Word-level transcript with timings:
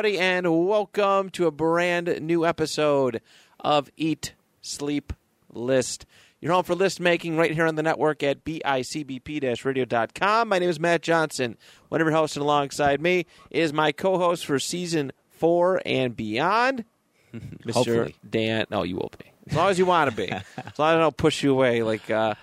Everybody, 0.00 0.18
and 0.18 0.66
welcome 0.66 1.28
to 1.28 1.46
a 1.46 1.50
brand 1.50 2.22
new 2.22 2.46
episode 2.46 3.20
of 3.58 3.90
Eat, 3.98 4.32
Sleep, 4.62 5.12
List. 5.52 6.06
You're 6.40 6.54
home 6.54 6.64
for 6.64 6.74
list 6.74 7.00
making 7.00 7.36
right 7.36 7.50
here 7.50 7.66
on 7.66 7.74
the 7.74 7.82
network 7.82 8.22
at 8.22 8.42
bicbp 8.42 9.62
radio.com. 9.62 10.48
My 10.48 10.58
name 10.58 10.70
is 10.70 10.80
Matt 10.80 11.02
Johnson. 11.02 11.58
One 11.90 12.00
of 12.00 12.06
your 12.06 12.16
hosts, 12.16 12.34
and 12.34 12.42
alongside 12.42 13.02
me 13.02 13.26
is 13.50 13.74
my 13.74 13.92
co 13.92 14.16
host 14.16 14.46
for 14.46 14.58
season 14.58 15.12
four 15.28 15.82
and 15.84 16.16
beyond, 16.16 16.86
Mr. 17.34 17.72
Hopefully. 17.74 18.16
Dan. 18.30 18.64
No, 18.70 18.84
you 18.84 18.96
will 18.96 19.12
be. 19.18 19.30
As 19.50 19.54
long 19.54 19.68
as 19.68 19.78
you 19.78 19.84
want 19.84 20.08
to 20.08 20.16
be. 20.16 20.30
as 20.30 20.42
long 20.78 20.94
as 20.94 20.96
I 20.96 20.98
don't 20.98 21.16
push 21.18 21.42
you 21.42 21.52
away 21.52 21.82
like, 21.82 22.10
uh, 22.10 22.36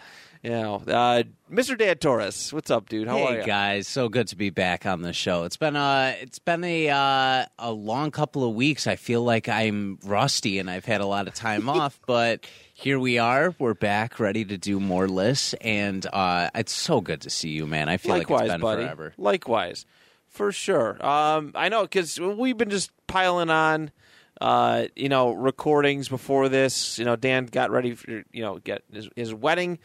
you 0.44 0.50
know, 0.50 0.76
uh, 0.88 1.24
Mr. 1.52 1.78
Dan 1.78 1.98
Torres. 1.98 2.54
What's 2.54 2.70
up, 2.70 2.90
dude? 2.90 3.08
How 3.08 3.24
are 3.24 3.34
hey 3.34 3.40
you? 3.40 3.46
guys, 3.46 3.88
so 3.88 4.10
good 4.10 4.28
to 4.30 4.36
be 4.36 4.50
back 4.50 4.86
on 4.86 5.02
the 5.02 5.14
show. 5.14 5.44
It's 5.44 5.58
been 5.58 5.76
a 5.76 6.16
it's 6.22 6.40
been 6.40 6.64
a 6.64 6.90
uh, 6.90 7.46
a 7.60 7.72
long 7.72 8.12
couple 8.12 8.48
of 8.48 8.54
weeks. 8.56 8.88
I 8.88 8.96
feel 8.96 9.24
like 9.24 9.50
I'm 9.50 10.00
rusty 10.04 10.60
and 10.60 10.70
I've 10.70 10.86
had 10.86 11.02
a 11.02 11.06
lot 11.06 11.28
of 11.28 11.34
time 11.34 11.70
off, 11.70 12.00
but 12.06 12.46
here 12.74 13.00
we 13.00 13.18
are. 13.18 13.56
We're 13.58 13.74
back, 13.74 14.20
ready 14.20 14.46
to 14.46 14.58
do 14.58 14.80
more 14.80 15.08
lists, 15.08 15.54
and 15.62 16.06
uh, 16.12 16.50
it's 16.54 16.74
so 16.74 17.02
good 17.02 17.22
to 17.22 17.30
see 17.30 17.50
you, 17.50 17.66
man. 17.66 17.90
I 17.90 17.98
feel 17.98 18.18
Likewise, 18.18 18.40
like 18.40 18.46
it's 18.46 18.54
been 18.54 18.62
buddy. 18.62 18.84
forever. 18.84 19.14
Likewise, 19.18 19.86
for 20.30 20.52
sure. 20.52 21.04
Um, 21.06 21.52
I 21.56 21.70
know 21.70 21.84
because 21.84 22.20
we've 22.20 22.58
been 22.58 22.70
just 22.70 22.92
piling 23.08 23.50
on, 23.50 23.92
uh, 24.40 24.86
you 24.96 25.10
know, 25.10 25.32
recordings 25.32 26.10
before 26.10 26.50
this. 26.50 27.00
You 27.00 27.06
know, 27.06 27.16
Dan 27.16 27.48
got 27.48 27.72
ready 27.72 27.96
for 27.96 28.24
you 28.32 28.44
know 28.44 28.60
get 28.60 28.84
his, 28.92 29.10
his 29.16 29.34
wedding 29.34 29.80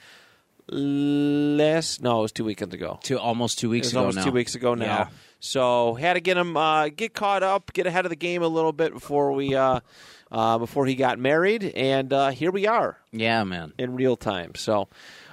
last. 0.72 2.02
No, 2.02 2.18
it 2.18 2.22
was 2.22 2.32
two 2.32 2.44
weekends 2.44 2.74
ago. 2.74 2.98
Two 3.02 3.18
almost 3.18 3.58
two 3.58 3.68
It 3.68 3.70
weeks 3.70 3.86
was 3.88 3.92
ago 3.92 4.00
almost 4.00 4.16
now. 4.18 4.24
two 4.24 4.32
weeks 4.32 4.54
ago 4.54 4.74
now. 4.74 4.84
Yeah. 4.84 5.08
So 5.40 5.94
had 5.94 6.14
to 6.14 6.20
get 6.20 6.36
him 6.36 6.56
uh, 6.56 6.88
get 6.88 7.14
caught 7.14 7.42
up, 7.42 7.72
get 7.72 7.86
ahead 7.86 8.04
of 8.06 8.10
the 8.10 8.16
game 8.16 8.42
a 8.42 8.48
little 8.48 8.72
bit 8.72 8.92
before 8.92 9.32
we 9.32 9.54
uh, 9.54 9.80
uh, 10.30 10.58
before 10.58 10.86
he 10.86 10.94
got 10.94 11.18
married, 11.18 11.64
and 11.64 12.12
uh, 12.12 12.30
here 12.30 12.50
we 12.50 12.66
are 12.66 12.96
Yeah, 13.10 13.44
man. 13.44 13.72
in 13.78 13.94
real 13.96 14.16
time. 14.16 14.54
So 14.54 14.88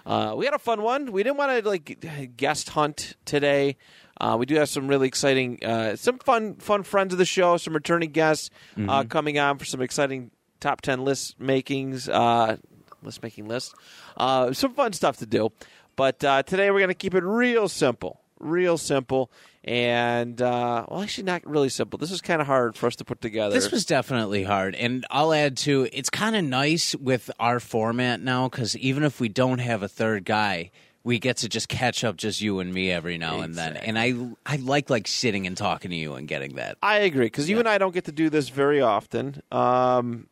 uh, 0.06 0.34
we 0.36 0.46
had 0.46 0.54
a 0.54 0.60
fun 0.60 0.82
one. 0.82 1.12
We 1.12 1.24
didn't 1.24 1.38
want 1.38 1.64
to 1.64 1.70
like 1.70 2.36
guest 2.38 2.70
hunt 2.70 3.16
today. 3.26 3.78
Uh, 4.20 4.36
we 4.38 4.46
do 4.46 4.56
have 4.56 4.68
some 4.68 4.90
really 4.90 5.08
exciting, 5.08 5.64
uh, 5.64 5.96
some 5.96 6.18
fun, 6.20 6.56
fun 6.56 6.84
friends 6.84 7.14
of 7.14 7.20
the 7.20 7.26
show, 7.26 7.56
some 7.56 7.74
returning 7.74 8.12
guests 8.12 8.50
uh, 8.90 9.06
coming 9.06 9.40
on 9.40 9.58
for 9.58 9.64
some 9.64 9.82
exciting 9.82 10.30
top 10.60 10.82
ten 10.82 11.06
list 11.06 11.40
makings, 11.40 12.10
uh, 12.10 12.58
list 13.04 13.24
making 13.24 13.48
list. 13.48 13.74
uh, 14.18 14.52
some 14.54 14.74
fun 14.74 14.94
stuff 14.94 15.18
to 15.18 15.26
do. 15.26 15.52
But 15.96 16.24
uh, 16.24 16.44
today 16.44 16.72
we're 16.72 16.80
going 16.80 16.88
to 16.90 16.94
keep 16.94 17.14
it 17.14 17.24
real 17.26 17.68
simple, 17.68 18.22
real 18.40 18.78
simple, 18.78 19.30
and 19.66 20.42
uh, 20.42 20.86
well, 20.88 21.02
actually 21.02 21.26
not 21.26 21.46
really 21.46 21.68
simple. 21.68 22.00
This 22.00 22.12
is 22.12 22.22
kind 22.22 22.40
of 22.40 22.48
hard 22.48 22.78
for 22.78 22.88
us 22.88 22.96
to 22.98 23.04
put 23.06 23.20
together. 23.20 23.54
This 23.54 23.70
was 23.70 23.86
definitely 23.86 24.44
hard. 24.44 24.76
And 24.76 25.06
I'll 25.12 25.34
add 25.34 25.58
to 25.58 25.90
it's 25.92 26.10
kind 26.10 26.38
of 26.38 26.46
nice 26.46 26.96
with 26.96 27.30
our 27.38 27.60
format 27.60 28.22
now 28.22 28.48
because 28.48 28.78
even 28.78 29.04
if 29.04 29.20
we 29.20 29.28
don't 29.28 29.60
have 29.60 29.84
a 29.84 29.90
third 29.90 30.24
guy, 30.24 30.72
we 31.04 31.20
get 31.20 31.38
to 31.38 31.50
just 31.50 31.68
catch 31.68 32.06
up 32.06 32.16
just 32.16 32.40
you 32.40 32.60
and 32.60 32.74
me 32.74 32.92
every 32.92 33.18
now 33.18 33.42
and 33.42 33.56
then. 33.56 33.76
And 33.76 34.00
I 34.00 34.14
I 34.46 34.56
like 34.56 34.90
like 34.90 35.06
sitting 35.08 35.48
and 35.48 35.58
talking 35.58 35.92
to 35.92 35.98
you 35.98 36.14
and 36.14 36.30
getting 36.30 36.56
that. 36.56 36.78
I 36.82 37.00
agree 37.00 37.26
because 37.26 37.50
you 37.50 37.60
and 37.60 37.68
I 37.68 37.78
don't 37.78 37.94
get 37.94 38.06
to 38.06 38.14
do 38.14 38.30
this 38.30 38.48
very 38.48 38.80
often. 38.80 39.42
Um, 39.52 40.28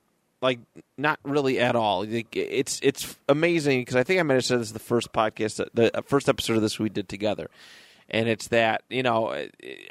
like 0.47 0.59
not 0.97 1.19
really 1.23 1.59
at 1.59 1.75
all. 1.75 2.05
Like, 2.05 2.35
It's 2.35 2.79
it's 2.81 3.15
amazing 3.29 3.81
because 3.81 3.95
I 3.95 4.03
think 4.03 4.19
I 4.19 4.23
might 4.23 4.35
have 4.35 4.45
said 4.45 4.59
this 4.59 4.67
is 4.67 4.73
the 4.73 4.79
first 4.79 5.11
podcast, 5.13 5.63
the 5.73 5.95
uh, 5.97 6.01
first 6.01 6.27
episode 6.29 6.55
of 6.55 6.61
this 6.61 6.79
we 6.79 6.89
did 6.89 7.07
together, 7.09 7.49
and 8.09 8.27
it's 8.27 8.47
that 8.47 8.81
you 8.89 9.03
know 9.03 9.29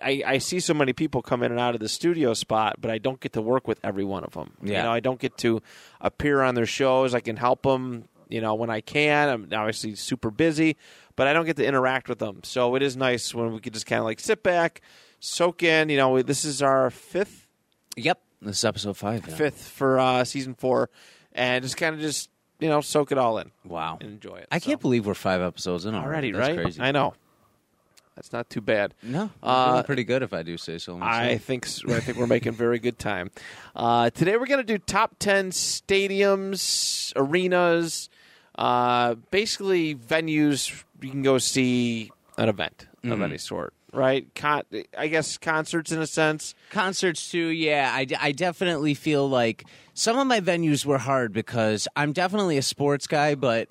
I 0.02 0.22
I 0.26 0.38
see 0.38 0.58
so 0.60 0.74
many 0.74 0.92
people 0.92 1.22
come 1.22 1.42
in 1.42 1.50
and 1.52 1.60
out 1.60 1.74
of 1.74 1.80
the 1.80 1.88
studio 1.88 2.34
spot, 2.34 2.76
but 2.80 2.90
I 2.90 2.98
don't 2.98 3.20
get 3.20 3.32
to 3.34 3.42
work 3.42 3.68
with 3.68 3.78
every 3.84 4.04
one 4.04 4.24
of 4.24 4.32
them. 4.32 4.54
You 4.62 4.72
Yeah. 4.72 4.82
know, 4.84 4.92
I 4.92 5.00
don't 5.00 5.20
get 5.20 5.36
to 5.38 5.62
appear 6.00 6.42
on 6.42 6.54
their 6.54 6.66
shows. 6.66 7.14
I 7.14 7.20
can 7.20 7.36
help 7.36 7.62
them. 7.62 8.08
You 8.28 8.40
know, 8.40 8.54
when 8.56 8.70
I 8.70 8.80
can, 8.80 9.28
I'm 9.28 9.42
obviously 9.52 9.94
super 9.94 10.32
busy, 10.32 10.76
but 11.14 11.28
I 11.28 11.32
don't 11.32 11.44
get 11.46 11.56
to 11.58 11.64
interact 11.64 12.08
with 12.08 12.18
them. 12.18 12.40
So 12.42 12.74
it 12.74 12.82
is 12.82 12.96
nice 12.96 13.32
when 13.32 13.52
we 13.52 13.60
could 13.60 13.72
just 13.72 13.86
kind 13.86 14.00
of 14.00 14.04
like 14.04 14.18
sit 14.18 14.42
back, 14.42 14.80
soak 15.20 15.62
in. 15.62 15.90
You 15.90 15.96
know, 15.96 16.20
this 16.22 16.44
is 16.44 16.60
our 16.60 16.90
fifth 16.90 17.46
Yep, 17.96 18.18
this 18.46 18.58
is 18.58 18.64
episode 18.64 18.96
five. 18.96 19.24
fifth 19.24 19.68
for 19.70 19.98
uh, 19.98 20.24
season 20.24 20.54
four, 20.54 20.88
and 21.32 21.62
just 21.62 21.76
kind 21.76 21.94
of 21.94 22.00
just 22.00 22.30
you 22.58 22.68
know 22.68 22.80
soak 22.80 23.12
it 23.12 23.18
all 23.18 23.38
in 23.38 23.50
Wow, 23.64 23.98
and 24.00 24.10
enjoy 24.10 24.36
it. 24.36 24.48
I 24.50 24.58
can't 24.60 24.80
believe 24.80 25.06
we're 25.06 25.14
five 25.14 25.40
episodes 25.40 25.84
in 25.86 25.94
already, 25.94 26.06
already. 26.06 26.32
That's 26.32 26.48
right? 26.48 26.56
Crazy. 26.64 26.80
I 26.80 26.92
know. 26.92 27.14
That's 28.14 28.32
not 28.32 28.48
too 28.48 28.62
bad. 28.62 28.94
No, 29.02 29.28
Uh, 29.42 29.46
uh, 29.46 29.82
pretty 29.82 30.02
good 30.04 30.22
if 30.22 30.32
I 30.32 30.42
do 30.42 30.56
say 30.56 30.78
so. 30.78 30.96
myself. 30.96 31.22
I 31.22 31.36
think 31.36 31.66
s- 31.66 31.82
I 31.86 32.00
think 32.00 32.16
we're 32.16 32.26
making 32.26 32.54
very 32.54 32.78
good 32.78 32.98
time. 32.98 33.30
Uh, 33.74 34.08
today 34.08 34.38
we're 34.38 34.46
going 34.46 34.64
to 34.64 34.72
do 34.72 34.78
top 34.78 35.16
ten 35.18 35.50
stadiums, 35.50 37.12
arenas, 37.14 38.08
uh, 38.56 39.16
basically 39.30 39.94
venues 39.94 40.82
you 41.02 41.10
can 41.10 41.20
go 41.22 41.36
see 41.38 42.10
an 42.38 42.48
event 42.48 42.86
of 43.04 43.10
Mm-hmm. 43.10 43.22
any 43.22 43.38
sort. 43.38 43.74
Right? 43.96 44.32
Con- 44.34 44.62
I 44.96 45.08
guess 45.08 45.38
concerts 45.38 45.90
in 45.90 46.00
a 46.02 46.06
sense. 46.06 46.54
Concerts 46.70 47.30
too, 47.30 47.46
yeah. 47.48 47.90
I, 47.92 48.06
I 48.20 48.32
definitely 48.32 48.92
feel 48.92 49.26
like 49.26 49.64
some 49.94 50.18
of 50.18 50.26
my 50.26 50.40
venues 50.40 50.84
were 50.84 50.98
hard 50.98 51.32
because 51.32 51.88
I'm 51.96 52.12
definitely 52.12 52.58
a 52.58 52.62
sports 52.62 53.06
guy, 53.06 53.34
but 53.34 53.68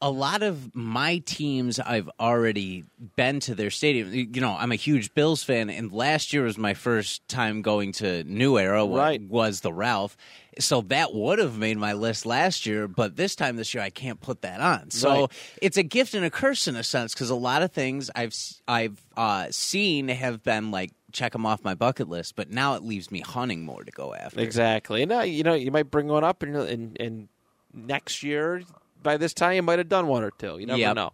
a 0.00 0.10
lot 0.10 0.42
of 0.44 0.74
my 0.76 1.18
teams 1.26 1.80
I've 1.80 2.08
already 2.20 2.84
been 3.16 3.40
to 3.40 3.54
their 3.54 3.70
stadium. 3.70 4.12
You 4.12 4.40
know, 4.40 4.54
I'm 4.56 4.70
a 4.70 4.76
huge 4.76 5.12
Bills 5.12 5.42
fan, 5.42 5.70
and 5.70 5.90
last 5.92 6.32
year 6.32 6.44
was 6.44 6.56
my 6.56 6.74
first 6.74 7.26
time 7.28 7.62
going 7.62 7.92
to 7.94 8.22
New 8.24 8.58
Era. 8.58 8.86
Right. 8.86 9.20
was 9.20 9.60
the 9.60 9.72
Ralph, 9.72 10.16
so 10.60 10.82
that 10.82 11.14
would 11.14 11.40
have 11.40 11.58
made 11.58 11.78
my 11.78 11.94
list 11.94 12.26
last 12.26 12.64
year. 12.64 12.86
But 12.86 13.16
this 13.16 13.34
time 13.34 13.56
this 13.56 13.74
year, 13.74 13.82
I 13.82 13.90
can't 13.90 14.20
put 14.20 14.42
that 14.42 14.60
on. 14.60 14.90
So 14.90 15.22
Right. 15.22 15.32
it's 15.60 15.76
a 15.76 15.82
gift 15.82 16.14
and 16.14 16.24
a 16.24 16.30
curse 16.30 16.68
in 16.68 16.76
a 16.76 16.84
sense 16.84 17.12
because 17.12 17.30
a 17.30 17.34
lot 17.34 17.62
of 17.62 17.72
things 17.72 18.08
I've 18.14 18.34
I've 18.68 19.04
uh, 19.16 19.48
seen 19.50 20.08
have 20.08 20.44
been 20.44 20.70
like 20.70 20.92
check 21.10 21.32
them 21.32 21.44
off 21.44 21.64
my 21.64 21.74
bucket 21.74 22.08
list, 22.08 22.36
but 22.36 22.50
now 22.50 22.74
it 22.76 22.84
leaves 22.84 23.10
me 23.10 23.18
hunting 23.20 23.64
more 23.64 23.82
to 23.82 23.90
go 23.90 24.14
after. 24.14 24.40
Exactly. 24.40 25.02
And 25.02 25.10
uh, 25.10 25.20
you 25.20 25.42
know, 25.42 25.54
you 25.54 25.72
might 25.72 25.90
bring 25.90 26.06
one 26.06 26.22
up, 26.22 26.44
and, 26.44 26.54
and 26.54 26.96
and 27.00 27.28
next 27.74 28.22
year 28.22 28.62
by 29.08 29.16
this 29.16 29.32
time 29.32 29.54
you 29.54 29.62
might 29.62 29.78
have 29.78 29.88
done 29.88 30.06
one 30.06 30.22
or 30.22 30.30
two. 30.32 30.58
You 30.58 30.66
never 30.66 30.78
Yep. 30.78 30.96
know. 30.96 31.12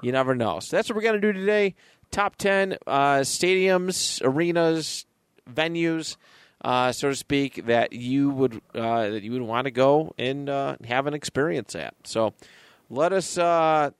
You 0.00 0.12
never 0.12 0.36
know. 0.36 0.60
So 0.60 0.76
that's 0.76 0.88
what 0.88 0.94
we're 0.94 1.02
gonna 1.02 1.20
do 1.20 1.32
today. 1.32 1.74
Top 2.12 2.36
ten 2.36 2.76
uh, 2.86 3.20
stadiums, 3.24 4.20
arenas, 4.22 5.06
venues, 5.52 6.16
uh, 6.64 6.92
so 6.92 7.08
to 7.10 7.16
speak, 7.16 7.66
that 7.66 7.92
you 7.92 8.30
would 8.30 8.60
uh, 8.76 9.08
that 9.10 9.22
you 9.24 9.32
would 9.32 9.42
want 9.42 9.64
to 9.64 9.72
go 9.72 10.14
and 10.18 10.48
uh, 10.48 10.76
have 10.86 11.08
an 11.08 11.14
experience 11.14 11.74
at. 11.74 11.94
So 12.04 12.34
let 12.88 13.12
us 13.12 13.36
uh, 13.38 13.90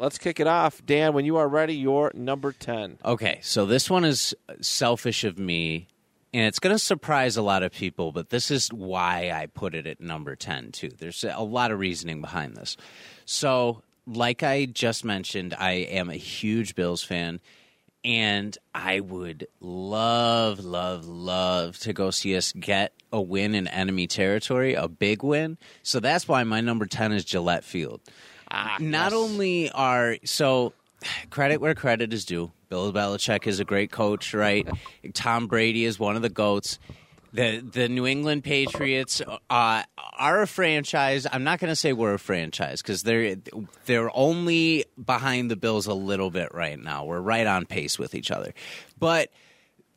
let's 0.00 0.18
kick 0.18 0.40
it 0.40 0.46
off, 0.48 0.84
Dan. 0.84 1.12
When 1.14 1.24
you 1.24 1.36
are 1.36 1.46
ready, 1.48 1.74
your 1.74 2.10
number 2.14 2.50
ten. 2.50 2.98
Okay, 3.04 3.38
so 3.42 3.64
this 3.66 3.88
one 3.88 4.04
is 4.04 4.34
selfish 4.60 5.22
of 5.22 5.38
me, 5.38 5.86
and 6.32 6.44
it's 6.46 6.58
going 6.58 6.74
to 6.74 6.78
surprise 6.78 7.36
a 7.36 7.42
lot 7.42 7.62
of 7.62 7.72
people, 7.72 8.12
but 8.12 8.30
this 8.30 8.50
is 8.50 8.68
why 8.72 9.30
I 9.34 9.46
put 9.46 9.74
it 9.74 9.86
at 9.86 10.00
number 10.00 10.34
10, 10.36 10.72
too. 10.72 10.88
There's 10.88 11.24
a 11.24 11.42
lot 11.42 11.70
of 11.70 11.78
reasoning 11.78 12.20
behind 12.20 12.56
this. 12.56 12.76
So, 13.24 13.82
like 14.06 14.42
I 14.42 14.64
just 14.66 15.04
mentioned, 15.04 15.54
I 15.58 15.72
am 15.72 16.10
a 16.10 16.14
huge 16.16 16.74
Bills 16.74 17.02
fan, 17.02 17.40
and 18.04 18.56
I 18.74 19.00
would 19.00 19.46
love, 19.60 20.60
love, 20.64 21.06
love 21.06 21.78
to 21.80 21.92
go 21.92 22.10
see 22.10 22.36
us 22.36 22.52
get 22.52 22.92
a 23.12 23.20
win 23.20 23.54
in 23.54 23.68
enemy 23.68 24.06
territory, 24.06 24.74
a 24.74 24.88
big 24.88 25.22
win. 25.22 25.58
So 25.82 26.00
that's 26.00 26.26
why 26.26 26.42
my 26.44 26.60
number 26.60 26.86
10 26.86 27.12
is 27.12 27.24
Gillette 27.24 27.62
Field. 27.62 28.00
Ah, 28.50 28.76
Not 28.80 29.12
yes. 29.12 29.14
only 29.14 29.70
are 29.70 30.16
so 30.24 30.72
credit 31.30 31.60
where 31.60 31.74
credit 31.74 32.12
is 32.12 32.24
due. 32.24 32.52
Bill 32.68 32.92
Belichick 32.92 33.46
is 33.46 33.60
a 33.60 33.64
great 33.64 33.90
coach, 33.90 34.34
right? 34.34 34.66
Tom 35.14 35.46
Brady 35.46 35.84
is 35.84 35.98
one 35.98 36.16
of 36.16 36.22
the 36.22 36.30
goats. 36.30 36.78
The 37.34 37.60
the 37.60 37.88
New 37.88 38.06
England 38.06 38.44
Patriots 38.44 39.22
uh, 39.48 39.82
are 40.18 40.42
a 40.42 40.46
franchise. 40.46 41.26
I'm 41.30 41.44
not 41.44 41.60
going 41.60 41.70
to 41.70 41.76
say 41.76 41.94
we're 41.94 42.14
a 42.14 42.18
franchise 42.18 42.82
because 42.82 43.02
they're 43.02 43.36
they're 43.86 44.14
only 44.14 44.84
behind 45.02 45.50
the 45.50 45.56
Bills 45.56 45.86
a 45.86 45.94
little 45.94 46.30
bit 46.30 46.54
right 46.54 46.78
now. 46.78 47.06
We're 47.06 47.20
right 47.20 47.46
on 47.46 47.64
pace 47.64 47.98
with 47.98 48.14
each 48.14 48.30
other, 48.30 48.52
but 48.98 49.30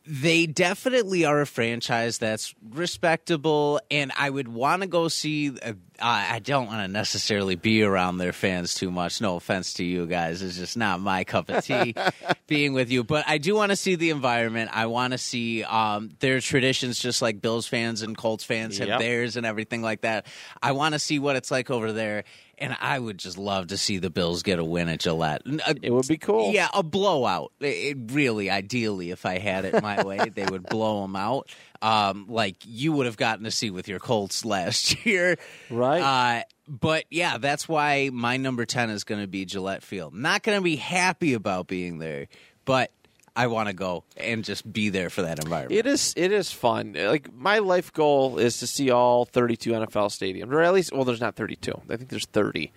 they 0.07 0.45
definitely 0.45 1.25
are 1.25 1.41
a 1.41 1.47
franchise 1.47 2.17
that's 2.19 2.53
respectable, 2.71 3.79
and 3.89 4.11
I 4.17 4.29
would 4.29 4.47
want 4.47 4.81
to 4.83 4.87
go 4.87 5.07
see. 5.07 5.49
Uh, 5.49 5.73
I 6.01 6.39
don't 6.39 6.67
want 6.67 6.81
to 6.81 6.87
necessarily 6.89 7.55
be 7.55 7.81
around 7.81 8.17
their 8.17 8.33
fans 8.33 8.73
too 8.73 8.91
much. 8.91 9.21
No 9.21 9.37
offense 9.37 9.75
to 9.75 9.83
you 9.85 10.05
guys, 10.05 10.41
it's 10.41 10.57
just 10.57 10.75
not 10.75 10.99
my 10.99 11.23
cup 11.23 11.49
of 11.49 11.63
tea 11.63 11.95
being 12.47 12.73
with 12.73 12.91
you. 12.91 13.03
But 13.03 13.23
I 13.27 13.37
do 13.37 13.55
want 13.55 13.69
to 13.71 13.75
see 13.77 13.95
the 13.95 14.09
environment. 14.09 14.71
I 14.73 14.87
want 14.87 15.13
to 15.13 15.17
see 15.17 15.63
um, 15.63 16.11
their 16.19 16.41
traditions, 16.41 16.99
just 16.99 17.21
like 17.21 17.41
Bills 17.41 17.65
fans 17.65 18.01
and 18.01 18.17
Colts 18.17 18.43
fans 18.43 18.77
have 18.79 18.89
Yep. 18.89 18.99
theirs 18.99 19.37
and 19.37 19.45
everything 19.45 19.81
like 19.81 20.01
that. 20.01 20.25
I 20.61 20.73
want 20.73 20.93
to 20.93 20.99
see 20.99 21.17
what 21.17 21.35
it's 21.37 21.49
like 21.49 21.71
over 21.71 21.93
there. 21.93 22.25
And 22.57 22.75
I 22.79 22.97
would 22.99 23.17
just 23.17 23.37
love 23.37 23.67
to 23.67 23.77
see 23.77 23.97
the 23.97 24.09
Bills 24.09 24.43
get 24.43 24.59
a 24.59 24.63
win 24.63 24.87
at 24.89 24.99
Gillette. 24.99 25.41
Uh, 25.45 25.73
It 25.81 25.91
would 25.91 26.07
be 26.07 26.17
cool. 26.17 26.53
yeah, 26.53 26.69
a 26.73 26.83
blowout. 26.83 27.51
It, 27.59 27.65
it 27.65 27.97
really, 28.13 28.49
ideally, 28.49 29.11
if 29.11 29.25
I 29.25 29.37
had 29.39 29.65
it 29.65 29.81
my 29.81 30.03
way, 30.05 30.17
they 30.33 30.45
would 30.45 30.63
blow 30.63 31.01
them 31.01 31.15
out. 31.15 31.49
Um, 31.81 32.25
like 32.29 32.55
you 32.65 32.93
would 32.93 33.05
have 33.05 33.17
gotten 33.17 33.43
to 33.43 33.51
see 33.51 33.69
with 33.71 33.87
your 33.87 33.99
Colts 33.99 34.43
last 34.45 35.05
year, 35.05 35.37
Right. 35.69 36.01
Uh, 36.39 36.43
but 36.67 37.05
yeah, 37.11 37.37
that's 37.37 37.67
why 37.69 38.09
my 38.11 38.37
number 38.37 38.65
ten 38.65 38.89
is 38.89 39.03
going 39.03 39.21
to 39.21 39.27
be 39.27 39.45
Gillette 39.45 39.83
Field. 39.83 40.13
Not 40.15 40.41
going 40.41 40.57
to 40.57 40.63
be 40.63 40.77
happy 40.77 41.33
about 41.33 41.67
being 41.67 41.99
there, 41.99 42.27
but 42.65 42.91
I 43.35 43.47
want 43.47 43.67
to 43.67 43.73
go 43.73 44.03
and 44.15 44.43
just 44.45 44.71
be 44.71 44.89
there 44.89 45.09
for 45.09 45.23
that 45.23 45.39
environment. 45.43 45.77
It 45.77 45.85
is 45.85 46.13
it 46.15 46.31
is 46.31 46.51
fun. 46.51 46.95
Like 46.97 47.33
my 47.33 47.59
life 47.59 47.91
goal 47.91 48.37
is 48.37 48.59
to 48.59 48.67
see 48.67 48.91
all 48.91 49.25
32 49.25 49.71
NFL 49.71 50.07
stadiums, 50.09 50.51
or 50.53 50.61
at 50.61 50.73
least 50.73 50.93
well, 50.93 51.03
there's 51.03 51.19
not 51.21 51.35
32. 51.35 51.73
I 51.89 51.97
think 51.97 52.09
there's 52.09 52.25
30, 52.27 52.71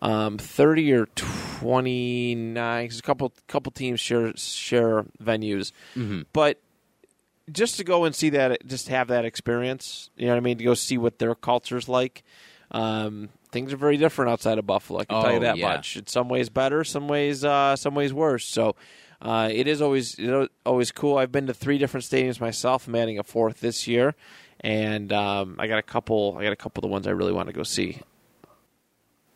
um, 0.00 0.38
30 0.38 0.92
or 0.94 1.06
29. 1.06 2.84
Because 2.84 2.98
a 2.98 3.02
couple 3.02 3.32
couple 3.46 3.72
teams 3.72 4.00
share 4.00 4.32
share 4.36 5.04
venues, 5.22 5.72
but 6.32 6.60
just 7.50 7.76
to 7.78 7.84
go 7.84 8.04
and 8.04 8.14
see 8.14 8.30
that, 8.30 8.66
just 8.66 8.88
have 8.88 9.08
that 9.08 9.24
experience. 9.24 10.10
You 10.16 10.26
know 10.26 10.32
what 10.32 10.38
I 10.38 10.40
mean? 10.40 10.58
To 10.58 10.64
go 10.64 10.74
see 10.74 10.98
what 10.98 11.18
their 11.18 11.34
culture's 11.34 11.88
like. 11.88 12.22
Um, 12.70 13.30
things 13.50 13.72
are 13.72 13.78
very 13.78 13.96
different 13.96 14.30
outside 14.30 14.58
of 14.58 14.66
Buffalo. 14.66 15.00
I 15.00 15.04
can 15.06 15.22
tell 15.22 15.30
you 15.32 15.36
Oh, 15.38 15.40
that 15.40 15.56
yeah. 15.56 15.68
much. 15.68 15.96
In 15.96 16.06
some 16.06 16.28
ways 16.28 16.50
better, 16.50 16.84
some 16.84 17.08
ways 17.08 17.44
uh, 17.44 17.76
some 17.76 17.94
ways 17.94 18.12
worse. 18.12 18.44
So 18.46 18.76
uh, 19.20 19.48
it 19.52 19.66
is 19.66 19.82
always 19.82 20.18
you 20.18 20.28
know, 20.28 20.48
always 20.64 20.92
cool. 20.92 21.18
I've 21.18 21.32
been 21.32 21.46
to 21.46 21.54
three 21.54 21.78
different 21.78 22.04
stadiums 22.04 22.40
myself. 22.40 22.86
I'm 22.86 22.94
adding 22.94 23.18
a 23.18 23.24
fourth 23.24 23.60
this 23.60 23.86
year, 23.88 24.14
and 24.60 25.12
um, 25.12 25.56
I 25.58 25.66
got 25.66 25.78
a 25.78 25.82
couple. 25.82 26.36
I 26.38 26.44
got 26.44 26.52
a 26.52 26.56
couple 26.56 26.80
of 26.80 26.88
the 26.88 26.92
ones 26.92 27.06
I 27.06 27.10
really 27.10 27.32
want 27.32 27.48
to 27.48 27.52
go 27.52 27.62
see. 27.62 28.00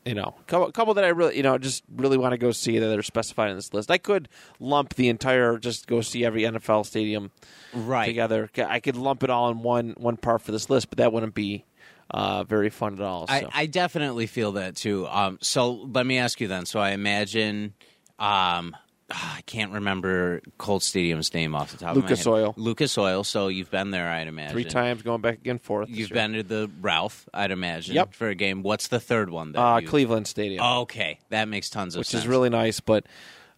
You 0.05 0.15
know, 0.15 0.35
a 0.49 0.73
couple, 0.73 0.95
that 0.95 1.05
I 1.05 1.09
really, 1.09 1.37
you 1.37 1.45
know, 1.45 1.57
just 1.59 1.85
really 1.95 2.19
want 2.19 2.33
to 2.33 2.37
go 2.37 2.51
see 2.51 2.81
that 2.81 2.99
are 2.99 3.05
specified 3.05 3.51
in 3.51 3.57
this 3.57 3.73
list. 3.73 3.89
I 3.89 3.99
could 3.99 4.29
lump 4.59 4.95
the 4.95 5.09
entire, 5.09 5.59
just 5.59 5.87
go 5.87 6.01
see 6.01 6.25
every 6.25 6.43
NFL 6.43 6.87
stadium 6.87 7.31
right. 7.73 8.07
together. 8.07 8.51
I 8.57 8.81
could 8.81 8.97
lump 8.97 9.23
it 9.23 9.31
all 9.31 9.49
in 9.51 9.63
one 9.63 9.95
one 9.97 10.17
part 10.17 10.43
for 10.43 10.51
this 10.51 10.69
list, 10.69 10.91
but 10.91 10.99
that 10.99 11.13
wouldn't 11.13 11.35
be 11.35 11.65
uh, 12.11 12.43
very 12.45 12.69
fun 12.69 12.95
at 12.95 13.01
all. 13.01 13.29
So. 13.29 13.35
I, 13.35 13.49
I 13.55 13.67
definitely 13.67 14.27
feel 14.27 14.53
that 14.53 14.75
too. 14.75 15.07
Um, 15.07 15.39
so 15.41 15.73
let 15.73 16.05
me 16.05 16.19
ask 16.19 16.41
you 16.41 16.49
then. 16.49 16.67
So 16.67 16.81
I 16.81 16.91
imagine, 16.91 17.75
um, 18.19 18.77
I 19.13 19.43
can't 19.47 19.73
remember 19.73 20.41
Colt 20.59 20.83
Stadium's 20.83 21.33
name 21.35 21.55
off 21.55 21.73
the 21.73 21.79
top 21.79 21.95
Lucas 21.97 22.21
of 22.25 22.33
my 22.33 22.39
head. 22.39 22.45
Lucas 22.47 22.57
Oil. 22.59 22.65
Lucas 22.65 22.99
Oil. 22.99 23.25
So 23.25 23.49
you've 23.49 23.71
been 23.71 23.91
there, 23.91 24.09
I'd 24.09 24.27
imagine. 24.27 24.53
Three 24.53 24.65
times 24.65 25.03
going 25.03 25.21
back 25.21 25.47
and 25.47 25.61
forth. 25.61 25.89
You've 25.91 26.11
been 26.11 26.33
to 26.33 26.43
the 26.43 26.71
Ralph, 26.81 27.29
I'd 27.35 27.51
imagine. 27.51 27.95
Yep. 27.95 28.15
For 28.15 28.29
a 28.29 28.35
game. 28.35 28.63
What's 28.63 28.89
the 28.89 29.01
third 29.01 29.31
one? 29.31 29.53
That 29.53 29.61
uh, 29.61 29.79
you- 29.81 29.89
Cleveland 29.89 30.27
Stadium, 30.27 30.65
Okay, 30.65 31.19
that 31.31 31.49
makes 31.49 31.69
tons 31.71 31.95
of 31.95 32.01
which 32.01 32.09
sense. 32.09 32.23
Which 32.23 32.25
is 32.25 32.29
really 32.29 32.51
nice, 32.51 32.81
but. 32.81 33.07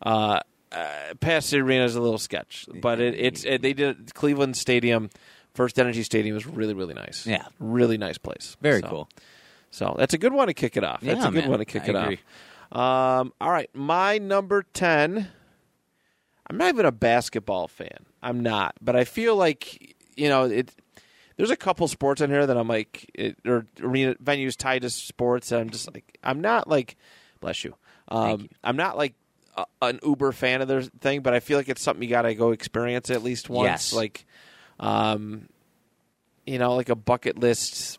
Uh, 0.02 0.40
uh, 0.72 1.14
past 1.20 1.52
the 1.52 1.58
arena 1.58 1.84
is 1.84 1.94
a 1.94 2.00
little 2.00 2.18
sketch, 2.18 2.66
but 2.82 3.00
it, 3.00 3.14
it's 3.14 3.44
it, 3.44 3.62
they 3.62 3.72
did 3.72 4.12
Cleveland 4.12 4.56
Stadium, 4.56 5.08
First 5.54 5.78
Energy 5.78 6.02
Stadium 6.02 6.36
is 6.36 6.46
really 6.48 6.74
really 6.74 6.94
nice. 6.94 7.24
Yeah. 7.28 7.46
really 7.60 7.96
nice 7.96 8.18
place. 8.18 8.56
very 8.60 8.80
So- 8.80 8.88
cool. 8.88 9.08
So 9.70 9.94
that's 9.96 10.14
a 10.14 10.18
good 10.18 10.32
one 10.32 10.48
to 10.48 10.54
kick 10.54 10.76
it 10.76 10.82
off. 10.82 11.00
That's 11.00 11.20
Yeah, 11.22 11.28
a 11.28 11.30
good 11.30 11.42
man. 11.42 11.50
one 11.50 11.58
to 11.60 11.64
kick 11.64 11.82
I 11.82 11.86
it 11.86 11.94
agree. 11.94 12.18
off. 12.72 13.20
Um, 13.20 13.32
all 13.40 13.50
right, 13.52 13.70
my 13.72 14.18
number 14.18 14.64
ten. 14.72 15.28
I'm 16.49 16.56
not 16.56 16.69
even 16.69 16.87
a 16.87 16.93
basketball 16.93 17.69
fan. 17.69 18.06
I'm 18.23 18.41
not, 18.41 18.75
but 18.81 18.96
I 18.96 19.05
feel 19.05 19.37
like 19.37 19.96
you 20.17 20.29
know 20.29 20.44
it. 20.44 20.75
There's 21.37 21.50
a 21.50 21.56
couple 21.56 21.88
sports 21.88 22.20
in 22.20 22.31
here 22.31 22.46
that 22.46 22.56
I'm 22.56 22.69
like, 22.69 23.11
it, 23.12 23.37
or 23.44 23.67
arena 23.81 24.14
venues 24.23 24.56
tied 24.56 24.82
to 24.82 24.91
sports 24.91 25.49
that 25.49 25.61
I'm 25.61 25.70
just 25.70 25.93
like, 25.93 26.17
I'm 26.23 26.41
not 26.41 26.69
like, 26.69 26.96
bless 27.41 27.64
you. 27.64 27.75
Um, 28.06 28.43
you. 28.43 28.49
I'm 28.62 28.76
not 28.76 28.96
like 28.96 29.14
a, 29.56 29.64
an 29.82 29.99
uber 30.05 30.31
fan 30.31 30.62
of 30.62 30.69
their 30.69 30.82
thing, 30.82 31.23
but 31.23 31.35
I 31.35 31.41
feel 31.41 31.58
like 31.58 31.69
it's 31.69 31.82
something 31.82 32.05
you 32.05 32.08
got 32.08 32.23
to 32.23 32.37
go 32.37 32.52
experience 32.52 33.11
at 33.11 33.25
least 33.25 33.50
once. 33.50 33.67
Yes. 33.67 33.93
Like, 33.93 34.26
um, 34.79 35.49
you 36.46 36.58
know, 36.58 36.76
like 36.76 36.88
a 36.88 36.94
bucket 36.94 37.37
list 37.37 37.99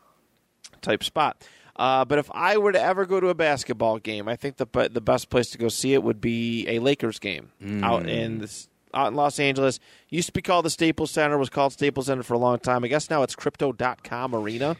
type 0.81 1.03
spot. 1.03 1.43
Uh, 1.75 2.05
but 2.05 2.17
if 2.19 2.29
I 2.33 2.57
were 2.57 2.71
to 2.71 2.81
ever 2.81 3.05
go 3.05 3.19
to 3.19 3.27
a 3.27 3.33
basketball 3.35 3.99
game, 3.99 4.27
I 4.29 4.35
think 4.35 4.57
the 4.57 4.89
the 4.91 5.01
best 5.01 5.29
place 5.29 5.49
to 5.51 5.57
go 5.57 5.67
see 5.67 5.93
it 5.93 6.03
would 6.03 6.21
be 6.21 6.65
a 6.69 6.79
Lakers 6.79 7.19
game 7.19 7.51
out 7.83 8.07
in 8.07 8.39
this, 8.39 8.69
out 8.93 9.07
in 9.09 9.15
Los 9.15 9.39
Angeles. 9.39 9.79
Used 10.09 10.27
to 10.27 10.33
be 10.33 10.41
called 10.41 10.63
the 10.65 10.69
Staples 10.69 11.11
Center, 11.11 11.37
was 11.37 11.49
called 11.49 11.73
Staples 11.73 12.05
Center 12.05 12.23
for 12.23 12.33
a 12.33 12.37
long 12.37 12.59
time. 12.59 12.83
I 12.85 12.87
guess 12.87 13.09
now 13.09 13.23
it's 13.23 13.35
Crypto.com 13.35 14.33
Arena, 14.33 14.77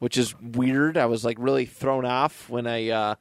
which 0.00 0.18
is 0.18 0.34
weird. 0.40 0.96
I 0.96 1.06
was 1.06 1.24
like 1.24 1.36
really 1.38 1.64
thrown 1.66 2.04
off 2.04 2.48
when 2.50 2.66
I 2.66 2.88
uh, 2.88 3.14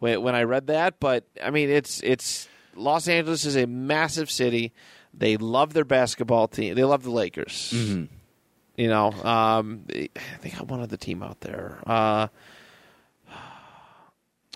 when, 0.00 0.20
when 0.22 0.34
I 0.34 0.42
read 0.42 0.66
that. 0.66 0.98
But 0.98 1.24
I 1.40 1.50
mean, 1.50 1.70
it's 1.70 2.00
it's 2.02 2.48
Los 2.74 3.06
Angeles 3.06 3.44
is 3.44 3.56
a 3.56 3.66
massive 3.66 4.30
city. 4.32 4.72
They 5.16 5.36
love 5.36 5.74
their 5.74 5.84
basketball 5.84 6.48
team. 6.48 6.74
They 6.74 6.82
love 6.82 7.04
the 7.04 7.12
Lakers. 7.12 7.72
You 8.76 8.88
know, 8.88 9.12
um, 9.12 9.82
they, 9.86 10.08
they 10.40 10.50
got 10.50 10.66
one 10.66 10.80
other 10.80 10.96
team 10.96 11.22
out 11.22 11.40
there. 11.40 11.78
Uh, 11.86 12.26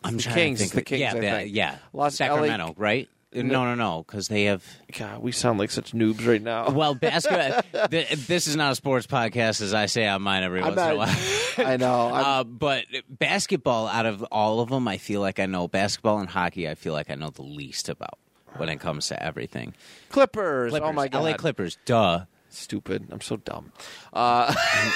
I'm 0.05 0.17
the 0.17 0.23
trying 0.23 0.35
Kings, 0.35 0.59
To 0.61 0.65
think 0.65 0.73
the 0.75 0.79
of- 0.81 0.85
Kings, 0.87 1.01
Yeah, 1.01 1.11
I 1.11 1.21
that- 1.21 1.41
think. 1.43 1.55
yeah. 1.57 1.77
Los- 1.93 2.15
Sacramento, 2.17 2.67
LA 2.69 2.75
right? 2.77 3.09
No, 3.31 3.43
no, 3.67 3.75
no, 3.75 4.05
because 4.07 4.29
they 4.29 4.45
have. 4.45 4.65
God, 4.99 5.21
we 5.23 5.33
sound 5.33 5.59
like 5.59 5.71
such 5.71 5.93
noobs 5.93 6.27
right 6.27 6.41
now. 6.41 6.71
Well, 6.71 6.95
basketball. 6.95 7.61
th- 7.91 8.09
this 8.27 8.47
is 8.47 8.57
not 8.57 8.73
a 8.73 8.75
sports 8.75 9.07
podcast, 9.07 9.61
as 9.61 9.75
I 9.75 9.85
say 9.85 10.07
on 10.07 10.23
mine 10.23 10.43
every 10.45 10.63
I'm 10.63 10.75
once 10.75 10.81
in 10.81 10.91
a 10.91 10.97
while. 10.97 11.17
I 11.73 11.77
know. 11.77 12.09
Uh, 12.15 12.45
but 12.45 12.87
basketball, 13.11 13.87
out 13.89 14.07
of 14.07 14.23
all 14.33 14.61
of 14.61 14.71
them, 14.71 14.89
I 14.89 14.97
feel 14.97 15.21
like 15.21 15.39
I 15.41 15.47
know 15.47 15.69
basketball 15.69 16.21
and 16.21 16.29
hockey. 16.29 16.69
I 16.69 16.75
feel 16.75 16.95
like 16.95 17.11
I 17.11 17.17
know 17.17 17.29
the 17.29 17.43
least 17.43 17.91
about 17.91 18.19
when 18.57 18.71
it 18.71 18.81
comes 18.81 19.09
to 19.09 19.23
everything. 19.23 19.75
Clippers. 20.09 20.71
Clippers, 20.71 20.89
Oh 20.89 20.93
my 20.95 21.09
god. 21.09 21.23
LA 21.23 21.35
Clippers. 21.35 21.77
Duh. 21.85 22.25
Stupid. 22.51 23.09
I'm 23.11 23.21
so 23.21 23.37
dumb. 23.37 23.73
Uh, 24.13 24.55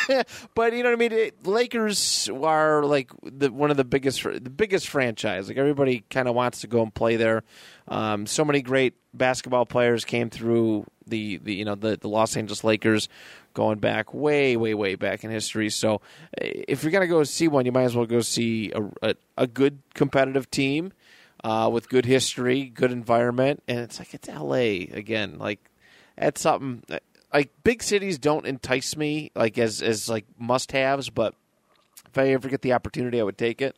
but 0.55 0.73
you 0.73 0.83
know 0.83 0.91
what 0.91 1.03
I 1.03 1.09
mean. 1.09 1.31
Lakers 1.45 2.31
are 2.31 2.83
like 2.83 3.11
the, 3.23 3.53
one 3.53 3.71
of 3.71 3.77
the 3.77 3.85
biggest, 3.85 4.23
the 4.23 4.51
biggest 4.51 4.89
franchise. 4.89 5.49
Like 5.49 5.59
everybody 5.59 6.05
kind 6.09 6.29
of 6.29 6.35
wants 6.35 6.63
to 6.63 6.67
go 6.67 6.83
and 6.83 6.93
play 6.93 7.17
there. 7.17 7.43
Um, 7.89 8.27
so 8.27 8.45
many 8.45 8.63
great 8.63 8.95
basketball 9.13 9.67
players 9.67 10.05
came 10.05 10.31
through 10.31 10.87
the, 11.07 11.39
the 11.39 11.55
you 11.55 11.65
know 11.65 11.75
the, 11.75 11.99
the 11.99 12.09
Los 12.09 12.37
Angeles 12.37 12.65
Lakers, 12.65 13.09
going 13.53 13.79
back 13.79 14.15
way, 14.15 14.57
way, 14.57 14.73
way 14.73 14.95
back 14.95 15.25
in 15.25 15.31
history. 15.31 15.69
So 15.69 16.01
eh, 16.39 16.65
if 16.69 16.83
you're 16.83 16.93
gonna 16.93 17.07
go 17.07 17.23
see 17.25 17.49
one, 17.49 17.67
you 17.67 17.73
might 17.73 17.85
as 17.85 17.95
well 17.95 18.07
go 18.07 18.21
see 18.21 18.73
a, 18.73 19.11
a, 19.11 19.15
a 19.37 19.47
good 19.47 19.81
competitive 19.95 20.51
team. 20.51 20.93
Uh, 21.45 21.69
with 21.69 21.89
good 21.89 22.05
history, 22.05 22.67
good 22.67 22.93
environment, 22.93 23.61
and 23.67 23.81
it's 23.81 23.99
like 23.99 24.15
it's 24.15 24.29
L.A. 24.29 24.83
again. 24.83 25.39
Like 25.39 25.59
that's 26.17 26.41
something 26.41 26.85
like 27.33 27.51
big 27.65 27.83
cities 27.83 28.19
don't 28.19 28.47
entice 28.47 28.97
me 28.97 29.31
like 29.35 29.59
as 29.59 29.83
as 29.83 30.09
like 30.09 30.27
must 30.39 30.73
haves, 30.73 31.11
but 31.11 31.35
if 32.09 32.19
I 32.19 32.29
ever 32.29 32.49
get 32.49 32.63
the 32.63 32.73
opportunity, 32.75 33.21
I 33.21 33.25
would 33.25 33.39
take 33.39 33.63
it. 33.63 33.77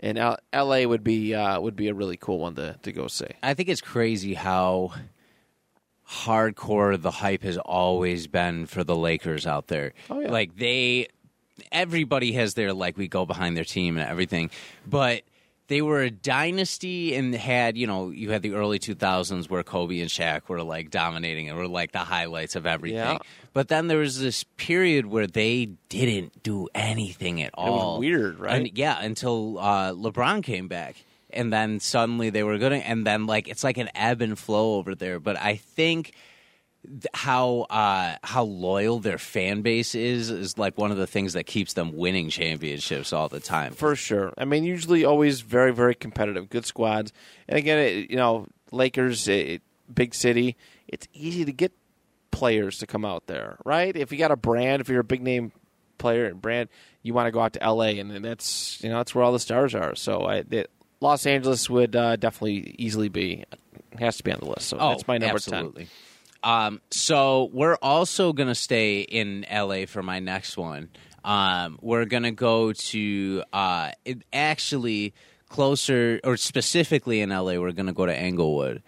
And 0.00 0.18
L- 0.18 0.38
L.A. 0.52 0.86
would 0.86 1.04
be 1.04 1.34
uh, 1.34 1.60
would 1.60 1.76
be 1.76 1.88
a 1.88 1.94
really 1.94 2.16
cool 2.16 2.38
one 2.38 2.54
to 2.56 2.76
to 2.82 2.92
go 2.92 3.06
see. 3.08 3.26
I 3.42 3.54
think 3.54 3.68
it's 3.68 3.80
crazy 3.80 4.34
how 4.34 4.92
hardcore 6.08 7.00
the 7.00 7.10
hype 7.10 7.42
has 7.42 7.58
always 7.58 8.26
been 8.26 8.66
for 8.66 8.84
the 8.84 8.96
Lakers 8.96 9.46
out 9.46 9.68
there. 9.68 9.92
Oh, 10.10 10.20
yeah. 10.20 10.30
Like 10.30 10.56
they 10.56 11.08
everybody 11.70 12.32
has 12.32 12.54
their 12.54 12.72
like 12.72 12.96
we 12.96 13.08
go 13.08 13.26
behind 13.26 13.56
their 13.56 13.64
team 13.64 13.96
and 13.96 14.08
everything. 14.08 14.50
But 14.86 15.22
they 15.72 15.80
were 15.80 16.02
a 16.02 16.10
dynasty 16.10 17.14
and 17.14 17.34
had, 17.34 17.78
you 17.78 17.86
know, 17.86 18.10
you 18.10 18.30
had 18.30 18.42
the 18.42 18.52
early 18.52 18.78
2000s 18.78 19.48
where 19.48 19.62
Kobe 19.62 20.00
and 20.00 20.10
Shaq 20.10 20.42
were 20.48 20.62
like 20.62 20.90
dominating 20.90 21.48
and 21.48 21.56
were 21.56 21.66
like 21.66 21.92
the 21.92 22.00
highlights 22.00 22.56
of 22.56 22.66
everything. 22.66 22.98
Yeah. 22.98 23.18
But 23.54 23.68
then 23.68 23.86
there 23.86 23.98
was 23.98 24.20
this 24.20 24.44
period 24.58 25.06
where 25.06 25.26
they 25.26 25.70
didn't 25.88 26.42
do 26.42 26.68
anything 26.74 27.42
at 27.42 27.52
all. 27.54 27.98
weird, 28.00 28.38
right? 28.38 28.66
And 28.66 28.76
yeah, 28.76 29.00
until 29.00 29.58
uh, 29.58 29.92
LeBron 29.92 30.42
came 30.42 30.68
back. 30.68 30.96
And 31.30 31.50
then 31.50 31.80
suddenly 31.80 32.28
they 32.28 32.42
were 32.42 32.58
good. 32.58 32.74
And 32.74 33.06
then, 33.06 33.24
like, 33.24 33.48
it's 33.48 33.64
like 33.64 33.78
an 33.78 33.88
ebb 33.94 34.20
and 34.20 34.38
flow 34.38 34.74
over 34.74 34.94
there. 34.94 35.18
But 35.18 35.38
I 35.38 35.56
think 35.56 36.08
th- 36.08 36.16
how 37.14 37.60
uh, 37.70 38.16
how 38.24 38.42
loyal 38.42 38.98
their 38.98 39.18
fan 39.18 39.62
base 39.62 39.94
is 39.94 40.30
is 40.30 40.58
like 40.58 40.76
one 40.76 40.90
of 40.90 40.96
the 40.96 41.06
things 41.06 41.34
that 41.34 41.44
keeps 41.44 41.74
them 41.74 41.96
winning 41.96 42.28
championships 42.28 43.12
all 43.12 43.28
the 43.28 43.40
time. 43.40 43.72
For 43.72 43.94
sure. 43.94 44.32
I 44.36 44.44
mean, 44.44 44.64
usually 44.64 45.04
always 45.04 45.40
very, 45.40 45.72
very 45.72 45.94
competitive. 45.94 46.50
Good 46.50 46.66
squads. 46.66 47.12
And 47.48 47.58
again, 47.58 47.78
it, 47.78 48.10
you 48.10 48.16
know, 48.16 48.46
Lakers, 48.72 49.28
it, 49.28 49.62
big 49.92 50.14
city. 50.14 50.56
It's 50.88 51.06
easy 51.12 51.44
to 51.44 51.52
get 51.52 51.72
players 52.30 52.78
to 52.78 52.86
come 52.86 53.04
out 53.04 53.26
there, 53.26 53.58
right? 53.64 53.94
If 53.94 54.10
you 54.10 54.18
got 54.18 54.30
a 54.30 54.36
brand, 54.36 54.80
if 54.80 54.88
you're 54.88 55.00
a 55.00 55.04
big 55.04 55.22
name 55.22 55.52
player 55.98 56.26
and 56.26 56.42
brand, 56.42 56.68
you 57.02 57.14
want 57.14 57.26
to 57.28 57.30
go 57.30 57.40
out 57.40 57.52
to 57.52 57.62
L.A. 57.62 57.98
and 57.98 58.24
that's 58.24 58.82
you 58.82 58.90
know 58.90 58.96
that's 58.96 59.14
where 59.14 59.24
all 59.24 59.32
the 59.32 59.38
stars 59.38 59.74
are. 59.74 59.94
So 59.94 60.22
I, 60.22 60.42
it, 60.50 60.70
Los 61.00 61.26
Angeles 61.26 61.70
would 61.70 61.94
uh, 61.94 62.16
definitely 62.16 62.74
easily 62.78 63.08
be 63.08 63.44
has 63.98 64.16
to 64.16 64.24
be 64.24 64.32
on 64.32 64.40
the 64.40 64.48
list. 64.50 64.68
So 64.68 64.78
Oh, 64.80 64.90
that's 64.90 65.06
my 65.06 65.18
number 65.18 65.36
absolutely. 65.36 65.88
Um, 66.44 66.80
so 66.90 67.50
we're 67.52 67.76
also 67.76 68.32
gonna 68.32 68.54
stay 68.54 69.00
in 69.00 69.46
LA 69.50 69.86
for 69.86 70.02
my 70.02 70.18
next 70.18 70.56
one. 70.56 70.90
Um, 71.24 71.78
we're 71.80 72.04
gonna 72.04 72.32
go 72.32 72.72
to 72.72 73.44
uh, 73.52 73.92
it, 74.04 74.22
actually 74.32 75.14
closer 75.48 76.20
or 76.24 76.36
specifically 76.36 77.20
in 77.20 77.30
LA. 77.30 77.54
We're 77.54 77.72
gonna 77.72 77.92
go 77.92 78.06
to 78.06 78.18
Inglewood. 78.18 78.82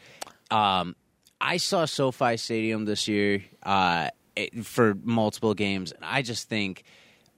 Um, 0.51 0.97
I 1.41 1.59
saw 1.59 1.85
SoFi 1.85 2.37
Stadium 2.37 2.87
this 2.87 3.07
year 3.07 3.45
uh, 3.63 4.09
it, 4.35 4.65
for 4.65 4.95
multiple 5.03 5.55
games, 5.55 5.93
and 5.93 6.05
I 6.05 6.23
just 6.23 6.49
think 6.49 6.85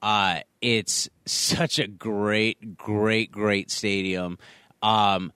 uh, 0.02 0.40
it's 0.60 1.08
such 1.24 1.78
a 1.78 1.88
great, 1.88 2.76
great, 2.76 3.32
great 3.32 3.70
stadium. 3.70 4.38
Um, 4.82 5.32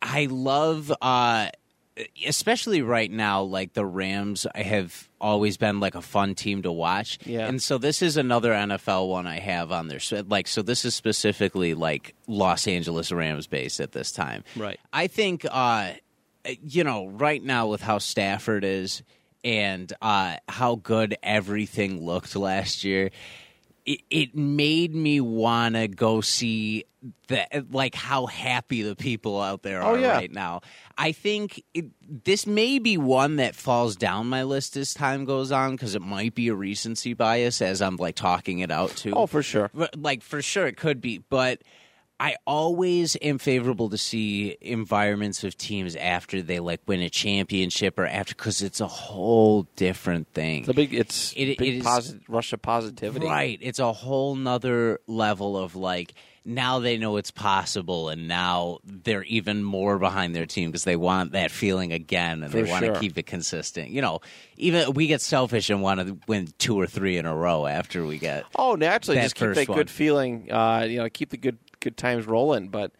I- 0.00 0.28
love, 0.30 0.92
uh, 1.02 1.48
especially 2.26 2.82
right 2.82 3.10
now, 3.10 3.42
like 3.42 3.72
the 3.72 3.86
Rams 3.86 4.46
have 4.54 5.08
always 5.20 5.56
been 5.56 5.80
like 5.80 5.94
a 5.94 6.02
fun 6.02 6.34
team 6.34 6.62
to 6.62 6.72
watch. 6.72 7.18
Yeah. 7.24 7.46
And 7.46 7.62
so 7.62 7.78
this 7.78 8.02
is 8.02 8.16
another 8.16 8.52
NFL 8.52 9.08
one 9.08 9.26
I 9.26 9.38
have 9.38 9.70
on 9.70 9.88
there. 9.88 10.00
So, 10.00 10.22
like, 10.26 10.48
so 10.48 10.62
this 10.62 10.84
is 10.84 10.94
specifically 10.94 11.74
like 11.74 12.14
Los 12.26 12.66
Angeles 12.66 13.12
Rams 13.12 13.46
based 13.46 13.80
at 13.80 13.92
this 13.92 14.10
time. 14.12 14.44
Right. 14.56 14.78
I 14.92 15.06
think, 15.06 15.46
uh, 15.48 15.92
you 16.62 16.84
know, 16.84 17.06
right 17.06 17.42
now 17.42 17.68
with 17.68 17.80
how 17.80 17.98
Stafford 17.98 18.64
is 18.64 19.02
and 19.44 19.92
uh, 20.02 20.36
how 20.48 20.76
good 20.76 21.16
everything 21.22 22.04
looked 22.04 22.34
last 22.34 22.82
year, 22.82 23.10
it, 23.86 24.00
it 24.10 24.34
made 24.34 24.94
me 24.94 25.20
want 25.20 25.74
to 25.74 25.88
go 25.88 26.20
see 26.20 26.84
the 27.28 27.66
like 27.70 27.94
how 27.94 28.24
happy 28.26 28.80
the 28.82 28.96
people 28.96 29.40
out 29.40 29.62
there 29.62 29.82
Oh, 29.82 29.94
are 29.94 29.98
yeah. 29.98 30.12
right 30.12 30.30
now. 30.32 30.62
I 30.96 31.12
think 31.12 31.62
it, 31.74 31.86
this 32.24 32.46
may 32.46 32.78
be 32.78 32.96
one 32.96 33.36
that 33.36 33.54
falls 33.54 33.94
down 33.96 34.28
my 34.28 34.42
list 34.44 34.76
as 34.78 34.94
time 34.94 35.26
goes 35.26 35.52
on 35.52 35.72
because 35.72 35.94
it 35.94 36.00
might 36.02 36.34
be 36.34 36.48
a 36.48 36.54
recency 36.54 37.12
bias 37.12 37.60
as 37.60 37.82
I'm 37.82 37.96
like 37.96 38.14
talking 38.14 38.60
it 38.60 38.70
out 38.70 38.90
too. 38.96 39.12
Oh, 39.14 39.26
for 39.26 39.42
sure. 39.42 39.70
Like 39.96 40.22
for 40.22 40.40
sure 40.40 40.66
it 40.66 40.76
could 40.78 41.00
be, 41.02 41.18
but 41.18 41.60
I 42.20 42.36
always 42.46 43.16
am 43.20 43.38
favorable 43.38 43.90
to 43.90 43.98
see 43.98 44.56
environments 44.60 45.42
of 45.42 45.56
teams 45.58 45.96
after 45.96 46.42
they 46.42 46.60
like 46.60 46.80
win 46.86 47.00
a 47.02 47.10
championship 47.10 47.98
or 47.98 48.06
after 48.06 48.34
because 48.34 48.62
it's 48.62 48.80
a 48.80 48.86
whole 48.86 49.66
different 49.76 50.28
thing. 50.32 50.60
It's 50.60 50.68
a 50.68 50.74
big. 50.74 50.94
It's 50.94 51.32
It- 51.36 51.58
big 51.58 51.68
it 51.68 51.76
is- 51.78 51.82
posit- 51.84 52.20
rush 52.28 52.52
of 52.52 52.62
positivity. 52.62 53.26
Right. 53.26 53.58
It's 53.60 53.78
a 53.80 53.92
whole 53.92 54.36
nother 54.36 55.00
level 55.08 55.56
of 55.58 55.74
like 55.74 56.14
now 56.46 56.78
they 56.78 56.98
know 56.98 57.16
it's 57.16 57.30
possible 57.30 58.10
and 58.10 58.28
now 58.28 58.78
they're 58.84 59.24
even 59.24 59.64
more 59.64 59.98
behind 59.98 60.34
their 60.36 60.44
team 60.44 60.70
because 60.70 60.84
they 60.84 60.94
want 60.96 61.32
that 61.32 61.50
feeling 61.50 61.90
again 61.90 62.42
and 62.42 62.52
For 62.52 62.60
they 62.62 62.70
want 62.70 62.84
to 62.84 62.92
sure. 62.92 63.00
keep 63.00 63.16
it 63.16 63.24
consistent. 63.24 63.88
You 63.88 64.02
know, 64.02 64.20
even 64.58 64.92
we 64.92 65.06
get 65.06 65.22
selfish 65.22 65.70
and 65.70 65.80
want 65.80 66.00
to 66.06 66.18
win 66.28 66.48
two 66.58 66.78
or 66.78 66.86
three 66.86 67.16
in 67.16 67.24
a 67.24 67.34
row 67.34 67.64
after 67.66 68.04
we 68.04 68.18
get 68.18 68.44
Oh, 68.56 68.74
naturally, 68.74 69.20
just 69.22 69.36
keep 69.36 69.54
that 69.54 69.68
one. 69.68 69.78
good 69.78 69.88
feeling. 69.90 70.52
Uh, 70.52 70.86
you 70.88 70.98
know, 70.98 71.08
keep 71.08 71.30
the 71.30 71.38
good 71.38 71.56
good 71.84 71.96
times 71.96 72.26
rolling. 72.26 72.68
But 72.68 72.90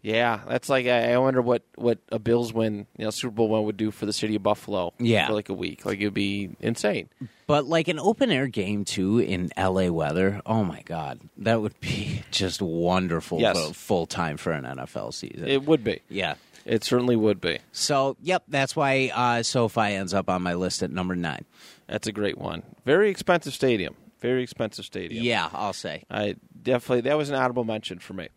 yeah, 0.00 0.40
that's 0.48 0.68
like 0.68 0.86
I, 0.88 1.16
wonder 1.18 1.40
what 1.40 1.62
what 1.76 1.98
a 2.10 2.18
Bills 2.18 2.52
win, 2.52 2.86
you 2.98 3.04
know, 3.04 3.10
Super 3.10 3.34
Bowl 3.34 3.48
win 3.48 3.62
would 3.64 3.76
do 3.76 3.92
for 3.92 4.04
the 4.04 4.12
city 4.12 4.34
of 4.34 4.42
Buffalo. 4.42 4.92
Yeah. 4.98 5.28
for 5.28 5.34
like 5.34 5.48
a 5.48 5.54
week. 5.54 5.86
Like 5.86 6.00
it'd 6.00 6.12
be 6.14 6.50
insane. 6.58 7.08
But 7.46 7.66
like 7.66 7.86
an 7.86 8.00
open 8.00 8.32
air 8.32 8.48
game 8.48 8.84
too 8.84 9.18
in 9.20 9.50
LA 9.56 9.88
weather, 9.90 10.40
oh 10.44 10.64
my 10.64 10.82
god, 10.82 11.20
that 11.36 11.60
would 11.60 11.78
be 11.80 12.24
just 12.32 12.60
wonderful 12.60 13.38
Yes. 13.40 13.70
full 13.76 14.06
time 14.06 14.36
for 14.38 14.50
an 14.52 14.64
NFL 14.64 15.14
season. 15.14 15.46
It 15.46 15.64
would 15.64 15.84
be. 15.84 16.00
yeah. 16.08 16.34
It 16.64 16.84
certainly 16.84 17.16
would 17.16 17.40
be. 17.40 17.58
So, 17.72 18.16
yep, 18.22 18.44
that's 18.46 18.76
why 18.76 19.10
uh, 19.12 19.42
SoFi 19.42 19.94
ends 19.94 20.14
up 20.14 20.30
on 20.30 20.42
my 20.42 20.54
list 20.54 20.84
at 20.84 20.92
number 20.92 21.16
nine. 21.16 21.44
That's 21.88 22.06
a 22.06 22.12
great 22.12 22.38
one. 22.38 22.62
Very 22.86 23.10
expensive 23.10 23.52
stadium. 23.52 23.96
Very 24.22 24.44
expensive 24.44 24.84
stadium. 24.84 25.24
Yeah, 25.24 25.50
I'll 25.52 25.72
say. 25.72 26.04
I 26.08 26.36
definitely 26.62 27.02
that 27.02 27.18
was 27.18 27.28
an 27.28 27.34
honorable 27.34 27.64
mention 27.64 27.98
for 27.98 28.14
me. 28.14 28.28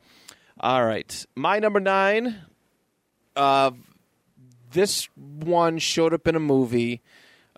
All 0.59 0.83
right, 0.83 1.25
my 1.35 1.59
number 1.59 1.79
nine. 1.79 2.37
Uh, 3.35 3.71
this 4.71 5.07
one 5.15 5.77
showed 5.77 6.11
up 6.11 6.27
in 6.27 6.35
a 6.35 6.39
movie, 6.39 7.03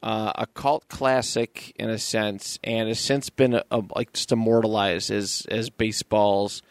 uh, 0.03 0.33
a 0.35 0.45
cult 0.45 0.89
classic 0.89 1.71
in 1.77 1.89
a 1.89 1.97
sense, 1.97 2.59
and 2.65 2.89
has 2.89 2.99
since 2.99 3.29
been 3.29 3.55
uh 3.55 3.81
like 3.95 4.11
just 4.11 4.33
immortalized 4.33 5.09
as 5.09 5.47
as 5.49 5.69
baseball's 5.69 6.61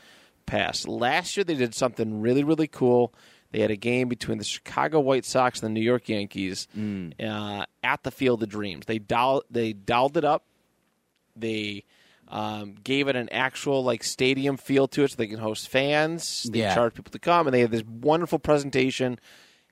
past. 0.44 0.86
Last 0.86 1.38
year 1.38 1.44
they 1.44 1.54
did 1.54 1.74
something 1.74 2.20
really 2.20 2.44
really 2.44 2.68
cool. 2.68 3.14
They 3.52 3.60
had 3.60 3.70
a 3.70 3.76
game 3.76 4.08
between 4.08 4.36
the 4.36 4.44
Chicago 4.44 5.00
White 5.00 5.24
Sox 5.24 5.62
and 5.62 5.68
the 5.74 5.80
New 5.80 5.84
York 5.84 6.10
Yankees 6.10 6.68
uh, 7.18 7.64
at 7.82 8.02
the 8.02 8.10
Field 8.10 8.42
of 8.42 8.50
Dreams. 8.50 8.84
They 8.84 8.98
dial 8.98 9.42
they 9.50 9.72
dialed 9.72 10.18
it 10.18 10.24
up 10.24 10.44
they 11.36 11.84
um, 12.28 12.74
gave 12.82 13.06
it 13.08 13.14
an 13.16 13.28
actual 13.30 13.84
like 13.84 14.02
stadium 14.02 14.56
feel 14.56 14.88
to 14.88 15.04
it, 15.04 15.10
so 15.10 15.16
they 15.16 15.26
can 15.28 15.38
host 15.38 15.68
fans. 15.68 16.48
They 16.50 16.60
Yeah. 16.60 16.74
charge 16.74 16.94
people 16.94 17.12
to 17.12 17.18
come, 17.18 17.46
and 17.46 17.54
they 17.54 17.60
had 17.60 17.70
this 17.70 17.84
wonderful 17.84 18.38
presentation. 18.38 19.18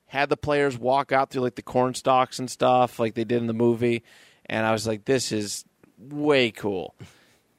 Had 0.07 0.29
the 0.29 0.37
players 0.37 0.77
walk 0.77 1.11
out 1.11 1.31
through 1.31 1.41
like 1.41 1.55
the 1.55 1.61
corn 1.61 1.93
stalks 1.95 2.39
and 2.39 2.49
stuff, 2.49 2.99
like 2.99 3.15
they 3.15 3.23
did 3.25 3.39
in 3.41 3.47
the 3.47 3.53
movie. 3.53 4.03
And 4.45 4.65
I 4.65 4.71
was 4.71 4.85
like, 4.87 5.05
"This 5.05 5.31
is 5.31 5.65
way 5.99 6.51
cool." 6.51 6.95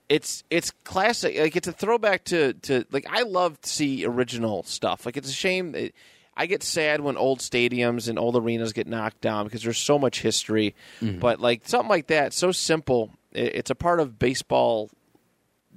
It's 0.09 0.45
it's 0.51 0.71
classic. 0.85 1.37
Like 1.37 1.57
it's 1.57 1.67
a 1.67 1.73
throwback 1.73 2.25
to 2.27 2.53
to 2.55 2.85
like 2.93 3.07
I 3.11 3.23
love 3.23 3.61
to 3.61 3.69
see 3.69 4.05
original 4.07 4.63
stuff. 4.63 5.05
Like 5.05 5.17
it's 5.17 5.29
a 5.29 5.33
shame. 5.33 5.73
That, 5.73 5.93
I 6.37 6.47
get 6.47 6.63
sad 6.63 7.01
when 7.01 7.17
old 7.17 7.41
stadiums 7.41 8.09
and 8.09 8.19
old 8.19 8.37
arenas 8.37 8.73
get 8.73 8.87
knocked 8.87 9.21
down 9.23 9.45
because 9.47 9.63
there's 9.63 9.79
so 9.79 9.99
much 9.99 10.21
history. 10.21 10.75
But 11.01 11.41
like 11.41 11.63
something 11.67 11.89
like 11.89 12.07
that, 12.09 12.33
so 12.33 12.53
simple. 12.53 13.11
It, 13.37 13.55
it's 13.55 13.71
a 13.71 13.75
part 13.75 14.01
of 14.01 14.19
baseball 14.19 14.91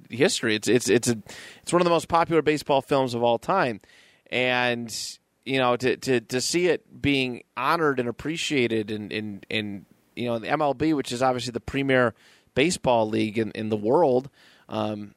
history. 0.08 0.54
It's 0.54 0.68
it's 0.68 0.88
it's 0.88 1.08
a 1.08 1.18
it's 1.62 1.72
one 1.72 1.82
of 1.82 1.84
the 1.84 1.90
most 1.90 2.08
popular 2.08 2.42
baseball 2.42 2.82
films 2.82 3.14
of 3.14 3.22
all 3.22 3.38
time, 3.38 3.80
and 4.30 4.94
you 5.44 5.58
know 5.58 5.76
to 5.76 5.96
to 5.96 6.20
to 6.20 6.40
see 6.40 6.68
it 6.68 7.00
being 7.00 7.42
honored 7.56 8.00
and 8.00 8.08
appreciated 8.08 8.90
and 8.90 9.12
in 9.12 9.42
in 9.48 9.86
you 10.16 10.26
know 10.26 10.38
the 10.38 10.48
MLB, 10.48 10.94
which 10.94 11.12
is 11.12 11.22
obviously 11.22 11.52
the 11.52 11.60
premier 11.60 12.14
baseball 12.54 13.08
league 13.08 13.38
in, 13.38 13.50
in 13.52 13.68
the 13.68 13.76
world, 13.76 14.28
um, 14.68 15.14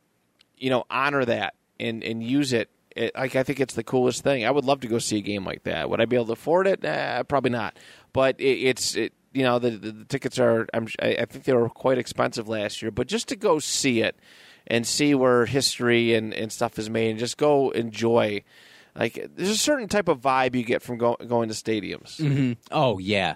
you 0.57 0.69
know 0.69 0.85
honor 0.89 1.25
that 1.25 1.55
and 1.79 2.03
and 2.03 2.23
use 2.23 2.53
it. 2.53 2.69
It, 2.95 3.15
like 3.15 3.35
I 3.35 3.41
think 3.41 3.59
it's 3.59 3.73
the 3.73 3.83
coolest 3.83 4.23
thing. 4.23 4.45
I 4.45 4.51
would 4.51 4.65
love 4.65 4.81
to 4.81 4.87
go 4.87 4.99
see 4.99 5.17
a 5.17 5.21
game 5.21 5.45
like 5.45 5.63
that. 5.63 5.89
Would 5.89 5.99
I 5.99 6.05
be 6.05 6.15
able 6.15 6.27
to 6.27 6.33
afford 6.33 6.67
it? 6.67 6.85
Eh, 6.85 7.23
probably 7.23 7.49
not. 7.49 7.77
But 8.13 8.39
it, 8.39 8.59
it's 8.59 8.95
it, 8.95 9.13
you 9.33 9.43
know 9.43 9.59
the, 9.59 9.71
the, 9.71 9.91
the 9.91 10.05
tickets 10.05 10.39
are. 10.39 10.67
I'm, 10.73 10.87
I 11.01 11.15
I 11.15 11.25
think 11.25 11.45
they 11.45 11.53
were 11.53 11.69
quite 11.69 11.97
expensive 11.97 12.47
last 12.47 12.81
year. 12.81 12.91
But 12.91 13.07
just 13.07 13.27
to 13.29 13.35
go 13.35 13.59
see 13.59 14.01
it 14.01 14.15
and 14.67 14.87
see 14.87 15.13
where 15.13 15.45
history 15.45 16.13
and, 16.13 16.33
and 16.33 16.51
stuff 16.51 16.79
is 16.79 16.89
made, 16.89 17.11
and 17.11 17.19
just 17.19 17.37
go 17.37 17.71
enjoy. 17.71 18.43
Like 18.95 19.27
there's 19.35 19.49
a 19.49 19.57
certain 19.57 19.87
type 19.87 20.07
of 20.07 20.21
vibe 20.21 20.55
you 20.55 20.63
get 20.63 20.83
from 20.83 20.97
go, 20.97 21.17
going 21.27 21.49
to 21.49 21.55
stadiums. 21.55 22.17
Mm-hmm. 22.17 22.53
Oh, 22.71 22.99
yeah. 22.99 23.35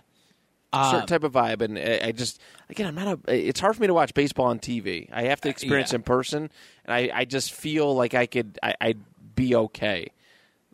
certain 0.72 1.02
uh, 1.02 1.06
type 1.08 1.24
of 1.24 1.34
vibe, 1.34 1.62
and 1.62 1.80
I, 1.80 2.10
I 2.10 2.12
just 2.12 2.40
again, 2.70 2.86
I'm 2.86 2.96
not 2.96 3.20
a. 3.28 3.48
It's 3.48 3.60
hard 3.60 3.76
for 3.76 3.82
me 3.82 3.88
to 3.88 3.94
watch 3.94 4.14
baseball 4.14 4.46
on 4.48 4.60
TV. 4.60 5.10
I 5.12 5.24
have 5.24 5.42
to 5.42 5.50
uh, 5.50 5.52
experience 5.52 5.92
yeah. 5.92 5.98
in 5.98 6.04
person, 6.04 6.52
and 6.86 6.94
I, 6.94 7.10
I 7.14 7.26
just 7.26 7.54
feel 7.54 7.96
like 7.96 8.14
I 8.14 8.28
could. 8.28 8.60
I, 8.62 8.76
I'd 8.80 9.00
be 9.36 9.56
okay. 9.56 10.12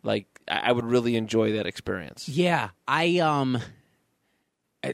Like 0.02 0.26
I 0.46 0.70
would 0.70 0.84
really 0.84 1.16
enjoy 1.16 1.52
that 1.52 1.66
experience. 1.66 2.28
Yeah, 2.28 2.70
I 2.86 3.20
um 3.20 3.58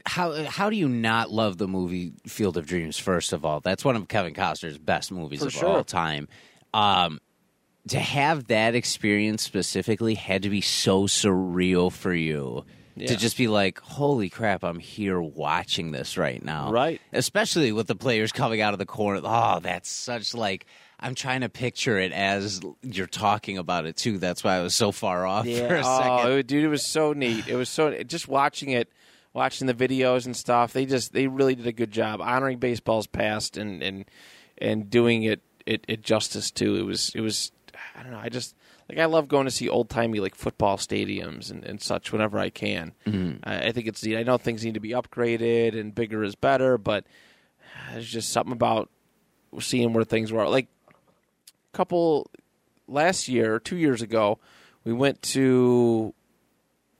how 0.05 0.43
how 0.45 0.69
do 0.69 0.75
you 0.75 0.87
not 0.89 1.31
love 1.31 1.57
the 1.57 1.67
movie 1.67 2.13
Field 2.27 2.57
of 2.57 2.65
Dreams 2.65 2.97
first 2.97 3.33
of 3.33 3.43
all? 3.45 3.59
That's 3.59 3.83
one 3.83 3.95
of 3.95 4.07
Kevin 4.07 4.33
Costner's 4.33 4.77
best 4.77 5.11
movies 5.11 5.39
For 5.41 5.47
of 5.47 5.53
sure. 5.53 5.69
all 5.69 5.83
time. 5.83 6.27
Um 6.73 7.19
to 7.87 7.99
have 7.99 8.47
that 8.47 8.75
experience 8.75 9.41
specifically 9.41 10.13
had 10.15 10.43
to 10.43 10.49
be 10.49 10.61
so 10.61 11.03
surreal 11.03 11.91
for 11.91 12.13
you. 12.13 12.63
Yeah. 12.95 13.07
To 13.07 13.15
just 13.15 13.37
be 13.37 13.47
like, 13.47 13.79
holy 13.79 14.29
crap, 14.29 14.63
I'm 14.63 14.77
here 14.77 15.19
watching 15.19 15.91
this 15.91 16.17
right 16.17 16.43
now. 16.43 16.71
Right. 16.71 16.99
Especially 17.13 17.71
with 17.71 17.87
the 17.87 17.95
players 17.95 18.31
coming 18.31 18.61
out 18.61 18.73
of 18.73 18.79
the 18.79 18.85
corner. 18.85 19.21
Oh, 19.23 19.59
that's 19.61 19.89
such 19.89 20.33
like 20.35 20.65
I'm 20.99 21.15
trying 21.15 21.41
to 21.41 21.49
picture 21.49 21.97
it 21.97 22.11
as 22.11 22.61
you're 22.83 23.07
talking 23.07 23.57
about 23.57 23.85
it 23.85 23.95
too. 23.95 24.19
That's 24.19 24.43
why 24.43 24.57
I 24.57 24.61
was 24.61 24.75
so 24.75 24.91
far 24.91 25.25
off 25.25 25.45
for 25.47 25.75
a 25.75 25.83
second. 25.83 26.27
Oh, 26.27 26.41
dude, 26.43 26.63
it 26.63 26.67
was 26.67 26.85
so 26.85 27.13
neat. 27.13 27.47
It 27.47 27.55
was 27.55 27.69
so 27.69 28.03
just 28.03 28.27
watching 28.27 28.69
it, 28.69 28.89
watching 29.33 29.67
the 29.67 29.73
videos 29.73 30.25
and 30.25 30.35
stuff. 30.35 30.73
They 30.73 30.85
just 30.85 31.13
they 31.13 31.27
really 31.27 31.55
did 31.55 31.67
a 31.67 31.71
good 31.71 31.91
job 31.91 32.21
honoring 32.21 32.59
baseball's 32.59 33.07
past 33.07 33.57
and 33.57 33.81
and 33.81 34.05
and 34.57 34.89
doing 34.89 35.23
it 35.23 35.41
it, 35.65 35.85
it 35.87 36.01
justice 36.01 36.51
too. 36.51 36.75
It 36.75 36.83
was 36.83 37.11
it 37.15 37.21
was 37.21 37.51
I 37.95 38.03
don't 38.03 38.11
know. 38.11 38.19
I 38.19 38.29
just 38.29 38.55
like 38.89 38.99
I 38.99 39.05
love 39.05 39.27
going 39.27 39.45
to 39.45 39.51
see 39.51 39.69
old 39.69 39.89
timey 39.89 40.19
like 40.19 40.35
football 40.35 40.77
stadiums 40.77 41.49
and, 41.49 41.63
and 41.63 41.81
such 41.81 42.11
whenever 42.11 42.37
I 42.37 42.49
can. 42.49 42.93
Mm-hmm. 43.05 43.37
I, 43.43 43.67
I 43.67 43.71
think 43.71 43.87
it's 43.87 44.05
I 44.05 44.23
know 44.23 44.37
things 44.37 44.65
need 44.65 44.73
to 44.75 44.79
be 44.79 44.89
upgraded 44.89 45.79
and 45.79 45.95
bigger 45.95 46.23
is 46.23 46.35
better, 46.35 46.77
but 46.77 47.05
there's 47.91 48.09
just 48.09 48.29
something 48.29 48.53
about 48.53 48.89
seeing 49.59 49.93
where 49.93 50.03
things 50.03 50.31
were. 50.31 50.47
Like 50.47 50.67
a 50.89 51.77
couple 51.77 52.29
last 52.87 53.27
year, 53.27 53.59
two 53.59 53.77
years 53.77 54.01
ago, 54.01 54.39
we 54.83 54.93
went 54.93 55.21
to 55.21 56.13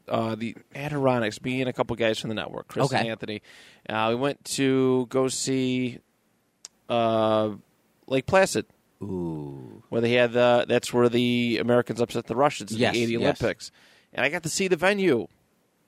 uh, 0.08 0.36
the 0.36 0.55
Adirondacks. 0.75 1.41
Me 1.41 1.62
and 1.62 1.70
a 1.70 1.74
couple 1.74 1.96
guys 1.96 2.20
from 2.20 2.29
the 2.29 2.36
network, 2.36 2.67
Chris 2.67 2.86
Okay. 2.86 3.00
and 3.00 3.08
Anthony. 3.10 3.41
Uh, 3.89 4.08
we 4.10 4.15
went 4.15 4.43
to 4.46 5.05
go 5.10 5.27
see 5.27 6.00
uh, 6.89 7.51
Lake 8.08 8.25
Placid, 8.25 8.65
Ooh. 9.01 9.84
where 9.89 10.01
they 10.01 10.13
had 10.13 10.34
the. 10.34 10.65
That's 10.67 10.93
where 10.93 11.10
the 11.10 11.58
Americans 11.60 12.01
upset 12.01 12.25
the 12.27 12.36
Russians 12.36 12.72
in 12.72 12.77
Yes, 12.79 12.93
the 12.93 13.03
'80 13.03 13.12
yes. 13.13 13.22
Olympics, 13.22 13.72
and 14.13 14.25
I 14.25 14.29
got 14.29 14.43
to 14.43 14.50
see 14.50 14.67
the 14.67 14.75
venue, 14.75 15.27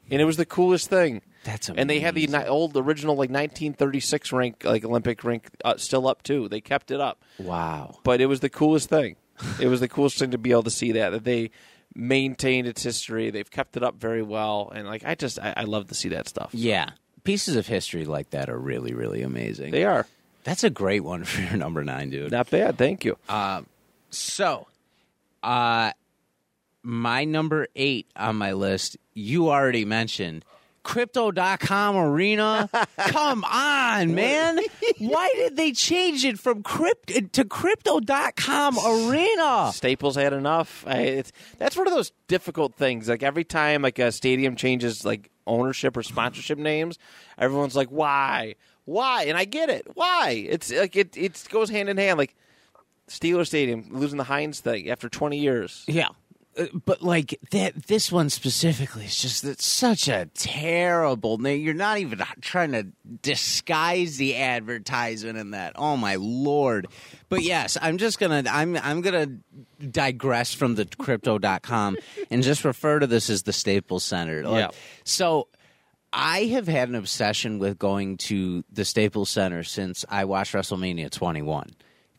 and 0.10 0.22
it 0.22 0.26
was 0.26 0.38
the 0.38 0.46
coolest 0.46 0.90
thing. 0.90 1.22
That's 1.44 1.68
And 1.70 1.90
they 1.90 2.00
had 2.00 2.16
the 2.16 2.48
old 2.48 2.78
original 2.78 3.16
like 3.16 3.30
1936 3.30 4.32
rink, 4.32 4.64
like 4.64 4.86
Olympic 4.86 5.26
rink, 5.26 5.50
uh, 5.66 5.76
still 5.76 6.08
up 6.08 6.24
too. 6.24 6.48
They 6.48 6.62
kept 6.62 6.90
it 6.90 7.02
up 7.02 7.22
Wow. 7.38 8.00
but 8.06 8.22
it 8.22 8.28
was 8.28 8.40
the 8.40 8.50
coolest 8.50 8.88
thing. 8.88 9.18
it 9.60 9.68
was 9.68 9.82
the 9.82 9.90
coolest 9.90 10.18
thing 10.20 10.32
to 10.32 10.38
be 10.38 10.52
able 10.52 10.64
to 10.64 10.70
see 10.70 10.94
that 10.94 11.10
that 11.10 11.26
they 11.26 11.52
maintained 11.96 12.68
its 12.68 12.84
history. 12.84 13.30
They've 13.30 13.50
kept 13.50 13.78
it 13.78 13.84
up 13.84 13.96
very 13.96 14.22
well, 14.24 14.72
and 14.74 14.88
like 14.88 15.04
I 15.06 15.16
just 15.16 15.40
I, 15.40 15.54
I 15.58 15.64
love 15.64 15.88
to 15.88 15.96
see 15.96 16.10
that 16.10 16.28
stuff. 16.28 16.50
Yeah. 16.54 16.90
Pieces 17.24 17.56
of 17.56 17.68
history 17.68 18.04
like 18.06 18.32
that 18.32 18.50
are 18.50 18.58
really, 18.58 18.94
really 18.94 19.22
amazing. 19.22 19.72
They 19.72 19.86
are 19.86 20.06
That's 20.44 20.64
a 20.64 20.70
great 20.70 21.02
one 21.06 21.24
for 21.26 21.42
your 21.42 21.56
number 21.58 21.84
nine, 21.84 22.10
dude. 22.10 22.32
not 22.32 22.50
bad. 22.50 22.78
Thank 22.78 23.06
you. 23.06 23.18
So, 24.10 24.68
uh, 25.42 25.92
my 26.84 27.24
number 27.24 27.68
eight 27.76 28.08
on 28.16 28.36
my 28.36 28.52
list, 28.54 28.98
you 29.14 29.50
already 29.50 29.86
mentioned. 29.86 30.44
Crypto.com 30.84 31.96
arena. 31.98 32.70
Come 33.08 33.44
on, 33.46 34.14
man. 34.14 34.60
Why 35.00 35.30
did 35.36 35.56
they 35.56 35.72
change 35.72 36.26
it 36.26 36.40
from 36.40 36.62
crypto 36.64 37.22
to 37.32 37.46
crypto.com 37.46 38.78
arena? 38.86 39.72
Staples 39.74 40.16
had 40.16 40.34
enough. 40.34 40.84
I, 40.88 40.98
it's, 41.00 41.32
that's 41.58 41.76
one 41.78 41.88
of 41.88 41.94
those 41.94 42.12
difficult 42.28 42.76
things. 42.76 43.08
Like 43.10 43.24
every 43.24 43.44
time 43.44 43.82
like 43.82 44.00
a 44.00 44.12
stadium 44.12 44.56
changes 44.56 45.06
like 45.06 45.30
ownership 45.48 45.96
or 45.98 46.04
sponsorship 46.04 46.58
names, 46.58 47.00
everyone's 47.38 47.76
like, 47.76 47.90
"Why? 47.90 48.56
Why?" 48.86 49.26
And 49.26 49.38
I 49.38 49.46
get 49.46 49.70
it. 49.70 49.88
Why? 49.94 50.46
It's 50.48 50.72
like 50.72 50.96
it 50.96 51.16
it 51.18 51.44
goes 51.50 51.70
hand 51.70 51.90
in 51.90 51.98
hand. 51.98 52.18
Like 52.18 52.36
Steeler 53.08 53.46
Stadium 53.46 53.86
losing 53.92 54.18
the 54.18 54.24
Heinz 54.24 54.60
thing 54.60 54.90
after 54.90 55.10
20 55.10 55.38
years. 55.38 55.84
Yeah. 55.88 56.10
But 56.86 57.02
like 57.02 57.40
that, 57.52 57.88
this 57.88 58.12
one 58.12 58.30
specifically 58.30 59.06
is 59.06 59.20
just 59.20 59.44
it's 59.44 59.66
such 59.66 60.08
a 60.08 60.28
terrible 60.36 61.38
name. 61.38 61.62
You're 61.62 61.74
not 61.74 61.98
even 61.98 62.22
trying 62.42 62.74
to 62.74 62.88
disguise 63.22 64.18
the 64.18 64.38
advertisement 64.38 65.38
in 65.38 65.52
that. 65.52 65.74
Oh 65.76 65.98
my 65.98 66.16
lord! 66.16 66.88
But 67.30 67.42
yes, 67.44 67.78
I'm 67.82 67.98
just 67.98 68.20
gonna 68.20 68.44
I'm 68.50 68.78
I'm 68.78 69.02
gonna 69.02 69.38
digress 69.90 70.54
from 70.54 70.76
the 70.76 70.86
crypto.com 70.86 71.98
and 72.30 72.44
just 72.44 72.64
refer 72.64 73.00
to 73.00 73.08
this 73.08 73.30
as 73.30 73.44
the 73.44 73.54
Staples 73.54 74.04
Center. 74.04 74.44
Like, 74.44 74.72
Yeah. 74.72 74.78
So 75.04 75.48
I 76.12 76.46
have 76.46 76.68
had 76.68 76.90
an 76.90 76.96
obsession 76.96 77.58
with 77.58 77.80
going 77.80 78.18
to 78.18 78.64
the 78.72 78.86
Staples 78.86 79.32
Center 79.32 79.64
since 79.64 80.06
I 80.08 80.26
watched 80.26 80.54
WrestleMania 80.54 81.10
21 81.10 81.72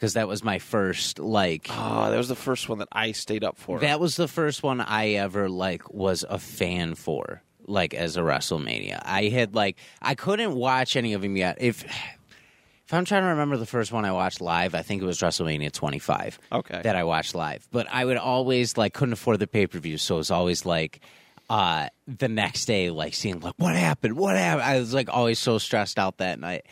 because 0.04 0.14
that 0.14 0.28
was 0.28 0.44
my 0.44 0.58
first 0.58 1.18
like 1.18 1.66
Oh, 1.70 2.10
that 2.10 2.16
was 2.18 2.28
the 2.28 2.36
first 2.36 2.68
one 2.68 2.80
that 2.80 2.88
I 2.92 3.12
stayed 3.12 3.42
up 3.42 3.56
for. 3.56 3.78
that 3.78 3.98
was 3.98 4.16
the 4.16 4.28
first 4.28 4.62
one 4.62 4.82
I 4.82 5.12
ever 5.12 5.48
like 5.48 5.94
was 5.94 6.26
a 6.28 6.38
fan 6.38 6.94
for, 6.94 7.40
like 7.66 7.94
as 7.94 8.18
a 8.18 8.20
WrestleMania. 8.20 9.00
I 9.02 9.28
had 9.30 9.54
like 9.54 9.78
I 10.02 10.14
couldn't 10.14 10.54
watch 10.54 10.94
any 10.96 11.14
of 11.14 11.22
them 11.22 11.38
yet. 11.38 11.56
If 11.58 11.84
if 11.84 12.92
I'm 12.92 13.06
trying 13.06 13.22
to 13.22 13.28
remember 13.28 13.56
the 13.56 13.64
first 13.64 13.92
one 13.92 14.04
I 14.04 14.12
watched 14.12 14.42
live, 14.42 14.74
I 14.74 14.82
think 14.82 15.02
it 15.02 15.06
was 15.06 15.20
WrestleMania 15.20 15.72
25. 15.72 16.38
Okay. 16.52 16.82
that 16.82 16.96
I 16.96 17.04
watched 17.04 17.34
live. 17.34 17.66
But 17.72 17.86
I 17.90 18.04
would 18.04 18.18
always 18.18 18.76
like 18.76 18.92
couldn't 18.92 19.14
afford 19.14 19.38
the 19.38 19.46
pay 19.46 19.66
per 19.66 19.78
view, 19.78 19.96
so 19.96 20.16
it 20.16 20.18
was 20.18 20.30
always 20.30 20.66
like 20.66 21.00
uh 21.48 21.88
the 22.06 22.28
next 22.28 22.66
day 22.66 22.90
like 22.90 23.14
seeing 23.14 23.40
like 23.40 23.54
what 23.56 23.74
happened 23.74 24.16
what 24.16 24.34
happened 24.34 24.62
i 24.64 24.78
was 24.78 24.94
like 24.94 25.10
always 25.10 25.38
so 25.38 25.58
stressed 25.58 25.98
out 25.98 26.16
that 26.16 26.40
night 26.40 26.64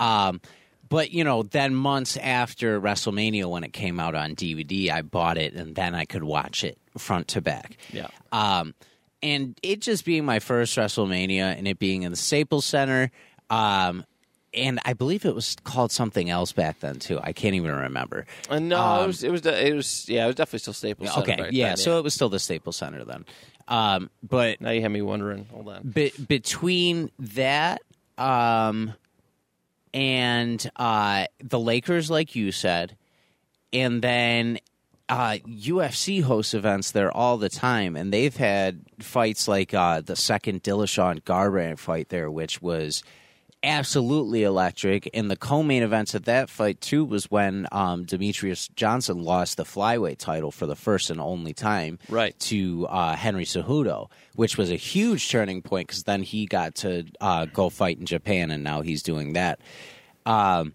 um 0.00 0.40
but 0.88 1.10
you 1.10 1.24
know 1.24 1.42
then 1.42 1.74
months 1.74 2.16
after 2.18 2.80
wrestlemania 2.80 3.44
when 3.46 3.64
it 3.64 3.72
came 3.72 3.98
out 4.00 4.14
on 4.14 4.34
dvd 4.34 4.90
i 4.90 5.02
bought 5.02 5.38
it 5.38 5.54
and 5.54 5.74
then 5.74 5.94
i 5.94 6.04
could 6.04 6.24
watch 6.24 6.62
it 6.64 6.78
front 6.98 7.28
to 7.28 7.40
back 7.40 7.76
Yeah. 7.92 8.08
um 8.32 8.74
and 9.22 9.58
it 9.62 9.80
just 9.80 10.04
being 10.04 10.24
my 10.24 10.38
first 10.38 10.76
wrestlemania 10.76 11.56
and 11.56 11.66
it 11.66 11.78
being 11.78 12.02
in 12.02 12.10
the 12.10 12.16
staples 12.16 12.64
center 12.64 13.10
um 13.50 14.04
and 14.54 14.80
I 14.86 14.94
believe 14.94 15.26
it 15.26 15.34
was 15.34 15.54
called 15.64 15.92
something 15.92 16.30
else 16.30 16.50
back 16.52 16.80
then 16.80 16.98
too. 16.98 17.20
I 17.22 17.34
can't 17.34 17.54
even 17.56 17.72
remember. 17.72 18.24
Uh, 18.48 18.58
no, 18.58 18.80
Um, 18.80 19.04
it 19.04 19.06
was 19.08 19.22
it 19.24 19.30
was 19.30 19.40
de- 19.42 19.66
it 19.66 19.74
was 19.74 20.08
yeah, 20.08 20.24
it 20.24 20.28
was 20.28 20.34
definitely 20.36 20.60
still 20.60 20.72
Staples. 20.72 21.10
Center 21.12 21.22
Okay, 21.30 21.36
back 21.42 21.50
yeah, 21.52 21.66
then, 21.68 21.76
so 21.76 21.98
it 21.98 22.04
was 22.04 22.14
still 22.14 22.30
the 22.30 22.38
Staples 22.38 22.76
Center 22.78 23.04
then. 23.04 23.26
Um, 23.68 24.08
but 24.22 24.62
now 24.62 24.70
you 24.70 24.80
have 24.80 24.90
me 24.90 25.02
wondering. 25.02 25.44
Hold 25.52 25.68
on. 25.68 25.82
be- 25.90 26.12
between 26.26 27.10
that 27.18 27.82
um, 28.16 28.94
and 29.96 30.70
uh, 30.76 31.24
the 31.42 31.58
Lakers, 31.58 32.10
like 32.10 32.36
you 32.36 32.52
said, 32.52 32.98
and 33.72 34.02
then 34.02 34.58
uh, 35.08 35.38
UFC 35.48 36.22
hosts 36.22 36.52
events 36.52 36.90
there 36.90 37.10
all 37.10 37.38
the 37.38 37.48
time, 37.48 37.96
and 37.96 38.12
they've 38.12 38.36
had 38.36 38.82
fights 39.00 39.48
like 39.48 39.72
uh, 39.72 40.02
the 40.02 40.14
second 40.14 40.62
Dillashaw 40.62 41.22
Garbrandt 41.22 41.78
fight 41.78 42.10
there, 42.10 42.30
which 42.30 42.60
was 42.60 43.02
absolutely 43.62 44.42
electric. 44.44 45.08
And 45.14 45.30
the 45.30 45.36
co-main 45.36 45.82
events 45.82 46.14
at 46.14 46.24
that 46.26 46.48
fight 46.50 46.80
too 46.80 47.04
was 47.04 47.30
when 47.30 47.66
um, 47.72 48.04
Demetrious 48.04 48.72
Johnson 48.74 49.22
lost 49.22 49.56
the 49.56 49.64
flyweight 49.64 50.18
title 50.18 50.50
for 50.50 50.66
the 50.66 50.76
first 50.76 51.10
and 51.10 51.20
only 51.20 51.52
time, 51.52 51.98
Right. 52.08 52.38
to 52.40 52.86
uh, 52.88 53.16
Henry 53.16 53.44
Cejudo, 53.44 54.10
which 54.34 54.56
was 54.56 54.70
a 54.70 54.76
huge 54.76 55.28
turning 55.30 55.62
point 55.62 55.88
because 55.88 56.04
then 56.04 56.22
he 56.22 56.46
got 56.46 56.74
to 56.76 57.04
uh, 57.20 57.46
go 57.46 57.68
fight 57.70 57.98
in 57.98 58.06
Japan, 58.06 58.50
and 58.50 58.62
now 58.62 58.82
he's 58.82 59.02
doing 59.02 59.32
that. 59.34 59.60
Um, 60.24 60.74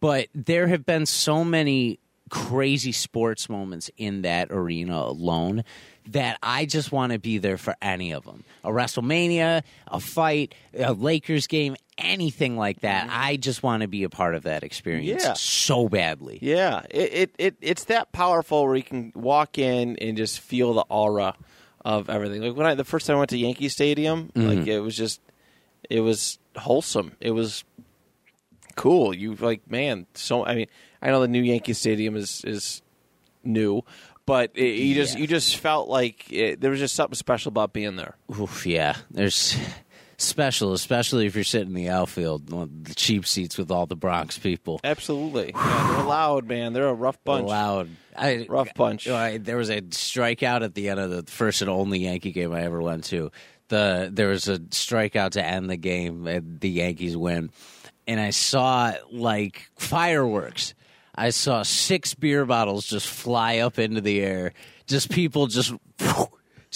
but 0.00 0.28
there 0.34 0.66
have 0.68 0.84
been 0.84 1.06
so 1.06 1.44
many 1.44 1.98
crazy 2.28 2.90
sports 2.92 3.48
moments 3.48 3.88
in 3.96 4.22
that 4.22 4.48
arena 4.50 4.96
alone 4.96 5.62
that 6.08 6.38
I 6.42 6.66
just 6.66 6.90
want 6.92 7.12
to 7.12 7.18
be 7.18 7.38
there 7.38 7.56
for 7.56 7.74
any 7.80 8.12
of 8.12 8.24
them. 8.24 8.44
A 8.64 8.70
WrestleMania, 8.70 9.62
a 9.88 10.00
fight, 10.00 10.54
a 10.76 10.92
Lakers 10.92 11.46
game, 11.46 11.76
anything 11.98 12.56
like 12.56 12.80
that. 12.80 13.08
I 13.10 13.36
just 13.36 13.62
want 13.62 13.82
to 13.82 13.88
be 13.88 14.04
a 14.04 14.08
part 14.10 14.34
of 14.34 14.42
that 14.44 14.62
experience 14.62 15.24
Yeah. 15.24 15.32
so 15.34 15.88
badly. 15.88 16.38
Yeah, 16.42 16.82
it, 16.90 17.12
it, 17.12 17.34
it 17.38 17.56
it's 17.60 17.84
that 17.84 18.12
powerful 18.12 18.64
where 18.66 18.76
you 18.76 18.82
can 18.82 19.12
walk 19.14 19.58
in 19.58 19.96
and 19.96 20.16
just 20.16 20.40
feel 20.40 20.74
the 20.74 20.84
aura 20.88 21.34
of 21.84 22.10
everything. 22.10 22.42
Like 22.42 22.56
when 22.56 22.66
I 22.66 22.74
the 22.74 22.84
first 22.84 23.06
time 23.06 23.16
I 23.16 23.18
went 23.20 23.30
to 23.30 23.38
Yankee 23.38 23.68
Stadium, 23.68 24.30
mm-hmm. 24.34 24.48
like 24.58 24.66
it 24.66 24.80
was 24.80 24.96
just 24.96 25.20
it 25.88 26.00
was 26.00 26.38
wholesome. 26.56 27.16
It 27.20 27.30
was 27.30 27.64
cool. 28.74 29.14
You 29.14 29.34
like 29.36 29.70
man, 29.70 30.06
so 30.14 30.44
I 30.44 30.54
mean, 30.54 30.66
I 31.00 31.08
know 31.10 31.20
the 31.20 31.28
new 31.28 31.42
Yankee 31.42 31.72
Stadium 31.72 32.16
is 32.16 32.42
is 32.44 32.82
new, 33.44 33.82
but 34.26 34.50
it, 34.54 34.74
you 34.80 34.94
just 34.94 35.14
Yeah. 35.14 35.20
you 35.20 35.26
just 35.28 35.56
felt 35.56 35.88
like 35.88 36.30
it, 36.32 36.60
there 36.60 36.70
was 36.70 36.80
just 36.80 36.94
something 36.94 37.14
special 37.14 37.50
about 37.50 37.72
being 37.72 37.96
there. 37.96 38.16
Oof, 38.38 38.66
yeah. 38.66 38.96
There's 39.10 39.56
special, 40.18 40.72
especially 40.72 41.26
if 41.26 41.34
you're 41.34 41.44
sitting 41.44 41.68
in 41.68 41.74
the 41.74 41.88
outfield, 41.88 42.46
the 42.48 42.94
cheap 42.94 43.26
seats 43.26 43.58
with 43.58 43.70
all 43.70 43.86
the 43.86 43.96
Bronx 43.96 44.38
people. 44.38 44.80
Absolutely, 44.84 45.52
yeah, 45.54 45.94
they're 45.96 46.06
loud, 46.06 46.46
man. 46.46 46.72
They're 46.72 46.88
a 46.88 46.94
rough 46.94 47.22
bunch. 47.24 47.46
They're 47.46 47.56
Loud. 47.56 47.88
I, 48.16 48.46
Rough 48.48 48.72
bunch. 48.74 49.08
I, 49.08 49.36
there 49.38 49.58
was 49.58 49.68
a 49.68 49.82
strikeout 49.82 50.62
at 50.62 50.74
the 50.74 50.88
end 50.88 51.00
of 51.00 51.10
the 51.10 51.30
first 51.30 51.60
and 51.60 51.70
only 51.70 51.98
Yankee 52.00 52.32
game 52.32 52.52
I 52.52 52.62
ever 52.62 52.80
went 52.80 53.04
to. 53.04 53.30
The 53.68 54.08
there 54.12 54.28
was 54.28 54.48
a 54.48 54.58
strikeout 54.58 55.30
to 55.32 55.44
end 55.44 55.68
the 55.68 55.76
game, 55.76 56.26
and 56.26 56.60
the 56.60 56.70
Yankees 56.70 57.16
win. 57.16 57.50
And 58.06 58.20
I 58.20 58.30
saw 58.30 58.94
like 59.10 59.68
fireworks. 59.76 60.74
I 61.14 61.30
saw 61.30 61.62
six 61.62 62.14
beer 62.14 62.44
bottles 62.46 62.86
just 62.86 63.06
fly 63.06 63.58
up 63.58 63.78
into 63.78 64.00
the 64.00 64.20
air. 64.20 64.52
Just 64.86 65.10
people 65.10 65.46
just. 65.46 65.72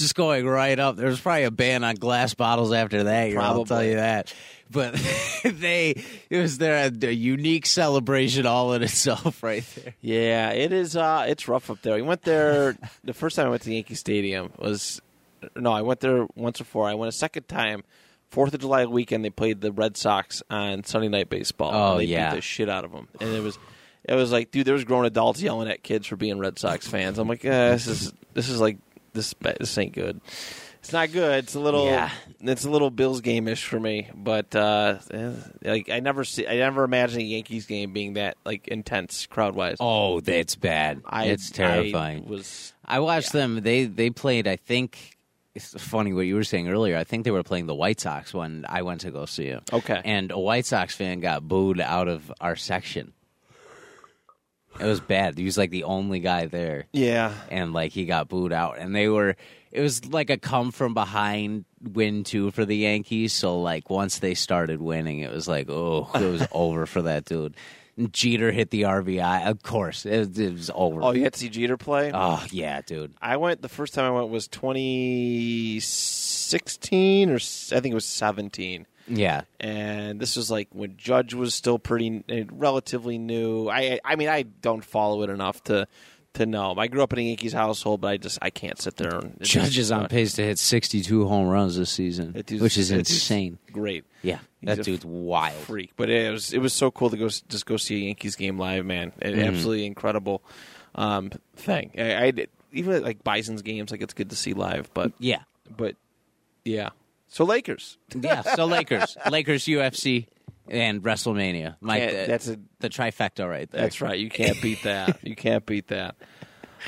Just 0.01 0.15
going 0.15 0.47
right 0.47 0.79
up. 0.79 0.97
There 0.97 1.09
was 1.09 1.21
probably 1.21 1.45
a 1.45 1.51
ban 1.51 1.85
on 1.85 1.95
glass 1.95 2.35
bottles 2.35 2.73
after 2.73 3.05
that. 3.05 3.29
year, 3.29 3.39
I'll 3.39 3.65
tell 3.65 3.65
Probably. 3.67 3.91
you 3.91 3.97
that. 3.97 4.35
But 4.71 4.95
they, 5.45 6.03
it 6.29 6.39
was 6.39 6.59
there 6.59 6.89
a, 6.89 7.07
a 7.07 7.13
unique 7.13 7.67
celebration 7.67 8.47
all 8.47 8.73
in 8.73 8.83
itself, 8.85 9.43
right 9.43 9.65
there. 9.77 9.95
Yeah, 10.01 10.51
it 10.51 10.73
is. 10.73 10.97
Uh, 10.97 11.27
it's 11.29 11.49
rough 11.49 11.71
up 11.71 11.83
there. 11.83 11.95
We 11.95 12.03
went 12.03 12.23
there 12.23 12.77
the 13.05 13.15
first 13.15 13.37
time 13.37 13.47
I 13.47 13.51
went 13.51 13.63
to 13.63 13.73
Yankee 13.73 13.95
Stadium 13.95 14.53
was 14.59 15.01
no, 15.57 15.73
I 15.73 15.83
went 15.83 16.01
there 16.01 16.27
once 16.35 16.59
before. 16.59 16.89
I 16.89 16.95
went 16.95 17.09
a 17.09 17.17
second 17.17 17.49
time 17.49 17.83
Fourth 18.31 18.55
of 18.55 18.61
July 18.61 18.87
weekend, 18.87 19.25
they 19.25 19.31
played 19.31 19.61
the 19.61 19.73
Red 19.73 19.97
Sox 19.97 20.41
on 20.49 20.85
Sunday 20.85 21.09
Night 21.09 21.29
Baseball. 21.29 21.73
Oh, 21.75 21.91
and 21.93 22.01
they 22.01 22.05
yeah. 22.05 22.31
beat 22.31 22.37
the 22.37 22.43
shit 22.43 22.69
out 22.69 22.85
of 22.85 22.93
them, 22.93 23.09
and 23.21 23.31
it 23.31 23.43
was. 23.43 23.59
It 24.03 24.15
was 24.15 24.33
like, 24.33 24.51
dude, 24.51 24.67
there 24.67 24.73
was 24.75 24.85
grown 24.85 25.05
adults 25.05 25.43
yelling 25.43 25.69
at 25.69 25.83
kids 25.83 26.07
for 26.07 26.17
being 26.17 26.39
Red 26.39 26.59
Sox 26.59 26.89
fans. 26.89 27.19
I'm 27.19 27.29
like, 27.29 27.45
eh, 27.45 27.71
this 27.73 27.87
is 27.87 28.13
this 28.33 28.49
is 28.49 28.59
like 28.59 28.79
this 29.13 29.35
this 29.43 29.77
ain't 29.79 29.93
good. 29.95 30.21
It's 30.81 30.93
not 30.95 31.13
good. 31.13 31.45
It's 31.45 31.55
a 31.55 31.61
little 31.61 31.85
Yeah. 31.87 32.11
it's 32.41 32.65
a 32.65 32.71
little 32.71 32.91
Bills 32.91 33.21
game-ish 33.21 33.65
for 33.65 33.79
me, 33.79 34.09
but 34.15 34.57
uh, 34.57 34.99
eh, 35.11 35.33
like 35.63 35.91
I 35.91 36.01
never 36.01 36.25
see 36.25 36.47
I 36.47 36.57
never 36.57 36.85
imagine 36.85 37.21
a 37.21 37.25
Yankees 37.25 37.67
game 37.67 37.93
being 37.93 38.15
that 38.15 38.39
like 38.47 38.67
intense 38.69 39.27
crowd-wise. 39.27 39.77
Oh, 39.79 40.21
that's 40.21 40.57
bad. 40.57 41.03
I, 41.05 41.27
it's 41.27 41.51
terrifying. 41.51 42.25
I 42.27 42.31
was 42.31 42.73
I 42.85 43.01
watched 43.01 43.33
them. 43.33 43.61
They 43.63 43.85
they 43.85 44.09
played. 44.09 44.49
I 44.49 44.57
think 44.57 45.19
it's 45.55 45.75
funny 45.83 46.13
what 46.15 46.23
you 46.23 46.35
were 46.37 46.45
saying 46.45 46.69
earlier. 46.71 46.97
I 46.97 47.05
think 47.05 47.25
they 47.25 47.31
were 47.31 47.43
playing 47.43 47.67
the 47.67 47.75
White 47.75 48.01
Sox 48.01 48.33
when 48.33 48.65
I 48.69 48.81
went 48.83 49.03
to 49.03 49.11
go 49.11 49.27
see 49.27 49.47
it. 49.47 49.63
okay. 49.73 50.01
And 50.05 50.31
a 50.31 50.39
White 50.39 50.65
Sox 50.65 50.95
fan 50.95 51.21
got 51.21 51.47
booed 51.47 51.81
out 51.81 52.09
of 52.09 52.33
our 52.41 52.57
section. 52.57 53.13
It 54.81 54.87
was 54.87 55.01
bad. 55.01 55.39
He 55.39 55.45
was 55.45 55.59
like 55.59 55.71
the 55.71 55.85
only 55.85 56.21
guy 56.21 56.47
there, 56.47 56.87
yeah, 56.93 57.33
and 57.51 57.73
like 57.73 57.93
he 57.93 58.07
got 58.07 58.29
booed 58.29 58.53
out. 58.53 58.79
And 58.79 58.95
they 58.95 59.09
were. 59.09 59.37
It 59.73 59.83
was 59.83 60.05
like 60.07 60.31
a 60.31 60.37
come 60.37 60.73
from 60.73 60.95
behind 60.95 61.65
win 61.81 62.25
too 62.25 62.51
for 62.51 62.65
the 62.65 62.77
Yankees. 62.77 63.33
So 63.33 63.61
like 63.61 63.89
once 63.89 64.19
they 64.19 64.35
started 64.35 64.81
winning, 64.81 65.21
it 65.21 65.33
was 65.33 65.47
like 65.47 65.71
oh, 65.71 66.11
it 66.15 66.25
was 66.25 66.45
over 66.53 66.87
for 66.87 67.03
that 67.03 67.25
dude. 67.25 67.55
And 67.97 68.13
Jeter 68.13 68.51
hit 68.51 68.71
the 68.71 68.83
RBI. 68.83 69.47
Of 69.47 69.63
course, 69.63 70.05
it, 70.07 70.37
it 70.39 70.53
was 70.53 70.73
over. 70.75 71.01
Oh, 71.03 71.13
you 71.13 71.23
had 71.25 71.35
to 71.35 71.39
see 71.39 71.51
Jeter 71.51 71.77
play. 71.77 72.11
Oh 72.15 72.45
yeah, 72.51 72.81
dude. 72.83 73.15
I 73.21 73.37
went 73.37 73.63
the 73.63 73.69
first 73.69 73.95
time 73.95 74.07
I 74.07 74.11
went 74.11 74.29
was 74.31 74.49
2016 74.49 77.31
or 77.31 77.37
I 77.37 77.81
think 77.81 77.87
it 77.87 77.95
was 77.95 78.07
17. 78.07 78.87
Yeah. 79.11 79.43
and 79.59 80.21
this 80.21 80.37
was 80.37 80.51
like 80.51 80.69
when 80.73 80.97
Judge 80.97 81.35
was 81.35 81.55
still 81.55 81.79
pretty 81.79 82.25
uh, 82.31 82.45
relatively 82.53 83.19
new. 83.19 83.69
I 83.69 84.01
I 84.05 84.17
mean 84.17 84.29
I 84.29 84.43
don't 84.43 84.85
follow 84.85 85.23
it 85.23 85.31
enough 85.31 85.63
to 85.65 85.87
to 86.35 86.47
know. 86.47 86.75
I 86.79 86.87
grew 86.87 87.03
up 87.03 87.13
in 87.13 87.19
a 87.19 87.23
Yankees 87.23 87.53
household, 87.53 88.01
but 88.03 88.09
I 88.09 88.17
just 88.17 88.39
I 88.41 88.51
can't 88.51 88.81
sit 88.81 88.97
there 88.97 89.19
and 89.19 89.37
Judge 89.43 89.79
is 89.79 89.91
on 89.91 90.07
pace 90.09 90.35
to 90.35 90.43
hit 90.43 90.59
62 90.59 91.27
home 91.27 91.49
runs 91.49 91.77
this 91.77 91.91
season, 91.91 92.33
which 92.35 92.79
is 92.79 92.91
insane. 92.93 93.59
Great 93.73 94.05
Yeah, 94.23 94.39
He's 94.61 94.77
that 94.77 94.85
dude's 94.85 95.05
wild. 95.05 95.57
freak, 95.65 95.93
but 95.97 96.09
it 96.09 96.31
was 96.31 96.53
it 96.53 96.59
was 96.59 96.73
so 96.73 96.91
cool 96.91 97.11
to 97.11 97.17
go 97.17 97.29
just 97.29 97.67
go 97.67 97.77
see 97.77 97.97
a 97.97 98.07
Yankees 98.07 98.37
game 98.37 98.59
live, 98.59 98.87
man. 98.87 99.13
It, 99.21 99.35
Mm-hmm. 99.35 99.41
Absolutely 99.41 99.87
incredible 99.87 100.43
um, 100.95 101.31
thing. 101.57 101.93
I, 101.99 102.27
I 102.27 102.33
even 102.73 103.03
like 103.03 103.25
Bison's 103.25 103.63
games, 103.63 103.91
like 103.91 104.03
it's 104.03 104.15
good 104.15 104.31
to 104.31 104.37
see 104.37 104.53
live, 104.53 104.93
but 104.95 105.13
Yeah, 105.19 105.43
but 105.77 105.97
yeah. 106.65 106.91
So 107.31 107.45
Lakers, 107.45 107.97
yeah. 108.15 108.43
So 108.43 108.67
Lakers, 108.67 109.17
Lakers, 109.31 109.65
UFC, 109.65 110.27
and 110.69 111.03
WrestleMania. 111.03 111.77
Can't- 111.87 112.29
that's 112.29 112.49
a 112.49 112.59
the 112.81 112.91
trifecta 112.91 113.49
right 113.49 113.71
there. 113.71 113.81
That's 113.83 114.01
right. 114.01 114.19
You 114.19 114.29
can't 114.29 114.61
beat 114.61 114.83
that. 114.83 115.19
you 115.23 115.37
can't 115.37 115.65
beat 115.65 115.89
that. 115.89 116.17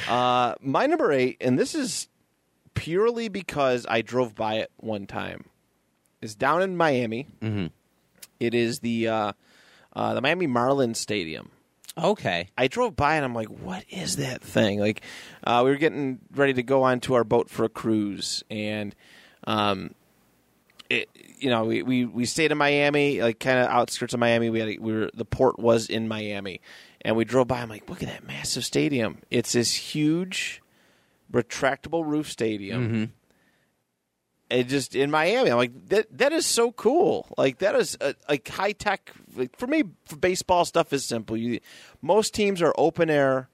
Uh, 0.08 0.54
my 0.60 0.86
number 0.86 1.12
eight, 1.12 1.36
and 1.40 1.58
this 1.58 1.74
is 1.74 2.08
purely 2.74 3.28
because 3.28 3.86
I 3.88 4.02
drove 4.02 4.34
by 4.34 4.56
it 4.56 4.70
one 4.78 5.06
time, 5.06 5.44
is 6.20 6.34
down 6.34 6.60
in 6.60 6.76
Miami. 6.76 7.28
Mm-hmm. 7.40 7.66
It 8.40 8.54
is 8.54 8.80
the 8.80 9.08
uh, 9.08 9.32
uh, 9.94 10.14
the 10.14 10.20
Miami 10.20 10.48
Marlins 10.48 10.96
Stadium. 10.96 11.50
Okay. 11.96 12.48
I 12.56 12.68
drove 12.68 12.96
by 12.96 13.16
and 13.16 13.24
I'm 13.24 13.34
like, 13.34 13.48
what 13.48 13.84
is 13.90 14.16
that 14.16 14.42
thing? 14.42 14.80
Like, 14.80 15.02
uh, 15.44 15.60
we 15.62 15.70
were 15.70 15.76
getting 15.76 16.20
ready 16.34 16.54
to 16.54 16.62
go 16.62 16.84
onto 16.84 17.12
our 17.14 17.22
boat 17.22 17.50
for 17.50 17.64
a 17.64 17.68
cruise, 17.68 18.42
and 18.50 18.94
um, 19.46 19.94
it, 20.90 21.08
you 21.38 21.50
know, 21.50 21.64
we, 21.64 21.82
we, 21.82 22.04
we 22.04 22.24
stayed 22.24 22.52
in 22.52 22.58
Miami, 22.58 23.20
like 23.20 23.38
kind 23.40 23.58
of 23.58 23.68
outskirts 23.68 24.14
of 24.14 24.20
Miami. 24.20 24.50
We 24.50 24.60
had 24.60 24.68
a, 24.68 24.78
we 24.78 24.92
were 24.92 25.10
the 25.14 25.24
port 25.24 25.58
was 25.58 25.88
in 25.88 26.08
Miami, 26.08 26.60
and 27.00 27.16
we 27.16 27.24
drove 27.24 27.48
by. 27.48 27.60
I'm 27.60 27.68
like, 27.68 27.88
look 27.88 28.02
at 28.02 28.08
that 28.08 28.26
massive 28.26 28.64
stadium! 28.64 29.18
It's 29.30 29.52
this 29.52 29.74
huge, 29.74 30.62
retractable 31.32 32.06
roof 32.06 32.30
stadium. 32.30 33.12
It 34.50 34.68
just 34.68 34.94
in 34.94 35.10
Miami. 35.10 35.50
I'm 35.50 35.56
like 35.56 35.88
that. 35.88 36.18
That 36.18 36.32
is 36.32 36.44
so 36.44 36.72
cool. 36.72 37.26
Like 37.38 37.58
that 37.58 37.74
is 37.74 37.96
uh 38.00 38.12
like 38.28 38.46
high 38.48 38.72
tech. 38.72 39.10
Like 39.34 39.56
for 39.56 39.66
me, 39.66 39.84
for 40.04 40.16
baseball 40.16 40.64
stuff 40.66 40.92
is 40.92 41.04
simple. 41.04 41.36
You, 41.36 41.60
most 42.02 42.34
teams 42.34 42.60
are 42.60 42.74
open 42.76 43.08
air. 43.08 43.48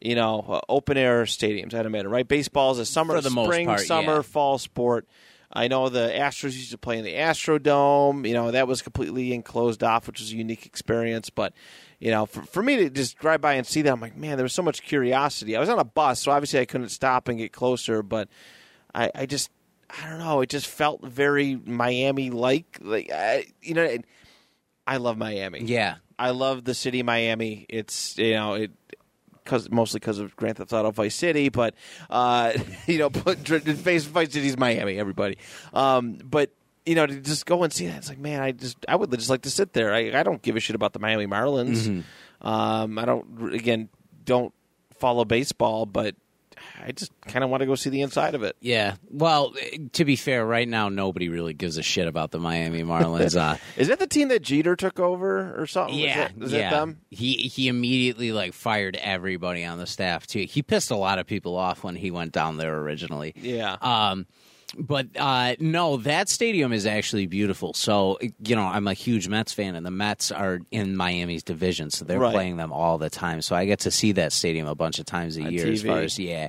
You 0.00 0.14
know, 0.14 0.44
uh, 0.48 0.60
open 0.68 0.96
air 0.96 1.24
stadiums. 1.24 1.72
That 1.72 1.90
matter, 1.90 2.08
right? 2.08 2.26
Baseball 2.26 2.70
is 2.70 2.78
a 2.78 2.86
summer, 2.86 3.16
For 3.16 3.20
the 3.20 3.30
most 3.30 3.46
spring, 3.46 3.66
part, 3.66 3.80
summer, 3.80 4.16
yeah. 4.16 4.22
fall 4.22 4.56
sport. 4.56 5.06
I 5.52 5.68
know 5.68 5.88
the 5.88 6.08
Astros 6.08 6.54
used 6.54 6.72
to 6.72 6.78
play 6.78 6.98
in 6.98 7.04
the 7.04 7.14
Astrodome. 7.14 8.26
You 8.26 8.34
know 8.34 8.50
that 8.50 8.68
was 8.68 8.82
completely 8.82 9.32
enclosed 9.32 9.82
off, 9.82 10.06
which 10.06 10.20
was 10.20 10.32
a 10.32 10.36
unique 10.36 10.66
experience. 10.66 11.30
But 11.30 11.54
you 11.98 12.10
know, 12.10 12.26
for, 12.26 12.42
for 12.42 12.62
me 12.62 12.76
to 12.76 12.90
just 12.90 13.18
drive 13.18 13.40
by 13.40 13.54
and 13.54 13.66
see 13.66 13.82
that, 13.82 13.92
I'm 13.92 14.00
like, 14.00 14.16
man, 14.16 14.36
there 14.36 14.44
was 14.44 14.52
so 14.52 14.62
much 14.62 14.82
curiosity. 14.82 15.56
I 15.56 15.60
was 15.60 15.68
on 15.68 15.78
a 15.78 15.84
bus, 15.84 16.20
so 16.20 16.32
obviously 16.32 16.60
I 16.60 16.64
couldn't 16.64 16.90
stop 16.90 17.28
and 17.28 17.38
get 17.38 17.52
closer. 17.52 18.02
But 18.02 18.28
I, 18.94 19.10
I 19.14 19.26
just, 19.26 19.50
I 19.90 20.08
don't 20.08 20.18
know. 20.18 20.40
It 20.42 20.50
just 20.50 20.66
felt 20.66 21.02
very 21.02 21.56
Miami-like. 21.56 22.78
Like, 22.82 23.10
I, 23.10 23.46
you 23.62 23.74
know, 23.74 23.98
I 24.86 24.98
love 24.98 25.16
Miami. 25.16 25.64
Yeah. 25.64 25.96
I 26.18 26.30
love 26.30 26.64
the 26.64 26.74
city 26.74 27.00
of 27.00 27.06
Miami. 27.06 27.64
It's 27.68 28.18
you 28.18 28.32
know 28.32 28.54
it 28.54 28.72
because 29.48 29.70
mostly 29.70 29.98
because 29.98 30.18
of 30.18 30.36
Grand 30.36 30.58
Theft 30.58 30.72
Auto 30.74 30.90
Vice 30.90 31.14
City, 31.14 31.48
but 31.48 31.74
uh, 32.10 32.52
you 32.86 32.98
know, 32.98 33.08
put 33.08 33.38
face 33.38 34.04
Vice 34.04 34.32
City's 34.32 34.58
Miami, 34.58 34.98
everybody. 34.98 35.38
Um, 35.72 36.18
but 36.22 36.50
you 36.84 36.94
know, 36.94 37.06
to 37.06 37.20
just 37.20 37.46
go 37.46 37.62
and 37.62 37.72
see 37.72 37.86
that, 37.86 37.96
it's 37.96 38.08
like, 38.08 38.18
man, 38.18 38.42
I 38.42 38.52
just 38.52 38.76
I 38.86 38.96
would 38.96 39.10
just 39.12 39.30
like 39.30 39.42
to 39.42 39.50
sit 39.50 39.72
there. 39.72 39.92
I, 39.92 40.18
I 40.18 40.22
don't 40.22 40.42
give 40.42 40.56
a 40.56 40.60
shit 40.60 40.76
about 40.76 40.92
the 40.92 40.98
Miami 40.98 41.26
Marlins. 41.26 42.04
Um, 42.40 42.98
I 42.98 43.04
don't 43.04 43.54
again 43.54 43.88
don't 44.24 44.52
follow 44.98 45.24
baseball, 45.24 45.86
but 45.86 46.14
I 46.84 46.92
just 46.92 47.12
kind 47.22 47.44
of 47.44 47.50
want 47.50 47.60
to 47.62 47.66
go 47.66 47.74
see 47.74 47.90
the 47.90 48.02
inside 48.02 48.34
of 48.34 48.42
it. 48.42 48.56
Yeah. 48.60 48.96
Well, 49.10 49.54
to 49.92 50.04
be 50.04 50.16
fair, 50.16 50.44
right 50.46 50.68
now 50.68 50.88
nobody 50.88 51.28
really 51.28 51.54
gives 51.54 51.76
a 51.78 51.82
shit 51.82 52.08
about 52.08 52.30
the 52.30 52.38
Miami 52.38 52.82
Marlins. 52.82 53.36
Uh, 53.36 53.56
Is 53.76 53.88
that 53.88 53.98
the 53.98 54.06
team 54.06 54.28
that 54.28 54.42
Jeter 54.42 54.76
took 54.76 54.98
over 55.00 55.60
or 55.60 55.66
something? 55.66 55.94
Is 55.96 56.00
yeah, 56.00 56.16
that- 56.28 56.44
is 56.44 56.52
yeah. 56.52 56.70
that 56.70 56.80
them? 56.80 57.00
He 57.10 57.34
he 57.34 57.68
immediately 57.68 58.32
like 58.32 58.52
fired 58.52 58.96
everybody 58.96 59.64
on 59.64 59.78
the 59.78 59.86
staff 59.86 60.26
too. 60.26 60.40
He 60.48 60.62
pissed 60.62 60.90
a 60.90 60.96
lot 60.96 61.18
of 61.18 61.26
people 61.26 61.56
off 61.56 61.84
when 61.84 61.96
he 61.96 62.10
went 62.10 62.32
down 62.32 62.56
there 62.56 62.78
originally. 62.78 63.32
Yeah. 63.36 63.76
Um, 63.80 64.26
but 64.78 65.08
uh, 65.16 65.56
no, 65.58 65.96
that 65.98 66.28
stadium 66.28 66.72
is 66.72 66.86
actually 66.86 67.26
beautiful. 67.26 67.74
So 67.74 68.18
you 68.44 68.54
know, 68.56 68.62
I'm 68.62 68.86
a 68.86 68.94
huge 68.94 69.28
Mets 69.28 69.52
fan, 69.52 69.74
and 69.74 69.84
the 69.84 69.90
Mets 69.90 70.30
are 70.30 70.60
in 70.70 70.96
Miami's 70.96 71.42
division, 71.42 71.90
so 71.90 72.04
they're 72.04 72.18
Right. 72.20 72.32
playing 72.32 72.56
them 72.56 72.72
all 72.72 72.96
the 72.98 73.10
time. 73.10 73.42
So 73.42 73.54
I 73.56 73.64
get 73.66 73.80
to 73.80 73.90
see 73.90 74.12
that 74.12 74.32
stadium 74.32 74.66
a 74.68 74.74
bunch 74.74 74.98
of 74.98 75.06
times 75.06 75.36
a 75.36 75.42
On 75.44 75.52
year. 75.52 75.66
As 75.72 75.82
far 75.82 75.98
as 76.00 76.18
yeah, 76.18 76.48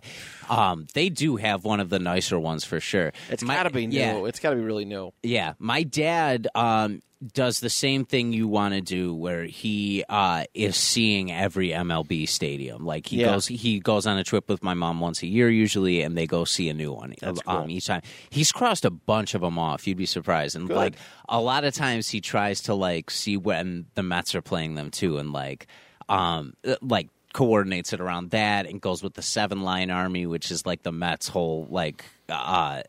um, 0.50 0.88
they 0.94 1.10
do 1.10 1.36
have 1.38 1.64
one 1.64 1.80
of 1.80 1.90
the 1.90 2.00
nicer 2.00 2.40
ones 2.40 2.64
for 2.66 2.80
sure. 2.80 3.14
It's 3.30 3.44
My- 3.44 3.56
got 3.56 3.64
to 3.64 3.70
be 3.70 3.88
new. 3.88 3.98
Yeah, 4.00 4.26
It's 4.26 4.40
got 4.40 4.50
to 4.52 4.56
be 4.56 4.62
really 4.64 4.86
new. 4.86 5.12
yeah, 5.24 5.54
my 5.60 5.84
dad 5.84 6.48
um, 6.56 7.02
does 7.34 7.60
the 7.60 7.70
same 7.70 8.06
thing 8.06 8.32
you 8.32 8.48
want 8.48 8.74
to 8.74 8.82
do, 8.82 9.14
where 9.14 9.44
he 9.44 10.06
uh, 10.08 10.46
is 10.54 10.78
seeing 10.78 11.32
every 11.32 11.70
MLB 11.70 12.28
stadium. 12.30 12.86
Like 12.86 13.08
he 13.08 13.18
Yeah. 13.18 13.34
goes, 13.34 13.48
he 13.48 13.80
goes 13.80 14.08
on 14.08 14.18
a 14.18 14.24
trip 14.24 14.48
with 14.48 14.64
my 14.64 14.74
mom 14.74 15.02
once 15.02 15.22
a 15.22 15.28
year 15.28 15.50
usually, 15.50 16.02
and 16.02 16.18
they 16.18 16.26
go 16.26 16.46
see 16.46 16.70
a 16.70 16.74
new 16.74 16.94
one 16.94 17.14
That's 17.20 17.42
um, 17.46 17.64
cool. 17.64 17.70
each 17.72 17.88
time. 17.88 18.02
He's 18.30 18.52
crossed 18.54 18.86
a 18.86 18.90
bunch 18.90 19.34
of 19.36 19.42
them 19.42 19.60
off. 19.60 19.86
You'd 19.86 19.98
be 19.98 20.06
surprised, 20.06 20.56
and 20.56 20.68
Good. 20.70 20.78
like 20.78 20.96
a 21.28 21.42
lot 21.42 21.66
of 21.66 21.74
times 21.74 22.08
he 22.10 22.22
tries 22.22 22.62
to 22.64 22.74
like 22.74 23.12
see 23.12 23.36
when 23.36 23.88
the 23.96 24.04
Mets 24.04 24.34
are 24.34 24.42
playing 24.42 24.76
them 24.76 24.90
too, 24.90 25.18
and 25.18 25.34
like 25.34 25.68
um 26.08 26.54
like 26.82 27.10
coordinates 27.34 27.94
it 27.94 28.02
around 28.02 28.32
that, 28.32 28.66
and 28.66 28.82
goes 28.82 29.04
with 29.04 29.14
the 29.14 29.22
Seven 29.22 29.62
Line 29.62 29.92
Army, 29.92 30.26
which 30.26 30.52
is 30.52 30.66
like 30.66 30.84
the 30.84 30.92
Mets' 30.92 31.28
whole 31.28 31.68
like. 31.70 32.06
uh 32.28 32.84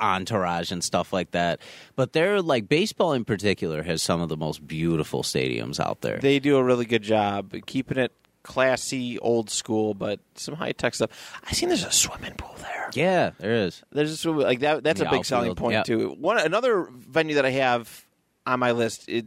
entourage 0.00 0.72
and 0.72 0.82
stuff 0.82 1.12
like 1.12 1.30
that. 1.30 1.60
But 1.94 2.12
they're 2.12 2.42
like 2.42 2.68
baseball 2.68 3.12
in 3.12 3.24
particular 3.24 3.84
has 3.84 4.02
some 4.02 4.20
of 4.20 4.28
the 4.28 4.36
most 4.36 4.66
beautiful 4.66 5.22
stadiums 5.22 5.78
out 5.78 6.00
there. 6.00 6.18
They 6.18 6.40
do 6.40 6.56
a 6.56 6.64
really 6.64 6.86
good 6.86 7.02
job 7.02 7.54
keeping 7.66 7.98
it 7.98 8.12
classy, 8.42 9.18
old 9.20 9.50
school, 9.50 9.94
but 9.94 10.20
some 10.34 10.54
high 10.54 10.72
tech 10.72 10.94
stuff. 10.94 11.40
I 11.48 11.52
seen 11.52 11.68
there's 11.68 11.84
a 11.84 11.92
swimming 11.92 12.34
pool 12.34 12.54
there. 12.58 12.90
yeah, 12.94 13.30
there 13.38 13.54
is. 13.54 13.82
There's 13.92 14.10
a 14.10 14.16
swimming 14.16 14.42
like 14.42 14.60
that. 14.60 14.82
That's 14.82 15.00
The 15.00 15.08
a 15.08 15.10
big 15.10 15.24
selling 15.24 15.54
point 15.54 15.74
yeah. 15.74 15.82
too. 15.82 16.16
One 16.18 16.38
another 16.38 16.88
venue 16.90 17.36
that 17.36 17.46
I 17.46 17.50
have 17.50 18.04
on 18.46 18.58
my 18.58 18.72
list, 18.72 19.08
it, 19.08 19.26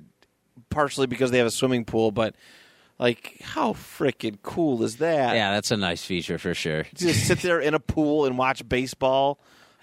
partially 0.69 1.07
because 1.07 1.31
they 1.31 1.37
have 1.37 1.47
a 1.47 1.51
swimming 1.51 1.85
pool, 1.85 2.11
but 2.11 2.35
like 2.99 3.37
how 3.41 3.73
freaking 3.73 4.37
cool 4.41 4.83
is 4.83 4.97
that? 4.97 5.35
Yeah, 5.35 5.53
that's 5.53 5.71
a 5.71 5.77
nice 5.77 6.03
feature 6.03 6.37
for 6.37 6.53
sure. 6.53 6.85
just 6.95 7.27
sit 7.27 7.39
there 7.39 7.59
in 7.59 7.73
a 7.73 7.79
pool 7.79 8.25
and 8.25 8.37
watch 8.37 8.67
baseball. 8.67 9.39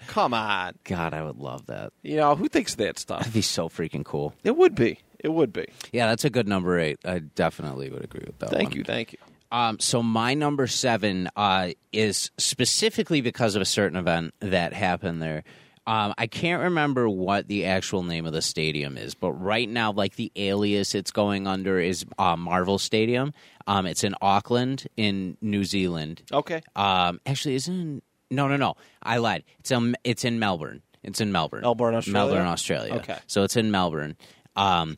Come 0.07 0.33
on, 0.33 0.73
God, 0.83 1.13
I 1.13 1.23
would 1.23 1.37
love 1.37 1.67
that. 1.67 1.93
you 2.01 2.17
know 2.17 2.35
who 2.35 2.49
thinks 2.49 2.75
that 2.75 2.99
stuff? 2.99 3.19
That'd 3.19 3.33
be 3.33 3.41
so 3.41 3.69
freaking 3.69 4.03
cool. 4.03 4.33
It 4.43 4.57
would 4.57 4.75
be. 4.75 4.99
It 5.19 5.29
would 5.29 5.53
be. 5.53 5.65
Yeah, 5.93 6.07
that's 6.07 6.25
a 6.25 6.29
good 6.29 6.47
number 6.47 6.77
eight. 6.77 6.99
I 7.05 7.19
definitely 7.19 7.89
would 7.89 8.03
agree 8.03 8.23
with 8.25 8.39
that. 8.39 8.49
Thank 8.49 8.71
one. 8.71 8.77
you. 8.79 8.83
Thank 8.83 9.13
you. 9.13 9.19
Um, 9.53 9.79
so 9.79 10.01
my 10.03 10.33
number 10.33 10.67
seven 10.67 11.29
uh, 11.35 11.69
is 11.93 12.31
specifically 12.37 13.21
because 13.21 13.55
of 13.55 13.61
a 13.61 13.65
certain 13.65 13.97
event 13.97 14.33
that 14.39 14.73
happened 14.73 15.21
there. 15.21 15.43
Um, 15.85 16.13
I 16.17 16.27
can't 16.27 16.63
remember 16.63 17.09
what 17.09 17.47
the 17.47 17.65
actual 17.65 18.03
name 18.03 18.25
of 18.25 18.31
the 18.31 18.41
stadium 18.41 18.97
is, 18.97 19.15
but 19.15 19.33
right 19.33 19.67
now, 19.67 19.91
like 19.91 20.15
the 20.15 20.31
alias 20.35 20.95
it's 20.95 21.11
going 21.11 21.45
under 21.45 21.77
is 21.79 22.05
uh, 22.17 22.37
Marvel 22.37 22.77
Stadium. 22.79 23.33
Um, 23.67 23.85
it's 23.85 24.03
in 24.03 24.15
Auckland, 24.21 24.87
in 24.95 25.37
New 25.41 25.65
Zealand. 25.65 26.23
Okay. 26.31 26.61
Um, 26.75 27.19
actually, 27.25 27.55
isn't 27.55 28.01
no, 28.31 28.47
no, 28.47 28.57
no. 28.57 28.75
I 29.01 29.17
lied. 29.17 29.43
It's 29.59 29.71
um, 29.71 29.95
it's 30.03 30.23
in 30.25 30.39
Melbourne. 30.39 30.81
It's 31.03 31.19
in 31.19 31.31
Melbourne. 31.31 31.61
Melbourne, 31.61 31.95
Australia? 31.95 32.33
Melbourne, 32.33 32.47
Australia. 32.47 32.93
Okay. 32.95 33.17
So 33.27 33.43
it's 33.43 33.57
in 33.57 33.69
Melbourne. 33.69 34.15
Um, 34.55 34.97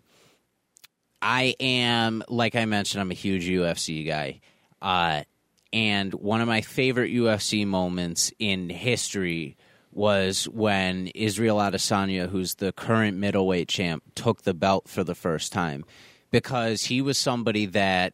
I 1.22 1.56
am, 1.60 2.24
like 2.30 2.56
I 2.56 2.66
mentioned, 2.66 3.02
I'm 3.02 3.10
a 3.10 3.16
huge 3.16 3.46
UFC 3.48 4.06
guy. 4.06 4.42
Uh, 4.82 5.24
and 5.74 6.14
one 6.14 6.42
of 6.42 6.48
my 6.48 6.62
favorite 6.62 7.12
UFC 7.12 7.66
moments 7.66 8.32
in 8.38 8.70
history 8.70 9.58
was 9.96 10.46
when 10.50 11.08
Israel 11.08 11.58
Adesanya, 11.58 12.30
who's 12.30 12.56
the 12.56 12.74
current 12.74 13.18
middleweight 13.18 13.70
champ, 13.70 14.04
took 14.14 14.44
the 14.44 14.54
belt 14.54 14.88
for 14.88 15.04
the 15.04 15.16
first 15.16 15.54
time 15.54 15.86
because 16.32 16.84
he 16.84 17.02
was 17.02 17.18
somebody 17.18 17.66
that 17.68 18.14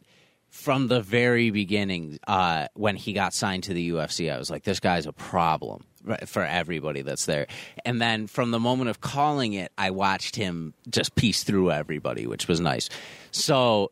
from 0.51 0.89
the 0.89 1.01
very 1.01 1.49
beginning, 1.49 2.19
uh, 2.27 2.67
when 2.73 2.97
he 2.97 3.13
got 3.13 3.33
signed 3.33 3.63
to 3.63 3.73
the 3.73 3.91
UFC, 3.91 4.31
I 4.31 4.37
was 4.37 4.51
like, 4.51 4.63
this 4.63 4.81
guy's 4.81 5.05
a 5.05 5.13
problem 5.13 5.85
for 6.25 6.43
everybody 6.43 7.01
that's 7.01 7.25
there. 7.25 7.47
And 7.85 8.01
then 8.01 8.27
from 8.27 8.51
the 8.51 8.59
moment 8.59 8.89
of 8.89 8.99
calling 8.99 9.53
it, 9.53 9.71
I 9.77 9.91
watched 9.91 10.35
him 10.35 10.73
just 10.89 11.15
piece 11.15 11.43
through 11.43 11.71
everybody, 11.71 12.27
which 12.27 12.49
was 12.49 12.59
nice. 12.59 12.89
So 13.31 13.91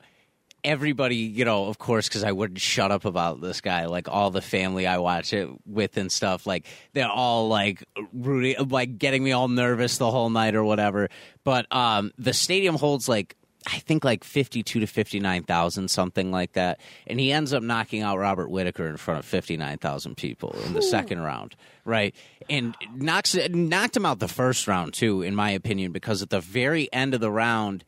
everybody, 0.64 1.16
you 1.16 1.46
know, 1.46 1.66
of 1.66 1.78
course, 1.78 2.08
because 2.08 2.24
I 2.24 2.32
wouldn't 2.32 2.60
shut 2.60 2.92
up 2.92 3.06
about 3.06 3.42
this 3.42 3.62
guy. 3.62 3.86
Like 3.86 4.08
all 4.08 4.32
the 4.32 4.42
family 4.42 4.86
I 4.88 4.98
watch 4.98 5.34
it 5.34 5.50
with 5.66 5.98
and 5.98 6.12
stuff, 6.12 6.46
like 6.46 6.66
they're 6.94 7.08
all 7.08 7.48
like 7.48 7.84
rooting, 8.14 8.70
like 8.70 8.98
getting 8.98 9.24
me 9.24 9.32
all 9.32 9.48
nervous 9.48 9.98
the 9.98 10.12
whole 10.12 10.30
night 10.30 10.56
or 10.56 10.64
whatever. 10.64 11.10
But 11.44 11.66
um, 11.74 12.12
the 12.18 12.34
stadium 12.34 12.76
holds 12.76 13.08
like 13.10 13.36
I 13.68 13.80
think 13.80 14.06
like 14.06 14.24
fifty-two 14.24 14.80
to 14.80 14.88
fifty-nine 14.88 15.44
thousand, 15.44 15.90
something 15.90 16.32
like 16.32 16.54
that. 16.54 16.80
And 17.08 17.20
he 17.20 17.32
ends 17.32 17.54
up 17.54 17.62
knocking 17.62 18.02
out 18.02 18.18
Robert 18.18 18.50
Whitaker 18.50 18.88
in 18.88 18.96
front 18.98 19.20
of 19.20 19.26
fifty-nine 19.26 19.80
thousand 19.80 20.16
people 20.16 20.56
in 20.66 20.74
the 20.74 20.82
second 20.82 21.20
round, 21.20 21.56
right? 21.84 22.16
And 22.50 22.76
knocks 22.96 23.36
knocked 23.50 23.98
him 23.98 24.06
out 24.06 24.20
the 24.20 24.30
first 24.30 24.68
round 24.68 24.94
too, 24.94 25.22
in 25.24 25.36
my 25.36 25.52
opinion, 25.52 25.92
because 25.92 26.22
at 26.22 26.30
the 26.30 26.42
very 26.42 26.92
end 26.94 27.14
of 27.14 27.20
the 27.20 27.32
round. 27.32 27.84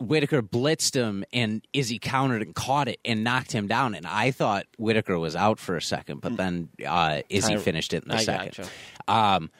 Whitaker 0.00 0.42
blitzed 0.42 0.94
him 0.94 1.24
and 1.32 1.60
Izzy 1.72 1.98
countered 1.98 2.42
and 2.42 2.54
caught 2.54 2.88
it 2.88 2.98
and 3.04 3.22
knocked 3.22 3.52
him 3.52 3.68
down. 3.68 3.94
And 3.94 4.06
I 4.06 4.30
thought 4.30 4.66
Whitaker 4.78 5.18
was 5.18 5.36
out 5.36 5.58
for 5.58 5.76
a 5.76 5.82
second, 5.82 6.20
but 6.22 6.36
then 6.36 6.70
uh, 6.86 7.20
Izzy 7.28 7.54
I- 7.54 7.58
finished 7.58 7.92
it 7.92 8.02
in 8.04 8.08
the 8.08 8.16
I 8.16 8.24
second. 8.24 8.56
gotcha. 8.56 8.70
Um, 9.06 9.50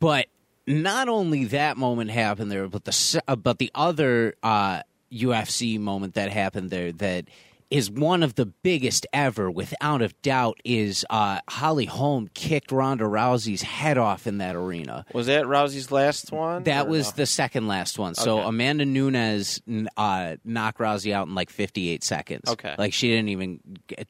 but 0.00 0.26
not 0.66 1.08
only 1.08 1.44
that 1.46 1.76
moment 1.76 2.10
happened 2.10 2.50
there, 2.50 2.68
but 2.68 2.84
the 2.84 3.22
uh, 3.28 3.36
but 3.36 3.58
the 3.58 3.70
other 3.74 4.34
uh, 4.42 4.82
UFC 5.12 5.78
moment 5.78 6.14
that 6.14 6.30
happened 6.30 6.70
there 6.70 6.92
that 6.92 7.24
is 7.72 7.90
one 7.90 8.22
of 8.22 8.34
the 8.34 8.44
biggest 8.44 9.06
ever, 9.14 9.50
without 9.50 10.02
a 10.02 10.08
doubt, 10.22 10.60
is 10.62 11.06
uh, 11.08 11.40
Holly 11.48 11.86
Holm 11.86 12.28
kicked 12.34 12.70
Ronda 12.70 13.04
Rousey's 13.04 13.62
head 13.62 13.96
off 13.96 14.26
in 14.26 14.38
that 14.38 14.54
arena. 14.54 15.06
Was 15.14 15.26
that 15.26 15.46
Rousey's 15.46 15.90
last 15.90 16.30
one? 16.30 16.64
That 16.64 16.86
was 16.86 17.06
no? 17.06 17.12
the 17.16 17.26
second 17.26 17.68
last 17.68 17.98
one. 17.98 18.14
So 18.14 18.40
Okay. 18.40 18.48
Amanda 18.48 18.84
Nunes 18.84 19.62
uh, 19.96 20.36
knocked 20.44 20.78
Rousey 20.80 21.12
out 21.12 21.28
in 21.28 21.34
like 21.34 21.48
58 21.48 22.04
seconds. 22.04 22.50
Okay. 22.50 22.74
Like 22.76 22.92
she 22.92 23.08
didn't 23.08 23.30
even 23.30 23.60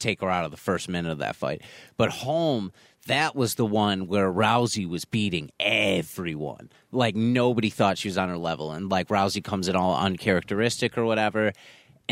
take 0.01 0.23
her 0.23 0.31
out 0.31 0.45
of 0.45 0.51
the 0.51 0.57
first 0.57 0.89
minute 0.89 1.13
of 1.13 1.19
that 1.19 1.37
fight. 1.37 1.63
But 1.97 2.11
Holm, 2.11 2.73
that 3.07 3.35
was 3.35 3.55
the 3.55 3.67
one 3.67 4.07
where 4.07 4.33
Rousey 4.33 4.89
was 4.89 5.05
beating 5.05 5.51
everyone. 5.59 6.71
Like 6.91 7.17
nobody 7.17 7.71
thought 7.71 7.99
she 7.99 8.09
was 8.09 8.19
on 8.19 8.29
her 8.29 8.39
level. 8.39 8.73
And 8.73 8.91
like 8.91 9.09
Rousey 9.09 9.43
comes 9.43 9.69
in 9.69 9.77
all 9.77 9.97
uncharacteristic 9.97 10.97
or 10.99 11.05
whatever. 11.05 11.53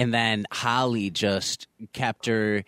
And 0.01 0.15
then 0.15 0.47
Holly 0.51 1.11
just 1.11 1.67
kept 1.93 2.25
her 2.25 2.65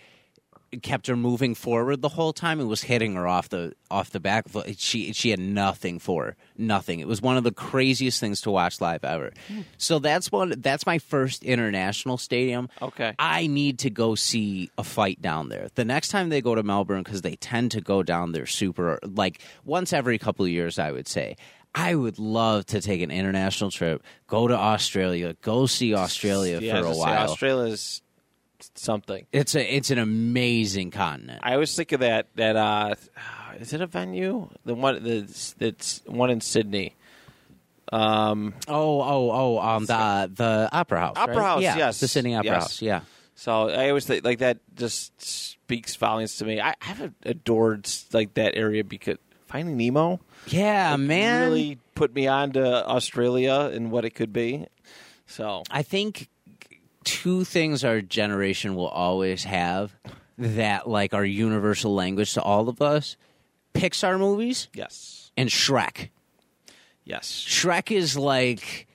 kept 0.83 1.07
her 1.07 1.17
moving 1.17 1.55
forward 1.55 2.03
the 2.03 2.11
whole 2.11 2.35
time 2.35 2.61
and 2.61 2.69
was 2.69 2.83
hitting 2.83 3.15
her 3.15 3.27
off 3.27 3.49
the 3.49 3.73
off 3.91 4.11
the 4.11 4.21
back. 4.21 4.45
She 4.77 5.15
she 5.15 5.31
had 5.31 5.41
nothing 5.41 5.99
for 5.99 6.25
her, 6.27 6.37
nothing. 6.59 7.01
It 7.01 7.09
was 7.09 7.23
one 7.23 7.39
of 7.39 7.45
the 7.45 7.51
craziest 7.51 8.21
things 8.21 8.43
to 8.43 8.51
watch 8.51 8.83
live 8.83 9.03
ever. 9.03 9.33
Hmm. 9.49 9.61
So 9.79 9.99
that's 9.99 10.31
one. 10.31 10.53
That's 10.59 10.85
my 10.85 10.99
first 10.99 11.43
international 11.43 12.19
stadium. 12.19 12.69
Okay. 12.83 13.15
I 13.19 13.47
need 13.47 13.79
to 13.79 13.89
go 13.89 14.15
see 14.15 14.71
a 14.77 14.85
fight 14.85 15.23
down 15.23 15.49
there. 15.49 15.69
The 15.75 15.87
next 15.87 16.09
time 16.09 16.29
they 16.29 16.43
go 16.43 16.55
to 16.55 16.63
Melbourne, 16.63 17.03
because 17.03 17.23
they 17.23 17.37
tend 17.37 17.71
to 17.71 17.81
go 17.81 18.03
down 18.03 18.33
there 18.33 18.45
super 18.45 18.99
like 19.03 19.41
once 19.65 19.95
every 19.95 20.19
couple 20.19 20.45
of 20.45 20.51
years, 20.51 20.79
I 20.79 20.93
would 20.93 21.09
say. 21.09 21.37
I 21.75 21.95
would 21.95 22.19
love 22.19 22.67
to 22.67 22.81
take 22.81 23.01
an 23.01 23.11
international 23.11 23.71
trip, 23.71 24.03
go 24.27 24.47
to 24.47 24.55
Australia, 24.55 25.35
go 25.41 25.67
see 25.67 25.95
Australia 25.95 26.61
Yeah, 26.61 26.81
for 26.83 26.89
a 26.89 26.95
while. 26.95 27.31
Australia's 27.31 28.03
something. 28.75 29.27
It's 29.33 29.55
a 29.55 29.75
it's 29.77 29.91
an 29.91 29.99
amazing 29.99 30.91
continent. 30.91 31.41
I 31.43 31.55
always 31.55 31.75
think 31.75 31.93
of 31.93 32.01
that. 32.01 32.29
That 32.37 32.57
uh, 32.57 32.95
is 33.59 33.73
it 33.73 33.81
a 33.81 33.87
venue? 33.87 34.49
The 34.65 34.75
one 34.75 35.03
that's 35.03 35.55
that's 35.55 36.03
one 36.07 36.31
in 36.31 36.41
Sydney. 36.41 36.95
Um, 37.93 38.55
Oh, 38.69 39.01
oh, 39.03 39.31
oh, 39.31 39.59
um, 39.59 39.85
the 39.87 40.31
the 40.35 40.69
opera 40.73 41.01
house. 41.01 41.17
Opera 41.17 41.37
right? 41.37 41.43
House, 41.45 41.63
yeah, 41.63 41.77
yes. 41.77 42.01
the 42.01 42.09
Sydney 42.09 42.35
Opera 42.35 42.53
Yes. 42.53 42.63
House. 42.63 42.83
Yeah, 42.83 43.01
so 43.35 43.69
I 43.69 43.89
always 43.89 44.07
think 44.07 44.25
like 44.25 44.39
that 44.39 44.59
just 44.75 45.21
speaks 45.21 45.97
volumes 45.97 46.37
to 46.37 46.45
me. 46.45 46.61
I, 46.61 46.75
I've 46.81 47.13
adored 47.25 47.89
like 48.13 48.35
that 48.35 48.57
area 48.57 48.85
because 48.85 49.19
Finding 49.47 49.77
Nemo 49.77 50.21
yeah, 50.47 50.95
it 50.95 50.99
man. 50.99 51.49
really 51.49 51.79
put 51.95 52.15
me 52.15 52.27
on 52.27 52.53
to 52.53 52.87
Australia 52.87 53.71
and 53.73 53.91
what 53.91 54.05
it 54.05 54.11
could 54.11 54.33
be. 54.33 54.67
So 55.27 55.63
I 55.71 55.83
think 55.83 56.29
two 57.05 57.45
things 57.45 57.85
our 57.85 58.01
generation 58.01 58.75
will 58.75 58.89
always 58.89 59.45
have 59.45 59.95
that 60.39 60.89
like 60.89 61.15
are 61.15 61.25
universal 61.25 61.95
language 61.95 62.35
to 62.35 62.43
all 62.43 62.69
of 62.69 62.83
us: 62.83 63.17
Pixar 63.75 64.19
movies 64.19 64.69
yes, 64.75 65.31
and 65.37 65.49
Shrek. 65.49 66.09
yes, 67.05 67.45
Shrek 67.49 67.91
is 67.91 68.17
like. 68.17 68.87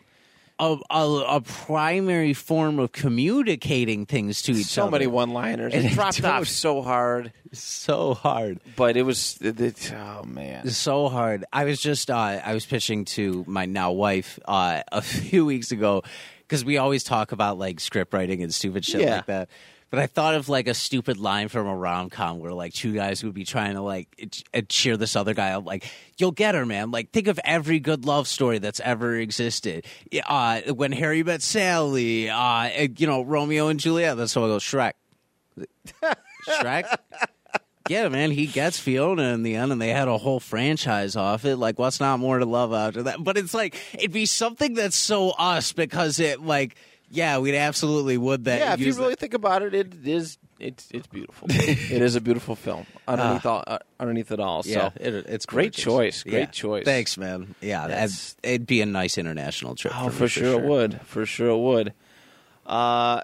A, 0.59 0.75
a, 0.89 1.23
a 1.37 1.41
primary 1.41 2.33
form 2.33 2.79
of 2.79 2.91
communicating 2.91 4.05
things 4.07 4.41
to 4.43 4.53
each 4.53 4.65
so 4.65 4.83
other. 4.83 4.87
So 4.87 4.91
many 4.91 5.07
one-liners. 5.07 5.73
It 5.73 5.85
it 5.85 5.91
dropped 5.93 6.23
off 6.23 6.47
so 6.47 6.81
hard, 6.81 7.31
so 7.51 8.15
hard. 8.15 8.59
but 8.75 8.97
it 8.97 9.03
was. 9.03 9.37
It, 9.41 9.59
it- 9.61 9.93
oh 9.95 10.23
man, 10.23 10.67
so 10.69 11.09
hard. 11.09 11.45
I 11.53 11.65
was 11.65 11.79
just 11.79 12.09
uh, 12.09 12.15
I 12.43 12.53
was 12.55 12.65
pitching 12.65 13.05
to 13.05 13.43
my 13.47 13.65
now 13.67 13.91
wife 13.91 14.39
uh, 14.45 14.81
a 14.91 15.01
few 15.03 15.45
weeks 15.45 15.71
ago 15.71 16.01
because 16.47 16.63
we 16.63 16.77
always 16.77 17.03
talk 17.03 17.31
about 17.31 17.57
like 17.57 17.79
script 17.79 18.13
writing 18.13 18.41
and 18.41 18.53
stupid 18.53 18.85
shit 18.85 19.01
Yeah. 19.01 19.17
like 19.17 19.25
that. 19.27 19.49
But 19.89 19.99
I 20.01 20.07
thought 20.07 20.35
of 20.35 20.49
like 20.49 20.67
a 20.67 20.73
stupid 20.73 21.15
line 21.17 21.47
from 21.47 21.65
a 21.65 21.73
rom 21.73 22.09
com 22.09 22.39
where 22.39 22.51
like 22.51 22.73
two 22.73 22.91
guys 22.93 23.23
would 23.23 23.33
be 23.33 23.45
trying 23.45 23.75
to 23.75 23.81
like 23.81 24.37
uh, 24.53 24.61
cheer 24.67 24.97
this 24.97 25.15
other 25.15 25.33
guy 25.33 25.51
up, 25.51 25.65
like 25.65 25.89
you'll 26.17 26.31
get 26.33 26.55
her, 26.55 26.65
man. 26.65 26.91
Like 26.91 27.11
think 27.11 27.27
of 27.27 27.39
every 27.45 27.79
good 27.79 28.03
love 28.03 28.27
story 28.27 28.57
that's 28.59 28.81
ever 28.81 29.15
existed. 29.15 29.85
Uh, 30.27 30.59
when 30.73 30.91
Harry 30.91 31.23
met 31.23 31.41
Sally, 31.41 32.29
uh, 32.29 32.87
you 32.97 33.07
know 33.07 33.21
Romeo 33.21 33.69
and 33.69 33.79
Juliet. 33.79 34.17
That's 34.17 34.33
how 34.33 34.43
I 34.43 34.47
go 34.47 34.57
Shrek. 34.57 34.91
Shrek. 36.49 36.97
Yeah, 37.89 38.09
man, 38.09 38.31
he 38.31 38.45
gets 38.47 38.79
Fiona 38.79 39.33
in 39.33 39.43
the 39.43 39.55
end, 39.55 39.71
and 39.71 39.81
they 39.81 39.89
had 39.89 40.07
a 40.07 40.17
whole 40.17 40.39
franchise 40.39 41.15
off 41.15 41.45
it. 41.45 41.57
Like, 41.57 41.79
what's 41.79 41.99
not 41.99 42.19
more 42.19 42.39
to 42.39 42.45
love 42.45 42.73
after 42.73 43.03
that? 43.03 43.23
But 43.23 43.37
it's 43.37 43.53
like 43.53 43.77
it'd 43.93 44.11
be 44.11 44.25
something 44.25 44.73
that's 44.73 44.95
so 44.95 45.31
us 45.31 45.73
because 45.73 46.19
it, 46.19 46.41
like, 46.41 46.75
yeah, 47.09 47.37
we'd 47.37 47.55
absolutely 47.55 48.17
would 48.17 48.45
that. 48.45 48.59
yeah. 48.59 48.73
If 48.73 48.79
you 48.79 48.93
really 48.93 49.11
that. 49.11 49.19
think 49.19 49.33
about 49.33 49.61
it, 49.61 49.73
it 49.73 49.93
is. 50.05 50.37
It's 50.59 50.87
it's 50.91 51.05
beautiful. 51.05 51.47
it 51.51 52.01
is 52.01 52.15
a 52.15 52.21
beautiful 52.21 52.55
film 52.55 52.87
underneath 53.07 53.45
all 53.45 53.63
uh, 53.67 53.77
underneath 53.99 54.31
it 54.31 54.39
all. 54.39 54.63
So 54.63 54.69
yeah, 54.71 54.89
it, 54.99 55.13
it's 55.27 55.45
great 55.45 55.73
gorgeous. 55.75 55.83
choice. 55.83 56.23
Great 56.23 56.39
Yeah. 56.39 56.45
choice. 56.47 56.83
Thanks, 56.83 57.15
man. 57.15 57.53
Yeah, 57.61 57.87
That's- 57.87 58.35
it'd 58.41 58.65
be 58.65 58.81
a 58.81 58.87
nice 58.87 59.19
international 59.19 59.75
trip. 59.75 59.93
Oh, 59.95 60.05
for, 60.09 60.09
me, 60.09 60.17
for, 60.17 60.27
sure, 60.27 60.59
it 60.59 60.65
would. 60.65 61.01
For 61.01 61.25
sure 61.27 61.49
it 61.49 61.57
would. 61.59 61.93
Uh, 62.65 63.21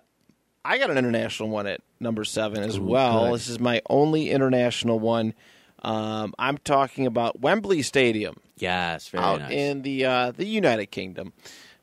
I 0.66 0.78
got 0.78 0.90
an 0.90 0.98
international 0.98 1.50
one 1.50 1.68
at 1.68 1.82
number 2.00 2.24
seven 2.24 2.64
as 2.64 2.80
well. 2.80 3.26
good. 3.26 3.36
This 3.36 3.50
is 3.50 3.60
my 3.60 3.82
only 3.90 4.30
international 4.32 5.00
one. 5.00 5.34
Um, 5.82 6.34
I'm 6.40 6.58
talking 6.60 7.06
about 7.08 7.42
Wembley 7.42 7.82
Stadium 7.82 8.38
Yes, 8.58 9.10
very 9.10 9.24
out 9.24 9.42
nice. 9.42 9.52
in 9.52 9.82
the 9.82 10.06
uh, 10.06 10.32
the 10.32 10.46
United 10.46 10.86
Kingdom. 10.88 11.34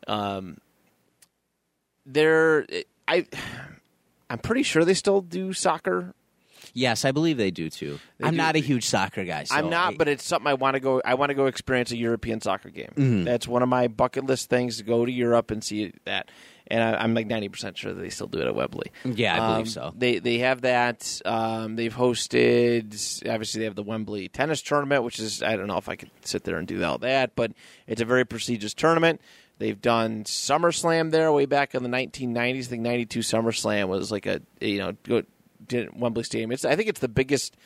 Um, 0.08 0.56
there, 2.06 2.66
I, 3.06 3.26
I'm 4.28 4.38
pretty 4.38 4.62
sure 4.62 4.84
they 4.84 4.94
still 4.94 5.20
do 5.20 5.52
soccer. 5.52 6.14
yes, 6.72 7.04
I 7.04 7.12
believe 7.12 7.36
they 7.36 7.50
do 7.50 7.68
too. 7.68 7.98
They 8.18 8.26
I'm 8.26 8.32
do. 8.32 8.38
not 8.38 8.56
a 8.56 8.60
huge 8.60 8.86
soccer 8.86 9.24
guy. 9.24 9.44
So 9.44 9.54
I'm 9.54 9.68
not, 9.70 9.94
I- 9.94 9.96
but 9.96 10.08
it's 10.08 10.24
something 10.24 10.46
I 10.48 10.54
want 10.54 10.74
to 10.74 10.80
go. 10.80 11.02
I 11.04 11.14
want 11.14 11.30
to 11.30 11.34
go 11.34 11.46
experience 11.46 11.90
a 11.90 11.96
European 11.96 12.40
soccer 12.40 12.70
game. 12.70 12.92
Mm-hmm. 12.96 13.24
That's 13.24 13.46
one 13.46 13.62
of 13.62 13.68
my 13.68 13.88
bucket 13.88 14.24
list 14.24 14.48
things 14.48 14.78
to 14.78 14.84
go 14.84 15.04
to 15.04 15.12
Europe 15.12 15.50
and 15.50 15.62
see 15.62 15.92
that. 16.04 16.30
And 16.70 16.82
I, 16.82 17.02
I'm 17.02 17.14
like 17.14 17.26
ninety 17.26 17.48
percent 17.48 17.76
sure 17.76 17.92
that 17.92 18.00
they 18.00 18.10
still 18.10 18.26
do 18.26 18.38
it 18.40 18.46
at 18.46 18.54
Wembley. 18.54 18.92
Yeah, 19.04 19.34
I 19.34 19.38
Um, 19.46 19.52
believe 19.54 19.68
so. 19.70 19.92
They 19.96 20.18
they 20.18 20.38
have 20.38 20.62
that. 20.62 21.20
Um, 21.24 21.76
they've 21.76 21.94
hosted. 21.94 23.28
Obviously, 23.30 23.58
they 23.60 23.64
have 23.64 23.74
the 23.74 23.82
Wembley 23.82 24.28
tennis 24.28 24.62
tournament, 24.62 25.02
which 25.04 25.18
is 25.18 25.42
I 25.42 25.56
don't 25.56 25.66
know 25.66 25.78
if 25.78 25.88
I 25.88 25.96
could 25.96 26.10
sit 26.22 26.44
there 26.44 26.56
and 26.58 26.66
do 26.68 26.82
all 26.84 26.98
that, 26.98 27.34
but 27.36 27.52
it's 27.86 28.00
a 28.00 28.04
very 28.04 28.24
prestigious 28.24 28.74
tournament. 28.74 29.20
They've 29.58 29.80
done 29.80 30.24
SummerSlam 30.24 31.10
there 31.10 31.30
way 31.32 31.44
back 31.46 31.74
in 31.74 31.82
the 31.82 31.88
1990s. 31.90 32.58
I 32.60 32.62
think 32.62 32.82
92 32.82 33.20
SummerSlam 33.20 33.88
was 33.88 34.10
like 34.10 34.24
a 34.26 34.40
you 34.60 34.78
know 34.78 34.92
go- 35.04 35.24
did 35.66 35.98
Wembley 36.00 36.24
Stadium. 36.24 36.50
It's 36.52 36.64
I 36.64 36.76
think 36.76 36.88
it's 36.88 37.00
the 37.00 37.08
biggest 37.08 37.56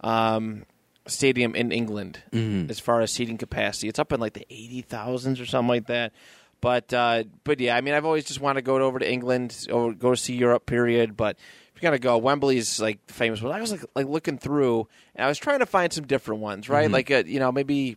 um, 0.00 0.64
stadium 1.06 1.54
in 1.54 1.72
England 1.72 2.22
Mm-hmm. 2.32 2.70
as 2.70 2.78
far 2.78 3.00
as 3.00 3.10
seating 3.10 3.36
capacity. 3.38 3.88
It's 3.88 3.98
up 3.98 4.12
in 4.12 4.20
like 4.20 4.34
the 4.34 4.46
80,000s 4.50 5.40
or 5.42 5.46
something 5.46 5.68
like 5.68 5.86
that. 5.86 6.12
But 6.60 6.92
uh, 6.92 7.24
but 7.44 7.60
yeah, 7.60 7.76
I 7.76 7.80
mean, 7.80 7.94
I've 7.94 8.04
always 8.04 8.24
just 8.24 8.40
wanted 8.40 8.60
to 8.60 8.62
go 8.62 8.76
over 8.76 8.98
to 8.98 9.10
England 9.10 9.66
or 9.72 9.94
go 9.94 10.14
see 10.14 10.34
Europe. 10.34 10.66
Period. 10.66 11.16
But 11.16 11.36
if 11.74 11.82
you're 11.82 11.90
gonna 11.90 11.98
go, 11.98 12.18
Wembley's 12.18 12.80
like 12.80 13.06
the 13.06 13.14
famous 13.14 13.40
one. 13.40 13.52
I 13.52 13.60
was 13.60 13.72
like 13.72 13.84
like 13.94 14.06
looking 14.06 14.38
through, 14.38 14.86
and 15.14 15.24
I 15.24 15.28
was 15.28 15.38
trying 15.38 15.60
to 15.60 15.66
find 15.66 15.92
some 15.92 16.06
different 16.06 16.40
ones, 16.40 16.68
right? 16.68 16.90
Like 16.90 17.10
a, 17.10 17.26
you 17.26 17.40
know 17.40 17.50
maybe 17.50 17.96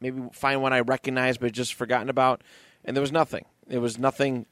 maybe 0.00 0.22
find 0.32 0.62
one 0.62 0.72
I 0.72 0.80
recognize 0.80 1.38
but 1.38 1.52
just 1.52 1.74
forgotten 1.74 2.08
about, 2.08 2.42
and 2.84 2.96
there 2.96 3.02
was 3.02 3.12
nothing. 3.12 3.44
There 3.66 3.80
was 3.80 3.98
nothing 3.98 4.46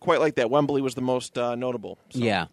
quite 0.00 0.20
like 0.20 0.34
that. 0.36 0.50
Wembley 0.50 0.82
was 0.82 0.94
the 0.94 1.02
most 1.02 1.38
uh, 1.38 1.54
notable. 1.54 1.98
So. 2.10 2.18
Yeah, 2.18 2.46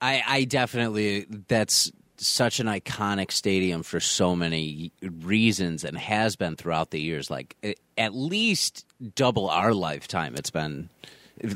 I, 0.00 0.22
I 0.26 0.44
definitely 0.44 1.26
that's 1.48 1.90
such 2.20 2.60
an 2.60 2.66
iconic 2.66 3.30
stadium 3.32 3.82
for 3.82 3.98
so 4.00 4.36
many 4.36 4.92
reasons 5.02 5.84
and 5.84 5.96
has 5.96 6.36
been 6.36 6.56
throughout 6.56 6.90
the 6.90 7.00
years. 7.00 7.30
Like 7.30 7.56
at 7.96 8.14
least 8.14 8.86
double 9.14 9.48
our 9.48 9.72
lifetime, 9.74 10.34
it's 10.36 10.50
been 10.50 10.90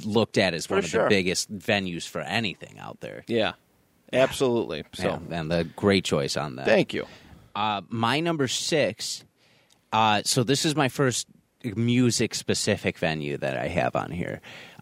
looked 0.04 0.38
at 0.38 0.54
as 0.54 0.68
one 0.70 0.78
of 0.80 0.90
the 0.90 1.06
biggest 1.08 1.52
venues 1.56 2.08
for 2.08 2.20
anything 2.22 2.78
out 2.78 3.00
there. 3.00 3.24
yeah, 3.26 3.52
absolutely. 4.12 4.84
So 4.94 5.20
Yeah, 5.30 5.38
and 5.38 5.50
the 5.50 5.64
great 5.76 6.04
choice 6.04 6.36
on 6.36 6.56
that. 6.56 6.64
thank 6.66 6.94
you. 6.94 7.06
Uh, 7.54 7.82
my 7.88 8.20
number 8.20 8.48
six. 8.48 9.24
Uh, 9.92 10.22
so 10.24 10.42
this 10.42 10.64
is 10.64 10.74
my 10.74 10.88
first 10.88 11.26
music 11.76 12.34
specific 12.34 12.98
venue 12.98 13.36
that 13.38 13.56
I 13.56 13.68
have 13.68 13.94
on 13.94 14.10
here. 14.10 14.40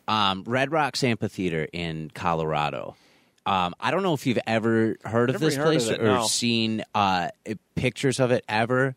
Um, 0.09 0.43
Red 0.47 0.73
Rocks 0.73 1.05
Amphitheater 1.05 1.69
in 1.73 2.11
Colorado. 2.15 2.97
Um, 3.45 3.75
I 3.81 3.91
don't 3.91 4.03
know 4.03 4.15
if 4.15 4.27
you've 4.27 4.39
ever 4.47 4.97
heard 5.05 5.31
of 5.31 5.35
Never 5.35 5.45
this 5.47 5.57
heard 5.57 5.65
place 5.65 5.89
of 5.89 5.95
it, 5.95 6.01
or 6.01 6.05
no. 6.05 6.27
seen 6.27 6.85
uh, 6.95 7.29
pictures 7.75 8.21
of 8.21 8.31
it 8.31 8.45
ever. 8.49 8.95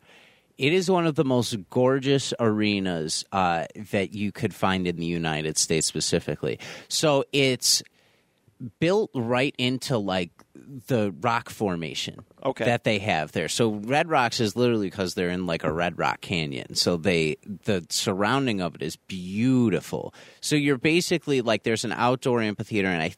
It 0.58 0.71
is 0.71 0.89
one 0.89 1.05
of 1.05 1.15
the 1.15 1.25
most 1.25 1.58
gorgeous 1.69 2.34
arenas 2.39 3.25
uh, 3.31 3.65
that 3.91 4.13
you 4.13 4.31
could 4.31 4.53
find 4.53 4.88
in 4.88 4.97
the 4.97 5.05
United 5.05 5.58
States 5.58 5.86
specifically. 5.88 6.60
So 6.88 7.25
it's 7.34 7.84
built 8.79 9.10
right 9.13 9.53
into 9.58 9.97
like 9.97 10.31
the 10.88 11.13
rock 11.21 11.49
formation 11.49 12.23
Okay. 12.43 12.65
that 12.65 12.84
they 12.84 12.99
have 12.99 13.32
there. 13.32 13.47
So 13.47 13.69
Red 13.73 14.10
Rocks 14.10 14.39
is 14.39 14.56
literally 14.56 14.88
because 14.88 15.13
they're 15.13 15.30
in 15.30 15.45
like 15.45 15.63
a 15.63 15.71
Red 15.71 15.97
Rock 15.97 16.21
Canyon. 16.21 16.75
So 16.75 16.97
they 16.97 17.38
the 17.65 17.86
surrounding 17.89 18.62
of 18.62 18.75
it 18.75 18.82
is 18.82 18.95
beautiful. 18.95 20.13
So 20.41 20.56
you're 20.56 20.78
basically 20.78 21.41
like 21.41 21.63
there's 21.63 21.86
an 21.86 21.91
outdoor 21.91 22.41
amphitheater, 22.41 22.88
and 22.88 23.01
I 23.01 23.15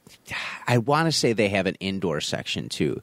I 0.67 0.77
want 0.79 1.07
to 1.07 1.12
say 1.12 1.33
they 1.33 1.49
have 1.49 1.65
an 1.67 1.75
indoor 1.79 2.21
section 2.21 2.69
too, 2.69 3.01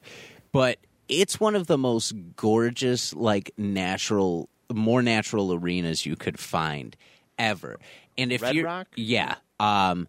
but 0.51 0.77
it's 1.07 1.39
one 1.39 1.55
of 1.55 1.67
the 1.67 1.77
most 1.77 2.13
gorgeous 2.35 3.13
like 3.13 3.51
natural 3.57 4.49
more 4.73 5.01
natural 5.03 5.53
arenas 5.53 6.05
you 6.05 6.15
could 6.15 6.39
find 6.39 6.95
ever. 7.37 7.77
And 8.17 8.31
if 8.31 8.41
Red 8.41 8.55
you're 8.55 8.65
Rock? 8.65 8.87
yeah, 8.95 9.35
um, 9.59 10.07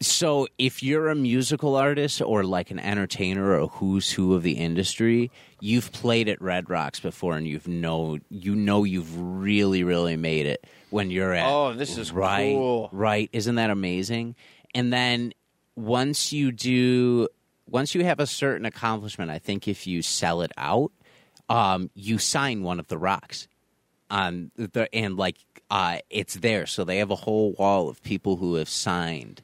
so 0.00 0.46
if 0.58 0.82
you're 0.82 1.08
a 1.08 1.14
musical 1.14 1.74
artist 1.74 2.20
or 2.22 2.44
like 2.44 2.70
an 2.70 2.78
entertainer 2.78 3.44
or 3.50 3.58
a 3.58 3.66
who's 3.66 4.12
who 4.12 4.34
of 4.34 4.42
the 4.44 4.52
industry, 4.52 5.30
you've 5.60 5.90
played 5.92 6.28
at 6.28 6.40
Red 6.40 6.70
Rocks 6.70 7.00
before 7.00 7.36
and 7.36 7.46
you've 7.48 7.66
know 7.66 8.18
you 8.30 8.54
know 8.54 8.84
you've 8.84 9.18
really 9.18 9.82
really 9.82 10.16
made 10.16 10.46
it 10.46 10.64
when 10.90 11.10
you're 11.10 11.32
at 11.34 11.48
Oh, 11.50 11.74
this 11.74 11.98
is 11.98 12.12
right 12.12 12.52
cool. 12.54 12.88
right 12.92 13.28
isn't 13.32 13.56
that 13.56 13.70
amazing? 13.70 14.36
And 14.74 14.92
then 14.92 15.32
once 15.74 16.32
you 16.32 16.52
do 16.52 17.28
once 17.68 17.94
you 17.94 18.04
have 18.04 18.20
a 18.20 18.26
certain 18.26 18.66
accomplishment, 18.66 19.30
I 19.30 19.38
think 19.38 19.66
if 19.68 19.86
you 19.86 20.00
sell 20.02 20.42
it 20.42 20.52
out, 20.56 20.92
um, 21.48 21.90
you 21.94 22.18
sign 22.18 22.62
one 22.62 22.78
of 22.78 22.86
the 22.88 22.98
rocks 22.98 23.48
on 24.10 24.52
the 24.56 24.88
and 24.94 25.16
like 25.16 25.38
uh, 25.70 25.98
it's 26.08 26.34
there. 26.34 26.66
So 26.66 26.84
they 26.84 26.98
have 26.98 27.10
a 27.10 27.16
whole 27.16 27.52
wall 27.52 27.88
of 27.88 28.02
people 28.02 28.36
who 28.36 28.54
have 28.54 28.68
signed 28.68 29.42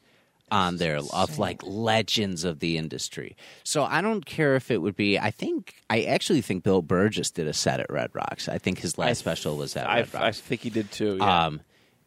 on 0.55 0.77
there 0.77 0.99
of 1.13 1.39
like 1.39 1.61
legends 1.65 2.45
of 2.45 2.61
the 2.61 2.79
industry. 2.79 3.37
So 3.65 3.83
I 3.83 4.01
don't 4.01 4.25
care 4.25 4.55
if 4.55 4.71
it 4.71 4.81
would 4.81 4.95
be. 4.95 5.19
I 5.19 5.33
think 5.33 5.75
I 5.91 6.05
actually 6.05 6.43
think 6.43 6.63
Bill 6.63 6.81
Burgess 6.81 7.31
did 7.33 7.49
a 7.49 7.53
set 7.53 7.81
at 7.81 7.91
Red 7.91 8.11
Rocks. 8.15 8.49
I 8.49 8.59
think 8.59 8.79
his 8.79 8.97
last 8.97 9.19
special 9.19 9.57
was 9.57 9.77
at 9.77 9.89
I, 9.91 9.97
Red 10.01 10.15
I 10.15 10.31
think 10.31 10.61
he 10.61 10.71
did 10.71 10.93
too. 10.93 11.17
Yeah. 11.19 11.47
Um, 11.47 11.61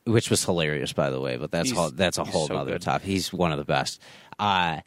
which 0.05 0.29
was 0.29 0.45
hilarious, 0.45 0.93
by 0.93 1.09
the 1.09 1.19
way. 1.19 1.35
But 1.35 1.51
that's 1.51 1.69
He's- 1.69 1.77
whole, 1.77 1.91
that's 1.91 2.17
a 2.17 2.23
whole 2.23 2.47
so 2.47 2.55
other 2.55 2.79
topic. 2.79 3.05
He's 3.05 3.33
one 3.33 3.51
of 3.51 3.57
the 3.57 3.65
best. 3.65 4.01
Uh, 4.39 4.79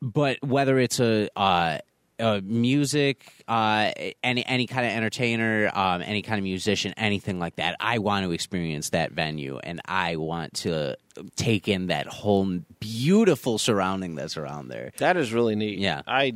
but 0.00 0.38
whether 0.42 0.78
it's 0.78 0.98
a, 1.00 1.28
uh, 1.36 1.78
a 2.18 2.40
music, 2.42 3.26
uh, 3.48 3.90
any 4.22 4.44
any 4.46 4.66
kind 4.66 4.86
of 4.86 4.92
entertainer, 4.92 5.70
um, 5.74 6.02
any 6.02 6.22
kind 6.22 6.38
of 6.38 6.44
musician, 6.44 6.94
anything 6.96 7.38
like 7.38 7.56
that, 7.56 7.76
I 7.80 7.98
want 7.98 8.24
to 8.24 8.32
experience 8.32 8.90
that 8.90 9.12
venue, 9.12 9.58
and 9.62 9.80
I 9.86 10.16
want 10.16 10.54
to 10.54 10.96
take 11.36 11.68
in 11.68 11.88
that 11.88 12.06
whole 12.06 12.60
beautiful 12.80 13.58
surrounding 13.58 14.14
that's 14.14 14.36
around 14.36 14.68
there. 14.68 14.92
that 14.98 15.16
is 15.16 15.32
really 15.32 15.54
neat. 15.54 15.78
Yeah. 15.78 16.02
I, 16.06 16.34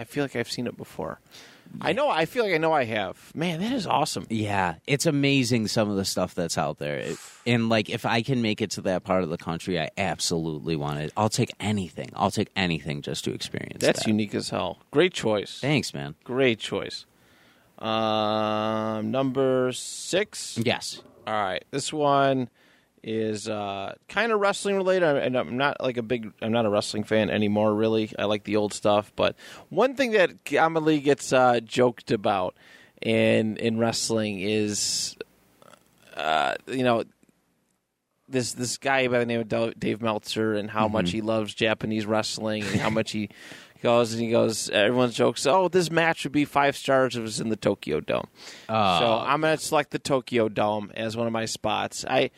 I 0.00 0.04
feel 0.04 0.24
like 0.24 0.34
I've 0.34 0.50
seen 0.50 0.66
it 0.66 0.76
before. 0.76 1.20
I 1.80 1.92
know. 1.92 2.08
I 2.08 2.24
feel 2.24 2.42
like 2.44 2.52
I 2.52 2.58
know 2.58 2.72
I 2.72 2.82
have. 2.84 3.30
Man, 3.32 3.60
that 3.60 3.70
is 3.72 3.86
awesome. 3.86 4.26
Yeah, 4.28 4.74
it's 4.88 5.06
amazing 5.06 5.68
some 5.68 5.88
of 5.88 5.96
the 5.96 6.04
stuff 6.04 6.34
that's 6.34 6.58
out 6.58 6.78
there. 6.78 6.96
It- 6.96 7.18
and 7.46 7.68
like 7.68 7.88
if 7.88 8.04
I 8.04 8.22
can 8.22 8.42
make 8.42 8.60
it 8.60 8.70
to 8.72 8.80
that 8.82 9.04
part 9.04 9.22
of 9.22 9.28
the 9.30 9.36
country, 9.38 9.78
I 9.80 9.90
absolutely 9.96 10.74
want 10.74 10.98
it. 10.98 11.12
I'll 11.16 11.28
take 11.28 11.50
anything. 11.60 12.10
I'll 12.16 12.32
take 12.32 12.50
anything 12.56 13.02
just 13.02 13.24
to 13.26 13.32
experience 13.32 13.80
That's 13.80 14.00
that. 14.00 14.08
unique 14.08 14.34
as 14.34 14.50
hell. 14.50 14.78
Great 14.90 15.12
choice. 15.12 15.60
Thanks, 15.60 15.94
man. 15.94 16.16
Great 16.24 16.58
choice. 16.58 17.06
Um, 17.78 19.10
number 19.10 19.70
six. 19.72 20.58
Yes. 20.62 21.02
All 21.26 21.34
right, 21.34 21.64
this 21.70 21.92
one 21.92 22.48
is 23.02 23.48
uh, 23.48 23.94
kind 24.08 24.32
of 24.32 24.40
wrestling 24.40 24.76
related, 24.76 25.04
and 25.04 25.36
I'm 25.36 25.56
not 25.56 25.80
like 25.80 25.96
a 25.96 26.02
big. 26.02 26.32
I'm 26.42 26.52
not 26.52 26.66
a 26.66 26.70
wrestling 26.70 27.04
fan 27.04 27.30
anymore. 27.30 27.74
Really, 27.74 28.12
I 28.18 28.24
like 28.24 28.44
the 28.44 28.56
old 28.56 28.72
stuff. 28.72 29.12
But 29.16 29.36
one 29.68 29.94
thing 29.94 30.12
that 30.12 30.44
commonly 30.44 31.00
gets 31.00 31.32
uh, 31.32 31.60
joked 31.60 32.10
about 32.10 32.54
in 33.00 33.56
in 33.56 33.78
wrestling 33.78 34.40
is, 34.40 35.16
uh, 36.14 36.54
you 36.66 36.84
know, 36.84 37.04
this 38.28 38.52
this 38.52 38.78
guy 38.78 39.08
by 39.08 39.18
the 39.18 39.26
name 39.26 39.40
of 39.40 39.78
Dave 39.78 40.02
Meltzer 40.02 40.54
and 40.54 40.70
how 40.70 40.88
much 40.88 41.10
he 41.10 41.20
loves 41.20 41.54
Japanese 41.54 42.06
wrestling 42.06 42.62
and 42.64 42.80
how 42.80 42.90
much 42.90 43.12
he 43.12 43.30
goes 43.82 44.12
and 44.12 44.22
he 44.22 44.30
goes. 44.30 44.68
Everyone 44.70 45.10
jokes, 45.10 45.46
"Oh, 45.46 45.68
this 45.68 45.90
match 45.90 46.24
would 46.24 46.32
be 46.32 46.44
five 46.44 46.76
stars 46.76 47.16
if 47.16 47.20
it 47.20 47.22
was 47.22 47.40
in 47.40 47.48
the 47.48 47.56
Tokyo 47.56 48.00
Dome." 48.00 48.28
So 48.68 48.74
I'm 49.26 49.40
going 49.40 49.56
to 49.56 49.62
select 49.62 49.90
the 49.90 49.98
Tokyo 49.98 50.48
Dome 50.48 50.92
as 50.94 51.16
one 51.16 51.26
of 51.26 51.32
my 51.32 51.46
spots. 51.46 52.04
I, 52.08 52.30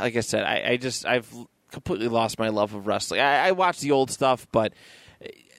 like 0.00 0.16
I 0.16 0.20
said, 0.20 0.44
I, 0.44 0.72
I 0.72 0.76
just 0.76 1.06
I've 1.06 1.32
completely 1.70 2.08
lost 2.08 2.38
my 2.38 2.48
love 2.48 2.74
of 2.74 2.86
wrestling. 2.86 3.20
I, 3.20 3.48
I 3.48 3.52
watch 3.52 3.80
the 3.80 3.92
old 3.92 4.10
stuff, 4.10 4.46
but 4.52 4.72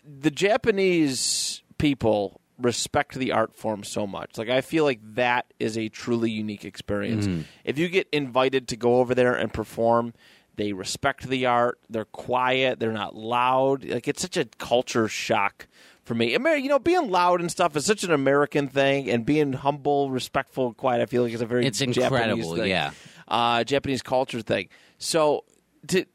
the 0.06 0.32
Japanese 0.32 1.62
people 1.78 2.40
respect 2.60 3.16
the 3.16 3.32
art 3.32 3.56
form 3.56 3.84
so 3.84 4.06
much. 4.06 4.38
Like 4.38 4.50
I 4.50 4.62
feel 4.62 4.84
like 4.84 5.00
that 5.16 5.46
is 5.60 5.78
a 5.78 5.90
truly 5.90 6.32
unique 6.32 6.66
experience. 6.66 7.28
Mm. 7.28 7.44
If 7.64 7.78
you 7.78 7.90
get 7.90 8.08
invited 8.12 8.68
to 8.70 8.76
go 8.78 8.98
over 9.00 9.16
there 9.16 9.34
and 9.34 9.52
perform, 9.52 10.14
they 10.56 10.72
respect 10.74 11.28
the 11.28 11.46
art. 11.48 11.80
They're 11.90 12.06
quiet. 12.06 12.80
They're 12.80 12.92
not 12.92 13.16
loud. 13.16 13.86
Like 13.86 14.08
it's 14.08 14.22
such 14.22 14.38
a 14.38 14.46
culture 14.60 15.08
shock 15.08 15.68
for 16.04 16.14
me. 16.14 16.36
Amer- 16.36 16.56
you 16.58 16.70
know, 16.70 16.80
being 16.80 17.10
loud 17.10 17.42
and 17.42 17.50
stuff 17.50 17.76
is 17.76 17.86
such 17.86 18.04
an 18.04 18.12
American 18.12 18.68
thing, 18.68 19.10
and 19.10 19.26
being 19.26 19.54
humble, 19.54 20.12
respectful, 20.12 20.74
quiet. 20.74 21.02
I 21.02 21.06
feel 21.08 21.24
like 21.24 21.34
is 21.34 21.42
a 21.42 21.46
very 21.48 21.66
It's 21.66 21.80
Japanese 21.80 22.04
incredible, 22.04 22.56
thing. 22.58 22.70
yeah. 22.70 22.92
Uh, 23.28 23.64
Japanese 23.64 24.02
culture 24.02 24.42
thing. 24.42 24.70
So, 24.98 25.44
to, 25.88 26.06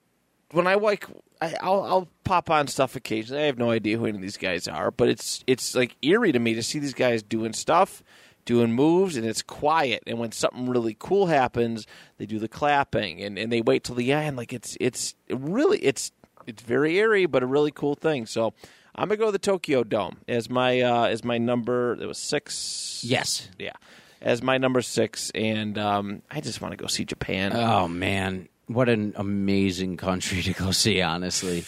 when 0.52 0.66
I 0.66 0.74
like, 0.74 1.06
I, 1.40 1.54
I'll, 1.60 1.82
I'll 1.82 2.08
pop 2.24 2.50
on 2.50 2.66
stuff 2.66 2.96
occasionally. 2.96 3.42
I 3.42 3.46
have 3.46 3.58
no 3.58 3.70
idea 3.70 3.98
who 3.98 4.06
any 4.06 4.16
of 4.16 4.22
these 4.22 4.36
guys 4.36 4.66
are, 4.66 4.90
but 4.90 5.08
it's 5.08 5.44
it's 5.46 5.74
like 5.74 5.96
eerie 6.02 6.32
to 6.32 6.38
me 6.38 6.54
to 6.54 6.62
see 6.62 6.78
these 6.78 6.94
guys 6.94 7.22
doing 7.22 7.52
stuff, 7.52 8.02
doing 8.44 8.72
moves, 8.72 9.16
and 9.16 9.26
it's 9.26 9.42
quiet. 9.42 10.02
And 10.06 10.18
when 10.18 10.32
something 10.32 10.68
really 10.68 10.96
cool 10.98 11.26
happens, 11.26 11.86
they 12.16 12.26
do 12.26 12.38
the 12.38 12.48
clapping 12.48 13.22
and, 13.22 13.38
and 13.38 13.52
they 13.52 13.60
wait 13.60 13.84
till 13.84 13.94
the 13.94 14.12
end. 14.12 14.36
Like 14.36 14.52
it's 14.52 14.76
it's 14.80 15.14
really 15.30 15.78
it's 15.78 16.12
it's 16.46 16.62
very 16.62 16.96
eerie, 16.96 17.26
but 17.26 17.42
a 17.42 17.46
really 17.46 17.70
cool 17.70 17.94
thing. 17.94 18.26
So. 18.26 18.54
I'm 18.94 19.06
gonna 19.06 19.18
go 19.18 19.26
to 19.26 19.32
the 19.32 19.38
Tokyo 19.38 19.84
Dome 19.84 20.16
as 20.26 20.50
my 20.50 20.80
uh, 20.80 21.04
as 21.04 21.22
my 21.22 21.38
number. 21.38 21.96
It 22.00 22.06
was 22.06 22.18
six. 22.18 23.00
Yes. 23.04 23.48
Yeah. 23.56 23.74
As 24.20 24.42
my 24.42 24.58
number 24.58 24.82
six, 24.82 25.30
and 25.34 25.78
um, 25.78 26.22
I 26.30 26.40
just 26.40 26.60
want 26.60 26.72
to 26.72 26.76
go 26.76 26.86
see 26.86 27.04
Japan. 27.04 27.52
Oh 27.54 27.88
man, 27.88 28.48
what 28.66 28.88
an 28.88 29.14
amazing 29.16 29.96
country 29.96 30.42
to 30.42 30.52
go 30.52 30.70
see! 30.70 31.00
Honestly, 31.02 31.64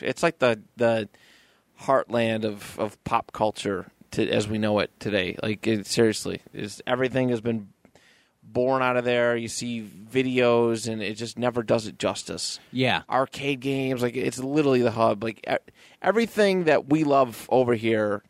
it's 0.00 0.22
like 0.22 0.38
the 0.38 0.60
the 0.76 1.08
heartland 1.82 2.44
of, 2.44 2.78
of 2.78 3.02
pop 3.04 3.32
culture 3.32 3.90
to, 4.12 4.28
as 4.28 4.46
we 4.48 4.58
know 4.58 4.78
it 4.80 4.90
today. 5.00 5.36
Like 5.42 5.66
it, 5.66 5.86
seriously, 5.86 6.42
is 6.52 6.82
everything 6.86 7.30
has 7.30 7.40
been 7.40 7.68
born 8.42 8.82
out 8.82 8.96
of 8.96 9.04
there. 9.04 9.36
You 9.36 9.48
see 9.48 9.82
videos, 9.82 10.90
and 10.90 11.02
it 11.02 11.14
just 11.14 11.38
never 11.38 11.62
does 11.62 11.86
it 11.86 11.98
justice. 11.98 12.58
yeah, 12.72 13.02
Arcade 13.08 13.60
games, 13.60 14.02
like 14.02 14.16
it's 14.16 14.38
literally 14.38 14.82
the 14.82 14.90
hub. 14.90 15.22
Like 15.22 15.46
everything 16.02 16.64
that 16.64 16.88
we 16.88 17.04
love 17.04 17.46
over 17.50 17.74
here, 17.74 18.22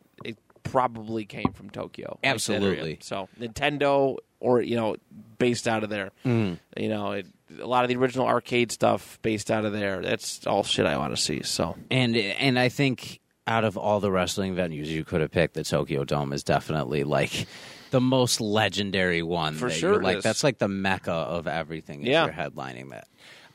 probably 0.63 1.25
came 1.25 1.51
from 1.53 1.69
Tokyo. 1.69 2.19
like. 2.23 2.31
Absolutely. 2.33 2.97
So 3.01 3.29
Nintendo, 3.39 4.17
or 4.39 4.61
you 4.61 4.75
know, 4.75 4.95
based 5.37 5.67
out 5.67 5.83
of 5.83 5.89
there. 5.89 6.11
Mm. 6.25 6.57
You 6.77 6.89
know, 6.89 7.11
it, 7.11 7.27
a 7.59 7.65
lot 7.67 7.83
of 7.83 7.89
the 7.89 7.95
original 7.97 8.25
arcade 8.27 8.71
stuff 8.71 9.19
based 9.21 9.51
out 9.51 9.65
of 9.65 9.73
there. 9.73 10.01
That's 10.01 10.45
all 10.47 10.63
shit 10.63 10.85
I 10.85 10.97
want 10.97 11.15
to 11.15 11.21
see. 11.21 11.43
So 11.43 11.75
and 11.89 12.15
and 12.15 12.57
I 12.59 12.69
think 12.69 13.19
out 13.47 13.63
of 13.63 13.77
all 13.77 13.99
the 13.99 14.11
wrestling 14.11 14.55
venues 14.55 14.85
you 14.87 15.03
could 15.03 15.21
have 15.21 15.31
picked, 15.31 15.55
the 15.55 15.63
Tokyo 15.63 16.03
Dome 16.03 16.31
is 16.33 16.43
definitely 16.43 17.03
like 17.03 17.47
the 17.91 17.99
most 18.01 18.39
legendary 18.39 19.21
one. 19.23 19.55
For 19.55 19.69
sure 19.69 20.01
like 20.01 20.21
that's 20.21 20.43
like 20.43 20.59
the 20.59 20.67
mecca 20.69 21.11
of 21.11 21.47
everything. 21.47 22.01
if 22.01 22.07
Yeah. 22.07 22.25
you're 22.25 22.33
headlining 22.33 22.91
that. 22.91 23.07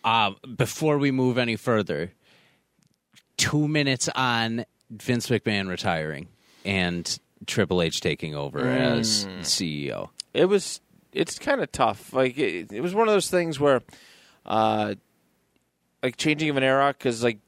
Um, 0.05 0.37
before 0.57 0.99
we 0.99 1.11
move 1.11 1.37
any 1.39 1.57
further, 1.57 2.13
two 3.37 3.67
minutes 3.67 4.09
on 4.15 4.65
Vince 4.91 5.29
McMahon 5.29 5.69
retiring 5.69 6.29
and 6.67 7.19
Triple 7.47 7.81
H 7.81 8.01
taking 8.01 8.35
over 8.35 8.61
Mm. 8.61 8.99
as 8.99 9.27
CEO. 9.43 10.11
it 10.35 10.47
was 10.47 10.81
it's 11.13 11.39
kind 11.39 11.63
of 11.63 11.73
tough. 11.73 12.13
Like 12.13 12.37
it, 12.37 12.73
it 12.73 12.81
was 12.83 12.95
one 12.95 13.09
of 13.09 13.15
those 13.15 13.31
things 13.31 13.59
where, 13.59 13.81
uh, 14.45 14.95
like 16.03 16.17
changing 16.19 16.51
of 16.51 16.57
an 16.59 16.63
era 16.63 16.89
because 16.97 17.23
like 17.25 17.39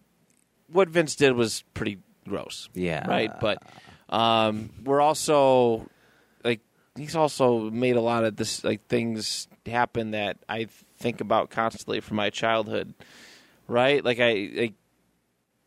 what 0.73 0.89
Vince 0.89 1.14
did 1.16 1.33
was 1.33 1.64
pretty 1.75 1.99
gross. 2.27 2.69
Yeah. 2.75 3.07
right. 3.09 3.31
But 3.41 3.62
um, 4.09 4.71
we're 4.85 5.01
also 5.03 5.87
like 6.45 6.61
he's 6.97 7.14
also 7.16 7.71
made 7.71 7.97
a 7.97 8.01
lot 8.01 8.25
of 8.25 8.37
this 8.37 8.64
like 8.64 8.87
things 8.87 9.49
happen 9.66 10.12
that 10.12 10.39
I 10.49 10.69
think 10.99 11.21
about 11.21 11.51
constantly 11.51 12.01
from 12.01 12.16
my 12.16 12.31
childhood. 12.31 12.95
Right, 13.66 14.03
like 14.03 14.19
I 14.19 14.51
like. 14.55 14.75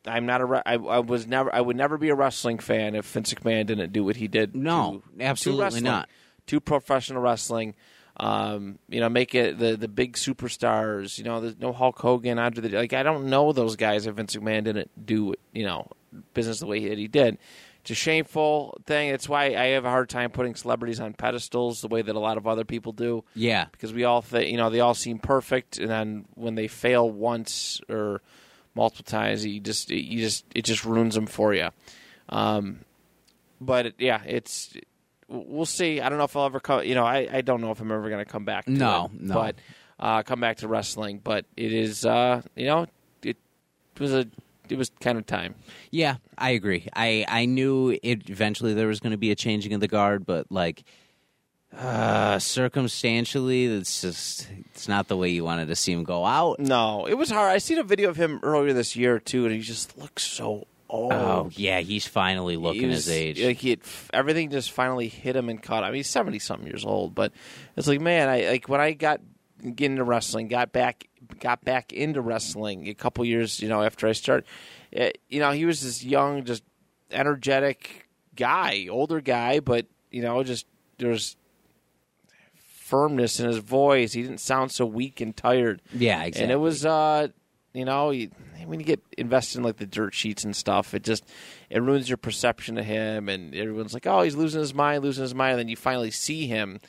I'm 0.06 0.26
not 0.26 0.42
a. 0.42 0.64
I, 0.66 0.74
I 0.74 1.00
was 1.00 1.28
never. 1.28 1.54
I 1.54 1.62
would 1.62 1.76
never 1.78 1.98
be 1.98 2.10
a 2.10 2.16
wrestling 2.16 2.58
fan 2.60 2.96
if 2.96 3.06
Vince 3.06 3.34
McMahon 3.34 3.66
didn't 3.68 3.94
do 3.94 4.04
what 4.04 4.16
he 4.16 4.28
did. 4.28 4.56
No, 4.56 5.02
to- 5.12 5.18
to 5.20 5.24
absolutely 5.24 5.64
wrestling, 5.64 5.84
not. 5.84 6.10
To 6.48 6.60
professional 6.60 7.22
wrestling, 7.22 7.76
um, 8.18 8.80
you 8.90 9.00
know, 9.00 9.10
make 9.10 9.36
it 9.36 9.60
the 9.60 9.76
the 9.78 9.88
big 9.88 10.14
superstars. 10.14 11.18
You 11.18 11.24
know, 11.24 11.40
there's 11.40 11.60
no 11.60 11.72
Hulk 11.72 12.00
Hogan, 12.00 12.40
Andre. 12.40 12.68
The, 12.70 12.78
like 12.78 12.94
I 12.94 13.04
don't 13.04 13.26
know 13.30 13.54
those 13.54 13.76
guys 13.76 14.08
if 14.08 14.16
Vince 14.16 14.36
McMahon 14.36 14.64
didn't 14.64 14.90
do 15.06 15.36
you 15.54 15.66
know 15.66 15.88
business 16.34 16.60
the 16.60 16.66
way 16.68 16.88
that 16.90 16.98
he 16.98 17.08
did. 17.08 17.38
It's 17.82 17.92
a 17.92 17.96
shameful 17.96 18.78
thing. 18.86 19.10
It's 19.10 19.28
why 19.28 19.56
I 19.56 19.68
have 19.70 19.86
a 19.86 19.90
hard 19.90 20.08
time 20.08 20.30
putting 20.30 20.54
celebrities 20.54 21.00
on 21.00 21.14
pedestals 21.14 21.82
the 21.82 21.88
way 21.88 22.04
that 22.04 22.16
a 22.16 22.20
lot 22.20 22.38
of 22.38 22.46
other 22.46 22.64
people 22.64 22.92
do 22.92 23.24
Yeah. 23.34 23.66
because 23.72 23.92
we 23.92 24.04
all 24.04 24.22
think 24.22 24.52
you 24.52 24.58
know 24.58 24.70
they 24.70 24.82
all 24.82 24.94
seem 24.94 25.18
perfect, 25.20 25.80
and 25.80 25.90
then 25.90 26.26
when 26.36 26.54
they 26.56 26.68
fail 26.68 27.10
once 27.10 27.82
or 27.90 28.22
multiple 28.76 29.04
times, 29.06 29.46
you 29.46 29.60
just 29.60 29.90
you 29.90 30.20
just 30.20 30.46
it 30.56 30.64
just 30.64 30.86
ruins 30.86 31.16
them 31.16 31.28
for 31.28 31.54
you. 31.54 31.70
Um, 32.30 32.80
but 33.60 33.94
yeah, 34.00 34.22
it's 34.26 34.74
we'll 35.28 35.66
see. 35.66 36.02
I 36.02 36.10
don't 36.10 36.18
know 36.18 36.24
if 36.26 36.36
I'll 36.36 36.46
ever 36.46 36.60
come. 36.60 36.84
You 36.84 36.96
know, 36.96 37.06
I, 37.06 37.28
I 37.32 37.42
don't 37.42 37.62
know 37.62 37.72
if 37.72 37.80
I'm 37.80 37.92
ever 37.92 38.10
going 38.10 38.24
to 38.24 38.30
come 38.32 38.46
back. 38.46 38.66
To 38.66 38.72
No, 38.72 39.06
it, 39.14 39.22
no. 39.22 39.34
but 39.34 39.56
uh, 40.00 40.24
come 40.24 40.40
back 40.40 40.58
to 40.58 40.68
wrestling. 40.68 41.20
But 41.24 41.46
it 41.58 41.72
is 41.74 42.06
uh, 42.06 42.42
you 42.56 42.66
know 42.66 42.88
it 43.24 43.38
was 44.00 44.14
a 44.14 44.26
it 44.70 44.78
was 44.78 44.90
kind 45.02 45.18
of 45.18 45.26
time. 45.26 45.56
Yeah, 45.92 46.16
I 46.38 46.52
agree. 46.52 46.88
I 46.96 47.26
I 47.28 47.46
knew 47.46 47.98
it 48.02 48.30
eventually 48.30 48.74
there 48.74 48.88
was 48.88 49.00
going 49.00 49.12
to 49.12 49.18
be 49.18 49.32
a 49.32 49.36
changing 49.36 49.74
of 49.74 49.80
the 49.82 49.88
guard, 49.88 50.26
but 50.26 50.52
like 50.52 50.84
uh 51.78 52.38
circumstantially 52.38 53.66
it's 53.66 54.02
just 54.02 54.48
it's 54.72 54.88
not 54.90 55.08
the 55.08 55.16
way 55.16 55.30
you 55.30 55.44
wanted 55.44 55.68
to 55.68 55.76
see 55.76 55.92
him 55.94 56.04
go 56.04 56.26
out. 56.26 56.60
No, 56.60 57.06
it 57.06 57.14
was 57.14 57.30
hard. 57.30 57.52
I 57.52 57.60
seen 57.60 57.78
a 57.78 57.84
video 57.84 58.10
of 58.10 58.18
him 58.18 58.40
earlier 58.44 58.74
this 58.74 58.96
year 58.96 59.20
too, 59.20 59.46
and 59.46 59.54
he 59.56 59.62
just 59.62 59.98
looks 59.98 60.24
so 60.24 60.68
old. 60.90 61.14
Oh, 61.14 61.50
yeah, 61.54 61.80
he's 61.80 62.06
finally 62.06 62.58
looking 62.58 62.88
was- 62.90 63.06
his 63.06 63.10
age. 63.10 63.42
Like 63.42 63.58
he 63.58 63.70
had, 63.72 63.80
everything 64.14 64.50
just 64.50 64.72
finally 64.72 65.08
hit 65.08 65.36
him 65.36 65.48
and 65.48 65.62
caught. 65.64 65.84
him. 65.84 65.86
I 65.86 65.90
mean, 65.92 65.98
he's 65.98 66.10
seventy 66.10 66.40
something 66.40 66.68
years 66.68 66.84
old, 66.86 67.16
but 67.16 67.32
it's 67.78 67.88
like, 67.88 68.02
man, 68.02 68.28
I 68.28 68.50
like 68.50 68.68
when 68.68 68.82
I 68.82 68.92
got 68.92 69.22
get 69.64 69.92
into 69.92 70.04
wrestling, 70.04 70.50
got 70.50 70.74
back, 70.74 71.08
got 71.40 71.64
back 71.64 71.94
into 71.94 72.20
wrestling 72.20 72.88
a 72.90 72.94
couple 72.94 73.24
years, 73.24 73.62
you 73.62 73.70
know, 73.70 73.82
after 73.82 74.08
I 74.08 74.12
started. 74.12 74.46
eh, 74.92 75.12
you 75.30 75.40
know, 75.40 75.52
he 75.52 75.66
was 75.66 75.82
this 75.82 76.04
young, 76.04 76.44
just 76.44 76.64
energetic 77.12 78.08
guy, 78.36 78.88
older 78.90 79.22
guy, 79.22 79.60
but 79.62 79.86
you 80.12 80.22
know, 80.22 80.44
just 80.44 80.66
there's 80.98 81.38
firmness 82.92 83.40
in 83.40 83.48
his 83.48 83.58
voice. 83.60 84.12
He 84.14 84.22
didn't 84.22 84.40
sound 84.42 84.72
so 84.72 84.86
weak 84.86 85.22
and 85.22 85.36
tired. 85.36 85.82
yeah, 85.94 86.24
exactly. 86.24 86.44
And 86.44 86.52
it 86.52 86.58
was, 86.58 86.86
uh, 86.86 87.30
you 87.74 87.86
know, 87.86 88.12
you, 88.12 88.30
when 88.66 88.80
you 88.82 88.86
get 88.86 89.00
invested 89.18 89.60
in 89.60 89.64
like 89.64 89.78
the 89.78 89.86
dirt 89.86 90.14
sheets 90.14 90.44
and 90.44 90.54
stuff, 90.56 90.94
it 90.94 91.04
just 91.04 91.24
it 91.70 91.82
ruins 91.82 92.10
your 92.10 92.18
perception 92.18 92.78
of 92.78 92.86
him, 92.86 93.30
and 93.30 93.56
everyone's 93.56 93.94
like, 93.94 94.06
"Oh, 94.06 94.22
he's 94.22 94.36
losing 94.36 94.60
his 94.60 94.74
mind, 94.74 95.04
losing 95.04 95.22
his 95.24 95.34
mind." 95.34 95.52
And 95.54 95.60
then 95.62 95.68
you 95.70 95.76
finally 95.78 96.12
see 96.12 96.48
him 96.48 96.80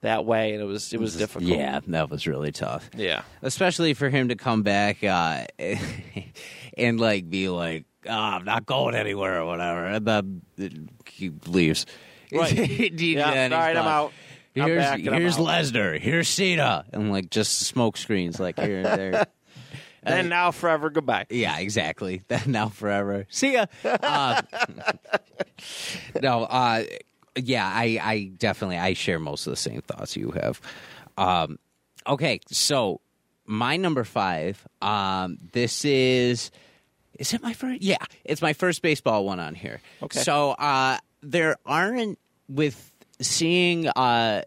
that 0.00 0.24
way, 0.24 0.52
and 0.54 0.62
it 0.62 0.64
was 0.64 0.92
it 0.94 0.98
was 0.98 1.14
difficult. 1.16 1.50
Yeah, 1.50 1.80
that 1.88 2.08
was 2.10 2.26
really 2.26 2.52
tough. 2.52 2.88
yeah, 2.96 3.22
Especially 3.42 3.92
for 3.94 4.08
him 4.08 4.28
to 4.28 4.34
come 4.34 4.62
back 4.62 5.04
uh 5.04 5.44
and 6.76 6.98
like 6.98 7.28
be 7.28 7.48
like, 7.48 7.84
oh, 8.08 8.12
I'm 8.12 8.44
not 8.44 8.66
going 8.66 8.94
anywhere 8.94 9.40
or 9.40 9.46
whatever. 9.46 9.84
And 9.84 10.06
then 10.06 10.88
he 11.06 11.30
leaves. 11.46 11.86
Right. 12.32 12.52
Yeah. 13.00 13.24
all 13.26 13.52
I'm 13.52 13.76
out. 13.76 14.12
Here's 14.54 14.82
back 14.82 14.98
and 15.00 15.10
I'm 15.10 15.20
here's. 15.20 15.36
Lesnar. 15.36 15.98
Here's 15.98 16.28
Cena, 16.28 16.84
and 16.92 17.10
like 17.12 17.30
just 17.30 17.60
smoke 17.60 17.96
screens 17.96 18.40
like 18.40 18.58
here 18.58 18.78
and 18.78 18.86
there. 18.86 19.26
Then 20.02 20.30
now 20.30 20.50
forever, 20.50 20.88
goodbye. 20.88 21.26
yeah, 21.28 21.58
exactly. 21.58 22.22
Then 22.28 22.42
now 22.46 22.70
forever. 22.70 23.26
See 23.28 23.52
ya. 23.52 23.66
Uh, 23.84 24.40
no, 26.22 26.44
uh, 26.44 26.84
yeah, 27.36 27.66
I, 27.66 28.00
I 28.02 28.30
definitely 28.34 28.78
I 28.78 28.94
share 28.94 29.18
most 29.18 29.46
of 29.46 29.50
the 29.50 29.58
same 29.58 29.82
thoughts 29.82 30.16
you 30.16 30.30
have. 30.30 30.58
Um, 31.18 31.58
okay, 32.06 32.40
so 32.50 33.02
my 33.44 33.76
number 33.76 34.04
five. 34.04 34.66
Um, 34.80 35.36
this 35.52 35.84
is. 35.84 36.50
Is 37.18 37.34
it 37.34 37.42
my 37.42 37.52
first? 37.52 37.82
Yeah, 37.82 37.98
it's 38.24 38.40
my 38.40 38.54
first 38.54 38.80
baseball 38.80 39.26
one 39.26 39.38
on 39.38 39.54
here. 39.54 39.82
Okay. 40.02 40.20
So 40.20 40.52
uh, 40.52 40.96
there 41.20 41.56
aren't 41.66 42.18
with 42.48 42.89
seeing 43.20 43.88
uh, 43.88 44.42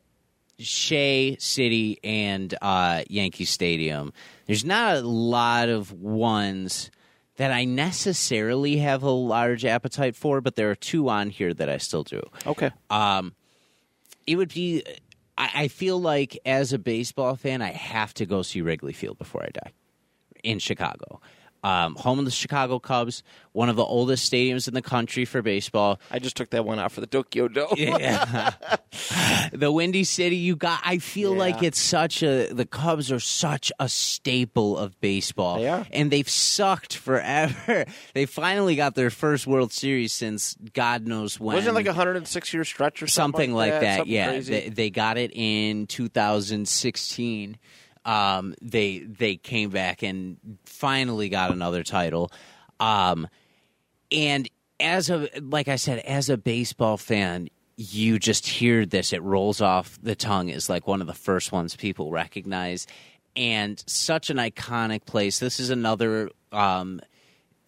Shea 0.59 1.37
City 1.39 1.99
and 2.03 2.53
uh, 2.61 3.03
Yankee 3.07 3.45
Stadium. 3.45 4.13
There's 4.45 4.65
not 4.65 4.97
a 4.97 5.01
lot 5.01 5.69
of 5.69 5.91
ones 5.91 6.91
that 7.37 7.51
I 7.51 7.65
necessarily 7.65 8.77
have 8.77 9.03
a 9.03 9.09
large 9.09 9.65
appetite 9.65 10.15
for, 10.15 10.41
but 10.41 10.55
there 10.55 10.69
are 10.69 10.75
two 10.75 11.09
on 11.09 11.29
here 11.29 11.53
that 11.53 11.69
I 11.69 11.77
still 11.77 12.03
do. 12.03 12.21
Okay. 12.45 12.71
Um, 12.89 13.33
it 14.27 14.35
would 14.35 14.53
be. 14.53 14.83
I, 15.37 15.49
I 15.55 15.67
feel 15.67 15.99
like 15.99 16.37
as 16.45 16.73
a 16.73 16.79
baseball 16.79 17.35
fan, 17.35 17.61
I 17.61 17.71
have 17.71 18.13
to 18.15 18.25
go 18.25 18.43
see 18.43 18.61
Wrigley 18.61 18.93
Field 18.93 19.17
before 19.17 19.43
I 19.43 19.49
die 19.49 19.71
in 20.43 20.59
Chicago. 20.59 21.21
Um, 21.63 21.95
home 21.95 22.19
of 22.19 22.25
the 22.25 22.31
Chicago 22.31 22.77
Cubs, 22.77 23.23
one 23.53 23.69
of 23.69 23.77
the 23.77 23.85
oldest 23.85 24.29
stadiums 24.29 24.67
in 24.67 24.73
the 24.73 24.81
country 24.81 25.23
for 25.23 25.41
baseball. 25.41 25.99
I 26.11 26.19
just 26.19 26.35
took 26.35 26.49
that 26.49 26.65
one 26.65 26.77
out 26.77 26.91
for 26.91 26.99
the 26.99 27.07
Tokyo 27.07 27.47
Dome. 27.47 27.75
Yeah. 27.77 28.51
the 29.53 29.71
Windy 29.71 30.03
City, 30.03 30.35
you 30.35 30.57
got. 30.57 30.81
I 30.83 30.97
feel 30.97 31.31
Yeah. 31.31 31.39
like 31.39 31.63
it's 31.63 31.79
such 31.79 32.21
a. 32.21 32.51
The 32.51 32.65
Cubs 32.65 33.11
are 33.13 33.19
such 33.21 33.71
a 33.79 33.87
staple 33.87 34.77
of 34.77 34.99
baseball. 34.99 35.59
They 35.59 35.69
are. 35.69 35.87
And 35.91 36.11
they've 36.11 36.27
sucked 36.29 36.97
forever. 36.97 37.85
they 38.13 38.25
finally 38.25 38.75
got 38.75 38.95
their 38.95 39.09
first 39.09 39.47
World 39.47 39.71
Series 39.71 40.11
since 40.11 40.57
God 40.73 41.07
knows 41.07 41.39
when. 41.39 41.55
Wasn't 41.55 41.71
it 41.71 41.75
like 41.75 41.85
a 41.85 41.89
106 41.89 42.53
year 42.53 42.65
stretch 42.65 43.01
or 43.01 43.07
something, 43.07 43.51
something 43.51 43.53
like 43.53 43.79
that. 43.79 44.07
Yeah, 44.07 44.39
they, 44.39 44.69
they 44.69 44.89
got 44.89 45.17
it 45.17 45.31
in 45.33 45.87
2016. 45.87 47.57
Um, 48.05 48.55
they 48.61 48.99
they 48.99 49.37
came 49.37 49.69
back 49.69 50.03
and 50.03 50.37
finally 50.65 51.29
got 51.29 51.51
another 51.51 51.83
title. 51.83 52.31
Um, 52.79 53.27
and 54.11 54.49
as 54.79 55.09
a 55.09 55.29
like 55.41 55.67
I 55.67 55.77
said, 55.77 55.99
as 55.99 56.29
a 56.29 56.37
baseball 56.37 56.97
fan, 56.97 57.49
you 57.77 58.19
just 58.19 58.47
hear 58.47 58.85
this; 58.85 59.13
it 59.13 59.21
rolls 59.21 59.61
off 59.61 59.97
the 60.01 60.15
tongue 60.15 60.49
is 60.49 60.69
like 60.69 60.87
one 60.87 61.01
of 61.01 61.07
the 61.07 61.13
first 61.13 61.51
ones 61.51 61.75
people 61.75 62.11
recognize, 62.11 62.87
and 63.35 63.81
such 63.87 64.29
an 64.29 64.37
iconic 64.37 65.05
place. 65.05 65.39
This 65.39 65.59
is 65.59 65.69
another. 65.69 66.29
Um, 66.51 67.01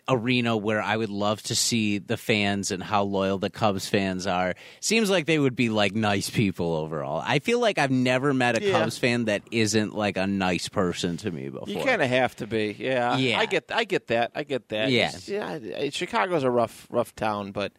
arena 0.08 0.56
where 0.56 0.82
I 0.82 0.96
would 0.96 1.10
love 1.10 1.42
to 1.44 1.56
see 1.56 1.98
the 1.98 2.18
fans 2.18 2.70
and 2.72 2.84
how 2.84 3.04
loyal 3.04 3.38
the 3.40 3.50
Cubs 3.50 3.88
fans 3.88 4.28
are. 4.28 4.54
Seems 4.80 5.10
like 5.10 5.26
they 5.26 5.40
would 5.40 5.56
be 5.56 5.70
like 5.70 5.96
nice 5.96 6.30
people 6.30 6.74
overall. 6.76 7.24
I 7.26 7.40
feel 7.40 7.60
like 7.60 7.78
I've 7.80 7.90
never 7.92 8.34
met 8.34 8.58
a 8.58 8.64
Yeah. 8.64 8.80
Cubs 8.80 8.98
fan 8.98 9.26
that 9.26 9.42
isn't 9.52 9.96
like 9.96 10.18
a 10.18 10.28
nice 10.28 10.70
person 10.70 11.18
to 11.18 11.32
me 11.32 11.50
before. 11.50 11.68
You 11.68 11.84
kind 11.84 12.02
of 12.02 12.10
have 12.10 12.36
to 12.38 12.48
be, 12.48 12.76
yeah. 12.78 13.18
Yeah. 13.18 13.40
I 13.40 13.46
get, 13.48 13.72
I 13.74 13.84
get 13.84 14.08
that. 14.08 14.32
I 14.36 14.44
get 14.44 14.70
that. 14.70 14.90
Yeah. 14.92 15.08
It's- 15.16 15.28
yeah. 15.28 15.90
Chicago's 15.90 16.44
a 16.44 16.52
rough, 16.52 16.86
rough 16.92 17.16
town, 17.16 17.52
but, 17.52 17.72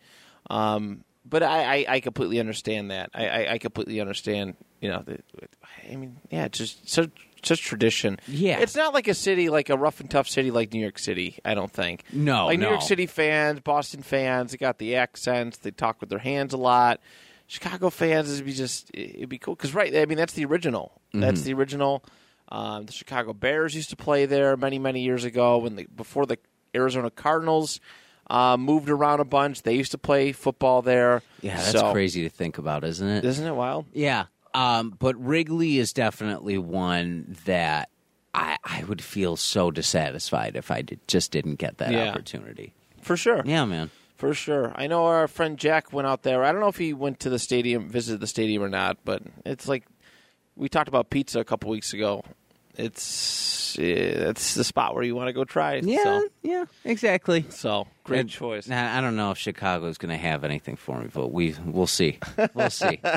um, 0.50 1.04
but 1.24 1.42
I, 1.42 1.78
I, 1.78 1.86
I 1.88 2.00
completely 2.00 2.40
understand 2.40 2.90
that. 2.90 3.10
I, 3.14 3.28
I, 3.28 3.52
I 3.54 3.58
completely 3.58 4.00
understand. 4.00 4.54
You 4.80 4.90
know, 4.90 5.02
the, 5.02 5.18
I 5.90 5.96
mean, 5.96 6.18
yeah, 6.30 6.48
just 6.48 6.88
such, 6.88 7.10
such 7.42 7.60
tradition. 7.62 8.18
Yeah. 8.26 8.58
it's 8.60 8.74
not 8.76 8.94
like 8.94 9.08
a 9.08 9.14
city, 9.14 9.48
like 9.48 9.68
a 9.70 9.76
rough 9.76 10.00
and 10.00 10.10
tough 10.10 10.28
city 10.28 10.50
like 10.50 10.72
New 10.72 10.80
York 10.80 10.98
City. 10.98 11.38
I 11.44 11.54
don't 11.54 11.72
think. 11.72 12.02
No, 12.12 12.46
like 12.46 12.58
New. 12.58 12.68
York 12.68 12.82
City 12.82 13.06
fans, 13.06 13.60
Boston 13.60 14.02
fans, 14.02 14.52
they 14.52 14.56
got 14.58 14.78
the 14.78 14.96
accents. 14.96 15.58
They 15.58 15.70
talk 15.70 16.00
with 16.00 16.10
their 16.10 16.18
hands 16.18 16.52
a 16.52 16.56
lot. 16.56 17.00
Chicago 17.48 17.90
fans, 17.90 18.32
it'd 18.32 18.44
be 18.44 18.52
just, 18.52 18.90
it'd 18.92 19.28
be 19.28 19.38
cool 19.38 19.54
because 19.54 19.72
right. 19.74 19.94
I 19.96 20.06
mean, 20.06 20.18
that's 20.18 20.32
the 20.32 20.44
original. 20.44 21.00
That's 21.14 21.40
Mm-hmm. 21.40 21.46
the 21.46 21.54
original. 21.54 22.04
Um, 22.48 22.86
the 22.86 22.92
Chicago 22.92 23.32
Bears 23.32 23.74
used 23.74 23.90
to 23.90 23.96
play 23.96 24.26
there 24.26 24.56
many, 24.56 24.78
many 24.78 25.02
years 25.02 25.24
ago 25.24 25.58
when 25.58 25.76
the 25.76 25.86
before 25.94 26.26
the 26.26 26.38
Arizona 26.74 27.10
Cardinals 27.10 27.80
uh, 28.28 28.56
moved 28.56 28.90
around 28.90 29.20
a 29.20 29.24
bunch. 29.24 29.62
They 29.62 29.74
used 29.74 29.92
to 29.92 29.98
play 29.98 30.32
football 30.32 30.82
there. 30.82 31.22
Yeah, 31.40 31.56
that's 31.56 31.72
So- 31.72 31.92
crazy 31.92 32.22
to 32.22 32.28
think 32.28 32.58
about, 32.58 32.82
isn't 32.84 33.06
it? 33.08 33.24
isn't 33.24 33.46
it 33.46 33.54
wild? 33.54 33.86
Yeah. 33.92 34.26
Um, 34.56 34.96
but 34.98 35.14
Wrigley 35.22 35.78
is 35.78 35.92
definitely 35.92 36.56
one 36.58 37.36
that 37.44 37.90
I, 38.34 38.56
I 38.64 38.84
would 38.84 39.02
feel 39.02 39.36
so 39.36 39.70
dissatisfied 39.70 40.56
if 40.56 40.70
I 40.70 40.82
did, 40.82 41.00
just 41.06 41.30
didn't 41.30 41.56
get 41.56 41.78
that 41.78 41.92
Yeah. 41.92 42.08
opportunity. 42.10 42.72
For 43.02 43.16
sure. 43.16 43.42
Yeah, 43.44 43.64
man. 43.66 43.90
For 44.16 44.32
sure. 44.32 44.72
I 44.74 44.86
know 44.86 45.04
our 45.04 45.28
friend 45.28 45.58
Jack 45.58 45.92
went 45.92 46.08
out 46.08 46.22
there. 46.22 46.42
I 46.42 46.52
don't 46.52 46.60
know 46.62 46.68
if 46.68 46.78
he 46.78 46.94
went 46.94 47.20
to 47.20 47.30
the 47.30 47.38
stadium, 47.38 47.88
visited 47.90 48.20
the 48.20 48.26
stadium 48.26 48.62
or 48.62 48.68
not, 48.70 48.96
but 49.04 49.22
it's 49.44 49.68
like 49.68 49.84
we 50.56 50.70
talked 50.70 50.88
about 50.88 51.10
pizza 51.10 51.38
a 51.38 51.44
couple 51.44 51.68
weeks 51.70 51.92
ago. 51.92 52.24
It's 52.78 53.76
it's 53.78 54.54
the 54.54 54.64
spot 54.64 54.94
where 54.94 55.04
you 55.04 55.14
want 55.14 55.28
to 55.28 55.32
go 55.34 55.44
try. 55.44 55.76
Yeah, 55.82 56.02
So, 56.02 56.28
yeah, 56.42 56.64
exactly. 56.84 57.44
so 57.50 57.86
great 58.04 58.20
And- 58.20 58.30
choice. 58.30 58.68
Nah, 58.68 58.96
I 58.96 59.02
don't 59.02 59.16
know 59.16 59.32
if 59.32 59.38
Chicago's 59.38 59.98
going 59.98 60.10
to 60.12 60.16
have 60.22 60.44
anything 60.44 60.76
for 60.76 60.98
me, 60.98 61.08
but 61.12 61.28
we 61.30 61.54
we'll 61.64 61.86
see. 61.86 62.18
We'll 62.54 62.70
see. 62.70 63.00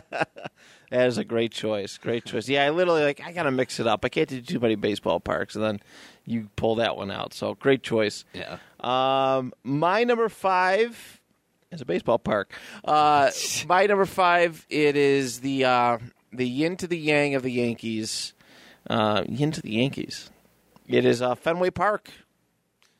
That 0.92 1.08
is 1.08 1.18
a 1.18 1.24
great 1.24 1.52
choice. 1.52 1.98
Great 1.98 2.26
choice. 2.26 2.50
Yeah, 2.50 2.66
I 2.66 2.70
literally 2.72 3.04
like 3.04 3.22
I 3.24 3.32
gotta 3.32 3.52
mix 3.52 3.80
it 3.80 3.88
up. 3.88 4.04
I 4.04 4.10
can't 4.10 4.28
do 4.30 4.42
too 4.42 4.60
many 4.60 4.76
baseball 4.76 5.20
parks, 5.20 5.56
and 5.56 5.64
then 5.64 5.80
you 6.26 6.50
pull 6.56 6.76
that 6.76 6.98
one 6.98 7.12
out. 7.12 7.34
So 7.34 7.54
great 7.56 7.84
choice. 7.84 8.26
yeah. 8.34 8.58
Um, 8.80 9.54
my 9.64 10.04
number 10.04 10.30
five 10.30 11.22
is 11.72 11.82
a 11.82 11.86
baseball 11.86 12.18
park. 12.20 12.54
Uh, 12.84 13.30
my 13.68 13.86
number 13.86 14.06
five 14.06 14.66
it 14.70 14.96
is 14.96 15.42
the 15.42 15.66
uh, 15.66 15.98
the 16.34 16.48
yin 16.48 16.76
to 16.78 16.88
the 16.88 16.98
yang 16.98 17.36
of 17.36 17.44
the 17.44 17.52
Yankees. 17.52 18.34
Uh, 18.90 19.24
yin 19.28 19.52
to 19.52 19.62
the 19.62 19.72
Yankees. 19.74 20.32
It 20.88 21.06
is 21.06 21.22
uh, 21.22 21.36
Fenway 21.36 21.70
Park. 21.70 22.10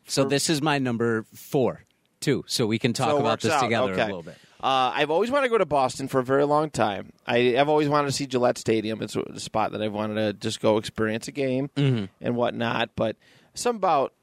So 0.06 0.24
this 0.26 0.50
is 0.50 0.62
my 0.62 0.78
number 0.78 1.24
four, 1.34 1.84
too. 2.20 2.44
So 2.48 2.68
we 2.68 2.78
can 2.80 2.94
talk 2.94 3.10
So 3.12 3.18
about 3.20 3.42
this 3.42 3.52
out. 3.52 3.62
together 3.62 3.94
Okay. 3.94 4.02
a 4.04 4.06
little 4.06 4.22
bit. 4.24 4.38
Uh, 4.62 4.92
I've 4.94 5.10
always 5.10 5.32
wanted 5.32 5.48
to 5.48 5.52
go 5.52 5.58
to 5.58 5.66
Boston 5.66 6.10
for 6.10 6.20
a 6.20 6.24
very 6.24 6.44
long 6.46 6.70
time. 6.70 7.14
I, 7.26 7.58
I've 7.58 7.70
always 7.70 7.88
wanted 7.88 8.08
to 8.08 8.12
see 8.12 8.28
Gillette 8.28 8.58
Stadium. 8.58 9.02
It's 9.02 9.16
a 9.16 9.40
spot 9.40 9.72
that 9.72 9.82
I've 9.82 9.94
wanted 9.94 10.16
to 10.16 10.34
just 10.34 10.60
go 10.60 10.78
experience 10.78 11.30
a 11.30 11.32
game 11.32 11.70
and 11.76 12.36
whatnot. 12.36 12.90
But 12.98 13.16
something 13.54 13.78
about 13.80 14.14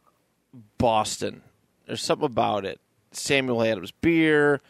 Boston, 0.76 1.40
there's 1.86 2.02
something 2.02 2.26
about 2.26 2.66
it. 2.66 2.80
Samuel 3.12 3.62
Adams 3.62 3.92
beer, 3.92 4.60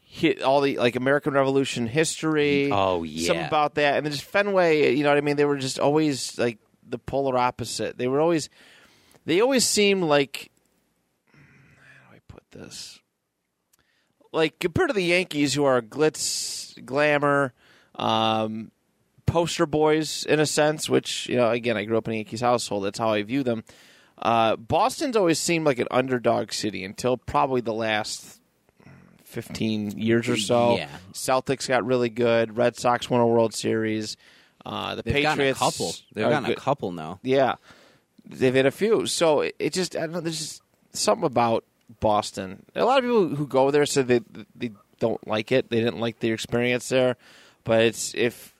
hit 0.00 0.40
all 0.40 0.60
the 0.60 0.78
like 0.78 0.94
American 0.94 1.34
Revolution 1.34 1.88
history. 1.88 2.70
Oh, 2.70 3.02
yeah, 3.02 3.26
something 3.26 3.46
about 3.46 3.74
that, 3.74 3.96
and 3.96 4.06
then 4.06 4.12
just 4.12 4.24
Fenway. 4.24 4.94
You 4.94 5.02
know 5.02 5.08
what 5.08 5.18
I 5.18 5.22
mean? 5.22 5.34
They 5.34 5.44
were 5.44 5.58
just 5.58 5.80
always 5.80 6.38
like 6.38 6.58
the 6.88 6.98
polar 6.98 7.36
opposite. 7.36 7.98
They 7.98 8.06
were 8.06 8.20
always, 8.20 8.48
they 9.26 9.40
always 9.40 9.64
seemed 9.64 10.04
like. 10.04 10.52
How 11.32 12.10
do 12.12 12.16
I 12.16 12.20
put 12.28 12.44
this? 12.52 13.00
Like 14.38 14.58
compared 14.58 14.88
to 14.88 14.94
the 14.94 15.04
Yankees, 15.04 15.54
who 15.54 15.64
are 15.64 15.82
glitz, 15.82 16.84
glamour, 16.84 17.52
um, 17.96 18.70
poster 19.26 19.66
boys 19.66 20.24
in 20.24 20.40
a 20.40 20.46
sense. 20.46 20.88
Which 20.88 21.28
you 21.28 21.36
know, 21.36 21.50
again, 21.50 21.76
I 21.76 21.84
grew 21.84 21.98
up 21.98 22.08
in 22.08 22.14
a 22.14 22.16
Yankees 22.16 22.40
household. 22.40 22.84
That's 22.84 22.98
how 22.98 23.10
I 23.10 23.22
view 23.22 23.42
them. 23.42 23.64
Uh, 24.16 24.56
Boston's 24.56 25.16
always 25.16 25.38
seemed 25.38 25.66
like 25.66 25.78
an 25.78 25.88
underdog 25.90 26.52
city 26.52 26.84
until 26.84 27.16
probably 27.16 27.60
the 27.60 27.74
last 27.74 28.40
fifteen 29.24 29.90
years 29.98 30.28
or 30.28 30.36
so. 30.36 30.76
Yeah. 30.76 30.88
Celtics 31.12 31.68
got 31.68 31.84
really 31.84 32.08
good. 32.08 32.56
Red 32.56 32.76
Sox 32.76 33.10
won 33.10 33.20
a 33.20 33.26
World 33.26 33.54
Series. 33.54 34.16
Uh, 34.64 34.96
the 34.96 35.02
They've 35.02 35.22
gotten 35.22 35.40
a 35.40 35.52
Patriots 35.52 35.58
couple. 35.58 35.94
They've 36.14 36.28
gotten 36.28 36.50
a 36.50 36.56
couple 36.56 36.92
now. 36.92 37.20
Yeah, 37.22 37.56
they've 38.24 38.54
had 38.54 38.66
a 38.66 38.70
few. 38.70 39.06
So 39.06 39.42
it, 39.42 39.56
it 39.58 39.72
just 39.72 39.96
I 39.96 40.00
don't 40.00 40.12
know. 40.12 40.20
There's 40.20 40.38
just 40.38 40.62
something 40.92 41.24
about 41.24 41.64
Boston. 42.00 42.64
A 42.74 42.84
lot 42.84 42.98
of 42.98 43.04
people 43.04 43.28
who 43.28 43.46
go 43.46 43.70
there 43.70 43.86
said 43.86 44.08
they 44.08 44.20
they 44.54 44.72
don't 44.98 45.26
like 45.26 45.52
it. 45.52 45.70
They 45.70 45.80
didn't 45.80 46.00
like 46.00 46.20
the 46.20 46.30
experience 46.30 46.88
there. 46.88 47.16
But 47.64 47.82
it's 47.82 48.14
if 48.14 48.54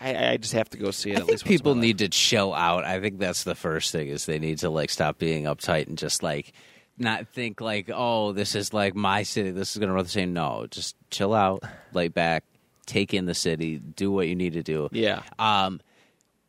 I, 0.00 0.30
I 0.30 0.36
just 0.36 0.54
have 0.54 0.70
to 0.70 0.78
go 0.78 0.90
see 0.90 1.10
it. 1.10 1.14
I 1.14 1.16
at 1.16 1.20
think 1.20 1.32
least 1.32 1.44
people 1.44 1.74
need 1.74 1.98
to 1.98 2.08
chill 2.08 2.54
out. 2.54 2.84
I 2.84 3.00
think 3.00 3.18
that's 3.18 3.44
the 3.44 3.54
first 3.54 3.92
thing 3.92 4.08
is 4.08 4.26
they 4.26 4.38
need 4.38 4.58
to 4.58 4.70
like 4.70 4.90
stop 4.90 5.18
being 5.18 5.44
uptight 5.44 5.88
and 5.88 5.98
just 5.98 6.22
like 6.22 6.52
not 6.98 7.28
think 7.28 7.60
like, 7.60 7.90
oh, 7.92 8.32
this 8.32 8.54
is 8.54 8.72
like 8.72 8.94
my 8.94 9.22
city. 9.22 9.50
This 9.50 9.72
is 9.72 9.78
going 9.78 9.88
to 9.88 9.94
run 9.94 10.04
the 10.04 10.10
same. 10.10 10.32
No, 10.32 10.66
just 10.70 10.96
chill 11.10 11.34
out, 11.34 11.62
lay 11.92 12.08
back, 12.08 12.44
take 12.86 13.12
in 13.12 13.26
the 13.26 13.34
city, 13.34 13.78
do 13.78 14.10
what 14.10 14.28
you 14.28 14.34
need 14.34 14.54
to 14.54 14.62
do. 14.62 14.88
Yeah. 14.92 15.22
Um, 15.38 15.80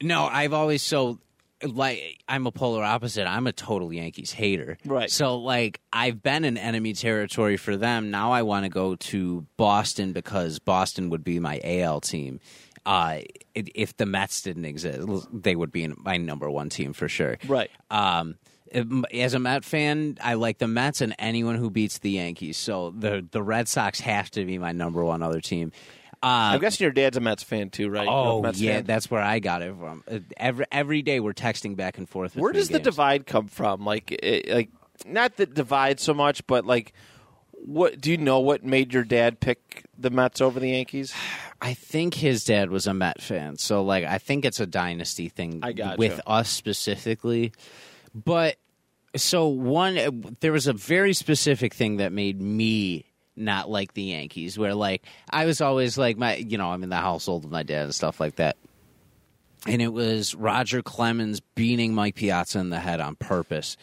no, 0.01 0.25
I've 0.25 0.53
always 0.53 0.81
so 0.81 1.19
like 1.63 2.23
I'm 2.27 2.47
a 2.47 2.51
polar 2.51 2.83
opposite. 2.83 3.25
I'm 3.25 3.47
a 3.47 3.51
total 3.51 3.91
Yankees 3.91 4.31
hater. 4.31 4.77
Right. 4.85 5.09
So 5.09 5.37
like 5.37 5.79
I've 5.91 6.21
been 6.21 6.45
in 6.45 6.57
enemy 6.57 6.93
territory 6.93 7.57
for 7.57 7.77
them. 7.77 8.11
Now 8.11 8.31
I 8.31 8.43
want 8.43 8.65
to 8.65 8.69
go 8.69 8.95
to 8.95 9.45
Boston 9.57 10.13
because 10.13 10.59
Boston 10.59 11.09
would 11.09 11.23
be 11.23 11.39
my 11.39 11.59
AL 11.63 12.01
team. 12.01 12.39
Uh, 12.85 13.19
if 13.53 13.97
the 13.97 14.05
Mets 14.05 14.41
didn't 14.41 14.63
exist, 14.63 15.07
they 15.33 15.55
would 15.55 15.73
be 15.73 15.87
my 15.87 16.15
number 16.15 16.49
one 16.49 16.69
team 16.69 16.93
for 16.93 17.09
sure. 17.09 17.37
Right. 17.45 17.69
Um, 17.91 18.37
as 18.73 19.33
a 19.33 19.39
Met 19.39 19.65
fan, 19.65 20.17
I 20.21 20.35
like 20.35 20.57
the 20.57 20.67
Mets 20.67 21.01
and 21.01 21.15
anyone 21.19 21.55
who 21.55 21.69
beats 21.69 21.99
the 21.99 22.11
Yankees. 22.11 22.57
So 22.57 22.93
the 22.97 23.25
the 23.29 23.43
Red 23.43 23.67
Sox 23.67 23.99
have 24.01 24.29
to 24.31 24.45
be 24.45 24.57
my 24.57 24.71
number 24.71 25.03
one 25.03 25.23
other 25.23 25.41
team. 25.41 25.71
Uh, 26.23 26.53
I'm 26.53 26.59
guessing 26.59 26.85
your 26.85 26.91
dad's 26.91 27.17
a 27.17 27.19
Mets 27.19 27.43
fan 27.43 27.69
too, 27.69 27.89
right? 27.89 28.03
You 28.03 28.09
grew 28.09 28.13
up 28.19 28.25
Oh 28.27 28.41
Mets 28.41 28.59
yeah, 28.59 28.75
fan? 28.75 28.85
that's 28.85 29.09
where 29.11 29.21
I 29.21 29.39
got 29.39 29.61
it 29.61 29.75
from. 29.77 30.03
Uh, 30.09 30.19
Every 30.37 30.65
every 30.71 31.01
day 31.01 31.19
we're 31.19 31.33
texting 31.33 31.75
back 31.75 31.97
and 31.97 32.09
forth. 32.09 32.35
Where 32.35 32.51
does 32.53 32.69
the 32.69 32.79
divide 32.79 33.25
come 33.25 33.47
from? 33.47 33.85
Like, 33.85 34.11
it, 34.11 34.49
like 34.49 34.69
not 35.05 35.35
the 35.37 35.45
divide 35.45 35.99
so 35.99 36.13
much, 36.13 36.45
but 36.47 36.65
like, 36.65 36.93
what 37.51 37.99
do 38.01 38.11
you 38.11 38.17
know? 38.17 38.39
What 38.39 38.63
made 38.63 38.93
your 38.93 39.03
dad 39.03 39.39
pick 39.39 39.85
the 39.97 40.09
Mets 40.09 40.41
over 40.41 40.59
the 40.59 40.69
Yankees? 40.69 41.13
I 41.61 41.73
think 41.73 42.13
his 42.13 42.43
dad 42.43 42.69
was 42.69 42.85
a 42.85 42.93
Met 42.93 43.21
fan, 43.21 43.57
so 43.57 43.83
like 43.83 44.05
I 44.05 44.17
think 44.19 44.45
it's 44.45 44.59
a 44.59 44.67
dynasty 44.67 45.29
thing 45.29 45.59
I 45.63 45.73
gotcha. 45.73 45.97
with 45.97 46.21
us 46.27 46.49
specifically. 46.49 47.51
But 48.13 48.57
so 49.15 49.47
one, 49.47 50.35
there 50.39 50.51
was 50.51 50.67
a 50.67 50.73
very 50.73 51.13
specific 51.13 51.73
thing 51.73 51.97
that 51.97 52.11
made 52.11 52.39
me 52.41 53.05
not 53.37 53.69
like 53.69 53.93
the 53.93 54.03
Yankees. 54.03 54.57
Where 54.57 54.73
like 54.73 55.03
I 55.29 55.45
was 55.45 55.61
always 55.61 55.97
like 55.97 56.17
my, 56.17 56.35
you 56.35 56.57
know, 56.57 56.69
I'm 56.71 56.83
in 56.83 56.89
the 56.89 56.95
household 56.97 57.43
with 57.43 57.51
my 57.51 57.63
dad 57.63 57.83
and 57.85 57.95
stuff 57.95 58.19
like 58.19 58.35
that. 58.37 58.57
And 59.65 59.81
it 59.81 59.91
was 59.91 60.33
Roger 60.35 60.81
Clemens 60.81 61.39
beating 61.39 61.93
Mike 61.93 62.15
Piazza 62.15 62.59
in 62.59 62.69
the 62.69 62.79
head 62.79 63.01
on 63.01 63.15
purpose. 63.15 63.75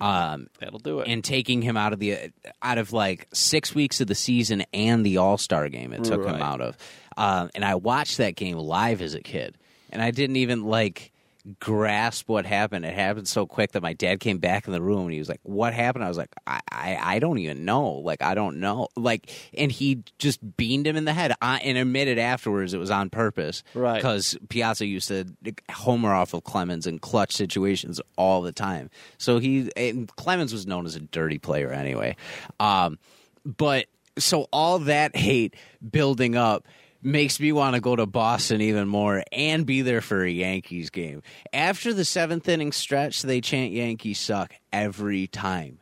Um, 0.00 0.48
That'll 0.58 0.78
do 0.78 1.00
it. 1.00 1.08
and 1.08 1.22
taking 1.22 1.60
him 1.62 1.76
out 1.76 1.92
of 1.92 1.98
the 1.98 2.30
out 2.62 2.78
of 2.78 2.92
like 2.92 3.28
six 3.34 3.74
weeks 3.74 4.00
of 4.00 4.06
the 4.06 4.14
season 4.14 4.64
and 4.72 5.04
the 5.04 5.18
All 5.18 5.36
Star 5.38 5.68
game 5.68 5.92
it 5.92 6.04
took 6.04 6.24
Right. 6.24 6.34
him 6.36 6.42
out 6.42 6.60
of. 6.62 6.76
Uh, 7.16 7.48
and 7.54 7.64
I 7.64 7.74
watched 7.74 8.16
that 8.18 8.34
game 8.34 8.56
live 8.56 9.02
as 9.02 9.14
a 9.14 9.20
kid, 9.20 9.56
and 9.90 10.00
I 10.00 10.10
didn't 10.10 10.36
even 10.36 10.64
like 10.64 11.12
grasp 11.58 12.28
what 12.28 12.46
happened. 12.46 12.84
It 12.84 12.94
happened 12.94 13.26
so 13.26 13.46
quick 13.46 13.72
that 13.72 13.82
my 13.82 13.92
dad 13.92 14.20
came 14.20 14.38
back 14.38 14.66
in 14.66 14.72
the 14.72 14.80
room 14.80 15.02
and 15.02 15.12
he 15.12 15.18
was 15.18 15.28
like, 15.28 15.40
"What 15.42 15.74
happened?" 15.74 16.04
I 16.04 16.08
was 16.08 16.18
like, 16.18 16.32
"I 16.46 16.60
I, 16.70 16.98
I 17.00 17.18
don't 17.18 17.38
even 17.38 17.64
know. 17.64 17.92
Like 17.94 18.22
I 18.22 18.34
don't 18.34 18.60
know." 18.60 18.88
Like, 18.96 19.30
and 19.54 19.72
he 19.72 20.04
just 20.18 20.56
beamed 20.56 20.86
him 20.86 20.96
in 20.96 21.04
the 21.04 21.12
head 21.12 21.32
uh, 21.40 21.58
and 21.62 21.76
admitted 21.76 22.18
afterwards 22.18 22.74
it 22.74 22.78
was 22.78 22.90
on 22.90 23.10
purpose, 23.10 23.62
Right. 23.74 23.96
Because 23.96 24.36
Piazza 24.48 24.86
used 24.86 25.08
to 25.08 25.26
homer 25.70 26.12
off 26.12 26.34
of 26.34 26.44
Clemens 26.44 26.86
in 26.86 26.98
clutch 26.98 27.32
situations 27.32 28.00
all 28.16 28.42
the 28.42 28.52
time. 28.52 28.90
So 29.18 29.38
he 29.38 29.70
and 29.76 30.08
Clemens 30.16 30.52
was 30.52 30.66
known 30.66 30.86
as 30.86 30.96
a 30.96 31.00
dirty 31.00 31.38
player 31.38 31.70
anyway. 31.72 32.16
Um, 32.58 32.98
but 33.44 33.86
so 34.18 34.48
all 34.52 34.80
that 34.80 35.16
hate 35.16 35.54
building 35.90 36.36
up 36.36 36.66
makes 37.02 37.40
me 37.40 37.52
want 37.52 37.74
to 37.74 37.80
go 37.80 37.96
to 37.96 38.06
Boston 38.06 38.60
even 38.60 38.86
more 38.88 39.22
and 39.32 39.64
be 39.66 39.82
there 39.82 40.00
for 40.00 40.22
a 40.22 40.30
Yankees 40.30 40.90
game. 40.90 41.22
After 41.52 41.92
the 41.94 42.04
seventh 42.04 42.48
inning 42.48 42.72
stretch, 42.72 43.22
they 43.22 43.40
chant 43.40 43.72
Yankees 43.72 44.18
suck 44.18 44.52
every 44.72 45.26
time. 45.26 45.78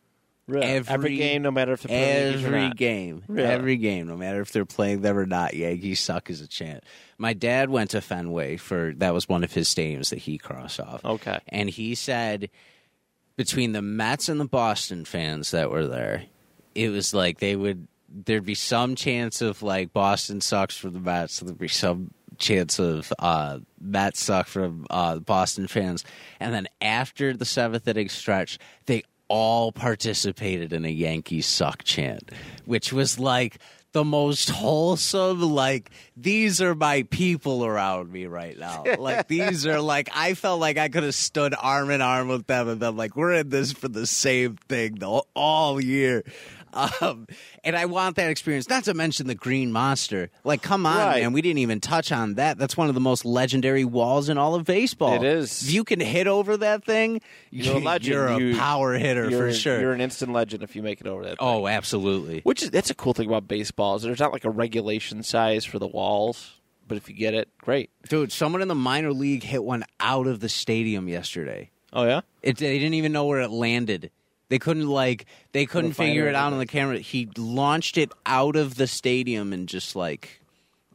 Every, 0.50 0.94
Every 0.94 1.16
game, 1.18 1.42
no 1.42 1.50
matter 1.50 1.72
if 1.74 1.82
they're 1.82 1.88
playing 1.94 2.44
Every 2.46 2.70
game, 2.70 3.22
Really? 3.28 3.46
every 3.46 3.76
game, 3.76 4.06
no 4.06 4.16
matter 4.16 4.40
if 4.40 4.50
they're 4.50 4.64
playing 4.64 5.02
them 5.02 5.18
or 5.18 5.26
not, 5.26 5.52
Yankees 5.52 6.00
suck 6.00 6.30
is 6.30 6.40
a 6.40 6.46
chant. 6.46 6.84
My 7.18 7.34
dad 7.34 7.68
went 7.68 7.90
to 7.90 8.00
Fenway 8.00 8.56
for 8.56 8.94
that 8.96 9.12
was 9.12 9.28
one 9.28 9.44
of 9.44 9.52
his 9.52 9.68
stadiums 9.68 10.08
that 10.08 10.20
he 10.20 10.38
crossed 10.38 10.80
off. 10.80 11.04
Okay. 11.04 11.38
and 11.48 11.68
he 11.68 11.94
said 11.94 12.48
between 13.36 13.72
the 13.72 13.82
Mets 13.82 14.30
and 14.30 14.40
the 14.40 14.46
Boston 14.46 15.04
fans 15.04 15.50
that 15.50 15.70
were 15.70 15.86
there, 15.86 16.24
it 16.74 16.88
was 16.88 17.12
like 17.12 17.40
they 17.40 17.54
would 17.54 17.86
there'd 18.08 18.44
be 18.44 18.54
some 18.54 18.94
chance 18.94 19.42
of 19.42 19.62
like 19.62 19.92
Boston 19.92 20.40
sucks 20.40 20.76
for 20.76 20.90
the 20.90 21.00
Mets, 21.00 21.40
there'd 21.40 21.58
be 21.58 21.68
some 21.68 22.12
chance 22.38 22.78
of 22.78 23.12
uh 23.18 23.58
Mets 23.80 24.22
suck 24.22 24.46
from 24.46 24.86
uh 24.90 25.18
Boston 25.18 25.66
fans, 25.66 26.04
and 26.40 26.54
then 26.54 26.68
after 26.80 27.36
the 27.36 27.44
seventh 27.44 27.86
inning 27.86 28.08
stretch, 28.08 28.58
they 28.86 29.02
all 29.28 29.72
participated 29.72 30.72
in 30.72 30.84
a 30.84 30.90
Yankees 30.90 31.46
suck 31.46 31.84
chant, 31.84 32.30
which 32.64 32.92
was 32.92 33.18
like 33.18 33.58
the 33.92 34.04
most 34.04 34.50
wholesome 34.50 35.40
like 35.40 35.90
these 36.16 36.60
are 36.60 36.74
my 36.74 37.02
people 37.04 37.64
around 37.64 38.12
me 38.12 38.26
right 38.26 38.58
now. 38.58 38.84
Like 38.98 39.28
these 39.28 39.66
are 39.66 39.80
like 39.80 40.08
i 40.14 40.34
felt 40.34 40.60
like 40.60 40.76
i 40.76 40.88
could 40.88 41.04
have 41.04 41.14
stood 41.14 41.54
arm 41.58 41.90
in 41.90 42.00
arm 42.00 42.28
with 42.28 42.46
them 42.46 42.68
and 42.68 42.80
been 42.80 42.96
like 42.96 43.16
we're 43.16 43.34
in 43.34 43.48
this 43.48 43.72
for 43.72 43.88
the 43.88 44.06
same 44.06 44.56
thing 44.68 44.96
the, 44.96 45.22
all 45.34 45.80
year 45.80 46.24
um, 47.00 47.26
and 47.64 47.76
i 47.76 47.84
want 47.86 48.16
that 48.16 48.30
experience 48.30 48.68
not 48.68 48.84
to 48.84 48.94
mention 48.94 49.26
the 49.26 49.34
green 49.34 49.72
monster 49.72 50.30
like 50.44 50.62
come 50.62 50.86
on 50.86 50.96
Right. 50.96 51.22
man 51.22 51.32
we 51.32 51.42
didn't 51.42 51.58
even 51.58 51.80
touch 51.80 52.12
on 52.12 52.34
that 52.34 52.58
that's 52.58 52.76
one 52.76 52.88
of 52.88 52.94
the 52.94 53.00
most 53.00 53.24
legendary 53.24 53.84
walls 53.84 54.28
in 54.28 54.38
all 54.38 54.54
of 54.54 54.64
baseball 54.64 55.14
It 55.14 55.24
is. 55.24 55.62
if 55.62 55.72
you 55.72 55.84
can 55.84 56.00
hit 56.00 56.26
over 56.26 56.56
that 56.58 56.84
thing 56.84 57.20
You're 57.50 57.76
a 57.76 57.80
legend. 57.80 58.06
you're 58.14 58.26
a 58.26 58.38
You- 58.40 58.56
power 58.56 58.94
hitter 58.94 59.30
for 59.30 59.52
sure 59.52 59.80
You're 59.80 59.92
an 59.92 60.00
instant 60.00 60.32
legend 60.32 60.62
if 60.62 60.76
you 60.76 60.82
make 60.82 61.00
it 61.00 61.06
over 61.06 61.22
that. 61.24 61.30
thing. 61.30 61.36
oh 61.40 61.66
absolutely 61.66 62.40
Which 62.44 62.62
is 62.62 62.70
that's 62.70 62.90
a 62.90 62.94
cool 62.94 63.14
thing 63.14 63.28
about 63.28 63.48
baseball 63.48 63.96
is 63.96 64.02
there's 64.02 64.20
not 64.20 64.32
like 64.32 64.44
a 64.44 64.50
regulation 64.50 65.22
size 65.22 65.64
for 65.64 65.78
the 65.78 65.86
walls, 65.86 66.54
but 66.86 66.96
if 66.96 67.08
you 67.08 67.14
get 67.14 67.34
it, 67.34 67.48
great. 67.58 67.90
Dude, 68.08 68.32
someone 68.32 68.62
in 68.62 68.68
the 68.68 68.74
minor 68.74 69.12
league 69.12 69.42
hit 69.42 69.62
one 69.64 69.84
out 70.00 70.26
of 70.26 70.40
the 70.40 70.48
stadium 70.48 71.08
yesterday. 71.08 71.70
Oh 71.92 72.04
yeah, 72.04 72.20
It, 72.42 72.58
they 72.58 72.78
didn't 72.78 72.94
even 72.94 73.12
know 73.12 73.24
where 73.26 73.40
it 73.40 73.50
landed. 73.50 74.10
They 74.48 74.58
couldn't 74.58 74.88
like 74.88 75.26
they 75.52 75.66
couldn't 75.66 75.92
figure 75.92 76.26
it 76.26 76.34
out 76.34 76.52
on 76.52 76.58
the 76.58 76.66
camera. 76.66 76.98
He 76.98 77.28
launched 77.36 77.98
it 77.98 78.12
out 78.24 78.56
of 78.56 78.76
the 78.76 78.86
stadium 78.86 79.52
and 79.52 79.68
just 79.68 79.94
like 79.94 80.40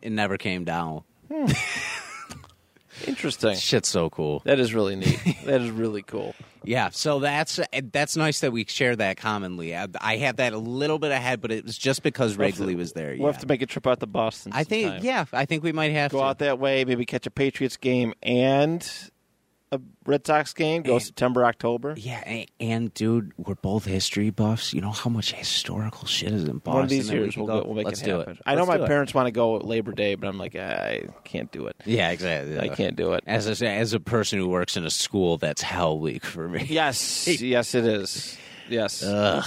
it 0.01 0.11
never 0.11 0.37
came 0.37 0.63
down. 0.63 1.03
Hmm. 1.31 1.45
interesting. 3.07 3.55
Shit's 3.55 3.89
so 3.89 4.09
cool. 4.09 4.41
That 4.45 4.59
is 4.59 4.73
really 4.73 4.95
neat. 4.95 5.19
that 5.45 5.61
is 5.61 5.69
really 5.71 6.01
cool. 6.01 6.35
Yeah, 6.65 6.89
so 6.91 7.19
that's 7.19 7.59
that's 7.91 8.15
nice 8.15 8.39
that 8.39 8.51
we 8.51 8.65
share 8.65 8.95
that 8.95 9.17
commonly. 9.17 9.75
I, 9.75 9.87
I 9.99 10.17
had 10.17 10.37
that 10.37 10.53
a 10.53 10.57
little 10.57 10.97
bit 10.97 11.11
ahead, 11.11 11.41
but 11.41 11.51
it 11.51 11.65
was 11.65 11.77
just 11.77 12.03
because 12.03 12.37
Wrigley 12.37 12.75
was 12.75 12.93
there. 12.93 13.09
We'll 13.09 13.19
yeah. 13.19 13.25
have 13.27 13.39
to 13.39 13.47
make 13.47 13.61
a 13.61 13.65
trip 13.65 13.85
out 13.85 13.99
to 13.99 14.07
Boston. 14.07 14.53
I 14.55 14.63
think 14.63 14.87
sometime. 14.87 15.05
yeah, 15.05 15.25
I 15.33 15.45
think 15.45 15.63
we 15.63 15.73
might 15.73 15.91
have 15.91 16.11
to 16.11 16.15
Go 16.15 16.21
to. 16.21 16.25
out 16.25 16.39
that 16.39 16.59
way, 16.59 16.85
maybe 16.85 17.05
catch 17.05 17.27
a 17.27 17.31
Patriots 17.31 17.75
game 17.75 18.13
and 18.23 18.89
a 19.73 19.81
Red 20.05 20.25
Sox 20.27 20.53
game. 20.53 20.81
Go 20.83 20.93
And- 20.93 21.01
September, 21.03 21.45
October. 21.45 21.95
Yeah, 21.97 22.21
and, 22.25 22.45
and 22.59 22.93
dude, 22.93 23.31
we're 23.37 23.55
both 23.55 23.85
history 23.85 24.29
buffs. 24.29 24.73
You 24.73 24.81
know 24.81 24.91
how 24.91 25.09
much 25.09 25.33
historical 25.33 26.07
shit 26.07 26.31
is 26.31 26.43
in 26.43 26.57
Boston. 26.59 26.73
One 26.73 26.83
of 26.83 26.89
these 26.89 27.09
years 27.09 27.35
we'll, 27.37 27.47
go? 27.47 27.61
go, 27.61 27.65
we'll 27.67 27.75
make 27.75 27.85
Let's 27.85 28.01
it 28.01 28.05
do 28.05 28.17
happen. 28.19 28.33
it. 28.33 28.41
I 28.45 28.55
know 28.55 28.65
my 28.65 28.75
it. 28.75 28.85
parents 28.85 29.13
want 29.13 29.27
to 29.27 29.31
go 29.31 29.55
Labor 29.57 29.91
Day, 29.91 30.15
but 30.15 30.27
I'm 30.27 30.37
like, 30.37 30.55
I 30.55 31.03
can't 31.23 31.51
do 31.51 31.67
it. 31.67 31.75
Yeah, 31.85 32.11
exactly. 32.11 32.59
I 32.59 32.69
can't 32.69 32.95
do 32.95 33.13
it. 33.13 33.23
As 33.27 33.61
a, 33.61 33.67
as 33.67 33.93
a 33.93 33.99
person 33.99 34.39
who 34.39 34.47
works 34.49 34.77
in 34.77 34.85
a 34.85 34.89
school, 34.89 35.37
that's 35.37 35.61
hell 35.61 35.97
week 35.99 36.25
for 36.25 36.47
me. 36.47 36.65
Yes, 36.69 37.27
yes, 37.41 37.73
it 37.75 37.85
is. 37.85 38.37
Yes, 38.69 39.03
Ugh. 39.03 39.43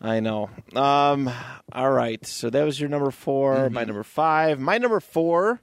I 0.00 0.20
know. 0.20 0.48
Um, 0.74 1.30
all 1.72 1.90
right. 1.90 2.24
So 2.26 2.48
that 2.48 2.64
was 2.64 2.80
your 2.80 2.88
number 2.88 3.10
4 3.10 3.54
Mm-hmm. 3.56 3.74
My 3.74 3.84
number 3.84 4.02
five. 4.02 4.58
My 4.58 4.78
number 4.78 4.98
four. 5.00 5.60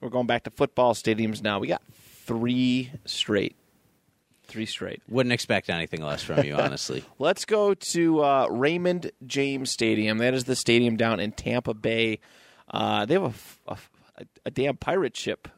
We're 0.00 0.08
going 0.08 0.26
back 0.26 0.42
to 0.44 0.50
football 0.50 0.94
stadiums 0.94 1.42
now. 1.42 1.60
We 1.60 1.68
got 1.68 1.80
three 2.26 2.90
straight. 3.04 3.56
Three 4.44 4.66
straight. 4.66 5.00
Wouldn't 5.08 5.32
expect 5.32 5.70
anything 5.70 6.02
less 6.02 6.22
from 6.22 6.44
you, 6.44 6.54
honestly. 6.56 7.04
Let's 7.18 7.44
go 7.44 7.74
to 7.74 8.22
uh, 8.22 8.46
Raymond 8.50 9.10
James 9.26 9.70
Stadium. 9.70 10.18
That 10.18 10.34
is 10.34 10.44
the 10.44 10.56
stadium 10.56 10.96
down 10.96 11.20
in 11.20 11.32
Tampa 11.32 11.74
Bay. 11.74 12.18
Uh, 12.70 13.06
they 13.06 13.14
have 13.14 13.58
a 13.66 13.76
a 14.44 14.50
damn 14.50 14.76
pirate 14.76 15.16
ship. 15.16 15.48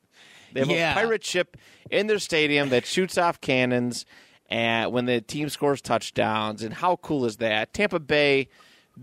They 0.52 0.60
have 0.60 0.70
Yeah. 0.70 0.92
a 0.92 0.94
pirate 0.94 1.24
ship 1.24 1.56
in 1.90 2.06
their 2.06 2.20
stadium 2.20 2.68
that 2.68 2.86
shoots 2.86 3.18
off 3.18 3.40
cannons 3.40 4.06
and 4.48 4.92
when 4.92 5.06
the 5.06 5.20
team 5.20 5.48
scores 5.48 5.82
touchdowns. 5.82 6.62
And 6.62 6.72
how 6.74 6.96
cool 6.96 7.24
is 7.26 7.38
that? 7.38 7.74
Tampa 7.74 7.98
Bay, 7.98 8.48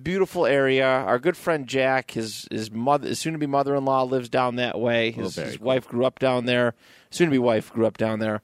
beautiful 0.02 0.46
area. 0.46 0.86
Our 0.88 1.20
good 1.20 1.36
friend 1.36 1.68
Jack, 1.68 2.12
his 2.12 2.48
his 2.50 2.72
mother, 2.72 3.10
his 3.10 3.20
soon 3.20 3.34
to 3.34 3.40
be 3.40 3.46
mother 3.46 3.76
in 3.76 3.84
law, 3.84 4.04
lives 4.04 4.30
down 4.30 4.56
that 4.56 4.80
way. 4.80 5.12
His, 5.12 5.36
very 5.36 5.48
his 5.50 5.58
cool. 5.58 5.68
wife 5.68 5.88
grew 5.88 6.06
up 6.06 6.18
down 6.20 6.46
there. 6.46 6.74
Soon 7.12 7.28
to 7.28 7.32
be 7.32 7.38
wife 7.38 7.72
grew 7.72 7.86
up 7.86 7.98
down 7.98 8.20
there. 8.20 8.42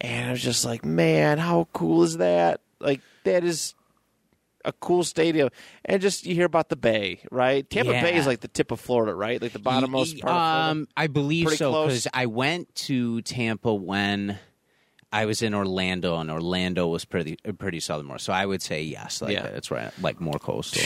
And 0.00 0.28
I 0.28 0.32
was 0.32 0.42
just 0.42 0.64
like, 0.64 0.84
man, 0.84 1.38
how 1.38 1.68
cool 1.72 2.02
is 2.02 2.16
that? 2.18 2.60
Like 2.80 3.00
that 3.24 3.44
is 3.44 3.74
a 4.64 4.72
cool 4.72 5.04
stadium. 5.04 5.48
And 5.84 6.02
just 6.02 6.26
you 6.26 6.34
hear 6.34 6.44
about 6.46 6.68
the 6.68 6.76
Bay, 6.76 7.20
right? 7.30 7.68
Tampa 7.70 7.92
Yeah. 7.92 8.02
Bay 8.02 8.16
is 8.16 8.26
like 8.26 8.40
the 8.40 8.48
tip 8.48 8.72
of 8.72 8.80
Florida, 8.80 9.14
right? 9.14 9.40
Like 9.40 9.52
the 9.52 9.58
bottommost 9.60 10.20
part. 10.20 10.34
Um, 10.34 10.88
I 10.96 11.06
believe 11.06 11.46
Pretty 11.46 11.58
so 11.58 11.70
because 11.84 12.06
I 12.12 12.26
went 12.26 12.74
to 12.86 13.22
Tampa 13.22 13.72
when 13.72 14.38
I 15.12 15.24
was 15.24 15.40
in 15.40 15.54
Orlando, 15.54 16.18
and 16.18 16.30
Orlando 16.30 16.88
was 16.88 17.04
pretty 17.04 17.36
pretty 17.58 17.80
southern. 17.80 18.18
So 18.18 18.32
I 18.32 18.44
would 18.44 18.60
say 18.60 18.82
yes. 18.82 19.22
Like 19.22 19.32
Yeah. 19.34 19.48
that's 19.50 19.70
right, 19.70 19.92
like 20.00 20.20
more 20.20 20.38
coastal. 20.38 20.82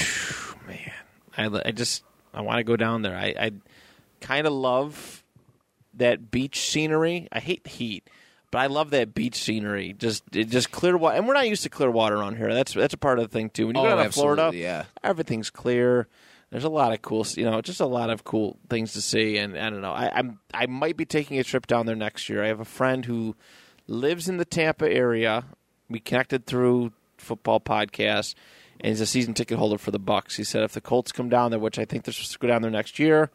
man, 0.69 0.93
I, 1.37 1.69
I 1.69 1.71
just 1.73 2.05
I 2.35 2.43
want 2.43 2.59
to 2.59 2.65
go 2.65 2.77
down 2.77 3.03
there. 3.03 3.17
I, 3.17 3.35
I 3.39 3.53
kind 4.21 4.47
of 4.47 4.53
love 4.53 5.20
that 5.95 6.31
beach 6.31 6.61
scenery. 6.61 7.29
I 7.33 7.41
hate 7.41 7.65
the 7.65 7.71
heat, 7.71 8.09
but 8.51 8.59
I 8.59 8.67
love 8.67 8.91
that 8.91 9.15
beach 9.15 9.37
scenery. 9.37 9.93
Just 9.93 10.25
it 10.35 10.45
just 10.45 10.71
clear 10.71 10.97
water, 10.97 11.17
and 11.17 11.27
we're 11.27 11.35
not 11.35 11.49
used 11.49 11.63
to 11.65 11.69
clear 11.71 11.91
water 11.91 12.19
on 12.23 12.37
here. 12.37 12.53
That's 12.55 12.73
that's 12.75 12.95
a 12.95 12.99
part 12.99 13.19
of 13.19 13.25
the 13.25 13.33
thing 13.33 13.51
too. 13.51 13.67
When 13.67 13.77
you 13.77 13.83
Oh, 13.83 13.85
go 13.85 13.97
down 13.97 14.07
to 14.07 14.13
Florida, 14.13 14.51
yeah. 14.55 14.85
everything's 15.03 15.51
clear. 15.51 16.07
There's 16.51 16.65
a 16.65 16.69
lot 16.69 16.93
of 16.93 17.01
cool, 17.01 17.25
you 17.37 17.45
know, 17.45 17.61
just 17.61 17.79
a 17.81 17.87
lot 17.87 18.11
of 18.11 18.25
cool 18.25 18.59
things 18.69 18.93
to 18.95 19.01
see, 19.01 19.37
and 19.39 19.57
I 19.57 19.71
don't 19.71 19.81
know. 19.83 19.93
I, 19.93 20.11
I'm 20.13 20.41
I 20.53 20.67
might 20.67 20.97
be 20.97 21.05
taking 21.05 21.39
a 21.39 21.45
trip 21.45 21.67
down 21.69 21.87
there 21.87 21.95
next 21.95 22.29
year. 22.29 22.43
I 22.43 22.49
have 22.49 22.59
a 22.61 22.65
friend 22.65 23.05
who 23.05 23.37
lives 23.87 24.29
in 24.29 24.37
the 24.37 24.45
Tampa 24.45 24.91
area. 24.91 25.45
We 25.89 26.01
connected 26.01 26.47
through 26.47 26.93
football 27.19 27.61
podcast, 27.61 28.35
and 28.81 28.89
he's 28.89 29.01
a 29.01 29.07
season 29.07 29.35
ticket 29.35 29.59
holder 29.59 29.79
for 29.79 29.93
the 29.93 30.01
Bucs. 30.01 30.37
He 30.37 30.45
said 30.45 30.65
if 30.65 30.73
the 30.73 30.81
Colts 30.81 31.13
come 31.13 31.29
down 31.29 31.51
there, 31.53 31.61
which 31.61 31.79
I 31.79 31.85
think 31.85 32.03
they're 32.05 32.13
supposed 32.13 32.33
to 32.33 32.39
go 32.41 32.49
down 32.49 32.63
there 32.63 32.71
next 32.71 32.99
year, 32.99 33.31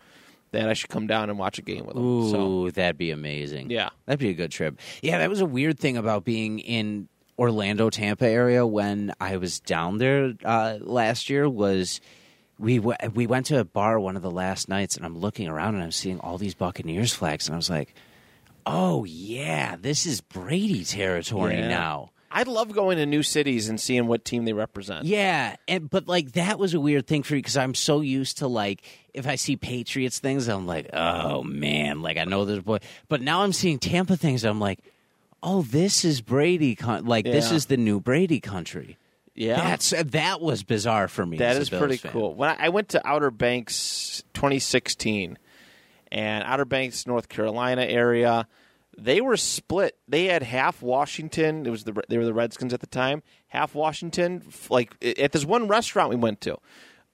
then 0.52 0.68
I 0.70 0.74
should 0.74 0.90
come 0.90 1.08
down 1.08 1.30
and 1.30 1.38
watch 1.38 1.58
a 1.60 1.62
game 1.62 1.86
with 1.86 1.96
them. 1.96 2.04
Ooh, 2.06 2.30
So 2.32 2.70
that'd 2.72 2.98
be 2.98 3.12
amazing. 3.12 3.70
Yeah. 3.70 3.90
that'd 4.06 4.20
be 4.20 4.30
a 4.30 4.34
good 4.34 4.52
trip. 4.52 4.80
Yeah, 5.02 5.18
that 5.20 5.30
was 5.30 5.42
a 5.42 5.46
weird 5.46 5.80
thing 5.80 5.98
about 5.98 6.24
being 6.26 6.60
in 6.60 7.10
Orlando, 7.38 7.90
Tampa 7.90 8.28
area 8.28 8.66
when 8.66 9.14
I 9.20 9.36
was 9.38 9.60
down 9.60 9.98
there 9.98 10.34
uh, 10.46 10.78
last 10.82 11.30
year 11.30 11.50
was. 11.50 12.00
We 12.58 12.78
w- 12.78 12.96
we 13.14 13.28
went 13.28 13.48
to 13.48 13.60
a 13.60 13.66
bar 13.66 14.00
one 14.00 14.16
of 14.16 14.22
the 14.22 14.32
last 14.32 14.70
nights, 14.70 14.96
and 14.96 15.06
I'm 15.06 15.18
looking 15.18 15.50
around 15.50 15.76
and 15.76 15.84
I'm 15.84 15.92
seeing 15.92 16.22
all 16.22 16.38
these 16.38 16.56
Buccaneers 16.56 17.14
flags, 17.14 17.48
and 17.50 17.54
I 17.54 17.58
was 17.58 17.70
like, 17.70 17.94
"Oh 18.66 19.04
yeah, 19.04 19.76
this 19.76 20.06
is 20.06 20.22
Brady 20.22 20.86
territory 20.86 21.56
Yeah. 21.58 21.68
now." 21.68 22.12
I 22.36 22.44
love 22.44 22.74
going 22.74 22.98
to 22.98 23.06
new 23.06 23.24
cities 23.24 23.70
and 23.70 23.80
seeing 23.80 24.08
what 24.08 24.26
team 24.26 24.44
they 24.44 24.52
represent. 24.52 25.06
Yeah, 25.06 25.56
and 25.70 25.90
but 25.90 26.10
like 26.10 26.34
that 26.34 26.60
was 26.60 26.74
a 26.74 26.82
weird 26.82 27.08
thing 27.08 27.24
for 27.24 27.34
me 27.34 27.40
because 27.40 27.56
I'm 27.56 27.74
so 27.74 28.02
used 28.02 28.40
to 28.40 28.48
like 28.48 28.84
if 29.14 29.26
I 29.26 29.36
see 29.36 29.56
Patriots 29.56 30.20
things, 30.20 30.50
I'm 30.50 30.68
like, 30.68 30.90
oh 30.92 31.44
man, 31.44 32.02
like 32.02 32.18
I 32.18 32.26
know 32.26 32.44
this 32.44 32.62
boy. 32.62 32.80
But 33.08 33.22
now 33.22 33.44
I'm 33.44 33.54
seeing 33.54 33.80
Tampa 33.80 34.18
things, 34.18 34.44
I'm 34.44 34.60
like, 34.60 34.80
oh, 35.42 35.62
this 35.62 36.04
is 36.04 36.20
Brady. 36.20 36.76
Con- 36.76 37.06
like 37.06 37.24
this 37.24 37.52
is 37.52 37.68
the 37.68 37.78
new 37.78 38.02
Brady 38.02 38.42
country. 38.42 38.98
Yeah. 39.34 39.56
that's 39.56 39.94
uh, 39.94 40.04
that 40.08 40.42
was 40.42 40.64
bizarre 40.64 41.08
for 41.08 41.26
me. 41.26 41.38
That 41.38 41.56
is 41.56 41.70
pretty 41.70 41.98
fan. 41.98 42.12
cool. 42.12 42.34
When 42.36 42.50
I, 42.50 42.66
I 42.66 42.70
went 42.70 42.90
to 42.90 43.08
Outer 43.08 43.32
Banks 43.32 44.24
2016, 44.34 45.38
and 46.12 46.44
Outer 46.44 46.66
Banks, 46.66 47.08
North 47.08 47.30
Carolina 47.30 47.84
area, 47.84 48.48
they 48.98 49.22
were 49.22 49.38
split. 49.38 49.98
They 50.08 50.26
had 50.26 50.44
half 50.44 50.82
Washington. 50.82 51.66
It 51.66 51.70
was 51.70 51.84
the 51.84 52.02
they 52.10 52.18
were 52.18 52.26
the 52.26 52.34
Redskins 52.34 52.74
at 52.74 52.80
the 52.80 52.88
time. 52.88 53.24
Half 53.48 53.76
Washington, 53.76 54.44
like 54.70 54.94
at 55.20 55.32
this 55.32 55.46
one 55.46 55.68
restaurant 55.68 56.10
we 56.10 56.16
went 56.16 56.42
to. 56.42 56.58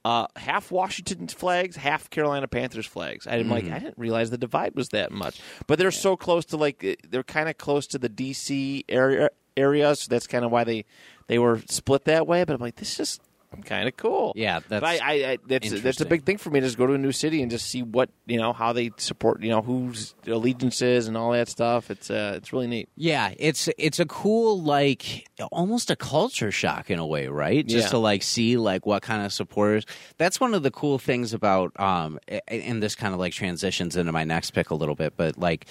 Uh, 0.03 0.25
half 0.36 0.71
Washington 0.71 1.27
flags, 1.27 1.75
half 1.75 2.09
Carolina 2.09 2.47
Panthers 2.47 2.88
flags. 2.88 3.27
I'm 3.27 3.49
like, 3.49 3.65
Mm-hmm. 3.65 3.73
I 3.73 3.79
didn't 3.79 3.97
realize 3.99 4.32
the 4.32 4.38
divide 4.38 4.73
was 4.75 4.89
that 4.89 5.11
much. 5.11 5.39
But 5.67 5.77
they're 5.77 5.91
so 5.91 6.17
close 6.17 6.43
to 6.45 6.57
like 6.57 6.97
they're 7.07 7.21
kind 7.23 7.47
of 7.49 7.57
close 7.59 7.86
to 7.88 7.99
the 7.99 8.09
DC 8.09 8.84
area 8.89 9.29
area, 9.55 9.95
so 9.95 10.07
that's 10.09 10.25
kind 10.27 10.43
of 10.43 10.49
why 10.51 10.63
they 10.63 10.86
they 11.27 11.38
were 11.38 11.61
split 11.67 12.05
that 12.05 12.25
way. 12.25 12.43
But 12.43 12.55
I'm 12.55 12.61
like, 12.61 12.77
this 12.77 12.97
just 12.97 13.21
kind 13.64 13.88
of 13.88 13.97
cool. 13.97 14.34
Yeah, 14.36 14.60
but 14.68 14.82
that's 14.82 15.02
I, 15.02 15.06
I, 15.06 15.32
I 15.32 15.38
that's 15.45 15.82
that's 15.82 16.02
a 16.02 16.06
big 16.06 16.24
thing 16.24 16.38
for 16.38 16.49
me. 16.49 16.60
to 16.62 16.66
Just 16.66 16.78
go 16.78 16.88
to 16.88 16.93
a 16.93 16.97
new 16.97 17.12
city 17.12 17.41
and 17.41 17.52
just 17.52 17.68
see 17.70 17.84
what 17.84 18.10
you 18.26 18.38
know 18.38 18.54
how 18.54 18.72
they 18.74 18.91
support 18.97 19.41
you 19.43 19.49
know 19.49 19.62
whose 19.62 20.16
allegiance 20.28 20.82
is 20.82 21.08
and 21.08 21.18
all 21.18 21.32
that 21.32 21.49
stuff. 21.49 21.91
It's 21.91 22.10
uh, 22.10 22.34
it's 22.38 22.54
really 22.54 22.68
neat. 22.68 22.89
Yeah, 22.95 23.34
it's 23.38 23.68
it's 23.78 23.99
a 23.99 24.06
cool 24.06 24.62
like 24.62 25.28
almost 25.52 25.91
a 25.91 25.95
culture 25.95 26.52
shock 26.52 26.89
in 26.89 26.97
a 26.99 27.06
way, 27.06 27.28
right? 27.28 27.66
Just 27.66 27.88
Yeah. 27.88 27.89
to 27.91 27.97
like 27.97 28.24
see 28.24 28.58
like 28.58 28.86
what 28.86 29.02
kind 29.02 29.26
of 29.26 29.34
supporters. 29.34 29.86
That's 30.18 30.39
one 30.39 30.54
of 30.54 30.64
the 30.64 30.72
cool 30.72 30.97
things 30.97 31.34
about 31.34 31.78
um 31.80 32.20
and 32.47 32.82
this 32.82 32.95
kind 32.95 33.14
of 33.14 33.20
like 33.20 33.34
transitions 33.34 33.95
into 33.97 34.12
my 34.12 34.24
next 34.24 34.52
pick 34.52 34.70
a 34.70 34.76
little 34.76 34.95
bit, 34.95 35.14
but 35.18 35.38
like 35.38 35.66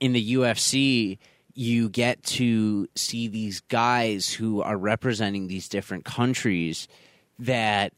in 0.00 0.12
the 0.12 0.34
UFC 0.34 1.18
you 1.54 1.88
get 1.88 2.22
to 2.22 2.86
see 2.94 3.26
these 3.26 3.60
guys 3.62 4.32
who 4.32 4.62
are 4.62 4.76
representing 4.78 5.48
these 5.48 5.68
different 5.68 6.04
countries 6.04 6.86
that 7.40 7.92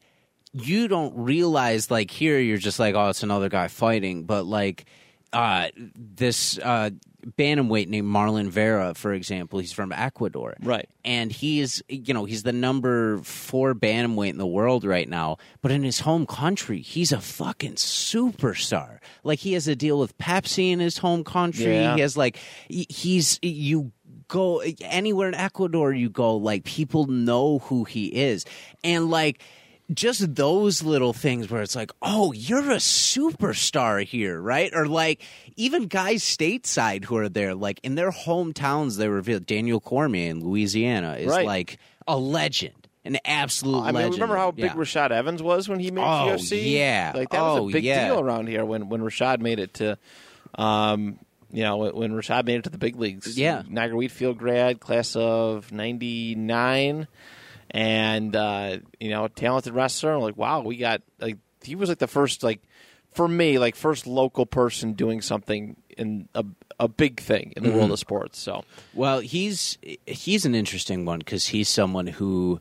you 0.53 0.88
don't 0.88 1.16
realize 1.16 1.91
like 1.91 2.11
here 2.11 2.38
you're 2.38 2.59
just 2.59 2.78
like 2.78 2.95
oh 2.95 3.09
it's 3.09 3.22
another 3.22 3.49
guy 3.49 3.68
fighting 3.68 4.24
but 4.24 4.45
like 4.45 4.84
uh 5.32 5.68
this 5.76 6.59
uh 6.59 6.91
bantamweight 7.38 7.86
named 7.86 8.09
Marlon 8.09 8.49
Vera 8.49 8.95
for 8.95 9.12
example 9.12 9.59
he's 9.61 9.72
from 9.72 9.93
Ecuador 9.93 10.55
Right. 10.62 10.88
and 11.05 11.30
he 11.30 11.61
is 11.61 11.84
you 11.88 12.12
know 12.14 12.24
he's 12.24 12.43
the 12.43 12.53
number 12.53 13.18
4 13.18 13.74
bantamweight 13.74 14.30
in 14.30 14.38
the 14.38 14.47
world 14.47 14.84
right 14.84 15.09
now 15.09 15.36
but 15.62 15.70
in 15.70 15.82
his 15.84 16.01
home 16.01 16.26
country 16.26 16.80
he's 16.80 17.12
a 17.12 17.20
fucking 17.20 17.74
superstar 17.74 18.99
like 19.22 19.38
he 19.38 19.53
has 19.53 19.68
a 19.68 19.76
deal 19.76 19.99
with 19.99 20.16
Pepsi 20.18 20.72
in 20.72 20.80
his 20.80 20.99
home 20.99 21.22
country 21.22 21.74
Yeah. 21.74 21.95
he 21.95 22.01
has 22.01 22.16
like 22.16 22.36
he's 22.68 23.38
you 23.43 23.93
go 24.31 24.62
anywhere 24.81 25.28
in 25.28 25.35
Ecuador 25.35 25.93
you 25.93 26.09
go 26.09 26.37
like 26.37 26.64
people 26.64 27.07
know 27.07 27.59
who 27.59 27.85
he 27.85 28.07
is 28.07 28.47
and 28.83 29.11
like 29.11 29.43
just 29.93 30.37
those 30.37 30.85
little 30.85 31.12
things 31.12 31.51
where 31.51 31.62
it's 31.62 31.74
like, 31.74 31.91
oh, 32.01 32.31
you're 32.31 32.70
a 32.70 32.76
superstar 32.76 34.05
here, 34.05 34.41
right? 34.41 34.70
Or 34.72 34.87
like 34.87 35.20
even 35.57 35.89
guys 35.89 36.22
stateside 36.22 37.05
who 37.07 37.16
are 37.16 37.28
there, 37.28 37.57
like 37.57 37.81
in 37.83 37.97
their 37.97 38.12
hometowns, 38.12 38.99
they 38.99 39.09
reveal 39.09 39.41
Daniel 39.41 39.81
Cormier 39.81 40.31
in 40.31 40.45
Louisiana 40.45 41.16
is 41.16 41.26
Right. 41.26 41.45
like 41.45 41.78
a 42.07 42.16
legend, 42.16 42.87
an 43.05 43.18
absolute 43.24 43.81
I 43.83 43.87
mean, 43.87 43.95
legend. 43.95 44.14
remember 44.14 44.37
how 44.37 44.53
big 44.53 44.66
Yeah. 44.66 44.74
Rashad 44.74 45.11
Evans 45.11 45.43
was 45.43 45.68
when 45.68 45.81
he 45.81 45.91
made 45.91 46.03
Oh, 46.03 46.28
UFC? 46.37 46.72
yeah. 46.72 47.11
like 47.16 47.31
that 47.31 47.43
was 47.43 47.59
Oh, 47.62 47.68
a 47.68 47.72
big 47.72 47.83
yeah. 47.83 48.07
deal 48.07 48.20
around 48.20 48.47
here 48.47 48.64
when 48.64 48.89
when 48.91 49.01
Rashad 49.01 49.41
made 49.41 49.59
it 49.59 49.74
to, 49.74 49.99
um, 50.57 51.18
you 51.53 51.62
know, 51.62 51.76
when, 51.78 51.94
when 51.94 52.12
Rashad 52.12 52.46
made 52.46 52.57
it 52.57 52.64
to 52.64 52.70
the 52.70 52.78
big 52.78 52.96
leagues. 52.96 53.38
Yeah. 53.38 53.62
Niagara 53.68 53.96
Wheatfield 53.96 54.38
grad, 54.38 54.80
class 54.80 55.16
of 55.16 55.70
'99, 55.72 57.07
and 57.70 58.36
uh, 58.36 58.78
you 58.98 59.11
know, 59.11 59.28
talented 59.28 59.74
wrestler. 59.74 60.18
Like, 60.18 60.36
wow, 60.36 60.61
we 60.62 60.76
got 60.76 61.03
like 61.20 61.38
he 61.62 61.74
was 61.74 61.88
like 61.88 61.98
the 61.98 62.07
first 62.07 62.42
like 62.42 62.61
for 63.12 63.26
me 63.28 63.59
like 63.59 63.74
first 63.76 64.07
local 64.07 64.46
person 64.46 64.92
doing 64.94 65.20
something 65.20 65.76
in 65.96 66.28
a 66.34 66.44
a 66.78 66.88
big 66.88 67.20
thing 67.20 67.53
in 67.57 67.62
the 67.62 67.68
Mm-hmm. 67.68 67.78
world 67.78 67.92
of 67.92 67.98
sports. 67.98 68.38
So 68.38 68.64
Well, 68.94 69.20
he's 69.20 69.76
he's 70.07 70.44
an 70.46 70.55
interesting 70.55 71.05
one 71.05 71.18
because 71.18 71.48
he's 71.48 71.68
someone 71.68 72.07
who 72.07 72.61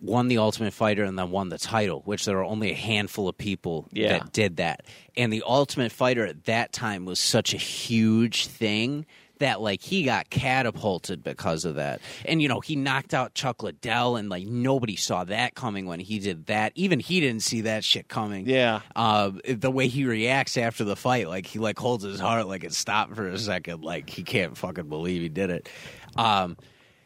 won 0.00 0.28
the 0.28 0.38
Ultimate 0.38 0.72
Fighter 0.72 1.04
and 1.04 1.18
then 1.18 1.30
won 1.30 1.48
the 1.48 1.58
title, 1.58 2.02
which 2.04 2.24
there 2.24 2.38
are 2.38 2.44
only 2.44 2.70
a 2.72 2.74
handful 2.76 3.28
of 3.28 3.36
people 3.38 3.88
Yeah. 3.92 4.18
that 4.18 4.32
did 4.32 4.56
that. 4.58 4.84
And 5.16 5.32
the 5.32 5.42
Ultimate 5.46 5.92
Fighter 5.92 6.24
at 6.26 6.44
that 6.44 6.72
time 6.72 7.04
was 7.04 7.18
such 7.18 7.54
a 7.54 7.58
huge 7.58 8.46
thing 8.46 9.06
that 9.38 9.60
like 9.60 9.82
he 9.82 10.02
got 10.04 10.30
catapulted 10.30 11.22
because 11.22 11.66
of 11.66 11.74
that. 11.74 12.00
And 12.24 12.40
you 12.40 12.48
know, 12.48 12.60
he 12.60 12.74
knocked 12.74 13.12
out 13.12 13.34
Chuck 13.34 13.62
Liddell 13.62 14.16
and 14.16 14.30
like 14.30 14.46
nobody 14.46 14.96
saw 14.96 15.24
that 15.24 15.54
coming 15.54 15.84
when 15.84 16.00
he 16.00 16.18
did 16.18 16.46
that. 16.46 16.72
Even 16.74 17.00
he 17.00 17.20
didn't 17.20 17.42
see 17.42 17.60
that 17.62 17.84
shit 17.84 18.08
coming. 18.08 18.46
yeah, 18.48 18.80
Uh, 18.94 19.32
the 19.46 19.70
way 19.70 19.88
he 19.88 20.04
reacts 20.06 20.56
after 20.56 20.84
the 20.84 20.96
fight, 20.96 21.28
like 21.28 21.44
he 21.46 21.58
like 21.58 21.78
holds 21.78 22.02
his 22.02 22.18
heart 22.18 22.46
like 22.48 22.64
it 22.64 22.72
stopped 22.72 23.14
for 23.14 23.28
a 23.28 23.38
second, 23.38 23.82
like 23.82 24.08
he 24.08 24.22
can't 24.22 24.56
fucking 24.56 24.88
believe 24.88 25.20
he 25.20 25.28
did 25.28 25.50
it. 25.50 25.68
Um, 26.16 26.56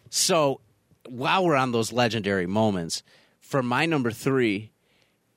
so 0.08 0.60
while 1.10 1.44
we're 1.44 1.56
on 1.56 1.72
those 1.72 1.92
legendary 1.92 2.46
moments, 2.46 3.02
for 3.40 3.62
my 3.62 3.86
number 3.86 4.10
three, 4.10 4.70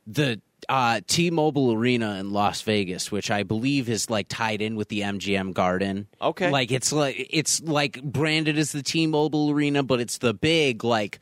the 0.05 0.41
uh, 0.69 1.01
T-Mobile 1.07 1.73
Arena 1.73 2.15
in 2.19 2.31
Las 2.31 2.61
Vegas, 2.61 3.11
which 3.11 3.31
I 3.31 3.43
believe 3.43 3.89
is 3.89 4.09
like 4.09 4.27
tied 4.29 4.61
in 4.61 4.75
with 4.75 4.89
the 4.89 5.01
MGM 5.01 5.53
Garden. 5.53 6.07
Okay. 6.21 6.49
like 6.49 6.71
it's 6.71 6.93
like 6.93 7.27
it's 7.29 7.61
like 7.61 8.01
branded 8.01 8.57
as 8.57 8.71
the 8.71 8.83
T-Mobile 8.83 9.51
Arena, 9.51 9.83
but 9.83 9.99
it's 9.99 10.19
the 10.19 10.33
big 10.33 10.83
like 10.83 11.19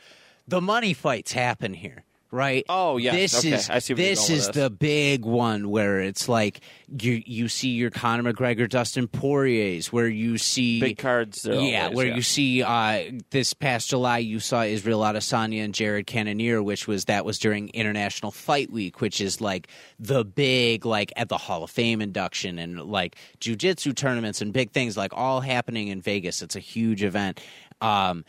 the 0.47 0.61
money 0.61 0.93
fights 0.93 1.31
happen 1.31 1.73
here. 1.73 2.03
Right. 2.33 2.65
Oh, 2.69 2.95
yes. 2.95 3.13
This 3.13 3.39
Okay. 3.39 3.55
is 3.55 3.69
I 3.69 3.79
see 3.79 3.93
this 3.93 4.29
is 4.29 4.47
this. 4.47 4.55
the 4.55 4.69
big 4.69 5.25
one 5.25 5.69
where 5.69 5.99
it's 5.99 6.29
like 6.29 6.61
you 6.87 7.21
you 7.25 7.49
see 7.49 7.71
your 7.71 7.89
Conor 7.89 8.31
McGregor, 8.31 8.69
Dustin 8.69 9.09
Poirier's, 9.09 9.91
where 9.91 10.07
you 10.07 10.37
see 10.37 10.79
big 10.79 10.97
cards. 10.97 11.45
Yeah, 11.45 11.83
always, 11.83 11.95
where 11.97 12.07
yeah. 12.07 12.15
you 12.15 12.21
see 12.21 12.63
uh, 12.63 13.11
this 13.31 13.53
past 13.53 13.89
July, 13.89 14.19
you 14.19 14.39
saw 14.39 14.63
Israel 14.63 15.01
Adesanya 15.01 15.65
and 15.65 15.73
Jared 15.73 16.07
Cannonier, 16.07 16.63
which 16.63 16.87
was 16.87 17.05
that 17.05 17.25
was 17.25 17.37
during 17.37 17.67
International 17.69 18.31
Fight 18.31 18.71
Week, 18.71 19.01
which 19.01 19.19
is 19.19 19.41
like 19.41 19.67
the 19.99 20.23
big 20.23 20.85
like 20.85 21.11
at 21.17 21.27
the 21.27 21.37
Hall 21.37 21.65
of 21.65 21.69
Fame 21.69 22.01
induction 22.01 22.59
and 22.59 22.79
like 22.79 23.17
jujitsu 23.41 23.93
tournaments 23.93 24.41
and 24.41 24.53
big 24.53 24.71
things 24.71 24.95
like 24.95 25.11
all 25.13 25.41
happening 25.41 25.89
in 25.89 26.01
Vegas. 26.01 26.41
It's 26.41 26.55
a 26.55 26.61
huge 26.61 27.03
event. 27.03 27.41
Um, 27.81 28.23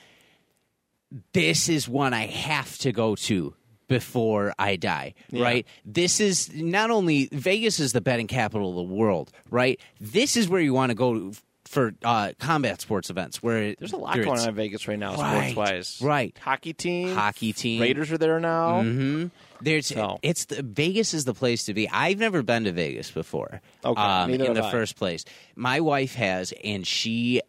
this 1.32 1.68
is 1.68 1.88
one 1.88 2.14
I 2.14 2.26
have 2.26 2.78
to 2.78 2.90
go 2.90 3.14
to 3.14 3.54
before 3.92 4.52
I 4.58 4.76
die, 4.76 5.14
right? 5.32 5.66
This 5.84 6.20
is 6.20 6.52
not 6.54 6.90
only 6.90 7.28
Vegas 7.32 7.78
is 7.80 7.92
the 7.92 8.00
betting 8.00 8.26
capital 8.26 8.70
of 8.70 8.76
the 8.88 8.94
world, 8.94 9.30
right? 9.50 9.78
This 10.00 10.36
is 10.36 10.48
where 10.48 10.60
you 10.60 10.74
want 10.74 10.90
to 10.90 10.94
go 10.94 11.32
for 11.64 11.94
uh, 12.04 12.32
combat 12.38 12.80
sports 12.82 13.08
events. 13.08 13.42
Where 13.42 13.74
There's 13.78 13.92
a 13.92 13.96
lot 13.96 14.16
going 14.16 14.28
on 14.40 14.48
in 14.48 14.54
Vegas 14.54 14.86
right 14.88 14.98
now, 14.98 15.16
Right, 15.16 15.52
sports 15.52 15.70
wise. 15.70 15.98
right. 16.02 16.36
Hockey 16.42 16.74
team. 16.74 17.14
Hockey 17.14 17.52
team. 17.54 17.80
Raiders 17.80 18.12
are 18.12 18.18
there 18.18 18.38
now. 18.40 18.82
Mm-hmm. 18.82 19.26
There's 19.62 19.86
So- 19.86 20.18
it's 20.22 20.46
the, 20.46 20.62
Vegas 20.62 21.14
is 21.14 21.24
the 21.24 21.32
place 21.34 21.64
to 21.66 21.72
be. 21.74 21.88
I've 21.88 22.18
never 22.18 22.42
been 22.42 22.64
to 22.64 22.72
Vegas 22.72 23.10
before. 23.10 23.62
Okay, 23.84 24.00
um, 24.02 24.30
in 24.30 24.52
the 24.54 24.64
I. 24.64 24.70
first 24.70 24.96
place, 24.96 25.24
my 25.56 25.80
wife 25.80 26.14
has, 26.16 26.52
and 26.64 26.86
she 26.86 27.40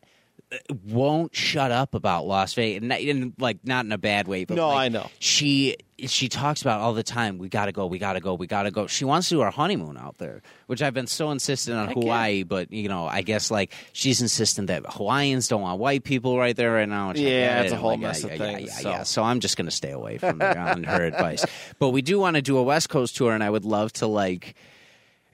won't 0.86 1.36
shut 1.36 1.72
up 1.72 1.94
about 1.96 2.26
Las 2.26 2.54
Vegas. 2.54 2.82
And, 2.84 2.92
and 2.94 3.34
like 3.40 3.60
not 3.64 3.86
in 3.86 3.92
a 3.92 3.98
bad 3.98 4.28
way, 4.28 4.46
but 4.46 4.56
No, 4.56 4.70
like, 4.70 4.78
I 4.78 4.90
know. 4.90 5.10
she 5.20 5.78
she 6.06 6.28
talks 6.28 6.62
about 6.62 6.82
all 6.82 6.94
the 6.94 7.04
time. 7.04 7.38
We 7.38 7.48
got 7.50 7.66
to 7.68 7.72
go. 7.72 7.86
We 7.86 7.98
got 7.98 8.14
to 8.14 8.20
go. 8.20 8.34
We 8.34 8.46
got 8.46 8.64
to 8.64 8.72
go. 8.72 8.88
She 8.88 9.06
wants 9.06 9.30
to 9.30 9.36
do 9.36 9.42
our 9.42 9.52
honeymoon 9.52 9.98
out 9.98 10.18
there, 10.18 10.42
which 10.68 10.82
I've 10.82 10.94
been 10.94 11.08
so 11.08 11.32
insistent 11.32 11.78
on 11.78 11.88
yeah. 11.90 11.94
Hawaii. 11.94 12.44
But 12.44 12.74
you 12.74 12.90
know, 12.90 13.06
I 13.06 13.22
guess 13.22 13.50
like 13.50 13.74
she's 13.94 14.22
insistent 14.22 14.68
that 14.68 14.84
Hawaiians 14.86 15.48
don't 15.48 15.62
want 15.62 15.80
white 15.80 16.04
people 16.04 16.38
right 16.38 16.56
there 16.56 16.74
right 16.74 16.90
now. 16.90 17.10
which 17.10 17.20
Yeah, 17.20 17.62
it's 17.62 17.72
a 17.72 17.78
whole 17.78 17.92
like, 17.92 18.00
mess 18.02 18.24
yeah, 18.24 18.34
of 18.34 18.40
yeah, 18.40 18.46
things, 18.46 18.70
Yeah, 18.70 18.76
so. 18.80 18.90
yeah. 18.90 19.04
So 19.04 19.24
I'm 19.24 19.40
just 19.40 19.56
going 19.56 19.68
to 19.68 19.72
stay 19.72 19.92
away 19.92 20.18
from 20.18 20.40
her, 20.40 20.58
on 20.58 20.84
her 20.84 21.06
advice. 21.06 21.46
But 21.80 21.90
we 21.90 22.02
do 22.02 22.20
want 22.20 22.36
to 22.36 22.42
do 22.42 22.58
a 22.58 22.64
West 22.64 22.90
Coast 22.90 23.16
tour, 23.16 23.32
and 23.34 23.44
I 23.44 23.50
would 23.50 23.66
love 23.66 23.94
to 23.94 24.08
like. 24.08 24.56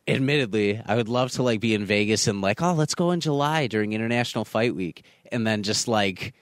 Admittedly, 0.08 0.82
I 0.86 0.96
would 0.96 1.10
love 1.10 1.32
to 1.32 1.44
like 1.44 1.60
be 1.60 1.74
in 1.74 1.86
Vegas 1.86 2.28
and 2.28 2.42
like, 2.42 2.62
oh, 2.62 2.74
let's 2.74 2.96
go 2.96 3.12
in 3.12 3.20
July 3.20 3.68
during 3.68 3.94
International 3.94 4.46
Fight 4.46 4.76
Week, 4.76 5.04
and 5.32 5.46
then 5.46 5.64
just 5.64 5.88
like 5.88 6.34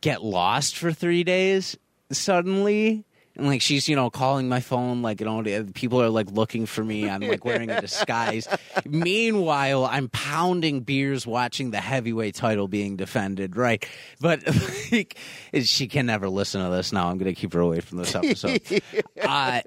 get 0.00 0.22
lost 0.22 0.76
for 0.76 0.92
three 0.92 1.24
days 1.24 1.76
suddenly. 2.12 3.04
And 3.36 3.46
like 3.46 3.62
she's, 3.62 3.88
you 3.88 3.96
know, 3.96 4.10
calling 4.10 4.48
my 4.48 4.60
phone, 4.60 5.02
like 5.02 5.20
you 5.20 5.26
know, 5.26 5.64
people 5.72 6.02
are 6.02 6.10
like 6.10 6.30
looking 6.30 6.66
for 6.66 6.84
me. 6.84 7.08
I'm 7.08 7.20
like 7.20 7.44
wearing 7.44 7.70
a 7.70 7.80
disguise. 7.80 8.48
Meanwhile, 8.84 9.86
I'm 9.86 10.08
pounding 10.08 10.80
beers, 10.80 11.26
watching 11.26 11.70
the 11.70 11.80
heavyweight 11.80 12.34
title 12.34 12.68
being 12.68 12.96
defended. 12.96 13.56
Right, 13.56 13.86
but 14.20 14.42
like, 14.92 15.16
she 15.62 15.86
can 15.86 16.06
never 16.06 16.28
listen 16.28 16.62
to 16.62 16.70
this 16.70 16.92
now. 16.92 17.08
I'm 17.08 17.18
going 17.18 17.32
to 17.32 17.40
keep 17.40 17.52
her 17.54 17.60
away 17.60 17.80
from 17.80 17.98
this 17.98 18.14
episode. 18.14 18.60
uh, 19.22 19.60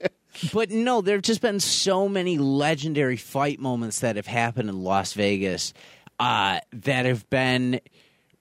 but 0.53 0.69
no, 0.69 1.01
there 1.01 1.15
have 1.15 1.23
just 1.23 1.41
been 1.41 1.59
so 1.59 2.07
many 2.09 2.37
legendary 2.37 3.17
fight 3.17 3.59
moments 3.59 3.99
that 3.99 4.15
have 4.15 4.27
happened 4.27 4.69
in 4.69 4.81
Las 4.83 5.13
Vegas 5.13 5.73
uh, 6.19 6.59
that 6.71 7.05
have 7.05 7.29
been 7.29 7.79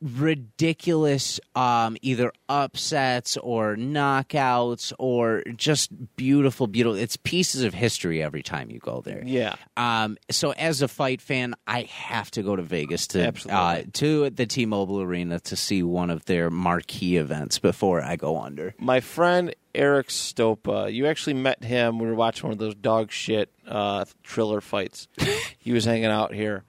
ridiculous 0.02 1.38
um, 1.54 1.96
either 2.02 2.32
upsets 2.48 3.36
or 3.36 3.76
knockouts 3.76 4.92
or 4.98 5.42
just 5.56 5.90
beautiful 6.16 6.66
beautiful 6.66 6.98
it's 6.98 7.16
pieces 7.16 7.62
of 7.62 7.72
history 7.74 8.22
every 8.22 8.42
time 8.42 8.70
you 8.70 8.78
go 8.78 9.00
there 9.00 9.22
Yeah. 9.24 9.54
um, 9.76 10.16
so 10.30 10.50
as 10.52 10.82
a 10.82 10.88
fight 10.88 11.20
fan 11.20 11.54
i 11.66 11.82
have 11.82 12.30
to 12.32 12.42
go 12.42 12.56
to 12.56 12.62
vegas 12.62 13.06
to 13.08 13.32
uh, 13.50 13.82
to 13.94 14.30
the 14.30 14.46
t-mobile 14.46 15.00
arena 15.00 15.38
to 15.40 15.56
see 15.56 15.82
one 15.82 16.10
of 16.10 16.24
their 16.26 16.50
marquee 16.50 17.16
events 17.16 17.58
before 17.58 18.02
i 18.02 18.16
go 18.16 18.38
under 18.40 18.74
My 18.78 19.00
friend 19.00 19.54
Eric 19.74 20.08
Stopa, 20.08 20.92
you 20.92 21.06
actually 21.06 21.32
met 21.32 21.64
him. 21.64 21.98
We 21.98 22.06
were 22.06 22.14
watching 22.14 22.42
one 22.42 22.52
of 22.52 22.58
those 22.58 22.74
dog 22.74 23.10
shit 23.10 23.50
uh, 23.66 24.04
Triller 24.22 24.60
fights. 24.60 25.08
he 25.58 25.72
was 25.72 25.86
hanging 25.86 26.10
out 26.10 26.34
here. 26.34 26.64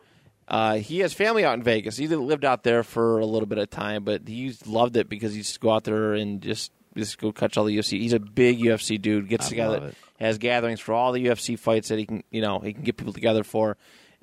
Uh, 0.54 0.76
he 0.76 1.00
has 1.00 1.14
family 1.14 1.44
out 1.44 1.56
in 1.56 1.64
Vegas. 1.64 1.98
He 1.98 2.08
lived 2.08 2.46
out 2.46 2.62
there 2.62 2.84
for 2.84 3.18
a 3.18 3.26
little 3.26 3.48
bit 3.48 3.58
of 3.58 3.72
time, 3.72 4.04
but 4.04 4.28
he 4.28 4.56
loved 4.68 4.96
it 4.98 5.10
because 5.10 5.32
he 5.32 5.40
used 5.40 5.56
to 5.56 5.60
go 5.60 5.72
out 5.72 5.84
there 5.84 6.14
and 6.14 6.44
just 6.44 6.72
just 6.96 7.18
go 7.18 7.32
catch 7.32 7.58
all 7.58 7.66
the 7.66 7.76
UFC. 7.76 8.00
He's 8.00 8.14
a 8.14 8.20
big 8.20 8.60
UFC 8.60 9.02
dude. 9.02 9.30
Gets 9.30 9.48
I 9.48 9.50
together, 9.50 9.94
has 10.20 10.38
gatherings 10.38 10.80
for 10.80 10.94
all 10.94 11.12
the 11.12 11.26
UFC 11.26 11.58
fights 11.58 11.88
that 11.88 11.98
he 11.98 12.06
can, 12.06 12.24
you 12.30 12.42
know, 12.42 12.60
he 12.60 12.72
can 12.72 12.84
get 12.84 12.98
people 12.98 13.14
together 13.14 13.44
for. 13.44 13.78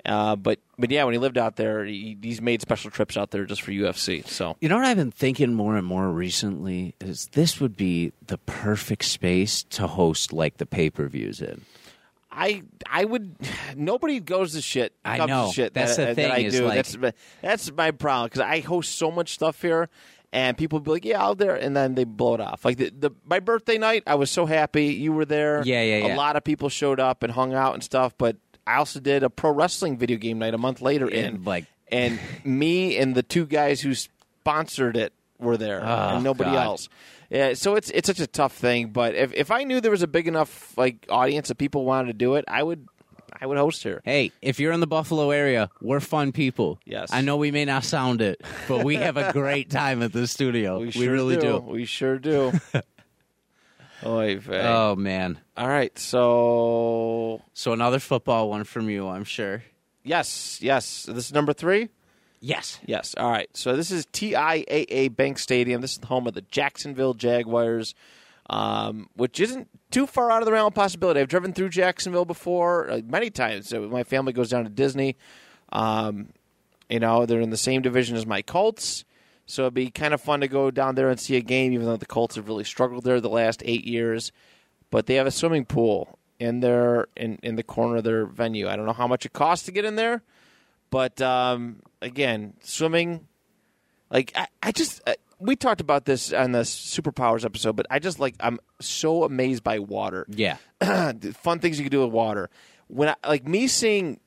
Uh, 0.05 0.37
but 0.37 0.59
but 0.79 0.89
yeah, 0.89 1.03
when 1.03 1.11
he 1.11 1.17
lived 1.17 1.37
out 1.37 1.57
there, 1.57 1.83
he, 1.83 2.17
he's 2.21 2.41
made 2.41 2.61
special 2.61 2.91
trips 2.91 3.17
out 3.17 3.31
there 3.31 3.43
just 3.43 3.61
for 3.61 3.71
UFC. 3.71 4.25
So 4.25 4.55
You 4.61 4.69
know 4.69 4.77
what 4.77 4.85
I've 4.85 4.95
been 4.95 5.11
thinking 5.11 5.53
more 5.53 5.75
and 5.75 5.85
more 5.85 6.07
recently 6.09 6.95
is 7.01 7.27
this 7.33 7.59
would 7.59 7.75
be 7.75 8.13
the 8.27 8.37
perfect 8.37 9.03
space 9.03 9.63
to 9.63 9.85
host 9.85 10.31
like 10.31 10.59
the 10.59 10.65
pay 10.65 10.89
per 10.89 11.09
views 11.09 11.41
in. 11.41 11.65
I 12.31 12.63
I 12.89 13.03
would 13.05 13.35
nobody 13.75 14.19
goes 14.19 14.53
to 14.53 14.61
shit. 14.61 14.93
I 15.03 15.17
comes 15.17 15.29
to 15.29 15.35
know. 15.35 15.51
shit 15.51 15.73
That's 15.73 15.97
that, 15.97 16.15
the 16.15 16.21
that 16.23 16.31
I 16.31 16.49
do. 16.49 16.65
like- 16.65 16.75
that's 16.75 16.97
my- 16.97 17.13
that's 17.41 17.71
my 17.71 17.91
problem 17.91 18.27
because 18.27 18.41
I 18.41 18.59
host 18.61 18.95
so 18.95 19.11
much 19.11 19.33
stuff 19.33 19.61
here, 19.61 19.89
and 20.31 20.57
people 20.57 20.79
be 20.79 20.91
like, 20.91 21.05
"Yeah, 21.05 21.21
out 21.21 21.37
there," 21.39 21.55
and 21.55 21.75
then 21.75 21.95
they 21.95 22.05
blow 22.05 22.35
it 22.35 22.41
off. 22.41 22.63
Like 22.63 22.77
the, 22.77 22.89
the 22.97 23.11
my 23.25 23.39
birthday 23.39 23.77
night, 23.77 24.03
I 24.07 24.15
was 24.15 24.31
so 24.31 24.45
happy 24.45 24.87
you 24.93 25.11
were 25.13 25.25
there. 25.25 25.61
Yeah, 25.65 25.81
yeah, 25.83 26.07
yeah. 26.07 26.15
A 26.15 26.17
lot 26.17 26.35
of 26.37 26.43
people 26.43 26.69
showed 26.69 26.99
up 26.99 27.21
and 27.23 27.33
hung 27.33 27.53
out 27.53 27.73
and 27.73 27.83
stuff, 27.83 28.13
but 28.17 28.37
I 28.65 28.75
also 28.77 28.99
did 29.01 29.23
a 29.23 29.29
pro 29.29 29.51
wrestling 29.51 29.97
video 29.97 30.17
game 30.17 30.39
night 30.39 30.53
a 30.53 30.57
month 30.57 30.81
later, 30.81 31.07
And, 31.07 31.37
in 31.37 31.43
like- 31.43 31.65
and 31.91 32.17
me 32.45 32.95
and 32.97 33.13
the 33.15 33.23
two 33.23 33.45
guys 33.45 33.81
who 33.81 33.93
sponsored 33.93 34.95
it 34.95 35.11
were 35.39 35.57
there, 35.57 35.81
Oh, 35.83 36.15
and 36.15 36.23
nobody 36.23 36.51
God. 36.51 36.63
else. 36.65 36.89
Yeah, 37.31 37.53
so 37.53 37.75
it's 37.75 37.89
it's 37.91 38.07
such 38.07 38.19
a 38.19 38.27
tough 38.27 38.53
thing. 38.53 38.89
But 38.89 39.15
if 39.15 39.33
if 39.33 39.51
I 39.51 39.63
knew 39.63 39.79
there 39.79 39.89
was 39.89 40.03
a 40.03 40.07
big 40.07 40.27
enough 40.27 40.77
like 40.77 41.05
audience 41.09 41.49
of 41.49 41.57
people 41.57 41.85
wanted 41.85 42.07
to 42.07 42.13
do 42.13 42.35
it, 42.35 42.43
I 42.47 42.61
would 42.61 42.87
I 43.41 43.45
would 43.45 43.57
host 43.57 43.83
here. 43.83 44.01
Hey, 44.03 44.33
if 44.41 44.59
you're 44.59 44.73
in 44.73 44.81
the 44.81 44.87
Buffalo 44.87 45.31
area, 45.31 45.69
we're 45.81 46.01
fun 46.01 46.33
people. 46.33 46.77
Yes. 46.85 47.09
I 47.13 47.21
know 47.21 47.37
we 47.37 47.51
may 47.51 47.63
not 47.63 47.85
sound 47.85 48.21
it, 48.21 48.41
but 48.67 48.83
we 48.83 48.97
have 48.97 49.15
a 49.15 49.31
great 49.31 49.69
time 49.81 50.03
at 50.03 50.11
the 50.11 50.27
studio. 50.27 50.79
We, 50.79 51.07
really 51.07 51.37
do. 51.37 51.57
We 51.59 51.85
sure 51.85 52.19
do. 52.19 52.51
Oy 54.05 54.37
vey. 54.37 54.61
Oh 54.67 54.95
man. 54.95 55.39
All 55.55 55.67
right, 55.69 55.97
so 55.97 57.41
So 57.53 57.71
another 57.71 57.99
football 57.99 58.49
one 58.49 58.65
from 58.65 58.89
you, 58.89 59.07
I'm 59.07 59.23
sure. 59.23 59.63
yes, 60.03 60.59
yes. 60.61 61.03
This 61.03 61.27
is 61.27 61.33
number 61.33 61.53
three. 61.53 61.89
Yes. 62.41 62.79
Yes. 62.85 63.13
All 63.17 63.31
right. 63.31 63.49
So 63.55 63.75
this 63.77 63.91
is 63.91 64.07
TIAA 64.07 65.15
Bank 65.15 65.37
Stadium. 65.37 65.79
This 65.79 65.93
is 65.93 65.99
the 65.99 66.07
home 66.07 66.25
of 66.25 66.33
the 66.33 66.41
Jacksonville 66.41 67.13
Jaguars, 67.13 67.93
um, 68.49 69.09
which 69.15 69.39
isn't 69.39 69.69
too 69.91 70.07
far 70.07 70.31
out 70.31 70.41
of 70.41 70.47
the 70.47 70.51
realm 70.51 70.67
of 70.67 70.73
possibility. 70.73 71.19
I've 71.19 71.27
driven 71.27 71.53
through 71.53 71.69
Jacksonville 71.69 72.25
before 72.25 72.89
uh, 72.89 73.01
many 73.05 73.29
times. 73.29 73.69
So 73.69 73.87
my 73.87 74.03
family 74.03 74.33
goes 74.33 74.49
down 74.49 74.63
to 74.63 74.71
Disney. 74.71 75.17
Um, 75.71 76.29
you 76.89 76.99
know, 76.99 77.27
they're 77.27 77.41
in 77.41 77.51
the 77.51 77.57
same 77.57 77.83
division 77.83 78.17
as 78.17 78.25
my 78.25 78.41
Colts. 78.41 79.05
So 79.45 79.63
it'd 79.63 79.75
be 79.75 79.91
kind 79.91 80.13
of 80.13 80.19
fun 80.19 80.41
to 80.41 80.47
go 80.47 80.71
down 80.71 80.95
there 80.95 81.09
and 81.09 81.19
see 81.19 81.35
a 81.35 81.41
game, 81.41 81.73
even 81.73 81.85
though 81.85 81.97
the 81.97 82.05
Colts 82.07 82.35
have 82.35 82.47
really 82.47 82.63
struggled 82.63 83.03
there 83.03 83.21
the 83.21 83.29
last 83.29 83.61
eight 83.65 83.85
years. 83.85 84.31
But 84.89 85.05
they 85.05 85.15
have 85.15 85.27
a 85.27 85.31
swimming 85.31 85.65
pool 85.65 86.17
in 86.39 86.61
their 86.61 87.07
in, 87.15 87.37
in 87.43 87.55
the 87.55 87.63
corner 87.63 87.97
of 87.97 88.03
their 88.03 88.25
venue. 88.25 88.67
I 88.67 88.75
don't 88.75 88.87
know 88.87 88.93
how 88.93 89.07
much 89.07 89.27
it 89.27 89.33
costs 89.33 89.65
to 89.67 89.71
get 89.71 89.85
in 89.85 89.95
there. 89.95 90.23
But 90.91 91.19
um, 91.21 91.81
again, 92.01 92.53
swimming, 92.61 93.27
like 94.11 94.31
I, 94.35 94.47
I 94.61 94.71
just 94.71 95.01
uh, 95.07 95.13
we 95.39 95.55
talked 95.55 95.81
about 95.81 96.05
this 96.05 96.31
on 96.31 96.51
the 96.51 96.59
superpowers 96.59 97.43
episode, 97.43 97.75
but 97.75 97.87
I 97.89 97.97
just 97.97 98.19
like 98.19 98.35
I'm 98.39 98.59
so 98.79 99.23
amazed 99.23 99.63
by 99.63 99.79
water. 99.79 100.27
Yeah. 100.29 100.57
Fun 101.33 101.59
things 101.59 101.79
you 101.79 101.85
can 101.85 101.91
do 101.91 102.03
with 102.03 102.11
water. 102.11 102.49
When 102.87 103.09
I, 103.09 103.15
like 103.27 103.47
me 103.47 103.67
seeing 103.67 104.19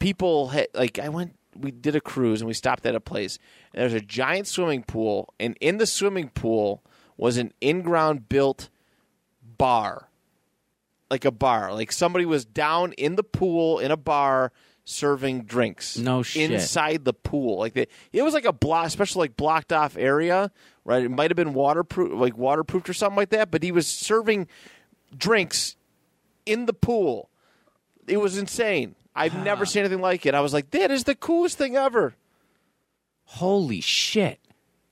people 0.00 0.48
ha- 0.48 0.66
like 0.74 0.98
I 0.98 1.08
went, 1.08 1.36
we 1.56 1.70
did 1.70 1.96
a 1.96 2.00
cruise 2.00 2.40
and 2.40 2.48
we 2.48 2.54
stopped 2.54 2.84
at 2.84 2.94
a 2.94 3.00
place. 3.00 3.38
And 3.72 3.82
there's 3.82 3.94
a 3.94 4.04
giant 4.04 4.48
swimming 4.48 4.82
pool, 4.82 5.32
and 5.40 5.56
in 5.60 5.78
the 5.78 5.86
swimming 5.86 6.28
pool 6.30 6.82
was 7.16 7.38
an 7.38 7.52
in-ground 7.60 8.28
built 8.28 8.68
bar 9.56 10.08
like 11.12 11.24
a 11.26 11.30
bar. 11.30 11.74
Like 11.74 11.92
somebody 11.92 12.24
was 12.24 12.46
down 12.46 12.94
in 12.94 13.16
the 13.16 13.22
pool 13.22 13.78
in 13.78 13.90
a 13.90 13.98
bar 13.98 14.50
serving 14.84 15.44
drinks. 15.44 15.96
No 15.96 16.22
shit. 16.22 16.50
Inside 16.50 17.04
the 17.04 17.12
pool. 17.12 17.58
Like 17.58 17.74
they, 17.74 17.86
it 18.12 18.22
was 18.22 18.34
like 18.34 18.44
a 18.44 18.52
block, 18.52 18.90
special 18.90 19.20
like 19.20 19.36
blocked 19.36 19.72
off 19.72 19.96
area, 19.96 20.50
right? 20.84 21.02
It 21.04 21.10
might 21.10 21.30
have 21.30 21.36
been 21.36 21.54
waterproof, 21.54 22.12
like 22.12 22.36
waterproofed 22.36 22.88
or 22.88 22.94
something 22.94 23.16
like 23.16 23.30
that. 23.30 23.50
But 23.50 23.62
he 23.62 23.72
was 23.72 23.86
serving 23.86 24.48
drinks 25.16 25.76
in 26.46 26.66
the 26.66 26.72
pool. 26.72 27.28
It 28.06 28.16
was 28.16 28.38
insane. 28.38 28.96
I've 29.14 29.36
never 29.44 29.66
seen 29.66 29.80
anything 29.80 30.00
like 30.00 30.24
it. 30.26 30.34
I 30.34 30.40
was 30.40 30.52
like, 30.52 30.70
that 30.70 30.90
is 30.90 31.04
the 31.04 31.14
coolest 31.14 31.58
thing 31.58 31.76
ever. 31.76 32.14
Holy 33.24 33.80
shit. 33.80 34.38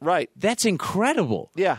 Right. 0.01 0.31
That's 0.37 0.65
incredible. 0.65 1.51
Yeah. 1.55 1.79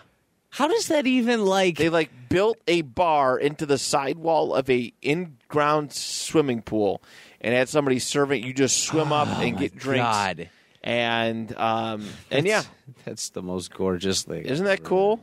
How 0.52 0.68
does 0.68 0.88
that 0.90 1.08
even 1.08 1.46
like 1.46 1.78
They 1.78 1.90
like 1.90 2.12
built 2.30 2.58
a 2.68 2.82
bar 2.82 3.38
into 3.38 3.66
the 3.66 3.78
sidewall 3.78 4.54
of 4.54 4.70
a 4.70 4.94
in-ground 5.02 5.94
swimming 5.94 6.62
pool, 6.62 7.02
and 7.40 7.54
had 7.54 7.70
somebody 7.70 8.00
serving. 8.00 8.44
You 8.44 8.54
just 8.54 8.84
swim 8.84 9.12
up 9.14 9.28
and 9.40 9.58
get 9.58 9.76
drinks, 9.76 10.02
Oh 10.06 10.12
God. 10.12 10.50
and 10.84 11.58
um, 11.58 12.06
and 12.30 12.46
yeah, 12.46 12.64
That's 13.06 13.30
the 13.30 13.42
most 13.42 13.74
gorgeous 13.74 14.24
thing. 14.24 14.44
isn't 14.44 14.66
that 14.66 14.84
cool? 14.84 15.22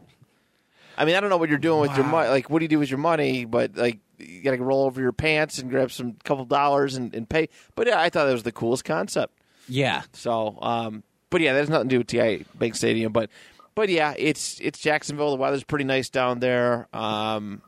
I 0.97 1.05
mean, 1.05 1.15
I 1.15 1.21
don't 1.21 1.31
know 1.31 1.37
what 1.37 1.49
you're 1.49 1.59
doing 1.59 1.81
with 1.81 1.95
your 1.97 2.07
money. 2.07 2.29
Like, 2.29 2.51
what 2.51 2.59
do 2.59 2.65
you 2.65 2.69
do 2.69 2.79
with 2.81 2.91
your 2.91 2.99
money? 2.99 3.45
But 3.45 3.77
like, 3.77 3.99
you 4.19 4.43
got 4.43 4.57
to 4.57 4.63
roll 4.65 4.85
over 4.85 5.01
your 5.01 5.13
pants 5.13 5.59
and 5.61 5.71
grab 5.71 5.93
some 5.93 6.15
couple 6.25 6.45
dollars 6.45 6.97
and, 6.97 7.15
and 7.15 7.29
pay. 7.29 7.51
But 7.77 7.87
yeah, 7.87 8.01
I 8.01 8.09
thought 8.11 8.25
that 8.25 8.33
was 8.33 8.43
the 8.43 8.51
coolest 8.51 8.85
concept. 8.85 9.33
Yeah. 9.69 10.03
So, 10.13 10.59
um, 10.61 11.05
but 11.31 11.41
yeah, 11.41 11.53
that 11.53 11.61
has 11.61 11.69
nothing 11.69 11.89
to 11.91 11.95
do 11.95 11.99
with 11.99 12.07
TI 12.09 12.47
Bank 12.59 12.75
Stadium. 12.75 13.13
But, 13.13 13.31
but 13.79 13.91
yeah, 13.91 14.13
it's 14.19 14.59
it's 14.61 14.81
Jacksonville. 14.81 15.31
The 15.31 15.37
weather's 15.37 15.63
pretty 15.63 15.85
nice 15.85 16.11
down 16.11 16.41
there. 16.41 16.89
Um, 16.93 17.63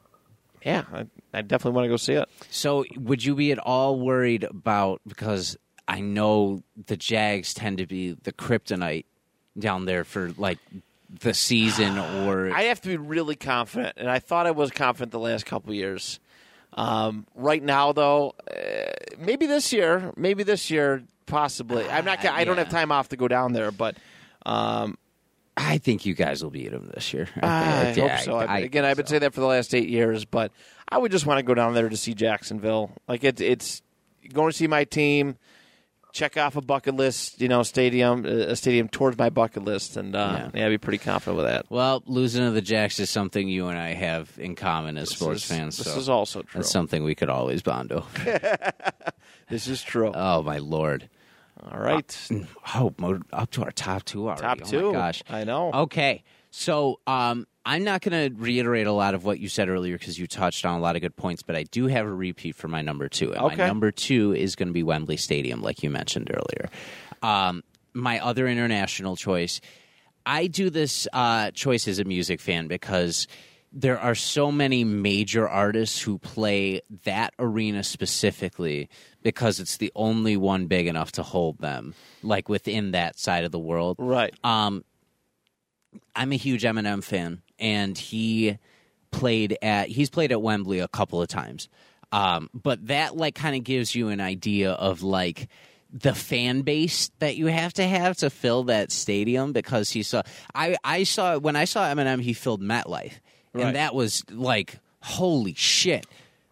yeah, 0.67 0.83
I, 0.93 1.07
I 1.33 1.43
definitely 1.43 1.77
want 1.77 1.85
to 1.85 1.89
go 1.89 1.97
see 1.97 2.15
it. 2.15 2.29
So, 2.51 2.85
would 2.97 3.25
you 3.25 3.37
be 3.37 3.53
at 3.53 3.61
all 3.61 3.97
worried 3.97 4.43
about 4.43 5.01
because 5.07 5.57
I 5.87 6.01
know 6.01 6.65
the 6.87 6.97
Jags 6.97 7.55
tend 7.55 7.79
to 7.79 7.87
be 7.87 8.17
the 8.25 8.33
kryptonite 8.33 9.05
down 9.57 9.85
there 9.85 10.03
for 10.03 10.33
like 10.37 10.59
the 11.09 11.33
season 11.33 11.97
or 11.97 12.51
I 12.57 12.63
have 12.63 12.81
to 12.81 12.89
be 12.89 12.97
really 12.97 13.37
confident, 13.37 13.95
and 13.97 14.11
I 14.11 14.19
thought 14.19 14.49
I 14.49 14.51
was 14.51 14.73
confident 14.73 15.13
the 15.13 15.21
last 15.21 15.47
couple 15.47 15.73
years. 15.73 16.19
Um, 16.73 17.25
right 17.37 17.63
now, 17.63 17.93
though, 17.93 18.35
uh, 18.51 18.91
maybe 19.17 19.47
this 19.47 19.73
year, 19.73 20.13
maybe 20.17 20.43
this 20.43 20.73
year, 20.73 21.05
possibly. 21.27 21.89
I'm 21.89 22.05
not. 22.05 22.25
I 22.25 22.43
don't 22.43 22.57
yeah. 22.57 22.65
have 22.65 22.73
time 22.73 22.91
off 22.91 23.11
to 23.11 23.17
go 23.17 23.29
down 23.29 23.53
there, 23.53 23.71
but 23.71 23.97
um, 24.45 24.99
I 25.57 25.79
think 25.79 26.07
you 26.07 26.15
guys 26.15 26.43
will 26.43 26.51
beat 26.51 26.71
them 26.71 26.91
this 26.95 27.13
year. 27.13 27.29
I 27.43 27.93
Yeah, 27.97 28.09
hope 28.17 28.25
so. 28.25 28.37
I- 28.37 28.45
I, 28.47 28.59
again, 28.61 28.85
I've 28.85 28.97
been 28.97 29.07
saying 29.07 29.21
that 29.21 29.35
for 29.35 29.41
the 29.41 29.47
last 29.47 29.75
eight 29.75 29.89
years, 29.89 30.25
but 30.25 30.53
I 30.89 30.97
would 30.99 31.13
just 31.13 31.27
want 31.27 31.39
to 31.39 31.43
go 31.43 31.55
down 31.55 31.75
there 31.75 31.89
to 31.89 31.97
see 31.97 32.15
Jacksonville. 32.15 32.91
Like 33.09 33.25
it, 33.25 33.41
it's 33.41 33.83
going 34.33 34.51
to 34.51 34.57
see 34.57 34.67
my 34.67 34.85
team, 34.85 35.37
check 36.13 36.37
off 36.37 36.57
a 36.57 36.61
bucket 36.61 36.95
list, 36.97 37.41
you 37.41 37.49
know, 37.49 37.63
stadium, 37.63 38.25
a 38.25 38.57
stadium 38.57 38.89
towards 38.89 39.19
my 39.19 39.29
bucket 39.31 39.65
list, 39.65 39.97
and 39.97 40.17
uh, 40.17 40.35
Yeah. 40.35 40.51
yeah. 40.61 40.67
I'd 40.67 40.71
be 40.71 40.79
pretty 40.79 40.99
confident 40.99 41.37
with 41.37 41.47
that. 41.47 41.67
Well, 41.69 42.03
losing 42.07 42.45
to 42.45 42.51
the 42.53 42.63
Jags 42.63 42.99
is 42.99 43.11
something 43.11 43.47
you 43.49 43.69
and 43.69 43.79
I 43.79 43.93
have 43.93 44.33
in 44.39 44.55
common 44.55 44.97
as 44.97 45.11
sports 45.11 45.43
is- 45.43 45.49
fans. 45.49 45.77
This 45.79 45.93
so 45.93 45.99
is 45.99 46.09
also 46.09 46.43
true. 46.43 46.61
that's 46.61 46.71
something 46.71 47.05
we 47.05 47.15
could 47.15 47.29
always 47.31 47.63
bond 47.63 47.93
over. 47.93 48.07
This 49.49 49.67
is 49.67 49.83
true. 49.83 50.13
oh 50.15 50.43
my 50.45 50.59
lord! 50.59 51.09
All 51.63 51.79
right, 51.79 52.31
Oh, 52.75 52.95
mo- 52.99 53.21
up 53.33 53.51
to 53.53 53.63
our 53.65 53.71
top 53.71 54.05
two 54.05 54.29
already. 54.29 54.43
top 54.43 54.59
Oh, 54.63 54.65
two. 54.71 54.93
my 54.93 54.99
gosh. 54.99 55.23
I 55.29 55.45
know. 55.45 55.71
Okay. 55.73 56.23
So 56.51 56.99
um, 57.07 57.47
I'm 57.65 57.85
not 57.85 58.01
going 58.03 58.31
to 58.33 58.37
reiterate 58.41 58.87
a 58.87 58.93
lot 58.93 59.15
of 59.15 59.25
what 59.25 59.39
you 59.39 59.49
said 59.49 59.69
earlier 59.69 59.97
because 59.99 60.19
you 60.19 60.27
touched 60.27 60.65
on 60.65 60.79
a 60.79 60.81
lot 60.81 60.97
of 60.97 61.03
good 61.03 61.15
points, 61.15 61.43
but 61.43 61.55
I 61.57 61.63
do 61.65 61.87
have 61.87 62.07
a 62.07 62.13
repeat 62.13 62.57
for 62.57 62.67
my 62.69 62.83
number 62.83 63.09
two. 63.09 63.33
And 63.33 63.43
Okay. 63.45 63.57
my 63.59 63.67
number 63.67 63.91
two 63.93 64.35
is 64.35 64.57
going 64.57 64.69
to 64.69 64.73
be 64.73 64.83
Wembley 64.83 65.17
Stadium, 65.17 65.63
like 65.63 65.83
you 65.83 65.91
mentioned 65.91 66.31
earlier. 66.33 66.71
Um, 67.23 67.63
my 67.93 68.19
other 68.21 68.49
international 68.49 69.15
choice, 69.17 69.61
I 70.27 70.47
do 70.49 70.71
this 70.71 71.07
uh, 71.13 71.51
choice 71.53 71.87
as 71.87 71.99
a 71.99 72.05
music 72.05 72.41
fan 72.41 72.67
because 72.69 73.27
there 73.73 73.99
are 73.99 74.14
so 74.14 74.51
many 74.51 74.85
major 74.85 75.49
artists 75.49 76.01
who 76.01 76.18
play 76.18 76.81
that 77.05 77.33
arena 77.39 77.85
specifically 77.85 78.89
because 79.23 79.61
it's 79.61 79.77
the 79.77 79.93
only 79.95 80.37
one 80.37 80.66
big 80.66 80.87
enough 80.87 81.12
to 81.12 81.23
hold 81.23 81.59
them, 81.59 81.95
like 82.23 82.49
within 82.49 82.93
that 82.93 83.18
side 83.18 83.45
of 83.45 83.53
the 83.53 83.59
world. 83.59 83.97
Right. 83.99 84.35
Um, 84.43 84.85
I'm 86.16 86.33
a 86.33 86.37
huge 86.37 86.62
Eminem 86.62 87.03
fan, 87.03 87.43
and 87.59 87.97
he 87.97 88.59
played 89.11 89.57
at 89.62 89.89
he's 89.89 90.11
played 90.11 90.33
at 90.33 90.43
Wembley 90.43 90.81
a 90.81 90.89
couple 90.89 91.23
of 91.23 91.29
times. 91.29 91.68
Um, 92.12 92.51
but 92.53 92.89
that 92.89 93.16
like 93.16 93.35
kind 93.35 93.55
of 93.55 93.62
gives 93.62 93.95
you 93.95 94.09
an 94.09 94.21
idea 94.21 94.73
of 94.73 95.03
like 95.03 95.49
the 95.93 96.14
fan 96.14 96.62
base 96.62 97.11
that 97.18 97.36
you 97.36 97.47
have 97.47 97.72
to 97.74 97.86
have 97.86 98.16
to 98.18 98.30
fill 98.30 98.64
that 98.64 98.93
stadium 98.93 99.53
because 99.53 99.91
he 99.91 100.03
saw 100.03 100.22
I 100.55 100.76
I 100.84 101.03
saw 101.03 101.38
when 101.38 101.57
I 101.57 101.64
saw 101.64 101.84
Eminem 101.93 102.22
he 102.22 102.32
filled 102.32 102.62
MetLife 102.62 103.12
Right. 103.53 103.66
and 103.66 103.76
that 103.76 103.95
was 103.95 104.22
like 104.30 104.78
holy 105.03 105.55
shit 105.55 106.07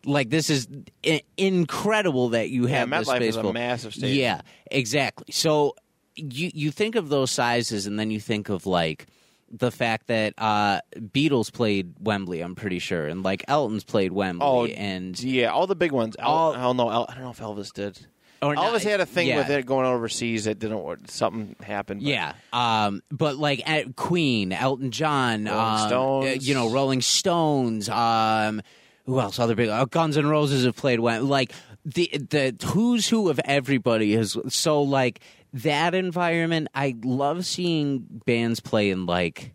like 0.04 0.30
this 0.30 0.50
is 0.50 0.66
I- 1.06 1.22
incredible 1.36 2.30
that 2.30 2.50
you 2.50 2.66
Yeah, 2.66 2.78
have 2.78 2.90
this 2.90 3.08
MetLife 3.08 3.20
is 3.20 3.36
a 3.36 3.52
massive 3.52 3.94
stadium. 3.94 4.18
Yeah, 4.18 4.40
exactly. 4.70 5.26
So 5.30 5.74
you 6.16 6.50
you 6.54 6.70
think 6.70 6.94
of 6.96 7.08
those 7.08 7.30
sizes, 7.30 7.86
and 7.86 7.98
then 7.98 8.10
you 8.10 8.18
think 8.20 8.48
of 8.48 8.66
like 8.66 9.06
the 9.50 9.70
fact 9.70 10.06
that 10.08 10.34
uh, 10.38 10.80
Beatles 10.96 11.52
played 11.52 11.94
Wembley. 12.00 12.40
I'm 12.40 12.54
pretty 12.54 12.78
sure, 12.80 13.06
and 13.06 13.22
like 13.22 13.44
Elton's 13.48 13.84
played 13.84 14.12
Wembley, 14.12 14.46
Oh, 14.46 14.66
and 14.66 15.18
Yeah, 15.22 15.48
all 15.52 15.66
the 15.66 15.76
big 15.76 15.92
ones. 15.92 16.16
El- 16.18 16.28
All- 16.28 16.54
I 16.54 16.62
don't 16.62 16.76
know. 16.76 16.90
El- 16.90 17.06
I 17.08 17.14
don't 17.14 17.24
know 17.24 17.30
if 17.30 17.38
Elvis 17.40 17.72
did. 17.72 17.98
Or 18.40 18.54
not- 18.54 18.72
Elvis 18.72 18.84
had 18.84 19.00
a 19.00 19.06
thing 19.06 19.26
yeah. 19.28 19.38
with 19.38 19.50
it 19.50 19.66
going 19.66 19.86
overseas 19.86 20.44
that 20.44 20.58
didn't 20.58 20.82
work. 20.82 21.00
Something 21.08 21.56
happened. 21.62 22.00
but- 22.02 22.08
Yeah, 22.08 22.34
um, 22.52 23.02
but 23.10 23.36
like 23.36 23.68
at 23.68 23.96
Queen, 23.96 24.52
Elton 24.52 24.90
John, 24.90 25.44
Rolling 25.44 25.58
um, 25.58 25.88
Stones. 25.88 26.26
uh, 26.26 26.38
you 26.40 26.54
know, 26.54 26.70
Rolling 26.70 27.02
Stones. 27.02 27.88
Um, 27.88 28.62
who 29.06 29.18
else? 29.20 29.38
Other 29.38 29.54
big 29.54 29.68
uh, 29.70 29.84
Guns 29.86 30.16
N' 30.16 30.26
Roses 30.26 30.64
have 30.64 30.76
played 30.76 31.00
when 31.00 31.28
like 31.28 31.52
the 31.84 32.10
the 32.12 32.54
who's 32.66 33.08
who 33.08 33.28
of 33.28 33.40
everybody 33.44 34.14
is 34.14 34.36
so 34.48 34.82
like 34.82 35.20
that 35.54 35.94
environment. 35.94 36.68
I 36.74 36.94
love 37.02 37.46
seeing 37.46 38.06
bands 38.26 38.60
play 38.60 38.90
in 38.90 39.06
like 39.06 39.54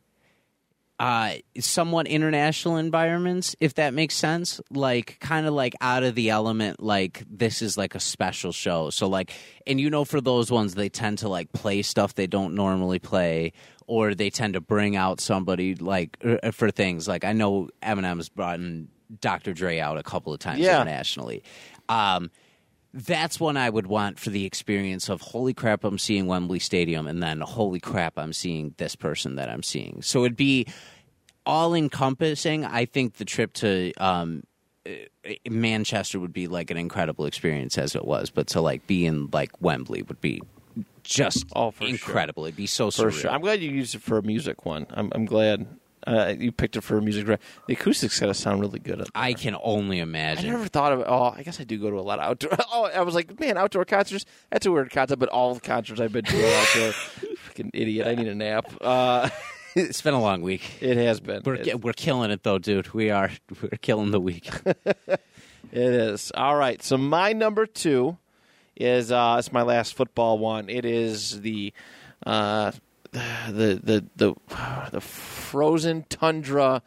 uh 1.00 1.34
somewhat 1.60 2.08
international 2.08 2.78
environments 2.78 3.56
if 3.60 3.74
that 3.76 3.94
makes 3.94 4.16
sense. 4.16 4.62
Like 4.70 5.18
kind 5.20 5.48
of 5.48 5.54
like 5.54 5.74
out 5.82 6.04
of 6.04 6.16
the 6.16 6.30
element 6.30 6.82
like 6.82 7.24
this 7.30 7.62
is 7.62 7.78
like 7.78 7.96
a 7.96 8.00
special 8.00 8.52
show. 8.52 8.90
So 8.92 9.08
like 9.08 9.34
and 9.66 9.80
you 9.80 9.90
know 9.90 10.06
for 10.06 10.22
those 10.22 10.52
ones 10.52 10.76
they 10.76 10.90
tend 10.90 11.18
to 11.20 11.30
like 11.30 11.52
play 11.52 11.82
stuff 11.82 12.14
they 12.16 12.28
don't 12.28 12.54
normally 12.56 13.00
play 13.00 13.54
or 13.88 14.14
they 14.16 14.30
tend 14.30 14.54
to 14.54 14.62
bring 14.62 14.96
out 14.96 15.20
somebody 15.20 15.76
like 15.76 16.18
uh, 16.24 16.52
for 16.52 16.70
things. 16.72 17.08
Like 17.08 17.24
i 17.26 17.34
know 17.34 17.70
eminem's 17.82 18.30
brought 18.30 18.60
in 18.60 18.88
dr 19.20 19.52
dre 19.54 19.80
out 19.80 19.98
a 19.98 20.04
couple 20.04 20.32
of 20.34 20.40
times 20.40 20.60
Yeah. 20.60 20.76
internationally. 20.80 21.44
Um 21.90 22.30
that's 22.94 23.40
one 23.40 23.58
I 23.58 23.70
would 23.70 23.88
want 23.88 24.20
for 24.20 24.30
the 24.30 24.46
experience 24.46 25.10
of 25.10 25.22
holy 25.22 25.54
crap, 25.54 25.84
I'm 25.84 25.98
seeing 25.98 26.28
Wembley 26.28 26.60
Stadium, 26.60 27.08
and 27.08 27.22
then 27.24 27.42
holy 27.42 27.80
crap, 27.80 28.18
I'm 28.20 28.34
seeing 28.34 28.76
this 28.78 28.96
person 28.96 29.36
that 29.36 29.50
I'm 29.50 29.64
seeing. 29.64 30.02
So 30.02 30.24
it'd 30.26 30.38
be 30.38 30.68
all 31.46 31.74
encompassing. 31.74 32.66
I 32.66 32.86
think 32.86 33.16
the 33.16 33.26
trip 33.26 33.54
to 33.54 33.92
um, 33.98 34.44
eh, 34.86 35.06
Manchester 35.50 36.20
would 36.20 36.34
be 36.34 36.48
like 36.48 36.70
an 36.72 36.78
incredible 36.78 37.26
experience 37.26 37.78
as 37.78 37.96
it 37.96 38.06
was, 38.06 38.30
but 38.30 38.48
to 38.48 38.62
like 38.62 38.86
be 38.88 39.06
in 39.06 39.30
like 39.34 39.52
Wembley 39.62 40.04
would 40.04 40.22
be 40.22 40.42
just 41.04 41.46
Oh, 41.56 41.72
for 41.72 41.80
sure. 41.84 41.90
incredible. 41.90 42.46
It'd 42.46 42.56
be 42.56 42.66
so 42.68 42.88
surreal. 42.90 43.12
sure. 43.12 43.32
I'm 43.32 43.42
glad 43.42 43.62
you 43.62 43.72
used 43.72 43.96
it 43.96 44.02
for 44.02 44.18
a 44.18 44.24
music 44.24 44.66
one. 44.66 44.86
I'm, 44.92 45.12
I'm 45.14 45.26
glad 45.26 45.68
uh, 46.06 46.34
you 46.38 46.52
picked 46.52 46.76
it 46.76 46.82
for 46.82 46.98
a 46.98 47.02
music. 47.02 47.26
The 47.26 47.74
acoustics 47.74 48.20
got 48.20 48.28
to 48.28 48.34
sound 48.34 48.62
really 48.62 48.80
good. 48.80 49.06
I 49.16 49.34
can 49.34 49.56
only 49.62 50.00
imagine. 50.00 50.50
I 50.50 50.54
never 50.54 50.68
thought 50.68 50.94
of. 50.94 51.00
It. 51.02 51.06
Oh, 51.10 51.34
I 51.36 51.44
guess 51.44 51.60
I 51.60 51.64
do 51.64 51.78
go 51.78 51.90
to 51.90 52.00
a 52.00 52.02
lot 52.02 52.20
of 52.20 52.26
outdoor. 52.26 52.58
Oh, 52.76 52.86
I 52.86 53.02
was 53.02 53.14
like, 53.14 53.40
man, 53.40 53.58
outdoor 53.58 53.86
concerts. 53.86 54.26
That's 54.50 54.66
a 54.66 54.72
weird 54.72 54.90
concept, 54.90 55.20
but 55.20 55.30
all 55.30 55.54
the 55.54 55.62
concerts 55.62 56.02
I've 56.02 56.12
been 56.12 56.26
to 56.26 56.44
are 56.44 56.62
outdoor. 56.62 56.92
Fucking 57.38 57.72
idiot. 57.74 58.08
I 58.08 58.16
need 58.16 58.28
a 58.28 58.34
nap. 58.34 58.66
Uh, 58.82 59.30
it's 59.76 60.02
been 60.02 60.16
a 60.16 60.22
long 60.22 60.42
week. 60.42 60.82
it 60.82 60.98
has 60.98 61.20
been. 61.20 61.44
We're 61.46 61.78
we're 61.78 61.94
killing 61.94 62.32
it 62.32 62.42
though, 62.42 62.58
dude. 62.58 62.94
We 62.94 63.12
are. 63.12 63.30
We're 63.62 63.78
killing 63.82 64.12
the 64.12 64.20
week. 64.20 64.50
It 65.74 65.92
is. 65.94 66.32
All 66.36 66.56
right. 66.56 66.82
So 66.84 66.98
my 66.98 67.34
number 67.34 67.66
two 67.66 68.18
is 68.76 69.12
uh 69.12 69.36
it's 69.40 69.52
my 69.52 69.62
last 69.64 69.96
football 69.96 70.38
one. 70.40 70.70
It 70.70 70.86
is 70.86 71.42
the 71.42 71.74
uh 72.26 72.72
the 73.14 73.80
the 73.84 74.06
the 74.16 74.36
the 74.92 75.02
frozen 75.02 76.04
tundra 76.10 76.82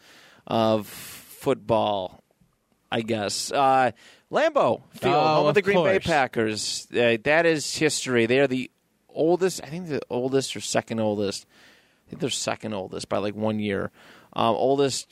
of 0.47 0.87
football, 0.87 2.23
I 2.91 3.01
guess. 3.03 3.53
Uh 3.53 3.93
Lambeau 4.31 4.83
Field, 4.91 5.15
Oh, 5.15 5.35
home 5.37 5.47
of 5.47 5.55
the 5.55 5.63
Green 5.63 5.83
Bay. 5.85 5.99
Packers. 6.01 6.89
Uh, 6.93 7.17
that 7.25 7.47
is 7.47 7.77
history. 7.77 8.27
They 8.27 8.41
are 8.41 8.49
the 8.49 8.71
oldest, 9.09 9.63
I 9.63 9.67
think 9.67 9.87
the 9.89 10.01
oldest 10.11 10.57
or 10.57 10.61
second 10.61 10.99
oldest. 10.99 11.47
I 12.07 12.11
think 12.11 12.21
they're 12.21 12.31
second 12.31 12.73
oldest 12.75 13.09
by 13.09 13.19
like 13.19 13.37
one 13.37 13.61
year. 13.61 13.93
Um, 14.33 14.57
oldest 14.57 15.09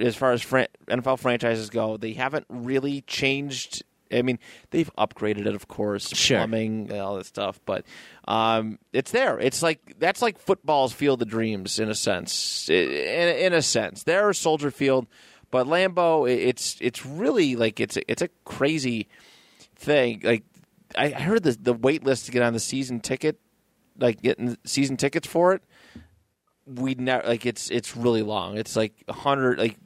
as 0.00 0.16
far 0.16 0.32
as 0.32 0.42
fran- 0.42 0.66
NFL 0.88 1.20
franchises 1.20 1.70
go, 1.70 1.96
they 1.96 2.12
haven't 2.14 2.46
really 2.48 3.02
changed. 3.02 3.84
I 4.12 4.22
mean, 4.22 4.38
they've 4.70 4.90
upgraded 4.96 5.46
it, 5.46 5.54
of 5.54 5.68
course, 5.68 6.08
Sure. 6.16 6.38
plumbing, 6.38 6.92
all 6.92 7.16
this 7.16 7.28
stuff, 7.28 7.60
but 7.64 7.84
um, 8.26 8.78
it's 8.92 9.10
there. 9.10 9.38
It's 9.38 9.62
like 9.62 9.96
that's 9.98 10.20
like 10.22 10.38
football's 10.38 10.92
field 10.92 11.22
of 11.22 11.28
dreams 11.28 11.78
in 11.78 11.88
a 11.88 11.94
sense. 11.94 12.68
In, 12.68 12.88
in 12.88 13.52
a 13.52 13.62
sense, 13.62 14.02
they're 14.02 14.32
Soldier 14.32 14.70
Field, 14.70 15.06
but 15.50 15.66
Lambeau, 15.66 16.30
it's 16.30 16.76
it's 16.80 17.04
really 17.06 17.56
like 17.56 17.80
it's 17.80 17.96
a, 17.96 18.10
it's 18.10 18.22
a 18.22 18.28
crazy 18.44 19.08
thing. 19.76 20.20
Like 20.22 20.44
I 20.96 21.06
I 21.06 21.20
heard 21.20 21.42
the 21.42 21.56
the 21.60 21.72
wait 21.72 22.04
list 22.04 22.26
to 22.26 22.32
get 22.32 22.42
on 22.42 22.52
the 22.52 22.60
season 22.60 23.00
ticket, 23.00 23.38
like 23.98 24.22
getting 24.22 24.56
season 24.64 24.96
tickets 24.96 25.26
for 25.26 25.54
it 25.54 25.62
we 26.66 26.94
never 26.94 27.26
like 27.26 27.46
it's 27.46 27.70
it's 27.70 27.96
really 27.96 28.22
long. 28.22 28.56
It's 28.56 28.76
like 28.76 28.92
a 29.08 29.12
hundred 29.12 29.58
like 29.58 29.76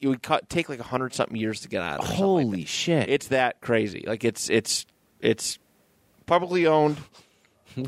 it 0.00 0.08
would 0.08 0.22
cut, 0.22 0.48
take 0.48 0.68
like 0.68 0.80
a 0.80 0.84
hundred 0.84 1.14
something 1.14 1.36
years 1.36 1.60
to 1.62 1.68
get 1.68 1.82
on. 1.82 1.98
Or 1.98 2.06
something 2.06 2.10
like 2.10 2.18
Holy 2.18 2.64
shit! 2.64 3.08
it's 3.08 3.28
that 3.28 3.60
crazy. 3.60 4.04
Like 4.06 4.24
it's 4.24 4.48
it's 4.50 4.86
it's 5.20 5.58
publicly 6.26 6.66
owned. 6.66 6.98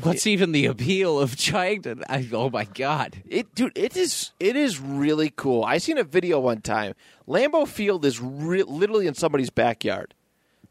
What's 0.03 0.27
even 0.27 0.51
the 0.51 0.67
appeal 0.67 1.19
of 1.19 1.35
trying 1.35 1.81
to? 1.83 1.97
I, 2.07 2.27
oh 2.31 2.49
my 2.49 2.65
god! 2.65 3.21
It 3.27 3.53
dude, 3.55 3.77
it 3.77 3.97
is 3.97 4.31
it 4.39 4.55
is 4.55 4.79
really 4.79 5.31
cool. 5.35 5.63
I 5.63 5.79
seen 5.79 5.97
a 5.97 6.03
video 6.03 6.39
one 6.39 6.61
time. 6.61 6.93
Lambeau 7.27 7.67
Field 7.67 8.05
is 8.05 8.21
re- 8.21 8.63
literally 8.63 9.07
in 9.07 9.15
somebody's 9.15 9.49
backyard. 9.49 10.13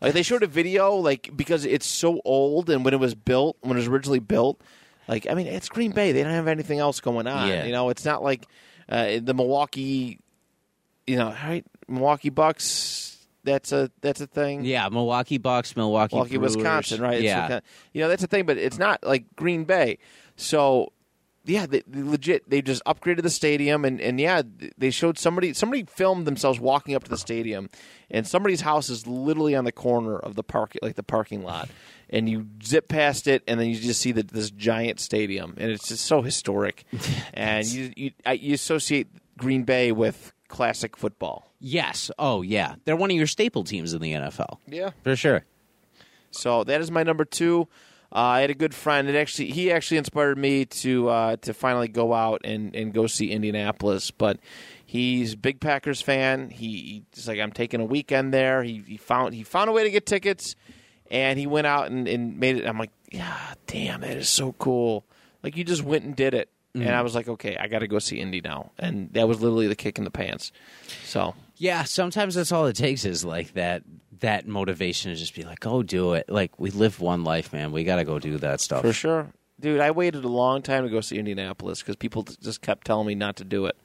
Like 0.00 0.14
they 0.14 0.22
showed 0.22 0.42
a 0.42 0.46
video, 0.46 0.94
like 0.94 1.30
because 1.36 1.66
it's 1.66 1.86
so 1.86 2.20
old, 2.24 2.70
and 2.70 2.84
when 2.84 2.94
it 2.94 3.00
was 3.00 3.14
built, 3.14 3.56
when 3.60 3.72
it 3.72 3.80
was 3.80 3.88
originally 3.88 4.20
built, 4.20 4.62
like 5.08 5.26
I 5.28 5.34
mean, 5.34 5.46
it's 5.46 5.68
Green 5.68 5.90
Bay. 5.90 6.12
They 6.12 6.22
don't 6.22 6.32
have 6.32 6.48
anything 6.48 6.78
else 6.78 7.00
going 7.00 7.26
on. 7.26 7.48
Yeah. 7.48 7.64
You 7.64 7.72
know, 7.72 7.90
it's 7.90 8.04
not 8.04 8.22
like 8.22 8.46
uh, 8.88 9.18
the 9.22 9.34
Milwaukee, 9.34 10.18
you 11.10 11.16
know, 11.16 11.30
right? 11.42 11.66
Milwaukee 11.88 12.30
Bucks. 12.30 13.26
That's 13.42 13.72
a 13.72 13.90
that's 14.00 14.20
a 14.20 14.28
thing. 14.28 14.64
Yeah, 14.64 14.88
Milwaukee 14.90 15.38
Bucks, 15.38 15.74
Milwaukee, 15.74 16.14
Milwaukee, 16.14 16.36
Brewers. 16.36 16.56
Wisconsin, 16.56 17.00
right? 17.00 17.14
It's 17.14 17.24
Yeah, 17.24 17.60
you 17.92 18.02
know 18.02 18.08
that's 18.08 18.22
the 18.22 18.28
thing, 18.28 18.46
but 18.46 18.58
it's 18.58 18.78
not 18.78 19.02
like 19.02 19.24
Green 19.34 19.64
Bay. 19.64 19.98
So, 20.36 20.92
yeah, 21.46 21.66
they, 21.66 21.82
they 21.86 22.02
legit 22.02 22.48
they 22.48 22.62
just 22.62 22.84
upgraded 22.84 23.22
the 23.22 23.30
stadium, 23.30 23.84
and 23.84 24.00
and 24.00 24.20
yeah, 24.20 24.42
they 24.78 24.90
showed 24.90 25.18
somebody 25.18 25.52
somebody 25.54 25.84
filmed 25.84 26.26
themselves 26.26 26.60
walking 26.60 26.94
up 26.94 27.02
to 27.04 27.10
the 27.10 27.16
stadium, 27.16 27.70
and 28.10 28.24
somebody's 28.26 28.60
house 28.60 28.88
is 28.88 29.06
literally 29.06 29.56
on 29.56 29.64
the 29.64 29.72
corner 29.72 30.16
of 30.16 30.36
the 30.36 30.44
park, 30.44 30.76
like 30.82 30.94
the 30.94 31.02
parking 31.02 31.42
lot, 31.42 31.70
and 32.10 32.28
you 32.28 32.46
zip 32.62 32.88
past 32.88 33.26
it, 33.26 33.42
and 33.48 33.58
then 33.58 33.68
you 33.68 33.76
just 33.76 34.00
see 34.00 34.12
the, 34.12 34.22
this 34.22 34.50
giant 34.50 35.00
stadium, 35.00 35.54
and 35.56 35.72
it's 35.72 35.88
just 35.88 36.04
so 36.04 36.20
historic, 36.22 36.84
and 37.34 37.66
you 37.66 37.92
you, 37.96 38.10
I, 38.24 38.34
you 38.34 38.54
associate 38.54 39.08
Green 39.38 39.64
Bay 39.64 39.92
with 39.92 40.34
classic 40.50 40.96
football. 40.96 41.50
Yes. 41.58 42.10
Oh 42.18 42.42
yeah, 42.42 42.74
they're 42.84 42.96
one 42.96 43.10
of 43.10 43.16
your 43.16 43.26
staple 43.26 43.64
teams 43.64 43.94
in 43.94 44.02
the 44.02 44.12
NFL 44.12 44.58
Yeah. 44.66 44.90
for 45.02 45.16
sure. 45.16 45.44
So 46.30 46.64
that 46.64 46.80
is 46.80 46.90
my 46.90 47.02
number 47.02 47.24
two. 47.24 47.68
Uh, 48.12 48.18
I 48.18 48.40
had 48.40 48.50
a 48.50 48.54
good 48.54 48.74
friend. 48.74 49.08
It 49.08 49.14
actually 49.16 49.50
he 49.50 49.70
actually 49.70 49.98
inspired 49.98 50.36
me 50.36 50.64
to 50.66 51.08
uh, 51.08 51.36
to 51.42 51.54
finally 51.54 51.88
go 51.88 52.12
out 52.12 52.40
and, 52.44 52.74
and 52.74 52.92
go 52.92 53.06
see 53.06 53.30
Indianapolis. 53.30 54.10
But 54.10 54.38
he's 54.84 55.34
a 55.34 55.36
big 55.36 55.60
Packers 55.60 56.00
fan. 56.02 56.50
He, 56.50 57.04
he's 57.14 57.28
like 57.28 57.38
I'm 57.38 57.52
taking 57.52 57.80
a 57.80 57.84
weekend 57.84 58.34
there. 58.34 58.62
He, 58.64 58.82
he 58.86 58.96
found 58.96 59.34
he 59.34 59.44
found 59.44 59.70
a 59.70 59.72
way 59.72 59.84
to 59.84 59.90
get 59.90 60.06
tickets, 60.06 60.56
and 61.10 61.38
he 61.38 61.46
went 61.46 61.68
out 61.68 61.90
and, 61.90 62.08
and 62.08 62.38
made 62.38 62.56
it. 62.56 62.66
I'm 62.66 62.78
like, 62.78 62.90
yeah, 63.12 63.54
damn, 63.68 64.00
that 64.00 64.16
is 64.16 64.28
so 64.28 64.52
cool. 64.54 65.04
Like 65.44 65.56
you 65.56 65.62
just 65.64 65.82
went 65.84 66.04
and 66.04 66.16
did 66.16 66.34
it, 66.34 66.48
and 66.74 66.84
I 66.84 66.86
mm-hmm. 66.88 67.02
was 67.02 67.14
like, 67.14 67.28
okay, 67.28 67.56
I 67.56 67.66
got 67.66 67.80
to 67.80 67.88
go 67.88 67.98
see 67.98 68.20
Indy 68.20 68.40
now, 68.40 68.70
and 68.78 69.12
that 69.14 69.26
was 69.26 69.40
literally 69.40 69.66
the 69.66 69.76
kick 69.76 69.98
in 69.98 70.04
the 70.04 70.10
pants. 70.10 70.52
So 71.04 71.34
Yeah, 71.56 71.84
sometimes 71.84 72.34
that's 72.34 72.52
all 72.52 72.66
it 72.66 72.76
takes 72.76 73.04
is 73.04 73.24
like 73.24 73.54
that 73.54 73.82
that 74.20 74.46
motivation 74.46 75.10
to 75.10 75.16
just 75.16 75.34
be 75.34 75.42
like, 75.42 75.66
"Oh, 75.66 75.82
do 75.82 76.12
it!" 76.12 76.28
Like 76.28 76.58
we 76.60 76.70
live 76.70 77.00
one 77.00 77.24
life, 77.24 77.52
man. 77.52 77.72
We 77.72 77.84
got 77.84 77.96
to 77.96 78.04
go 78.04 78.18
do 78.18 78.38
that 78.38 78.60
stuff. 78.60 78.82
For 78.82 78.92
sure. 78.92 79.32
Dude, 79.58 79.80
I 79.80 79.90
waited 79.90 80.24
a 80.24 80.28
long 80.28 80.62
time 80.62 80.84
to 80.84 80.90
go 80.90 81.00
see 81.00 81.18
Indianapolis 81.18 81.80
because 81.80 81.96
people 81.96 82.22
just 82.22 82.62
kept 82.62 82.86
telling 82.86 83.06
me 83.06 83.14
not 83.14 83.36
to 83.36 83.44
do 83.44 83.66
it. 83.66 83.76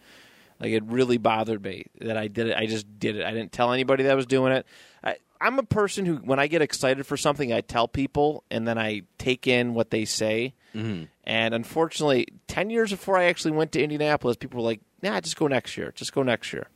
Like, 0.57 0.71
it 0.71 0.83
really 0.85 1.17
bothered 1.17 1.61
me 1.61 1.87
that 1.99 2.15
I 2.15 2.29
did 2.29 2.47
it. 2.47 2.55
I 2.55 2.65
just 2.65 2.97
did 2.97 3.17
it. 3.17 3.25
I 3.25 3.31
didn't 3.31 3.51
tell 3.51 3.73
anybody 3.73 4.03
that 4.03 4.11
I 4.13 4.15
was 4.15 4.25
doing 4.25 4.53
it. 4.53 4.65
I, 5.03 5.17
I'm 5.39 5.59
a 5.59 5.63
person 5.63 6.05
who, 6.05 6.15
when 6.17 6.39
I 6.39 6.47
get 6.47 6.61
excited 6.61 7.05
for 7.05 7.17
something, 7.17 7.51
I 7.51 7.61
tell 7.61 7.87
people 7.87 8.43
and 8.49 8.67
then 8.67 8.77
I 8.77 9.03
take 9.17 9.47
in 9.47 9.73
what 9.73 9.89
they 9.89 10.05
say. 10.05 10.53
Mm-hmm. 10.73 11.05
And 11.23 11.53
unfortunately, 11.53 12.27
10 12.47 12.69
years 12.69 12.91
before 12.91 13.17
I 13.17 13.25
actually 13.25 13.51
went 13.51 13.71
to 13.73 13.83
Indianapolis, 13.83 14.37
people 14.37 14.59
were 14.59 14.65
like, 14.65 14.81
nah, 15.01 15.19
just 15.21 15.37
go 15.37 15.47
next 15.47 15.77
year. 15.77 15.91
Just 15.95 16.13
go 16.13 16.23
next 16.23 16.53
year. 16.53 16.67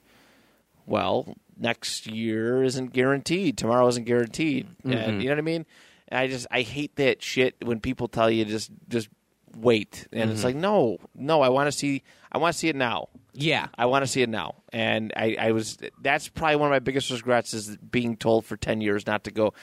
Well, 0.86 1.36
next 1.58 2.08
year 2.08 2.64
isn't 2.64 2.94
guaranteed. 2.94 3.58
Tomorrow 3.58 3.88
isn't 3.88 4.06
guaranteed. 4.06 4.68
And 4.84 5.22
you 5.22 5.30
know 5.30 5.36
what 5.36 5.40
I 5.40 5.44
mean? 5.44 5.66
And 6.08 6.20
I 6.20 6.28
just 6.28 6.48
I 6.50 6.62
hate 6.62 6.96
that 6.96 7.22
shit 7.22 7.56
when 7.64 7.80
people 7.80 8.08
tell 8.08 8.32
you 8.32 8.46
just 8.46 8.72
just 8.88 9.10
wait. 9.56 10.08
And 10.12 10.30
it's 10.32 10.44
like, 10.44 10.56
no, 10.56 10.98
no, 11.16 11.42
I 11.42 11.50
want 11.50 11.68
to 11.68 11.72
see 11.72 12.04
I 12.32 12.38
want 12.38 12.54
to 12.54 12.60
see 12.60 12.70
it 12.70 12.76
now. 12.76 13.10
Yeah, 13.34 13.68
I 13.78 13.86
want 13.86 14.04
to 14.04 14.08
see 14.08 14.22
it 14.22 14.30
now. 14.30 14.56
And 14.74 15.14
I, 15.16 15.36
I 15.40 15.52
was 15.52 15.78
that's 16.02 16.28
probably 16.30 16.58
one 16.58 16.68
of 16.68 16.72
my 16.72 16.80
biggest 16.80 17.10
regrets 17.12 17.54
is 17.54 17.78
being 17.78 18.18
told 18.18 18.46
for 18.46 18.58
ten 18.58 18.82
years 18.82 19.08
not 19.08 19.24
to 19.26 19.32
go. 19.32 19.54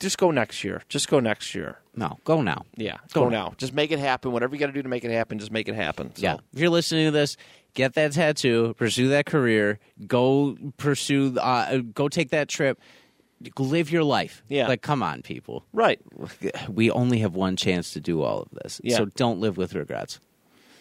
Just 0.00 0.18
go 0.18 0.30
next 0.30 0.64
year. 0.64 0.82
Just 0.88 1.08
go 1.08 1.20
next 1.20 1.54
year. 1.54 1.78
No, 1.94 2.18
go 2.24 2.42
now. 2.42 2.64
Yeah, 2.76 2.96
Go 3.12 3.24
go 3.24 3.28
now. 3.28 3.44
now. 3.48 3.54
Just 3.58 3.74
make 3.74 3.92
it 3.92 3.98
happen. 3.98 4.32
Whatever 4.32 4.54
you 4.54 4.60
got 4.60 4.66
to 4.66 4.72
do 4.72 4.82
to 4.82 4.88
make 4.88 5.04
it 5.04 5.10
happen, 5.10 5.38
just 5.38 5.52
make 5.52 5.68
it 5.68 5.74
happen. 5.74 6.14
So, 6.16 6.22
Yeah. 6.22 6.36
If 6.52 6.58
you're 6.60 6.70
listening 6.70 7.06
to 7.06 7.10
this, 7.12 7.36
get 7.74 7.94
that 7.94 8.12
tattoo, 8.12 8.74
pursue 8.76 9.08
that 9.10 9.26
career, 9.26 9.78
go 10.06 10.56
pursue, 10.78 11.36
uh, 11.38 11.78
go 11.78 12.08
take 12.08 12.30
that 12.30 12.48
trip, 12.48 12.80
live 13.58 13.90
your 13.90 14.04
life. 14.04 14.42
Yeah. 14.48 14.68
Like, 14.68 14.82
come 14.82 15.02
on, 15.02 15.22
people. 15.22 15.64
Right. 15.72 16.00
We 16.68 16.90
only 16.90 17.18
have 17.20 17.34
one 17.34 17.56
chance 17.56 17.92
to 17.92 18.00
do 18.00 18.22
all 18.22 18.40
of 18.42 18.48
this. 18.50 18.80
Yeah. 18.82 18.96
So 18.96 19.04
don't 19.06 19.40
live 19.40 19.56
with 19.56 19.74
regrets. 19.74 20.18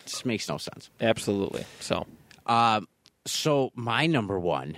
It 0.05 0.09
just 0.09 0.26
makes 0.26 0.47
no 0.49 0.57
sense. 0.57 0.89
Absolutely. 0.99 1.66
So, 1.80 2.05
Um, 2.45 2.88
so 3.26 3.72
my 3.76 4.05
number 4.07 4.39
one 4.39 4.78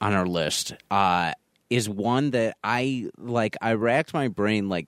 on 0.00 0.12
our 0.12 0.26
list 0.26 0.74
uh, 0.90 1.32
is 1.70 1.88
one 1.88 2.30
that 2.30 2.56
I 2.62 3.10
like. 3.16 3.56
I 3.62 3.72
racked 3.72 4.12
my 4.12 4.28
brain 4.28 4.68
like 4.68 4.86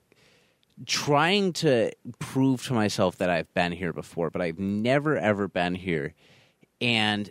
trying 0.86 1.52
to 1.54 1.90
prove 2.18 2.64
to 2.66 2.72
myself 2.74 3.16
that 3.18 3.30
I've 3.30 3.52
been 3.54 3.72
here 3.72 3.92
before, 3.92 4.30
but 4.30 4.42
I've 4.42 4.58
never 4.58 5.16
ever 5.16 5.48
been 5.48 5.74
here, 5.74 6.14
and 6.80 7.30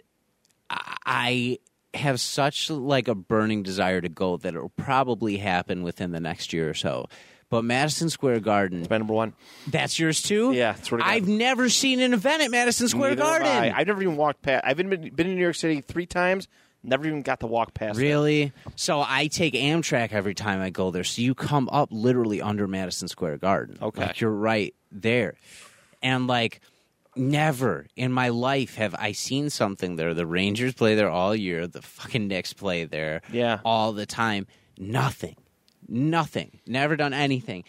I 0.69 1.59
have 1.97 2.19
such 2.19 2.69
like 2.69 3.07
a 3.07 3.15
burning 3.15 3.63
desire 3.63 4.01
to 4.01 4.09
go 4.09 4.37
that 4.37 4.55
it 4.55 4.61
will 4.61 4.69
probably 4.69 5.37
happen 5.37 5.83
within 5.83 6.11
the 6.11 6.19
next 6.19 6.53
year 6.53 6.69
or 6.69 6.73
so. 6.73 7.07
But 7.49 7.63
Madison 7.63 8.09
Square 8.09 8.41
Garden, 8.41 8.85
my 8.89 8.97
number 8.97 9.13
one. 9.13 9.33
that's 9.67 9.97
yours 9.97 10.21
too. 10.21 10.51
Yeah, 10.51 10.75
swear 10.75 10.97
to 10.99 11.03
God. 11.05 11.09
I've 11.09 11.27
never 11.29 11.69
seen 11.69 12.01
an 12.01 12.13
event 12.13 12.43
at 12.43 12.51
Madison 12.51 12.89
Square 12.89 13.11
Neither 13.11 13.23
have 13.23 13.41
Garden. 13.41 13.73
I. 13.73 13.79
I've 13.79 13.87
never 13.87 14.01
even 14.01 14.17
walked 14.17 14.41
past. 14.41 14.65
I've 14.65 14.75
been 14.75 14.89
been 14.89 15.27
in 15.27 15.35
New 15.35 15.41
York 15.41 15.55
City 15.55 15.79
three 15.81 16.05
times. 16.05 16.47
Never 16.83 17.07
even 17.07 17.21
got 17.21 17.39
to 17.39 17.47
walk 17.47 17.73
past. 17.73 17.97
it. 17.97 18.01
Really? 18.01 18.51
So 18.75 19.03
I 19.05 19.27
take 19.27 19.53
Amtrak 19.53 20.11
every 20.11 20.35
time 20.35 20.61
I 20.61 20.69
go 20.69 20.91
there. 20.91 21.03
So 21.03 21.21
you 21.21 21.35
come 21.35 21.69
up 21.69 21.89
literally 21.91 22.41
under 22.41 22.67
Madison 22.67 23.07
Square 23.07 23.37
Garden. 23.37 23.77
Okay. 23.81 24.01
Like 24.07 24.21
you're 24.21 24.29
right 24.31 24.75
there. 24.91 25.35
And 26.01 26.27
like 26.27 26.61
never 27.17 27.87
in 27.95 28.11
my 28.11 28.29
life 28.29 28.75
have 28.75 28.95
I 28.97 29.11
seen 29.11 29.49
something 29.49 29.95
there. 29.95 30.13
The 30.13 30.25
Rangers 30.25 30.73
play 30.73 30.95
there 30.95 31.09
all 31.09 31.35
year. 31.35 31.67
The 31.67 31.81
fucking 31.81 32.27
Knicks 32.27 32.53
play 32.53 32.85
there 32.85 33.21
Yeah. 33.31 33.59
all 33.65 33.93
the 33.93 34.05
time. 34.05 34.47
Nothing. 34.77 35.35
Nothing. 35.89 36.59
Never 36.67 36.97
done 36.97 37.13
anything. 37.13 37.63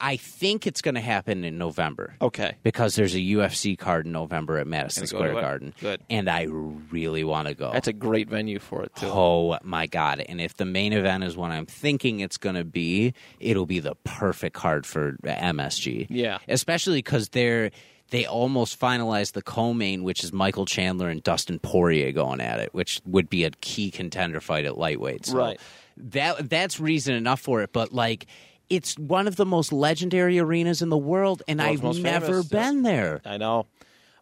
I 0.00 0.16
think 0.16 0.64
it's 0.64 0.80
going 0.80 0.94
to 0.94 1.00
happen 1.00 1.42
in 1.42 1.58
November 1.58 2.14
Okay. 2.22 2.54
because 2.62 2.94
there's 2.94 3.16
a 3.16 3.18
UFC 3.20 3.76
card 3.76 4.06
in 4.06 4.12
November 4.12 4.58
at 4.58 4.66
Madison 4.68 5.02
go 5.02 5.06
Square? 5.06 5.32
Garden. 5.34 5.74
Good. 5.80 6.00
And 6.08 6.28
I 6.30 6.42
really 6.44 7.24
want 7.24 7.48
to 7.48 7.54
go. 7.54 7.72
That's 7.72 7.88
a 7.88 7.92
great 7.92 8.28
venue 8.28 8.60
for 8.60 8.84
it 8.84 8.94
too. 8.94 9.08
Oh 9.10 9.58
my 9.64 9.88
god! 9.88 10.20
And 10.28 10.40
if 10.40 10.56
the 10.56 10.64
main 10.64 10.92
event 10.92 11.24
is 11.24 11.36
what 11.36 11.50
I'm 11.50 11.66
thinking 11.66 12.20
it's 12.20 12.36
going 12.36 12.54
to 12.54 12.64
be, 12.64 13.12
it'll 13.40 13.66
be 13.66 13.80
the 13.80 13.96
perfect 14.04 14.54
card 14.54 14.86
for 14.86 15.16
MSG. 15.24 16.06
Yeah. 16.10 16.38
especially 16.46 16.98
because 16.98 17.30
they're 17.30 17.72
they 18.14 18.26
almost 18.26 18.78
finalized 18.78 19.32
the 19.32 19.42
co-main, 19.42 20.04
which 20.04 20.22
is 20.22 20.32
Michael 20.32 20.66
Chandler 20.66 21.08
and 21.08 21.22
Dustin 21.22 21.58
Poirier 21.58 22.12
going 22.12 22.40
at 22.40 22.60
it, 22.60 22.72
which 22.72 23.00
would 23.04 23.28
be 23.28 23.44
a 23.44 23.50
key 23.50 23.90
contender 23.90 24.40
fight 24.40 24.64
at 24.64 24.78
lightweight. 24.78 25.26
So 25.26 25.36
Right. 25.36 25.60
That 25.96 26.48
that's 26.48 26.80
reason 26.80 27.14
enough 27.14 27.40
for 27.40 27.62
it. 27.62 27.72
But 27.72 27.92
like. 27.92 28.26
It's 28.70 28.98
one 28.98 29.28
of 29.28 29.36
the 29.36 29.44
most 29.44 29.74
legendary 29.74 30.38
arenas 30.38 30.80
in 30.80 30.88
the 30.88 30.96
world, 30.96 31.42
and 31.46 31.60
World's 31.60 31.98
I've 31.98 32.02
never 32.02 32.26
famous, 32.26 32.48
been 32.48 32.82
there. 32.82 33.20
I 33.22 33.36
know. 33.36 33.66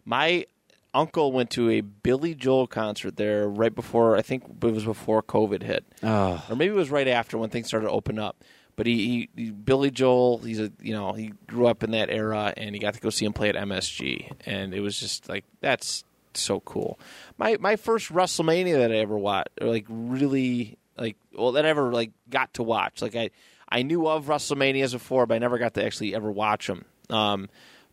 My 0.03 0.45
uncle 0.93 1.31
went 1.31 1.49
to 1.51 1.69
a 1.69 1.79
Billy 1.79 2.35
Joel 2.35 2.67
concert 2.67 3.15
there 3.15 3.47
right 3.47 3.73
before. 3.73 4.17
I 4.17 4.21
think 4.21 4.43
it 4.61 4.71
was 4.71 4.83
before 4.83 5.23
COVID 5.23 5.63
hit, 5.63 5.85
Oh, 6.03 6.43
or 6.49 6.55
maybe 6.57 6.73
it 6.73 6.77
was 6.77 6.91
right 6.91 7.07
after 7.07 7.37
when 7.37 7.51
things 7.51 7.67
started 7.67 7.87
to 7.87 7.91
open 7.93 8.19
up. 8.19 8.43
But 8.75 8.87
he, 8.87 9.29
he, 9.35 9.51
Billy 9.51 9.91
Joel, 9.91 10.39
he's 10.39 10.59
a 10.59 10.71
you 10.81 10.93
know 10.93 11.13
he 11.13 11.33
grew 11.47 11.67
up 11.67 11.83
in 11.83 11.91
that 11.91 12.09
era, 12.09 12.53
and 12.57 12.73
he 12.73 12.79
got 12.79 12.95
to 12.95 12.99
go 12.99 13.09
see 13.09 13.25
him 13.25 13.33
play 13.33 13.49
at 13.49 13.55
MSG, 13.55 14.31
and 14.45 14.73
it 14.73 14.79
was 14.79 14.99
just 14.99 15.29
like 15.29 15.45
that's 15.61 16.03
so 16.33 16.59
cool. 16.61 16.99
My 17.37 17.57
my 17.59 17.75
first 17.75 18.11
WrestleMania 18.11 18.77
that 18.77 18.91
I 18.91 18.95
ever 18.95 19.17
watched, 19.17 19.49
or 19.61 19.67
like 19.67 19.85
really 19.87 20.77
like 20.97 21.17
well 21.37 21.51
that 21.53 21.65
I 21.65 21.69
ever 21.69 21.91
like 21.93 22.11
got 22.29 22.53
to 22.55 22.63
watch. 22.63 23.01
Like 23.01 23.15
I 23.15 23.29
I 23.69 23.83
knew 23.83 24.07
of 24.07 24.25
WrestleManias 24.25 24.93
before, 24.93 25.25
but 25.25 25.35
I 25.35 25.39
never 25.39 25.57
got 25.57 25.73
to 25.75 25.85
actually 25.85 26.15
ever 26.15 26.31
watch 26.31 26.67
them. 26.67 26.85
Um, 27.09 27.49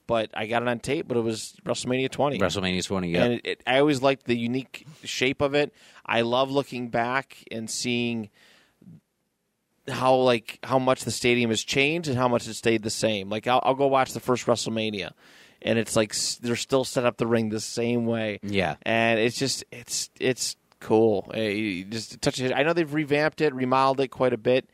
but 0.06 0.30
I 0.34 0.46
got 0.46 0.62
it 0.62 0.68
on 0.68 0.80
tape, 0.80 1.06
but 1.06 1.16
it 1.16 1.20
was 1.20 1.54
WrestleMania 1.64 2.10
20. 2.10 2.38
WrestleMania 2.38 2.84
20. 2.84 3.10
Yeah, 3.10 3.22
And 3.22 3.32
it, 3.34 3.40
it, 3.44 3.62
I 3.66 3.78
always 3.78 4.02
liked 4.02 4.24
the 4.24 4.36
unique 4.36 4.84
shape 5.04 5.40
of 5.40 5.54
it. 5.54 5.72
I 6.04 6.22
love 6.22 6.50
looking 6.50 6.88
back 6.88 7.36
and 7.50 7.70
seeing 7.70 8.28
how 9.88 10.14
like 10.16 10.58
how 10.62 10.78
much 10.78 11.04
the 11.04 11.10
stadium 11.10 11.50
has 11.50 11.62
changed 11.62 12.08
and 12.08 12.16
how 12.18 12.28
much 12.28 12.46
it 12.48 12.54
stayed 12.54 12.82
the 12.82 12.90
same. 12.90 13.28
Like 13.30 13.46
I'll, 13.46 13.60
I'll 13.64 13.74
go 13.74 13.86
watch 13.86 14.12
the 14.12 14.20
first 14.20 14.46
WrestleMania, 14.46 15.12
and 15.62 15.78
it's 15.78 15.96
like 15.96 16.14
they're 16.40 16.56
still 16.56 16.84
set 16.84 17.04
up 17.04 17.16
the 17.16 17.26
ring 17.26 17.48
the 17.48 17.60
same 17.60 18.06
way. 18.06 18.40
Yeah. 18.42 18.76
and 18.82 19.18
it's 19.18 19.38
just 19.38 19.64
it's 19.72 20.10
it's 20.20 20.56
cool. 20.80 21.30
You 21.34 21.84
just 21.84 22.20
touch 22.22 22.40
it. 22.40 22.52
I 22.54 22.62
know 22.62 22.72
they've 22.72 22.92
revamped 22.92 23.40
it, 23.40 23.54
remodeled 23.54 24.00
it 24.00 24.08
quite 24.08 24.32
a 24.32 24.38
bit 24.38 24.68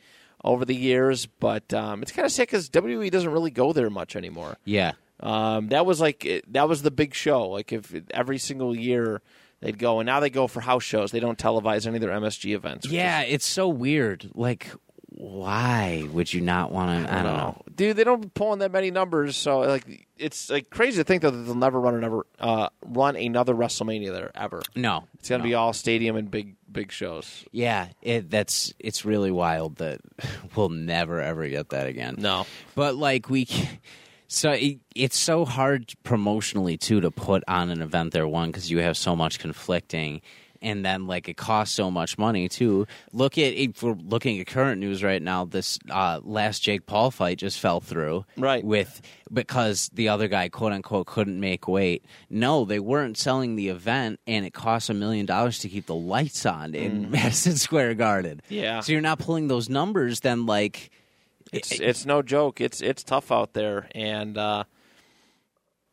over 0.45 0.65
the 0.65 0.75
years, 0.77 1.27
but 1.27 1.73
um, 1.75 2.03
it's 2.03 2.13
kind 2.13 2.25
of 2.27 2.31
sick 2.33 2.49
because 2.49 2.69
WWE 2.71 3.11
doesn't 3.11 3.31
really 3.33 3.51
go 3.51 3.73
there 3.73 3.91
much 3.91 4.17
anymore. 4.17 4.57
yeah. 4.65 4.93
Um, 5.19 5.69
that 5.69 5.87
was 5.87 5.99
like 5.99 6.45
that 6.49 6.69
was 6.69 6.83
the 6.83 6.91
big 6.91 7.15
show. 7.15 7.49
Like 7.49 7.73
if 7.73 7.95
every 8.11 8.37
single 8.37 8.77
year 8.77 9.23
they'd 9.61 9.79
go, 9.79 9.99
and 9.99 10.07
now 10.07 10.21
they 10.21 10.29
go 10.29 10.47
for 10.47 10.61
house 10.61 10.85
shows. 10.85 11.11
They 11.11 11.21
don't 11.21 11.39
televise 11.39 11.87
any 11.87 11.97
of 11.97 12.03
their 12.03 12.11
MSG 12.11 12.55
events. 12.55 12.87
Yeah, 12.87 13.23
is- 13.23 13.33
it's 13.37 13.47
so 13.47 13.67
weird. 13.67 14.31
Like, 14.35 14.69
why 15.19 16.07
would 16.12 16.31
you 16.33 16.43
not 16.43 16.71
want 16.71 17.07
to? 17.07 17.12
I, 17.14 17.23
don't 17.23 17.37
know. 17.37 17.62
dude. 17.75 17.97
They 17.97 18.05
don't 18.05 18.33
pull 18.35 18.53
in 18.53 18.59
that 18.59 18.71
many 18.71 18.91
numbers, 18.91 19.35
so 19.35 19.61
like 19.61 20.07
it's 20.19 20.51
like 20.51 20.69
crazy 20.69 20.99
to 20.99 21.05
think 21.05 21.23
that 21.23 21.31
they'll 21.31 21.55
never 21.55 21.81
run 21.81 21.95
another 21.95 22.21
uh, 22.39 22.69
run 22.85 23.17
another 23.17 23.55
WrestleMania 23.55 24.12
there 24.12 24.31
ever. 24.35 24.61
No, 24.75 25.05
It's 25.19 25.31
gonna 25.31 25.43
no. 25.43 25.49
be 25.49 25.55
all 25.55 25.73
stadium 25.73 26.17
and 26.17 26.31
big 26.31 26.57
big 26.71 26.93
shows. 26.93 27.47
Yeah, 27.51 27.89
it, 28.03 28.31
that's 28.31 28.75
it's 28.79 29.07
really 29.07 29.31
wild 29.31 29.77
that 29.77 30.01
we'll 30.55 30.69
never 30.69 31.23
ever 31.23 31.49
get 31.49 31.71
that 31.71 31.87
again. 31.87 32.17
No, 32.19 32.47
but 32.75 32.95
like 32.95 33.31
we, 33.31 33.49
so 34.29 34.51
it, 34.51 34.81
it's 34.95 35.17
so 35.17 35.47
hard 35.47 35.95
promotionally 36.05 36.79
too 36.79 37.01
to 37.01 37.11
put 37.11 37.43
on 37.49 37.71
an 37.71 37.81
event 37.81 38.12
there. 38.12 38.29
One 38.29 38.51
because 38.51 38.71
you 38.71 38.81
have 38.81 38.99
so 38.99 39.17
much 39.17 39.39
conflicting, 39.39 40.21
and 40.67 40.85
then 40.85 41.07
like 41.07 41.29
it 41.29 41.37
costs 41.37 41.77
so 41.77 41.93
much 41.93 42.19
money 42.19 42.49
too. 42.49 42.89
Look 43.12 43.39
at 43.39 43.55
if 43.55 43.85
we're 43.85 43.93
looking 43.95 44.41
at 44.41 44.49
current 44.49 44.81
news 44.81 45.01
right 45.05 45.23
now. 45.23 45.45
This 45.45 45.79
uh, 45.89 46.19
last 46.25 46.59
Jake 46.61 46.87
Paul 46.87 47.12
fight 47.12 47.39
just 47.39 47.61
fell 47.61 47.81
through, 47.81 48.25
Right. 48.37 48.64
With 48.64 49.01
because 49.33 49.89
the 49.95 50.09
other 50.09 50.27
guy 50.27 50.49
quote 50.49 50.73
unquote 50.73 51.07
couldn't 51.07 51.39
make 51.39 51.69
weight. 51.69 52.05
No, 52.29 52.64
they 52.64 52.81
weren't 52.81 53.17
selling 53.17 53.55
the 53.55 53.69
event, 53.69 54.19
and 54.27 54.45
it 54.45 54.53
cost 54.55 54.91
a 54.91 54.95
million 54.95 55.25
dollars 55.25 55.61
to 55.61 55.69
keep 55.69 55.87
the 55.87 55.95
lights 55.95 56.45
on 56.45 56.75
in 56.75 57.12
Madison 57.12 57.55
Square 57.67 57.95
Garden. 57.95 58.43
Yeah. 58.49 58.81
so 58.81 58.91
you're 58.91 59.01
not 59.01 59.21
pulling 59.21 59.47
those 59.47 59.69
numbers. 59.69 60.21
Then 60.21 60.47
like. 60.47 60.91
it's 61.53 61.71
it's 61.79 62.05
no 62.05 62.23
joke. 62.23 62.61
It's 62.61 62.81
it's 62.83 63.05
tough 63.05 63.31
out 63.31 63.53
there, 63.53 63.87
and 63.95 64.37
uh, 64.37 64.64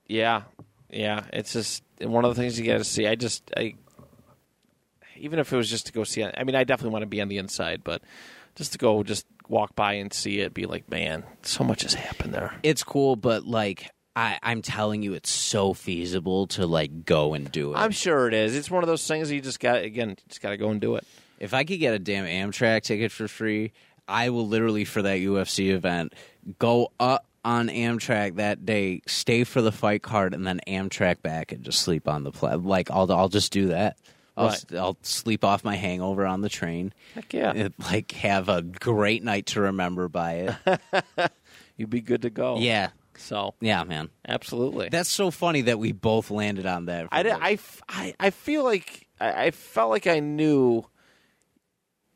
yeah, 0.07 0.43
yeah. 0.89 1.25
It's 1.31 1.53
just 1.53 1.83
one 2.01 2.25
of 2.25 2.35
the 2.35 2.41
things 2.41 2.59
you 2.59 2.65
got 2.65 2.79
to 2.79 2.83
see. 2.83 3.05
I 3.05 3.13
just 3.13 3.51
I 3.55 3.75
even 5.23 5.39
if 5.39 5.53
it 5.53 5.55
was 5.55 5.69
just 5.69 5.85
to 5.87 5.93
go 5.93 6.03
see 6.03 6.21
it. 6.21 6.35
I 6.37 6.43
mean, 6.43 6.55
I 6.55 6.65
definitely 6.65 6.91
want 6.91 7.03
to 7.03 7.07
be 7.07 7.21
on 7.21 7.29
the 7.29 7.37
inside, 7.37 7.81
but 7.83 8.01
just 8.55 8.73
to 8.73 8.77
go 8.77 9.03
just 9.03 9.25
walk 9.47 9.73
by 9.73 9.93
and 9.93 10.13
see 10.13 10.41
it, 10.41 10.53
be 10.53 10.65
like, 10.65 10.89
man, 10.91 11.23
so 11.43 11.63
much 11.63 11.83
has 11.83 11.93
happened 11.93 12.33
there. 12.33 12.53
it's 12.61 12.83
cool, 12.83 13.15
but 13.15 13.45
like 13.45 13.89
I, 14.15 14.37
I'm 14.43 14.61
telling 14.61 15.01
you, 15.01 15.13
it's 15.13 15.29
so 15.29 15.73
feasible 15.73 16.47
to 16.47 16.67
like 16.67 17.05
go 17.05 17.33
and 17.33 17.49
do 17.51 17.73
it. 17.73 17.77
I'm 17.77 17.91
sure 17.91 18.27
it 18.27 18.33
is. 18.33 18.55
It's 18.55 18.69
one 18.69 18.83
of 18.83 18.87
those 18.87 19.07
things 19.07 19.29
that 19.29 19.35
you 19.35 19.41
just 19.41 19.61
got 19.61 19.81
again, 19.81 20.09
you 20.09 20.15
just 20.27 20.41
got 20.41 20.49
to 20.49 20.57
go 20.57 20.69
and 20.69 20.81
do 20.81 20.95
it. 20.97 21.05
if 21.39 21.53
I 21.53 21.63
could 21.63 21.79
get 21.79 21.93
a 21.93 21.99
damn 21.99 22.25
Amtrak 22.25 22.83
ticket 22.83 23.11
for 23.11 23.29
free, 23.29 23.71
I 24.07 24.29
will 24.29 24.47
literally 24.47 24.83
for 24.83 25.01
that 25.01 25.19
UFC 25.19 25.71
event 25.71 26.13
go 26.59 26.91
up 26.99 27.25
on 27.45 27.69
Amtrak 27.69 28.35
that 28.35 28.65
day, 28.65 29.01
stay 29.07 29.43
for 29.45 29.61
the 29.61 29.71
fight 29.71 30.01
card, 30.01 30.33
and 30.33 30.45
then 30.45 30.59
Amtrak 30.67 31.21
back 31.21 31.51
and 31.51 31.63
just 31.63 31.79
sleep 31.79 32.07
on 32.07 32.23
the 32.23 32.31
plane. 32.31 32.63
Like 32.63 32.91
I'll 32.91 33.09
I'll 33.11 33.29
just 33.29 33.53
do 33.53 33.67
that. 33.67 33.97
I'll, 34.35 34.47
Right. 34.47 34.65
I'll 34.73 34.97
sleep 35.03 35.43
off 35.45 35.63
my 35.63 35.75
hangover 35.75 36.25
on 36.25 36.41
the 36.41 36.49
train. 36.49 36.93
Heck 37.15 37.33
yeah, 37.33 37.67
like 37.79 38.11
have 38.13 38.49
a 38.49 38.61
great 38.61 39.23
night 39.23 39.45
to 39.47 39.61
remember 39.61 40.07
by 40.09 40.55
it. 40.65 41.31
you'd 41.77 41.89
be 41.89 42.01
good 42.01 42.23
to 42.23 42.29
go. 42.29 42.57
yeah, 42.57 42.89
So 43.15 43.53
yeah, 43.61 43.83
man. 43.83 44.09
absolutely. 44.27 44.89
That's 44.89 45.09
so 45.09 45.29
funny 45.31 45.61
that 45.63 45.77
we 45.79 45.91
both 45.91 46.31
landed 46.31 46.65
on 46.65 46.85
that. 46.85 47.07
I, 47.11 47.23
did- 47.23 47.33
I, 47.33 47.51
f- 47.53 47.81
I, 47.87 48.15
I 48.19 48.29
feel 48.31 48.63
like 48.63 49.07
I, 49.19 49.45
I 49.45 49.51
felt 49.51 49.89
like 49.91 50.07
I 50.07 50.19
knew 50.19 50.83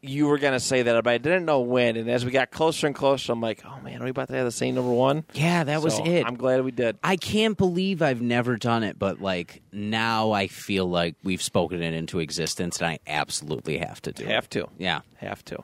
you 0.02 0.28
were 0.28 0.38
going 0.38 0.54
to 0.54 0.60
say 0.60 0.84
that, 0.84 1.04
but 1.04 1.10
I 1.10 1.18
didn't 1.18 1.46
know 1.46 1.62
when. 1.62 1.96
And 1.98 2.10
as 2.10 2.24
we 2.24 2.32
got 2.32 2.52
closer 2.52 2.86
and 2.88 2.96
closer, 2.96 3.32
I'm 3.34 3.42
like, 3.42 3.64
oh 3.66 3.80
man, 3.82 4.02
are 4.02 4.04
we 4.06 4.12
about 4.12 4.28
to 4.30 4.36
have 4.36 4.46
the 4.46 4.52
same 4.52 4.76
number 4.76 4.92
one? 4.92 5.24
yeah, 5.34 5.64
that 5.64 5.82
was 5.82 5.96
So 5.96 6.06
it. 6.06 6.26
I'm 6.26 6.36
glad 6.36 6.64
we 6.64 6.72
did. 6.72 6.98
I 7.04 7.16
can't 7.16 7.58
believe 7.58 8.02
I've 8.02 8.22
never 8.22 8.58
done 8.58 8.84
it, 8.84 9.00
but 9.00 9.20
like 9.22 9.62
now 9.72 10.32
I 10.32 10.48
feel 10.48 10.86
like 10.86 11.16
we've 11.24 11.42
spoken 11.42 11.82
it 11.82 11.94
into 11.94 12.20
existence, 12.20 12.80
and 12.80 12.88
I 12.92 13.00
absolutely 13.08 13.78
have 13.80 14.02
to 14.04 14.12
do 14.12 14.24
it. 14.24 14.30
Have 14.30 14.50
to, 14.52 14.68
Yeah. 14.78 15.02
have 15.18 15.44
to. 15.46 15.64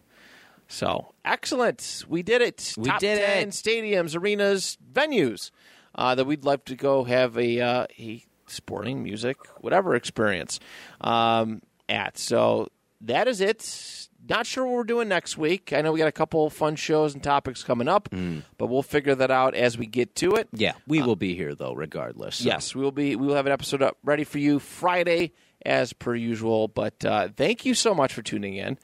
So 0.68 1.14
excellent, 1.23 2.03
we 2.07 2.23
did 2.23 2.41
it. 2.41 2.73
We 2.77 2.89
Top 2.89 2.99
did 2.99 3.19
10 3.19 3.47
it. 3.47 3.51
Stadiums, 3.51 4.15
arenas, 4.19 4.77
venues 4.91 5.51
uh, 5.93 6.15
that 6.15 6.26
we'd 6.26 6.43
love 6.43 6.65
to 6.65 6.76
go 6.76 7.03
have 7.03 7.38
a, 7.38 7.60
uh, 7.61 7.85
a 7.99 8.23
sporting, 8.47 9.03
music, 9.03 9.38
whatever 9.61 9.93
experience 9.93 10.60
um, 11.01 11.61
at. 11.88 12.18
So 12.18 12.69
that 13.01 13.27
is 13.27 13.39
it. 13.41 14.07
Not 14.27 14.45
sure 14.45 14.65
what 14.65 14.73
we're 14.73 14.83
doing 14.85 15.09
next 15.09 15.37
week. 15.37 15.73
I 15.73 15.81
know 15.81 15.91
we 15.91 15.99
got 15.99 16.07
a 16.07 16.11
couple 16.13 16.49
fun 16.49 16.75
shows 16.75 17.13
and 17.13 17.21
topics 17.21 17.63
coming 17.63 17.87
up, 17.87 18.09
but 18.57 18.67
we'll 18.67 18.81
figure 18.83 19.15
that 19.15 19.31
out 19.31 19.53
as 19.53 19.77
we 19.77 19.85
get 19.85 20.15
to 20.17 20.35
it. 20.35 20.47
Yeah, 20.53 20.73
we 20.87 21.01
will 21.01 21.15
be 21.17 21.35
here 21.35 21.55
though, 21.55 21.73
regardless. 21.73 22.37
So. 22.37 22.45
Yes, 22.45 22.73
we 22.73 22.81
will 22.81 22.91
be. 22.91 23.15
We 23.15 23.27
will 23.27 23.35
have 23.35 23.45
an 23.45 23.51
episode 23.51 23.81
up 23.81 23.97
ready 24.03 24.23
for 24.23 24.37
you 24.37 24.59
Friday 24.59 25.33
as 25.65 25.93
per 25.93 26.15
usual. 26.15 26.67
But 26.67 27.03
uh, 27.03 27.29
thank 27.35 27.65
you 27.65 27.73
so 27.73 27.93
much 27.93 28.13
for 28.13 28.21
tuning 28.21 28.55
in. 28.55 28.77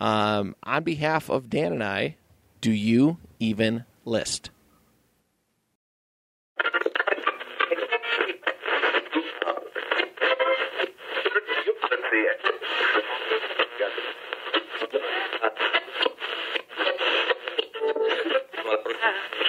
Um, 0.00 0.56
on 0.62 0.82
behalf 0.84 1.28
of 1.28 1.48
Dan 1.50 1.72
and 1.72 1.82
I, 1.84 2.16
do 2.60 2.70
you 2.72 3.18
even 3.38 3.84
list? 4.04 4.50
Yeah. 19.04 19.43